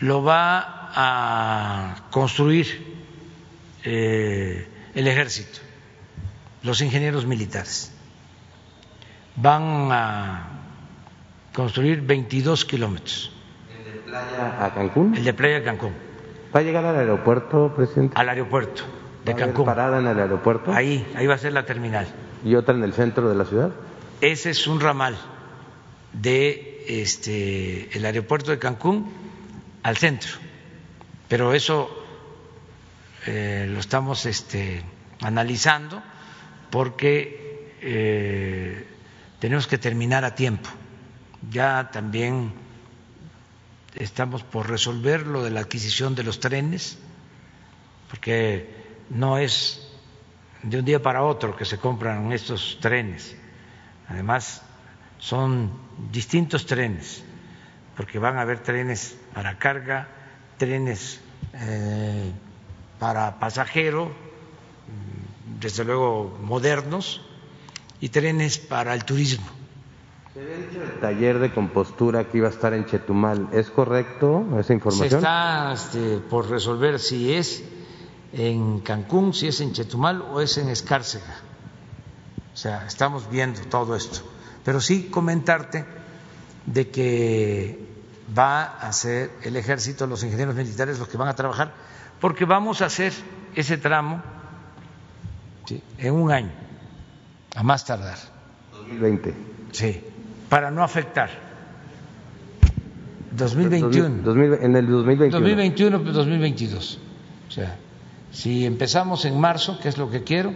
lo 0.00 0.22
va 0.22 0.90
a 0.94 1.96
construir 2.10 2.96
eh, 3.84 4.68
el 4.94 5.08
ejército, 5.08 5.60
los 6.62 6.80
ingenieros 6.80 7.26
militares. 7.26 7.92
Van 9.36 9.88
a 9.92 10.48
construir 11.54 12.00
22 12.02 12.64
kilómetros. 12.64 13.32
¿El 13.76 13.84
de 13.84 14.00
playa 14.00 14.64
a 14.64 14.74
Cancún? 14.74 15.16
El 15.16 15.24
de 15.24 15.34
playa 15.34 15.58
a 15.58 15.62
Cancún 15.62 16.08
¿Va 16.54 16.60
a 16.60 16.62
llegar 16.62 16.84
al 16.84 16.96
aeropuerto, 16.96 17.72
presidente? 17.74 18.14
Al 18.16 18.28
aeropuerto 18.30 18.82
de 19.24 19.34
Cancún. 19.34 19.66
parada 19.66 19.98
en 19.98 20.06
el 20.06 20.18
aeropuerto? 20.18 20.72
Ahí, 20.72 21.06
ahí 21.14 21.26
va 21.26 21.34
a 21.34 21.38
ser 21.38 21.52
la 21.52 21.66
terminal. 21.66 22.06
¿Y 22.44 22.54
otra 22.54 22.74
en 22.74 22.84
el 22.84 22.92
centro 22.92 23.28
de 23.28 23.34
la 23.34 23.44
ciudad? 23.44 23.72
Ese 24.20 24.50
es 24.50 24.66
un 24.66 24.80
ramal 24.80 25.16
de 26.12 26.84
este 26.88 27.96
el 27.96 28.04
aeropuerto 28.04 28.50
de 28.50 28.58
Cancún 28.58 29.12
al 29.82 29.96
centro. 29.96 30.32
Pero 31.28 31.52
eso 31.52 31.90
eh, 33.26 33.66
lo 33.68 33.78
estamos 33.80 34.24
este, 34.26 34.82
analizando 35.20 36.02
porque 36.70 37.74
eh, 37.80 38.86
tenemos 39.38 39.66
que 39.66 39.78
terminar 39.78 40.24
a 40.24 40.34
tiempo. 40.34 40.68
Ya 41.50 41.90
también 41.92 42.52
estamos 43.94 44.42
por 44.42 44.68
resolver 44.68 45.26
lo 45.26 45.44
de 45.44 45.50
la 45.50 45.60
adquisición 45.60 46.14
de 46.14 46.22
los 46.24 46.40
trenes, 46.40 46.98
porque 48.10 48.68
no 49.10 49.38
es 49.38 49.87
de 50.62 50.78
un 50.78 50.84
día 50.84 51.02
para 51.02 51.22
otro 51.22 51.56
que 51.56 51.64
se 51.64 51.78
compran 51.78 52.32
estos 52.32 52.78
trenes. 52.80 53.36
Además, 54.08 54.62
son 55.18 55.70
distintos 56.10 56.66
trenes, 56.66 57.24
porque 57.96 58.18
van 58.18 58.38
a 58.38 58.42
haber 58.42 58.60
trenes 58.60 59.16
para 59.34 59.58
carga, 59.58 60.08
trenes 60.56 61.20
eh, 61.54 62.32
para 62.98 63.38
pasajero, 63.38 64.10
desde 65.60 65.84
luego 65.84 66.38
modernos, 66.42 67.22
y 68.00 68.08
trenes 68.10 68.58
para 68.58 68.94
el 68.94 69.04
turismo. 69.04 69.46
Se 70.32 70.40
había 70.40 70.56
dicho 70.56 70.82
el 70.82 71.00
taller 71.00 71.38
de 71.40 71.52
compostura 71.52 72.24
que 72.24 72.38
iba 72.38 72.46
a 72.46 72.50
estar 72.50 72.72
en 72.72 72.86
Chetumal. 72.86 73.48
¿Es 73.52 73.70
correcto 73.70 74.46
esa 74.58 74.72
información? 74.72 75.10
Se 75.10 75.16
está 75.16 75.72
este, 75.72 76.18
por 76.18 76.48
resolver 76.48 77.00
si 77.00 77.34
es 77.34 77.64
en 78.32 78.80
Cancún, 78.80 79.34
si 79.34 79.48
es 79.48 79.60
en 79.60 79.72
Chetumal 79.72 80.22
o 80.22 80.40
es 80.40 80.58
en 80.58 80.68
Escárcega. 80.68 81.42
O 82.52 82.56
sea, 82.56 82.86
estamos 82.86 83.30
viendo 83.30 83.60
todo 83.62 83.94
esto. 83.96 84.20
Pero 84.64 84.80
sí 84.80 85.04
comentarte 85.04 85.84
de 86.66 86.88
que 86.90 87.86
va 88.36 88.64
a 88.64 88.92
ser 88.92 89.30
el 89.42 89.56
ejército, 89.56 90.06
los 90.06 90.22
ingenieros 90.22 90.54
militares 90.54 90.98
los 90.98 91.08
que 91.08 91.16
van 91.16 91.28
a 91.28 91.34
trabajar, 91.34 91.72
porque 92.20 92.44
vamos 92.44 92.82
a 92.82 92.86
hacer 92.86 93.12
ese 93.54 93.78
tramo 93.78 94.22
en 95.98 96.14
un 96.14 96.30
año, 96.30 96.52
a 97.54 97.62
más 97.62 97.84
tardar. 97.84 98.18
2020. 98.72 99.34
Sí 99.72 100.02
para 100.48 100.70
no 100.70 100.82
afectar. 100.82 101.30
2021. 103.32 104.56
en 104.62 104.76
el 104.76 104.86
2021. 104.86 105.30
2021, 105.30 105.98
2022. 105.98 106.98
O 107.46 107.50
sea, 107.50 107.76
si 108.38 108.64
empezamos 108.64 109.24
en 109.24 109.40
marzo, 109.40 109.80
que 109.80 109.88
es 109.88 109.98
lo 109.98 110.08
que 110.08 110.22
quiero, 110.22 110.54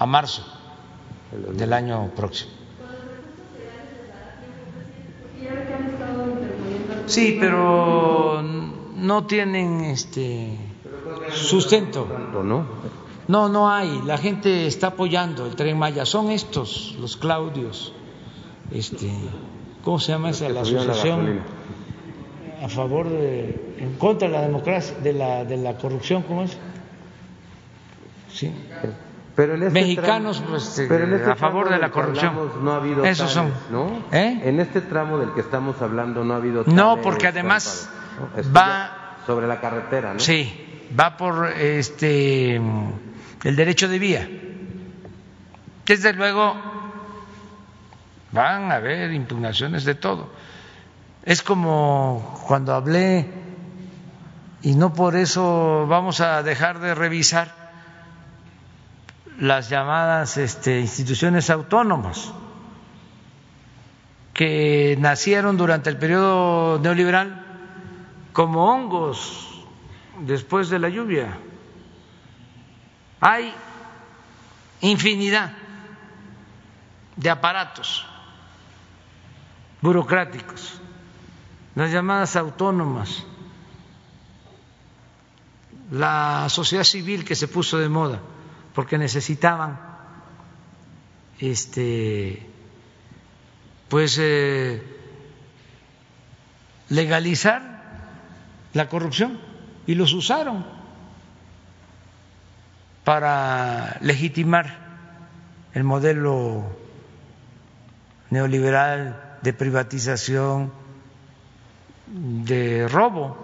a 0.00 0.04
marzo 0.06 0.42
del 1.52 1.72
año 1.72 2.10
próximo. 2.16 2.50
Sí, 7.06 7.36
pero 7.38 8.42
no 8.42 9.26
tienen 9.26 9.84
este 9.84 10.58
sustento. 11.32 12.08
¿no? 12.42 12.66
No, 13.28 13.48
no 13.48 13.70
hay. 13.70 14.02
La 14.04 14.18
gente 14.18 14.66
está 14.66 14.88
apoyando 14.88 15.46
el 15.46 15.54
tren 15.54 15.78
Maya. 15.78 16.04
Son 16.06 16.32
estos, 16.32 16.96
los 16.98 17.16
Claudios 17.16 17.92
este, 18.72 19.08
¿cómo 19.84 20.00
se 20.00 20.10
llama 20.10 20.30
esa 20.30 20.48
la 20.48 20.62
asociación 20.62 21.42
a 22.60 22.68
favor 22.68 23.08
de, 23.08 23.76
en 23.78 23.94
contra 23.98 24.26
de 24.26 24.34
la 24.34 24.42
democracia, 24.42 24.96
de 24.98 25.12
la, 25.12 25.44
de 25.44 25.58
la 25.58 25.76
corrupción, 25.76 26.22
¿cómo 26.22 26.42
es? 26.42 26.58
Sí. 28.34 28.52
Pero 29.34 29.54
este 29.54 29.70
Mexicanos 29.70 30.42
pues, 30.46 30.78
este, 30.78 31.16
este 31.16 31.30
a 31.30 31.36
favor 31.36 31.70
de 31.70 31.78
la 31.78 31.90
corrupción. 31.90 32.34
no 32.62 32.72
ha 32.72 32.76
habido 32.76 33.04
Esos 33.04 33.30
son. 33.30 33.52
¿no? 33.70 34.04
¿Eh? 34.12 34.42
En 34.44 34.60
este 34.60 34.80
tramo 34.80 35.18
del 35.18 35.32
que 35.32 35.40
estamos 35.40 35.80
hablando 35.80 36.22
no 36.24 36.34
ha 36.34 36.36
habido. 36.36 36.64
No, 36.66 37.00
porque 37.00 37.28
además 37.28 37.88
va 38.54 39.16
sobre 39.26 39.46
la 39.46 39.60
carretera, 39.60 40.12
¿no? 40.12 40.20
Sí, 40.20 40.86
va 40.98 41.16
por 41.16 41.48
este 41.48 42.56
el 42.56 43.56
derecho 43.56 43.88
de 43.88 43.98
vía. 43.98 44.28
Desde 45.86 46.12
luego 46.12 46.54
Van 48.34 48.72
a 48.72 48.76
haber 48.76 49.12
impugnaciones 49.12 49.84
de 49.84 49.94
todo. 49.94 50.28
Es 51.24 51.42
como 51.42 52.42
cuando 52.48 52.74
hablé, 52.74 53.30
y 54.60 54.74
no 54.74 54.92
por 54.92 55.14
eso 55.14 55.86
vamos 55.86 56.20
a 56.20 56.42
dejar 56.42 56.80
de 56.80 56.96
revisar 56.96 57.63
las 59.38 59.68
llamadas 59.68 60.36
este, 60.36 60.80
instituciones 60.80 61.50
autónomas 61.50 62.32
que 64.32 64.96
nacieron 64.98 65.56
durante 65.56 65.90
el 65.90 65.96
periodo 65.96 66.78
neoliberal 66.78 67.44
como 68.32 68.70
hongos 68.70 69.64
después 70.20 70.70
de 70.70 70.78
la 70.78 70.88
lluvia. 70.88 71.36
Hay 73.20 73.52
infinidad 74.80 75.52
de 77.16 77.30
aparatos 77.30 78.06
burocráticos, 79.80 80.80
las 81.74 81.92
llamadas 81.92 82.36
autónomas, 82.36 83.24
la 85.90 86.48
sociedad 86.48 86.84
civil 86.84 87.24
que 87.24 87.34
se 87.34 87.48
puso 87.48 87.78
de 87.78 87.88
moda 87.88 88.20
porque 88.74 88.98
necesitaban 88.98 89.78
este 91.38 92.46
pues 93.88 94.18
eh, 94.20 94.82
legalizar 96.88 97.62
la 98.72 98.88
corrupción 98.88 99.38
y 99.86 99.94
los 99.94 100.12
usaron 100.12 100.66
para 103.04 103.98
legitimar 104.00 104.78
el 105.74 105.84
modelo 105.84 106.64
neoliberal 108.30 109.38
de 109.42 109.52
privatización, 109.52 110.72
de 112.06 112.88
robo. 112.88 113.36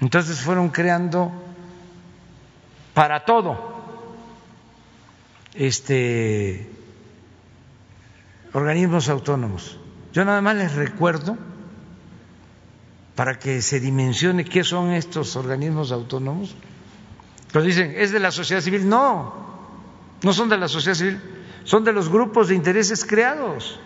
Entonces 0.00 0.40
fueron 0.40 0.68
creando 0.70 1.49
para 2.94 3.24
todo 3.24 3.80
este 5.54 6.70
organismos 8.52 9.08
autónomos. 9.08 9.78
Yo 10.12 10.24
nada 10.24 10.40
más 10.40 10.56
les 10.56 10.74
recuerdo 10.74 11.36
para 13.14 13.38
que 13.38 13.62
se 13.62 13.80
dimensione 13.80 14.44
qué 14.44 14.64
son 14.64 14.90
estos 14.90 15.36
organismos 15.36 15.92
autónomos. 15.92 16.54
Pero 17.52 17.64
dicen, 17.64 17.94
es 17.96 18.12
de 18.12 18.20
la 18.20 18.30
sociedad 18.30 18.60
civil. 18.60 18.88
No, 18.88 19.34
no 20.22 20.32
son 20.32 20.48
de 20.48 20.56
la 20.56 20.68
sociedad 20.68 20.96
civil, 20.96 21.20
son 21.64 21.84
de 21.84 21.92
los 21.92 22.08
grupos 22.08 22.48
de 22.48 22.54
intereses 22.54 23.04
creados. 23.04 23.78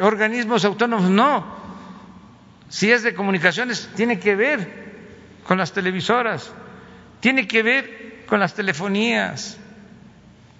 organismos 0.00 0.64
autónomos, 0.64 1.10
no. 1.10 1.44
Si 2.68 2.90
es 2.90 3.02
de 3.02 3.14
comunicaciones, 3.14 3.90
tiene 3.94 4.18
que 4.18 4.34
ver 4.34 4.81
con 5.46 5.58
las 5.58 5.72
televisoras, 5.72 6.52
tiene 7.20 7.46
que 7.46 7.62
ver 7.62 8.24
con 8.26 8.40
las 8.40 8.54
telefonías. 8.54 9.58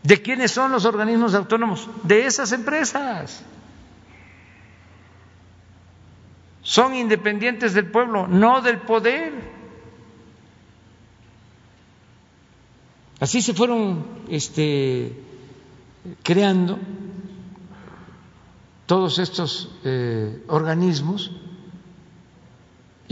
¿De 0.02 0.20
quiénes 0.20 0.50
son 0.50 0.72
los 0.72 0.84
organismos 0.84 1.34
autónomos? 1.34 1.88
De 2.02 2.26
esas 2.26 2.52
empresas. 2.52 3.44
Son 6.62 6.94
independientes 6.94 7.74
del 7.74 7.86
pueblo, 7.86 8.26
no 8.26 8.60
del 8.60 8.78
poder. 8.78 9.32
Así 13.20 13.42
se 13.42 13.54
fueron 13.54 14.04
este, 14.28 15.16
creando 16.22 16.78
todos 18.86 19.18
estos 19.18 19.70
eh, 19.84 20.42
organismos 20.48 21.30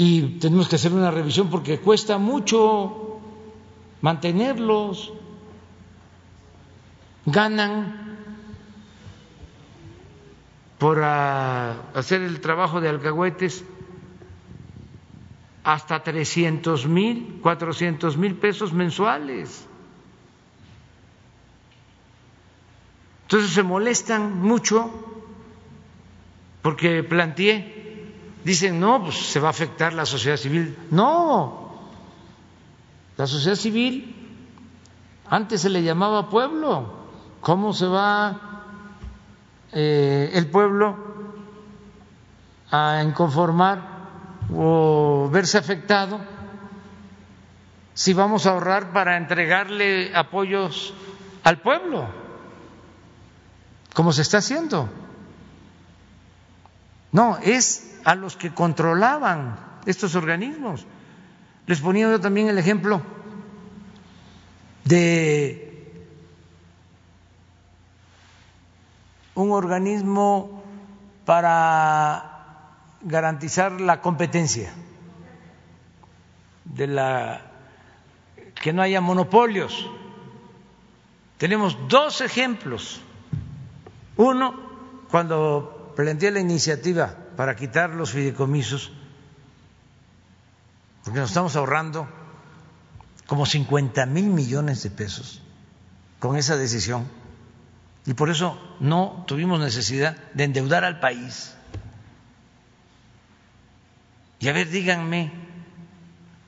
y 0.02 0.22
tenemos 0.38 0.66
que 0.66 0.76
hacer 0.76 0.94
una 0.94 1.10
revisión 1.10 1.50
porque 1.50 1.78
cuesta 1.78 2.16
mucho 2.16 3.20
mantenerlos, 4.00 5.12
ganan 7.26 8.16
por 10.78 11.02
ah, 11.04 11.90
hacer 11.94 12.22
el 12.22 12.40
trabajo 12.40 12.80
de 12.80 12.88
alcahuetes 12.88 13.62
hasta 15.64 16.02
300 16.02 16.86
mil, 16.86 17.38
400 17.42 18.16
mil 18.16 18.36
pesos 18.36 18.72
mensuales. 18.72 19.66
Entonces 23.24 23.50
se 23.50 23.62
molestan 23.62 24.40
mucho 24.40 24.90
porque 26.62 27.02
planteé, 27.02 27.79
dicen, 28.44 28.80
no, 28.80 29.04
pues 29.04 29.16
se 29.16 29.40
va 29.40 29.48
a 29.48 29.50
afectar 29.50 29.92
la 29.92 30.06
sociedad 30.06 30.36
civil. 30.36 30.76
No, 30.90 31.70
la 33.16 33.26
sociedad 33.26 33.56
civil 33.56 34.16
antes 35.28 35.60
se 35.60 35.70
le 35.70 35.82
llamaba 35.82 36.28
pueblo. 36.28 37.00
¿Cómo 37.40 37.72
se 37.72 37.86
va 37.86 38.64
eh, 39.72 40.30
el 40.34 40.46
pueblo 40.48 40.96
a 42.70 43.02
inconformar 43.04 43.80
o 44.54 45.28
verse 45.30 45.58
afectado 45.58 46.20
si 47.94 48.12
vamos 48.12 48.46
a 48.46 48.52
ahorrar 48.52 48.92
para 48.92 49.16
entregarle 49.16 50.14
apoyos 50.14 50.94
al 51.44 51.60
pueblo, 51.60 52.08
como 53.94 54.12
se 54.12 54.22
está 54.22 54.38
haciendo? 54.38 54.88
No, 57.12 57.38
es 57.42 57.89
a 58.04 58.14
los 58.14 58.36
que 58.36 58.52
controlaban 58.52 59.56
estos 59.86 60.14
organismos. 60.14 60.86
Les 61.66 61.80
ponía 61.80 62.10
yo 62.10 62.20
también 62.20 62.48
el 62.48 62.58
ejemplo 62.58 63.02
de 64.84 65.66
un 69.34 69.50
organismo 69.52 70.62
para 71.24 72.66
garantizar 73.02 73.80
la 73.80 74.00
competencia, 74.00 74.72
de 76.64 76.86
la 76.86 77.40
que 78.54 78.72
no 78.72 78.82
haya 78.82 79.00
monopolios 79.00 79.88
Tenemos 81.40 81.88
dos 81.88 82.20
ejemplos. 82.20 83.00
Uno, 84.18 84.54
cuando 85.10 85.94
planteé 85.96 86.30
la 86.30 86.40
iniciativa 86.40 87.14
para 87.40 87.56
quitar 87.56 87.88
los 87.88 88.10
fideicomisos, 88.10 88.92
porque 91.02 91.20
nos 91.20 91.30
estamos 91.30 91.56
ahorrando 91.56 92.06
como 93.26 93.46
50 93.46 94.04
mil 94.04 94.26
millones 94.26 94.82
de 94.82 94.90
pesos 94.90 95.40
con 96.18 96.36
esa 96.36 96.58
decisión. 96.58 97.08
Y 98.04 98.12
por 98.12 98.28
eso 98.28 98.60
no 98.80 99.24
tuvimos 99.26 99.58
necesidad 99.58 100.18
de 100.34 100.44
endeudar 100.44 100.84
al 100.84 101.00
país. 101.00 101.56
Y 104.38 104.48
a 104.48 104.52
ver, 104.52 104.68
díganme, 104.68 105.32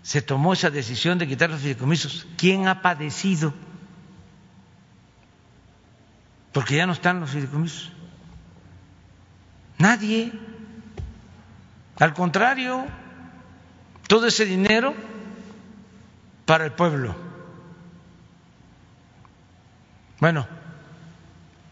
se 0.02 0.20
tomó 0.20 0.52
esa 0.52 0.68
decisión 0.68 1.16
de 1.16 1.26
quitar 1.26 1.48
los 1.48 1.62
fideicomisos. 1.62 2.26
¿Quién 2.36 2.68
ha 2.68 2.82
padecido? 2.82 3.54
Porque 6.52 6.76
ya 6.76 6.84
no 6.84 6.92
están 6.92 7.18
los 7.18 7.30
fideicomisos. 7.30 7.92
Nadie. 9.78 10.51
Al 11.98 12.14
contrario, 12.14 12.86
todo 14.08 14.26
ese 14.26 14.44
dinero 14.44 14.94
para 16.46 16.64
el 16.64 16.72
pueblo. 16.72 17.14
Bueno, 20.20 20.46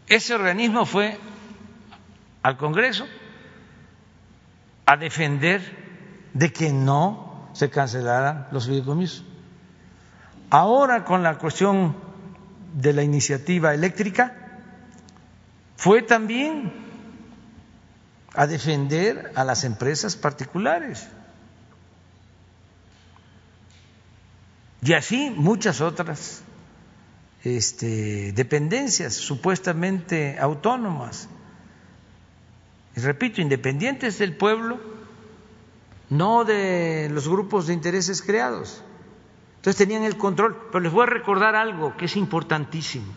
ese 0.06 0.34
organismo 0.34 0.84
fue 0.86 1.18
al 2.42 2.56
Congreso 2.56 3.06
a 4.86 4.96
defender 4.96 6.30
de 6.34 6.52
que 6.52 6.72
no 6.72 7.50
se 7.52 7.70
cancelaran 7.70 8.48
los 8.50 8.66
fideicomisos. 8.66 9.24
Ahora 10.50 11.04
con 11.04 11.22
la 11.22 11.38
cuestión 11.38 11.96
de 12.74 12.92
la 12.92 13.02
iniciativa 13.02 13.72
eléctrica 13.72 14.34
fue 15.76 16.02
también 16.02 16.89
a 18.34 18.46
defender 18.46 19.32
a 19.34 19.44
las 19.44 19.64
empresas 19.64 20.16
particulares. 20.16 21.08
Y 24.82 24.92
así 24.94 25.30
muchas 25.30 25.80
otras 25.80 26.42
este, 27.44 28.32
dependencias 28.32 29.14
supuestamente 29.14 30.38
autónomas. 30.38 31.28
Y 32.96 33.00
repito, 33.00 33.40
independientes 33.40 34.18
del 34.18 34.36
pueblo, 34.36 34.80
no 36.08 36.44
de 36.44 37.08
los 37.12 37.28
grupos 37.28 37.66
de 37.66 37.74
intereses 37.74 38.22
creados. 38.22 38.82
Entonces 39.56 39.76
tenían 39.76 40.04
el 40.04 40.16
control. 40.16 40.56
Pero 40.72 40.80
les 40.80 40.92
voy 40.92 41.02
a 41.02 41.06
recordar 41.06 41.54
algo 41.54 41.96
que 41.96 42.06
es 42.06 42.16
importantísimo. 42.16 43.12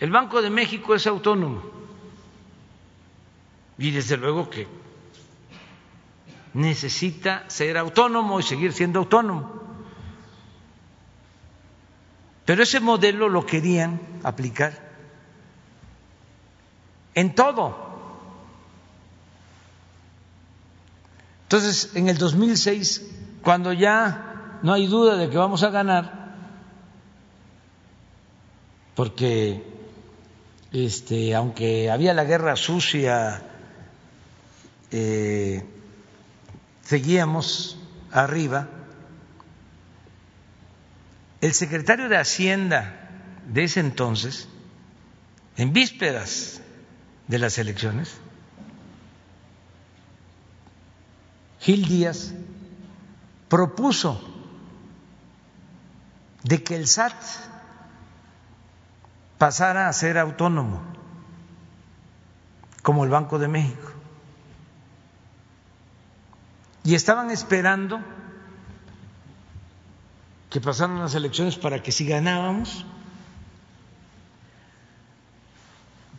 El 0.00 0.10
Banco 0.10 0.42
de 0.42 0.50
México 0.50 0.94
es 0.94 1.06
autónomo. 1.06 1.81
Y 3.78 3.90
desde 3.90 4.16
luego 4.16 4.50
que 4.50 4.66
necesita 6.54 7.44
ser 7.48 7.78
autónomo 7.78 8.38
y 8.40 8.42
seguir 8.42 8.72
siendo 8.72 9.00
autónomo. 9.00 9.62
Pero 12.44 12.62
ese 12.62 12.80
modelo 12.80 13.28
lo 13.28 13.46
querían 13.46 14.00
aplicar 14.24 14.92
en 17.14 17.34
todo. 17.34 17.90
Entonces, 21.44 21.94
en 21.94 22.08
el 22.08 22.18
2006, 22.18 23.10
cuando 23.42 23.72
ya 23.72 24.58
no 24.62 24.72
hay 24.72 24.86
duda 24.86 25.16
de 25.16 25.28
que 25.28 25.36
vamos 25.36 25.62
a 25.62 25.70
ganar, 25.70 26.34
porque 28.94 29.62
este, 30.72 31.34
aunque 31.34 31.90
había 31.90 32.14
la 32.14 32.24
guerra 32.24 32.56
sucia, 32.56 33.42
eh, 34.92 35.64
seguíamos 36.82 37.78
arriba, 38.10 38.68
el 41.40 41.54
secretario 41.54 42.08
de 42.08 42.18
Hacienda 42.18 43.08
de 43.46 43.64
ese 43.64 43.80
entonces, 43.80 44.48
en 45.56 45.72
vísperas 45.72 46.60
de 47.26 47.38
las 47.38 47.56
elecciones, 47.58 48.14
Gil 51.60 51.86
Díaz 51.86 52.34
propuso 53.48 54.20
de 56.42 56.62
que 56.62 56.76
el 56.76 56.86
SAT 56.86 57.14
pasara 59.38 59.88
a 59.88 59.92
ser 59.92 60.18
autónomo, 60.18 60.82
como 62.82 63.04
el 63.04 63.10
Banco 63.10 63.38
de 63.38 63.48
México 63.48 63.91
y 66.84 66.94
estaban 66.94 67.30
esperando 67.30 68.00
que 70.50 70.60
pasaran 70.60 70.98
las 70.98 71.14
elecciones 71.14 71.56
para 71.56 71.82
que 71.82 71.92
si 71.92 72.06
ganábamos 72.06 72.84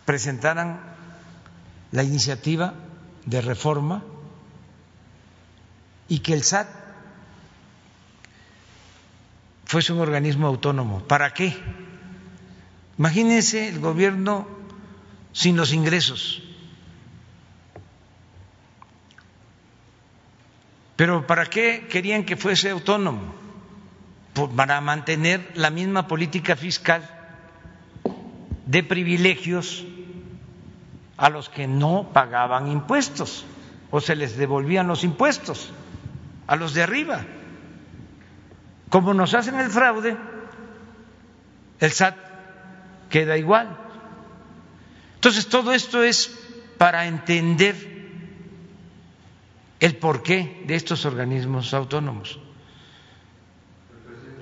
presentaran 0.05 0.79
la 1.91 2.03
iniciativa 2.03 2.73
de 3.25 3.41
reforma 3.41 4.03
y 6.07 6.19
que 6.19 6.33
el 6.33 6.43
SAT 6.43 6.67
fuese 9.65 9.93
un 9.93 9.99
organismo 9.99 10.47
autónomo. 10.47 10.99
¿Para 11.03 11.33
qué? 11.33 11.57
Imagínense 12.97 13.69
el 13.69 13.79
gobierno 13.79 14.47
sin 15.31 15.57
los 15.57 15.73
ingresos. 15.73 16.42
Pero 21.03 21.27
¿para 21.27 21.47
qué 21.47 21.85
querían 21.89 22.23
que 22.23 22.37
fuese 22.37 22.69
autónomo? 22.69 23.35
para 24.55 24.79
mantener 24.79 25.51
la 25.53 25.69
misma 25.69 26.07
política 26.07 26.55
fiscal 26.55 27.03
de 28.65 28.83
privilegios 28.83 29.83
a 31.17 31.29
los 31.29 31.49
que 31.49 31.67
no 31.67 32.11
pagaban 32.13 32.69
impuestos 32.69 33.45
o 33.91 33.99
se 33.99 34.15
les 34.15 34.37
devolvían 34.37 34.87
los 34.87 35.03
impuestos 35.03 35.73
a 36.47 36.55
los 36.55 36.73
de 36.73 36.83
arriba. 36.83 37.25
Como 38.87 39.13
nos 39.13 39.33
hacen 39.33 39.59
el 39.59 39.69
fraude, 39.69 40.15
el 41.81 41.91
SAT 41.91 42.15
queda 43.09 43.37
igual. 43.37 43.77
Entonces 45.15 45.49
todo 45.49 45.73
esto 45.73 46.01
es 46.01 46.33
para 46.77 47.07
entender 47.07 47.92
el 49.83 49.97
porqué 49.97 50.63
de 50.65 50.75
estos 50.75 51.03
organismos 51.03 51.73
autónomos. 51.73 52.39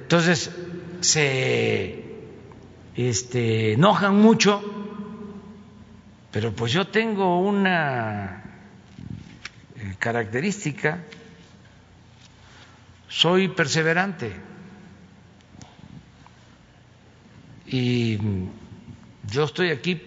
Entonces, 0.01 0.51
se 0.99 2.05
este, 2.95 3.73
enojan 3.73 4.21
mucho, 4.21 4.61
pero 6.29 6.53
pues 6.53 6.71
yo 6.71 6.85
tengo 6.89 7.39
una 7.39 8.43
eh, 9.77 9.95
característica, 9.97 11.03
soy 13.09 13.47
perseverante 13.47 14.35
y 17.65 18.19
yo 19.27 19.45
estoy 19.45 19.71
aquí 19.71 19.99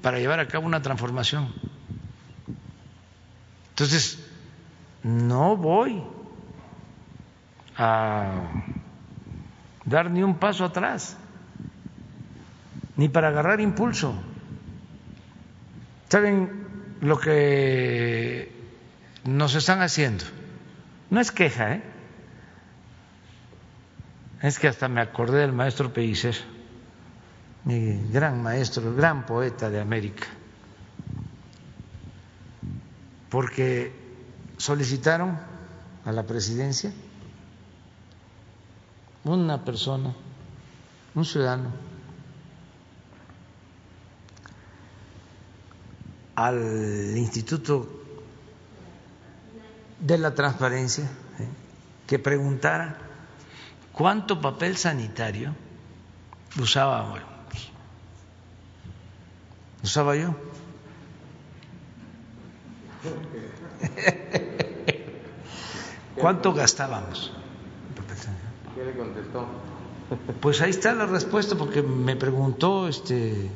para 0.00 0.18
llevar 0.18 0.40
a 0.40 0.48
cabo 0.48 0.64
una 0.64 0.80
transformación. 0.80 1.52
Entonces, 3.68 4.27
no 5.02 5.56
voy 5.56 6.02
a 7.76 8.64
dar 9.84 10.10
ni 10.10 10.22
un 10.22 10.38
paso 10.38 10.64
atrás, 10.64 11.16
ni 12.96 13.08
para 13.08 13.28
agarrar 13.28 13.60
impulso. 13.60 14.14
¿Saben 16.08 16.66
lo 17.00 17.18
que 17.18 18.52
nos 19.24 19.54
están 19.54 19.82
haciendo? 19.82 20.24
No 21.10 21.20
es 21.20 21.30
queja, 21.30 21.74
¿eh? 21.74 21.82
Es 24.42 24.58
que 24.58 24.68
hasta 24.68 24.88
me 24.88 25.00
acordé 25.00 25.40
del 25.40 25.52
maestro 25.52 25.92
Pellicer, 25.92 26.36
mi 27.64 28.10
gran 28.10 28.42
maestro, 28.42 28.94
gran 28.94 29.26
poeta 29.26 29.68
de 29.68 29.80
América, 29.80 30.26
porque 33.28 34.07
solicitaron 34.58 35.38
a 36.04 36.12
la 36.12 36.24
presidencia 36.24 36.92
una 39.24 39.64
persona, 39.64 40.14
un 41.14 41.24
ciudadano, 41.24 41.72
al 46.34 47.16
Instituto 47.16 47.88
de 50.00 50.18
la 50.18 50.34
Transparencia 50.34 51.08
que 52.06 52.18
preguntara 52.18 52.96
cuánto 53.92 54.40
papel 54.40 54.76
sanitario 54.76 55.54
usaba, 56.58 57.22
usaba 59.82 60.16
yo. 60.16 60.34
¿Cuánto 66.16 66.52
gastábamos? 66.52 67.32
¿Qué 68.74 68.84
le 68.84 68.92
contestó? 68.92 69.46
Pues 70.40 70.60
ahí 70.60 70.70
está 70.70 70.94
la 70.94 71.06
respuesta, 71.06 71.56
porque 71.56 71.82
me 71.82 72.16
preguntó 72.16 72.88
este 72.88 73.50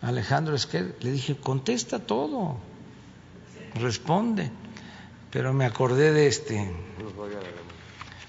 Alejandro 0.00 0.54
Esquer, 0.54 0.96
le 1.00 1.12
dije, 1.12 1.36
contesta 1.36 2.00
todo, 2.00 2.56
responde. 3.74 4.50
Pero 5.30 5.52
me 5.52 5.64
acordé 5.64 6.12
de 6.12 6.26
este, 6.26 6.70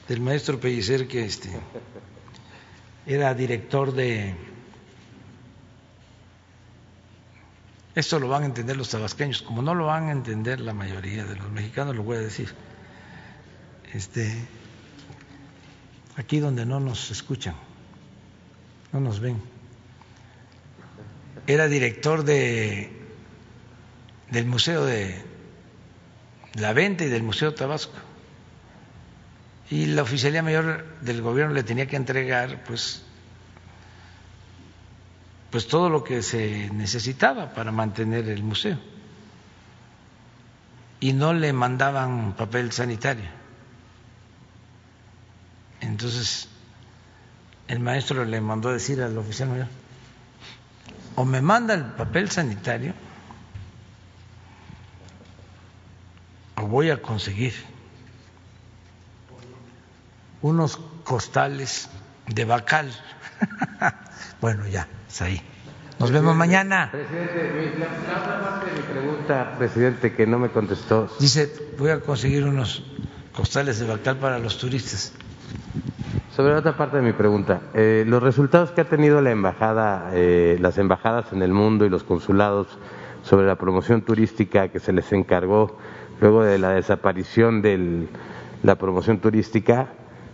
del 0.07 0.21
maestro 0.21 0.59
Pellicer 0.59 1.07
que 1.07 1.25
este 1.25 1.49
era 3.05 3.34
director 3.34 3.93
de 3.93 4.35
esto 7.95 8.20
lo 8.20 8.28
van 8.28 8.44
a 8.44 8.45
entender 8.48 8.76
los 8.76 8.90
tabasqueños, 8.90 9.41
como 9.41 9.61
no 9.61 9.76
lo 9.76 9.86
van 9.86 10.10
a 10.10 10.11
entender 10.11 10.60
la 10.60 10.74
mayoría 10.74 11.26
de 11.26 11.36
los 11.36 11.52
mexicanos, 11.52 11.95
lo 11.95 12.03
voy 12.03 12.18
a 12.18 12.22
decir. 12.22 12.53
Este 13.94 14.36
aquí 16.15 16.40
donde 16.40 16.65
no 16.65 16.80
nos 16.80 17.11
escuchan, 17.11 17.56
no 18.91 18.99
nos 18.99 19.20
ven. 19.20 19.41
Era 21.45 21.68
director 21.68 22.24
de, 22.24 22.91
del 24.32 24.45
Museo 24.45 24.86
de 24.86 25.22
la 26.56 26.74
Venta 26.74 27.03
y 27.03 27.10
del 27.10 27.24
Museo 27.24 27.53
Tabasco. 27.53 27.98
Y 29.70 29.88
la 29.88 30.03
Oficialía 30.03 30.44
Mayor 30.44 30.86
del 31.02 31.22
Gobierno 31.22 31.53
le 31.53 31.64
tenía 31.64 31.88
que 31.88 31.95
entregar, 31.95 32.64
pues, 32.64 33.03
pues 35.53 35.67
todo 35.67 35.88
lo 35.88 36.03
que 36.03 36.21
se 36.21 36.69
necesitaba 36.73 37.53
para 37.53 37.71
mantener 37.71 38.27
el 38.27 38.43
museo. 38.43 38.77
Y 40.99 41.13
no 41.13 41.34
le 41.34 41.53
mandaban 41.53 42.34
papel 42.34 42.73
sanitario 42.73 43.43
entonces, 45.84 46.47
el 47.67 47.80
maestro 47.80 48.23
le 48.23 48.39
mandó 48.39 48.71
decir 48.71 49.01
al 49.01 49.17
oficial 49.17 49.49
mayor, 49.49 49.67
o 51.15 51.25
me 51.25 51.41
manda 51.41 51.73
el 51.73 51.84
papel 51.84 52.31
sanitario, 52.31 52.93
o 56.55 56.67
voy 56.67 56.89
a 56.89 57.01
conseguir 57.01 57.53
unos 60.41 60.77
costales 61.03 61.89
de 62.27 62.45
bacal. 62.45 62.89
bueno, 64.41 64.65
ya, 64.67 64.88
es 65.14 65.22
ahí. 65.22 65.41
Nos 65.99 66.11
vemos 66.11 66.35
mañana. 66.35 66.90
Presidente, 66.91 67.77
la 67.80 68.18
otra 68.18 68.41
parte 68.41 68.65
de 68.65 68.76
mi 68.76 68.81
pregunta, 68.81 69.56
presidente, 69.60 70.14
que 70.14 70.26
no 70.26 70.40
me 70.40 70.49
contestó. 70.49 71.07
Dice, 71.19 71.53
voy 71.77 71.91
a 71.91 71.99
conseguir 71.99 72.45
unos 72.45 72.84
costales 73.31 73.80
de 73.80 73.85
bacal 73.85 74.18
para 74.18 74.40
los 74.40 74.57
turistas. 74.57 75.14
Sobre 76.35 76.53
la 76.53 76.60
otra 76.60 76.75
parte 76.75 76.98
de 76.98 77.03
mi 77.03 77.14
pregunta, 77.14 77.61
eh, 77.75 78.06
los 78.08 78.24
resultados 78.24 78.72
que 78.72 78.82
ha 78.82 78.85
tenido 78.85 79.22
la 79.22 79.30
embajada, 79.30 80.09
eh, 80.14 80.58
las 80.59 80.80
embajadas 80.80 81.32
en 81.32 81.43
el 81.43 81.53
mundo 81.53 81.85
y 81.85 81.90
los 81.90 82.03
consulados 82.03 82.67
sobre 83.22 83.45
la 83.45 83.56
promoción 83.56 84.01
turística 84.01 84.69
que 84.69 84.80
se 84.80 84.93
les 84.93 85.14
encargó 85.14 85.77
luego 86.22 86.43
de 86.43 86.58
la 86.58 86.72
desaparición 86.72 87.61
de 87.61 88.08
la 88.64 88.75
promoción 88.77 89.19
turística, 89.19 89.90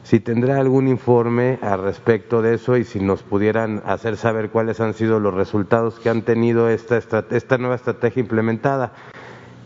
si 0.09 0.19
tendrá 0.19 0.57
algún 0.57 0.88
informe 0.88 1.59
al 1.61 1.83
respecto 1.83 2.41
de 2.41 2.55
eso 2.55 2.77
y 2.77 2.83
si 2.83 2.99
nos 2.99 3.21
pudieran 3.21 3.83
hacer 3.85 4.17
saber 4.17 4.49
cuáles 4.49 4.79
han 4.79 4.95
sido 4.95 5.19
los 5.19 5.35
resultados 5.35 5.99
que 5.99 6.09
han 6.09 6.23
tenido 6.23 6.67
esta, 6.67 6.97
esta 7.29 7.57
nueva 7.59 7.75
estrategia 7.75 8.21
implementada. 8.21 8.91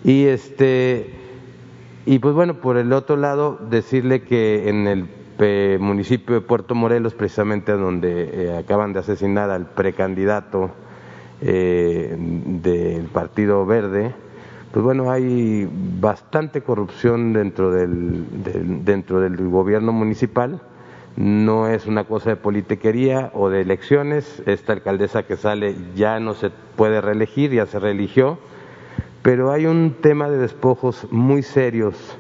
Y 0.04 0.26
este 0.26 1.14
y 2.06 2.20
pues 2.20 2.36
bueno, 2.36 2.56
por 2.56 2.76
el 2.76 2.92
otro 2.92 3.16
lado, 3.16 3.58
decirle 3.70 4.24
que 4.24 4.68
en 4.68 4.86
el 4.88 5.80
municipio 5.80 6.36
de 6.36 6.42
Puerto 6.42 6.76
Morelos, 6.76 7.14
precisamente 7.14 7.72
donde 7.72 8.30
eh, 8.34 8.58
acaban 8.58 8.92
de 8.92 9.00
asesinar 9.00 9.50
al 9.50 9.68
precandidato 9.68 10.72
eh, 11.40 12.18
del 12.18 13.06
Partido 13.06 13.66
Verde, 13.66 14.14
pues 14.74 14.84
bueno, 14.84 15.12
hay 15.12 15.70
bastante 16.00 16.62
corrupción 16.62 17.32
dentro 17.32 17.70
del, 17.70 18.26
dentro 18.84 19.22
del 19.22 19.38
gobierno 19.48 19.92
municipal. 19.92 20.62
No 21.16 21.68
es 21.68 21.86
una 21.86 22.06
cosa 22.06 22.32
de 22.32 22.38
politiquería 22.38 23.30
o 23.36 23.52
de 23.52 23.62
elecciones. 23.62 24.42
Esta 24.48 24.74
alcaldesa 24.74 25.28
que 25.28 25.38
sale 25.38 25.76
ya 25.96 26.20
no 26.20 26.34
se 26.34 26.50
puede 26.76 27.02
reelegir, 27.02 27.52
ya 27.52 27.68
se 27.68 27.78
reeligió. 27.78 28.40
Pero 29.22 29.52
hay 29.52 29.68
un 29.68 29.94
tema 30.02 30.28
de 30.28 30.40
despojos 30.40 31.06
muy 31.12 31.44
serios 31.44 32.18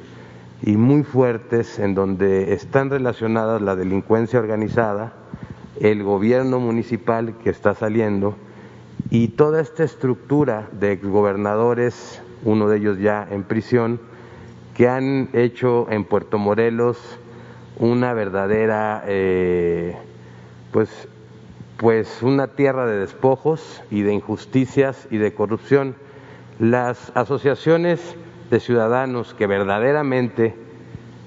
y 0.62 0.78
muy 0.78 1.02
fuertes 1.02 1.80
en 1.80 1.96
donde 1.96 2.54
están 2.54 2.92
relacionadas 2.92 3.64
la 3.64 3.76
delincuencia 3.76 4.38
organizada, 4.38 5.14
el 5.80 6.04
gobierno 6.04 6.60
municipal 6.60 7.34
que 7.44 7.50
está 7.50 7.74
saliendo 7.74 8.36
y 9.14 9.28
toda 9.28 9.62
esta 9.62 9.84
estructura 9.84 10.70
de 10.72 10.94
exgobernadores, 10.94 12.23
uno 12.46 12.68
de 12.68 12.78
ellos 12.78 13.00
ya 13.00 13.28
en 13.30 13.44
prisión, 13.44 14.00
que 14.74 14.88
han 14.88 15.30
hecho 15.34 15.88
en 15.90 16.04
Puerto 16.04 16.38
Morelos 16.38 16.98
una 17.78 18.14
verdadera, 18.14 19.04
eh, 19.08 19.96
pues, 20.72 21.08
pues 21.78 22.22
una 22.22 22.48
tierra 22.48 22.86
de 22.86 23.00
despojos 23.00 23.82
y 23.92 24.02
de 24.02 24.14
injusticias 24.14 25.08
y 25.12 25.18
de 25.18 25.34
corrupción. 25.34 25.96
Las 26.60 27.12
asociaciones 27.16 28.16
de 28.50 28.60
ciudadanos 28.60 29.34
que 29.34 29.48
verdaderamente 29.48 30.56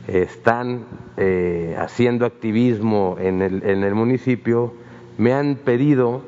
están 0.07 0.85
eh, 1.17 1.77
haciendo 1.79 2.27
activismo 2.27 3.17
en 3.19 3.43
el, 3.43 3.63
en 3.65 3.83
el 3.83 3.95
municipio 3.95 4.73
me 5.19 5.33
han 5.33 5.57
pedido 5.57 6.23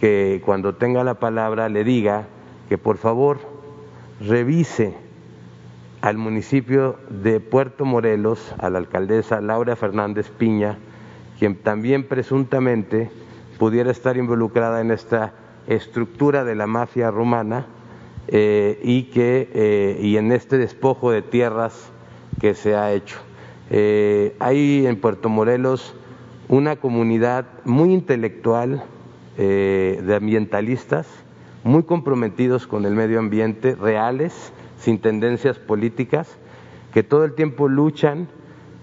que 0.00 0.42
cuando 0.44 0.74
tenga 0.74 1.04
la 1.04 1.14
palabra 1.14 1.68
le 1.68 1.84
diga 1.84 2.26
que 2.68 2.78
por 2.78 2.96
favor 2.96 3.38
revise 4.20 4.94
al 6.02 6.16
municipio 6.16 6.96
de 7.08 7.40
Puerto 7.40 7.84
Morelos, 7.84 8.54
a 8.58 8.70
la 8.70 8.78
alcaldesa 8.78 9.40
Laura 9.40 9.76
Fernández 9.76 10.30
Piña, 10.30 10.78
quien 11.38 11.56
también 11.56 12.04
presuntamente 12.04 13.10
pudiera 13.58 13.90
estar 13.90 14.16
involucrada 14.16 14.80
en 14.80 14.90
esta 14.90 15.32
estructura 15.66 16.44
de 16.44 16.54
la 16.54 16.66
mafia 16.66 17.10
rumana 17.10 17.66
eh, 18.28 18.78
y, 18.82 19.04
que, 19.04 19.50
eh, 19.52 19.98
y 20.02 20.16
en 20.16 20.32
este 20.32 20.56
despojo 20.58 21.10
de 21.10 21.22
tierras 21.22 21.90
que 22.40 22.54
se 22.54 22.74
ha 22.74 22.92
hecho. 22.92 23.18
Eh, 23.70 24.34
hay 24.38 24.86
en 24.86 24.96
Puerto 25.00 25.28
Morelos 25.28 25.94
una 26.48 26.76
comunidad 26.76 27.46
muy 27.64 27.92
intelectual 27.92 28.82
de 29.36 30.14
ambientalistas, 30.14 31.06
muy 31.64 31.82
comprometidos 31.82 32.66
con 32.66 32.84
el 32.84 32.94
medio 32.94 33.18
ambiente, 33.18 33.74
reales, 33.74 34.52
sin 34.78 34.98
tendencias 34.98 35.58
políticas, 35.58 36.38
que 36.92 37.02
todo 37.02 37.24
el 37.24 37.34
tiempo 37.34 37.68
luchan 37.68 38.28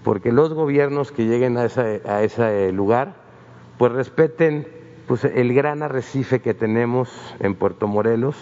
porque 0.04 0.32
los 0.32 0.52
gobiernos 0.54 1.12
que 1.12 1.26
lleguen 1.26 1.58
a, 1.58 1.64
ese 2.22 2.72
lugar 2.72 3.14
pues 3.76 3.92
respeten 3.92 4.66
pues, 5.06 5.24
el 5.24 5.52
gran 5.52 5.82
arrecife 5.82 6.40
que 6.40 6.54
tenemos 6.54 7.10
en 7.40 7.54
Puerto 7.54 7.88
Morelos, 7.88 8.36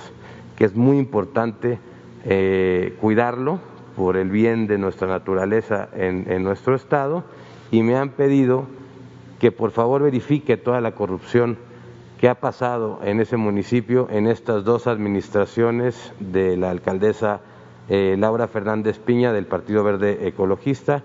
que 0.57 0.65
es 0.65 0.75
muy 0.75 0.99
importante 0.99 1.79
eh, 2.25 2.97
cuidarlo 3.01 3.61
por 3.97 4.17
el 4.17 4.31
bien 4.31 4.67
de 4.67 4.79
nuestra 4.79 5.09
naturaleza 5.09 5.89
en, 5.95 6.43
nuestro 6.45 6.75
estado 6.75 7.25
y 7.71 7.83
me 7.83 7.97
han 7.97 8.11
pedido 8.11 8.67
que 9.41 9.53
por 9.53 9.71
favor 9.71 10.03
verifique 10.03 10.57
toda 10.57 10.81
la 10.81 10.95
corrupción 10.95 11.59
que 12.19 12.29
ha 12.29 12.35
pasado 12.37 13.01
en 13.03 13.21
ese 13.21 13.37
municipio 13.37 14.09
en 14.11 14.27
estas 14.27 14.65
dos 14.65 14.87
administraciones 14.87 16.13
de 16.19 16.57
la 16.57 16.71
alcaldesa 16.71 17.41
eh, 17.89 18.17
Laura 18.19 18.49
Fernández 18.49 18.99
Piña 18.99 19.33
del 19.33 19.47
Partido 19.47 19.85
Verde 19.85 20.27
Ecologista 20.27 21.03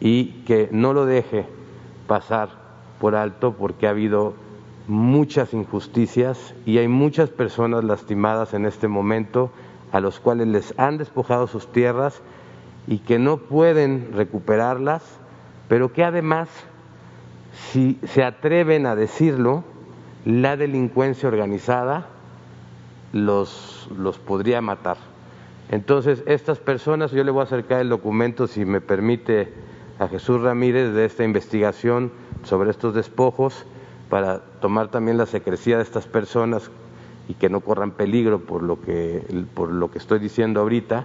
y 0.00 0.42
que 0.46 0.68
no 0.72 0.92
lo 0.92 1.06
deje 1.06 1.46
pasar 2.06 2.48
por 3.00 3.14
alto 3.14 3.54
porque 3.54 3.86
ha 3.86 3.90
habido 3.90 4.34
muchas 4.88 5.54
injusticias 5.54 6.54
y 6.66 6.78
hay 6.78 6.88
muchas 6.88 7.30
personas 7.30 7.84
lastimadas 7.84 8.54
en 8.54 8.66
este 8.66 8.88
momento 8.88 9.50
a 9.92 10.00
los 10.00 10.18
cuales 10.18 10.48
les 10.48 10.78
han 10.78 10.98
despojado 10.98 11.46
sus 11.46 11.70
tierras 11.70 12.20
y 12.86 12.98
que 12.98 13.18
no 13.18 13.38
pueden 13.38 14.10
recuperarlas, 14.12 15.02
pero 15.68 15.92
que 15.92 16.04
además, 16.04 16.48
si 17.70 17.98
se 18.04 18.24
atreven 18.24 18.86
a 18.86 18.96
decirlo, 18.96 19.64
la 20.24 20.56
delincuencia 20.56 21.28
organizada 21.28 22.06
los, 23.12 23.88
los 23.96 24.18
podría 24.18 24.60
matar. 24.60 24.96
Entonces, 25.70 26.22
estas 26.26 26.58
personas, 26.58 27.12
yo 27.12 27.24
le 27.24 27.30
voy 27.30 27.40
a 27.40 27.44
acercar 27.44 27.80
el 27.80 27.88
documento, 27.88 28.46
si 28.46 28.64
me 28.64 28.80
permite, 28.80 29.52
a 29.98 30.08
Jesús 30.08 30.40
Ramírez 30.40 30.92
de 30.92 31.04
esta 31.04 31.24
investigación 31.24 32.10
sobre 32.42 32.70
estos 32.70 32.94
despojos, 32.94 33.64
para 34.10 34.40
tomar 34.60 34.88
también 34.88 35.18
la 35.18 35.26
secrecía 35.26 35.76
de 35.76 35.82
estas 35.82 36.06
personas 36.06 36.70
y 37.28 37.34
que 37.34 37.48
no 37.48 37.60
corran 37.60 37.92
peligro 37.92 38.40
por 38.40 38.62
lo 38.62 38.80
que, 38.80 39.24
por 39.54 39.72
lo 39.72 39.90
que 39.90 39.98
estoy 39.98 40.18
diciendo 40.18 40.60
ahorita, 40.60 41.04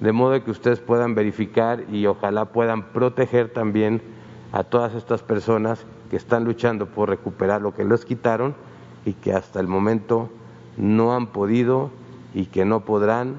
de 0.00 0.12
modo 0.12 0.42
que 0.44 0.50
ustedes 0.50 0.80
puedan 0.80 1.14
verificar 1.14 1.84
y 1.90 2.06
ojalá 2.06 2.46
puedan 2.46 2.92
proteger 2.92 3.48
también 3.48 4.00
a 4.56 4.64
todas 4.64 4.94
estas 4.94 5.22
personas 5.22 5.84
que 6.08 6.16
están 6.16 6.44
luchando 6.44 6.86
por 6.86 7.10
recuperar 7.10 7.60
lo 7.60 7.74
que 7.74 7.84
les 7.84 8.06
quitaron 8.06 8.54
y 9.04 9.12
que 9.12 9.34
hasta 9.34 9.60
el 9.60 9.66
momento 9.68 10.30
no 10.78 11.14
han 11.14 11.26
podido 11.26 11.90
y 12.32 12.46
que 12.46 12.64
no 12.64 12.80
podrán 12.80 13.36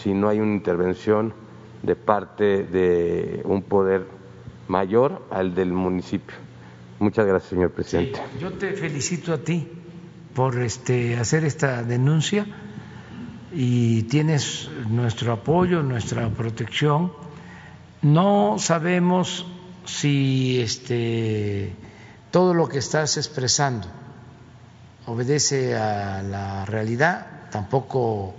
si 0.00 0.14
no 0.14 0.30
hay 0.30 0.40
una 0.40 0.54
intervención 0.54 1.34
de 1.82 1.96
parte 1.96 2.64
de 2.64 3.42
un 3.44 3.60
poder 3.60 4.06
mayor 4.66 5.20
al 5.30 5.54
del 5.54 5.70
municipio. 5.70 6.34
Muchas 6.98 7.26
gracias, 7.26 7.50
señor 7.50 7.72
presidente. 7.72 8.18
yo 8.40 8.50
te 8.54 8.72
felicito 8.72 9.34
a 9.34 9.38
ti 9.38 9.68
por 10.34 10.58
este, 10.62 11.18
hacer 11.18 11.44
esta 11.44 11.82
denuncia 11.82 12.46
y 13.52 14.04
tienes 14.04 14.70
nuestro 14.88 15.30
apoyo, 15.30 15.82
nuestra 15.82 16.26
protección. 16.30 17.12
No 18.00 18.56
sabemos 18.58 19.46
si 19.86 20.60
este, 20.60 21.74
todo 22.30 22.54
lo 22.54 22.68
que 22.68 22.78
estás 22.78 23.16
expresando 23.16 23.88
obedece 25.06 25.76
a 25.76 26.22
la 26.22 26.64
realidad, 26.64 27.48
tampoco 27.50 28.34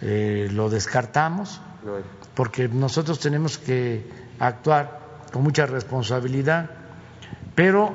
eh, 0.00 0.48
lo 0.52 0.70
descartamos, 0.70 1.60
porque 2.34 2.68
nosotros 2.68 3.18
tenemos 3.18 3.58
que 3.58 4.08
actuar 4.38 5.00
con 5.32 5.42
mucha 5.42 5.66
responsabilidad, 5.66 6.70
pero 7.54 7.92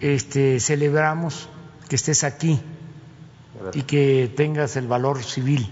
este, 0.00 0.58
celebramos 0.60 1.48
que 1.88 1.96
estés 1.96 2.24
aquí 2.24 2.60
y 3.72 3.82
que 3.82 4.32
tengas 4.36 4.76
el 4.76 4.88
valor 4.88 5.22
civil 5.22 5.70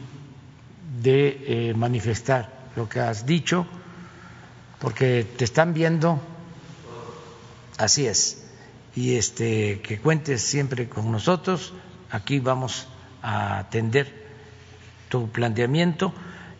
de 1.02 1.70
eh, 1.70 1.74
manifestar 1.74 2.70
lo 2.76 2.88
que 2.88 3.00
has 3.00 3.26
dicho, 3.26 3.66
porque 4.82 5.24
te 5.36 5.44
están 5.44 5.74
viendo, 5.74 6.20
así 7.78 8.08
es, 8.08 8.42
y 8.96 9.14
este 9.14 9.80
que 9.80 10.00
cuentes 10.00 10.42
siempre 10.42 10.88
con 10.88 11.12
nosotros, 11.12 11.72
aquí 12.10 12.40
vamos 12.40 12.88
a 13.22 13.60
atender 13.60 14.26
tu 15.08 15.30
planteamiento. 15.30 16.12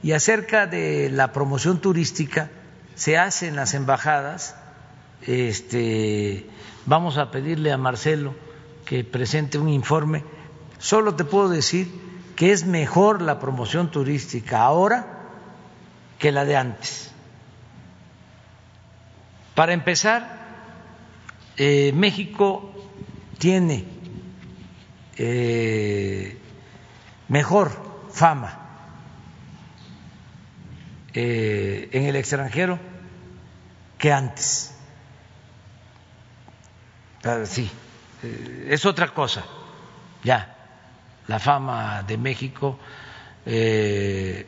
Y 0.04 0.12
acerca 0.12 0.68
de 0.68 1.10
la 1.10 1.32
promoción 1.32 1.80
turística 1.80 2.48
se 2.94 3.18
hace 3.18 3.48
en 3.48 3.56
las 3.56 3.74
embajadas, 3.74 4.54
este 5.26 6.46
vamos 6.86 7.18
a 7.18 7.32
pedirle 7.32 7.72
a 7.72 7.76
Marcelo 7.76 8.36
que 8.84 9.02
presente 9.02 9.58
un 9.58 9.68
informe. 9.68 10.22
Solo 10.78 11.16
te 11.16 11.24
puedo 11.24 11.48
decir 11.48 11.90
que 12.36 12.52
es 12.52 12.66
mejor 12.66 13.20
la 13.20 13.40
promoción 13.40 13.90
turística 13.90 14.62
ahora 14.62 15.06
que 16.20 16.30
la 16.30 16.44
de 16.44 16.56
antes. 16.56 17.11
Para 19.54 19.72
empezar, 19.72 20.42
eh, 21.56 21.92
México 21.94 22.72
tiene 23.38 23.84
eh, 25.16 26.38
mejor 27.28 27.70
fama 28.10 28.58
eh, 31.12 31.90
en 31.92 32.04
el 32.04 32.16
extranjero 32.16 32.78
que 33.98 34.12
antes. 34.12 34.74
Sí, 37.44 37.70
eh, 38.22 38.68
es 38.70 38.86
otra 38.86 39.08
cosa, 39.08 39.44
ya, 40.24 40.56
la 41.28 41.38
fama 41.38 42.02
de 42.02 42.16
México 42.16 42.78
en 43.44 44.46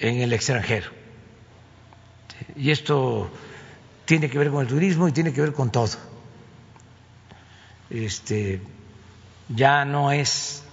el 0.00 0.32
extranjero. 0.32 0.90
Y 2.56 2.70
esto 2.70 3.30
tiene 4.10 4.28
que 4.28 4.38
ver 4.38 4.50
con 4.50 4.62
el 4.62 4.66
turismo 4.66 5.06
y 5.06 5.12
tiene 5.12 5.32
que 5.32 5.40
ver 5.40 5.52
con 5.52 5.70
todo. 5.70 5.96
Este, 7.88 8.60
ya 9.48 9.84
no 9.84 10.10
es 10.10 10.64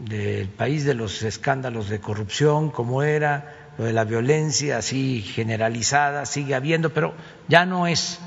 del 0.00 0.48
país 0.48 0.84
de 0.84 0.94
los 0.94 1.22
escándalos 1.22 1.88
de 1.88 2.00
corrupción 2.00 2.72
como 2.72 3.04
era, 3.04 3.70
lo 3.78 3.84
de 3.84 3.92
la 3.92 4.02
violencia 4.02 4.78
así 4.78 5.22
generalizada, 5.22 6.26
sigue 6.26 6.56
habiendo, 6.56 6.92
pero 6.92 7.14
ya 7.46 7.66
no 7.66 7.86
es 7.86 8.18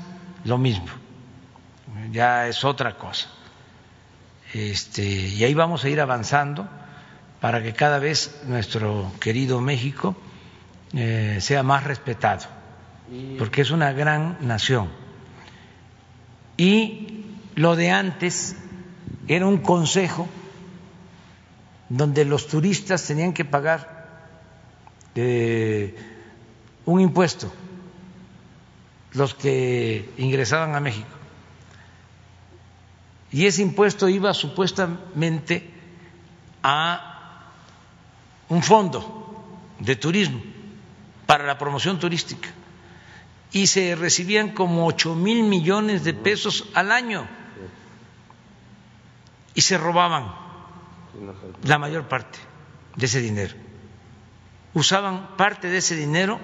lo 0.44 0.56
mismo 0.56 0.88
ya 2.10 2.48
es 2.48 2.64
otra 2.64 2.96
cosa. 2.96 3.28
Este, 4.54 5.04
y 5.04 5.44
ahí 5.44 5.52
vamos 5.52 5.84
a 5.84 5.88
ir 5.90 6.00
avanzando 6.00 6.66
para 7.40 7.62
que 7.62 7.74
cada 7.74 7.98
vez 7.98 8.40
nuestro 8.46 9.12
querido 9.20 9.60
México 9.60 10.16
eh, 10.94 11.38
sea 11.42 11.62
más 11.62 11.84
respetado, 11.84 12.46
porque 13.38 13.62
es 13.62 13.70
una 13.70 13.92
gran 13.92 14.38
nación. 14.40 14.88
Y 16.56 17.24
lo 17.54 17.76
de 17.76 17.90
antes 17.90 18.56
era 19.26 19.46
un 19.46 19.58
consejo 19.58 20.28
donde 21.88 22.24
los 22.24 22.48
turistas 22.48 23.04
tenían 23.06 23.32
que 23.32 23.44
pagar 23.44 24.08
eh, 25.14 25.96
un 26.84 27.00
impuesto, 27.00 27.52
los 29.12 29.34
que 29.34 30.10
ingresaban 30.18 30.74
a 30.74 30.80
México 30.80 31.18
y 33.30 33.46
ese 33.46 33.62
impuesto 33.62 34.08
iba 34.08 34.32
supuestamente 34.32 35.70
a 36.62 37.52
un 38.48 38.62
fondo 38.62 39.44
de 39.78 39.96
turismo 39.96 40.40
para 41.26 41.44
la 41.44 41.58
promoción 41.58 41.98
turística 41.98 42.48
y 43.52 43.66
se 43.66 43.94
recibían 43.94 44.50
como 44.50 44.86
ocho 44.86 45.14
mil 45.14 45.44
millones 45.44 46.04
de 46.04 46.14
pesos 46.14 46.68
al 46.74 46.92
año 46.92 47.26
y 49.54 49.60
se 49.60 49.78
robaban 49.78 50.34
la 51.64 51.78
mayor 51.78 52.08
parte 52.08 52.38
de 52.96 53.06
ese 53.06 53.20
dinero. 53.20 53.54
Usaban 54.74 55.36
parte 55.36 55.68
de 55.68 55.78
ese 55.78 55.96
dinero 55.96 56.38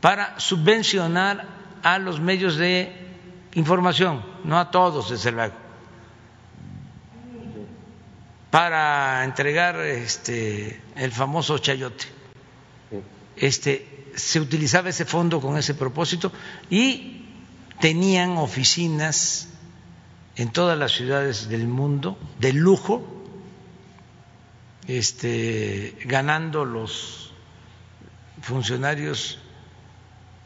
para 0.00 0.38
subvencionar 0.38 1.48
a 1.82 1.98
los 1.98 2.20
medios 2.20 2.56
de 2.56 2.92
información, 3.54 4.24
no 4.44 4.58
a 4.58 4.70
todos, 4.70 5.10
desde 5.10 5.32
luego 5.32 5.66
para 8.56 9.22
entregar 9.24 9.76
este, 9.80 10.80
el 10.94 11.12
famoso 11.12 11.58
chayote. 11.58 12.06
Este, 13.36 14.05
se 14.16 14.40
utilizaba 14.40 14.88
ese 14.88 15.04
fondo 15.04 15.40
con 15.40 15.56
ese 15.56 15.74
propósito 15.74 16.32
y 16.70 17.26
tenían 17.80 18.38
oficinas 18.38 19.48
en 20.36 20.50
todas 20.50 20.78
las 20.78 20.92
ciudades 20.92 21.48
del 21.48 21.68
mundo 21.68 22.18
de 22.38 22.52
lujo, 22.52 23.04
este, 24.86 25.96
ganando 26.04 26.64
los 26.64 27.32
funcionarios 28.42 29.38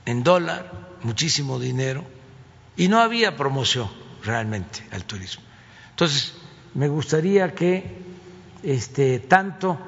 en 0.06 0.22
dólar, 0.22 0.70
muchísimo 1.02 1.58
dinero, 1.58 2.04
y 2.76 2.88
no 2.88 3.00
había 3.00 3.36
promoción 3.36 3.88
realmente 4.22 4.86
al 4.92 5.04
turismo. 5.04 5.42
Entonces, 5.90 6.34
me 6.74 6.88
gustaría 6.88 7.54
que 7.54 7.98
este, 8.62 9.18
tanto 9.18 9.78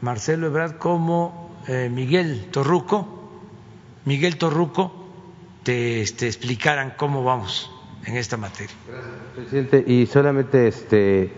Marcelo 0.00 0.46
Ebrard 0.46 0.78
como 0.78 1.43
eh, 1.68 1.88
Miguel 1.92 2.46
Torruco, 2.50 3.06
Miguel 4.04 4.36
Torruco, 4.36 4.92
te 5.62 6.02
este, 6.02 6.26
explicaran 6.26 6.94
cómo 6.96 7.24
vamos 7.24 7.70
en 8.06 8.16
esta 8.16 8.36
materia. 8.36 8.74
Gracias, 8.86 9.12
presidente. 9.34 9.84
Y 9.86 10.06
solamente 10.06 10.68
este, 10.68 11.32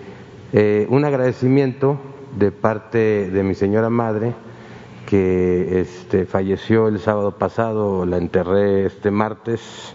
eh, 0.52 0.86
un 0.90 1.04
agradecimiento 1.04 2.00
de 2.36 2.50
parte 2.50 3.30
de 3.30 3.42
mi 3.42 3.54
señora 3.54 3.88
madre, 3.88 4.34
que 5.06 5.80
este, 5.80 6.26
falleció 6.26 6.88
el 6.88 6.98
sábado 6.98 7.38
pasado, 7.38 8.04
la 8.04 8.16
enterré 8.16 8.86
este 8.86 9.10
martes 9.10 9.94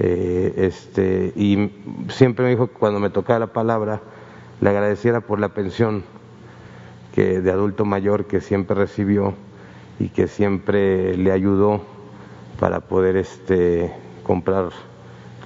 eh, 0.00 0.54
este, 0.56 1.32
y 1.36 1.70
siempre 2.08 2.44
me 2.46 2.50
dijo 2.50 2.68
que 2.68 2.72
cuando 2.72 3.00
me 3.00 3.10
tocaba 3.10 3.38
la 3.38 3.52
palabra 3.52 4.00
le 4.60 4.70
agradeciera 4.70 5.20
por 5.20 5.38
la 5.38 5.50
pensión 5.50 6.02
que 7.12 7.40
de 7.40 7.50
adulto 7.50 7.84
mayor 7.84 8.24
que 8.24 8.40
siempre 8.40 8.74
recibió 8.74 9.34
y 10.00 10.08
que 10.08 10.26
siempre 10.26 11.16
le 11.16 11.30
ayudó 11.30 11.82
para 12.58 12.80
poder 12.80 13.16
este, 13.16 13.92
comprar 14.24 14.70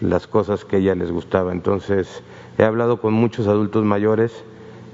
las 0.00 0.26
cosas 0.26 0.64
que 0.64 0.76
a 0.76 0.78
ella 0.78 0.94
les 0.94 1.10
gustaba. 1.10 1.52
Entonces, 1.52 2.22
he 2.56 2.62
hablado 2.62 3.00
con 3.00 3.12
muchos 3.12 3.48
adultos 3.48 3.84
mayores 3.84 4.44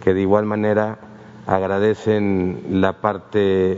que 0.02 0.14
de 0.14 0.22
igual 0.22 0.46
manera 0.46 0.98
agradecen 1.46 2.62
la 2.70 3.00
parte, 3.00 3.72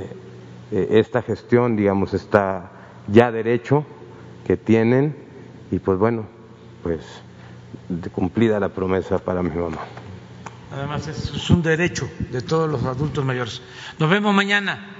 eh, 0.71 0.89
esta 0.91 1.21
gestión, 1.21 1.77
digamos, 1.77 2.15
está 2.15 2.71
ya 3.09 3.33
derecho 3.33 3.85
que 4.47 4.57
tienen 4.57 5.17
y 5.73 5.81
pues 5.81 5.99
bueno, 5.99 6.27
pues 6.85 7.01
cumplida 8.13 8.61
la 8.61 8.69
promesa 8.69 9.19
para 9.19 9.43
mi 9.43 9.51
mamá. 9.51 9.79
Además, 10.73 11.09
es 11.09 11.51
un 11.51 11.63
derecho 11.63 12.09
de 12.31 12.41
todos 12.41 12.71
los 12.71 12.85
adultos 12.85 13.25
mayores. 13.25 13.63
Nos 13.99 14.09
vemos 14.09 14.33
mañana. 14.33 14.93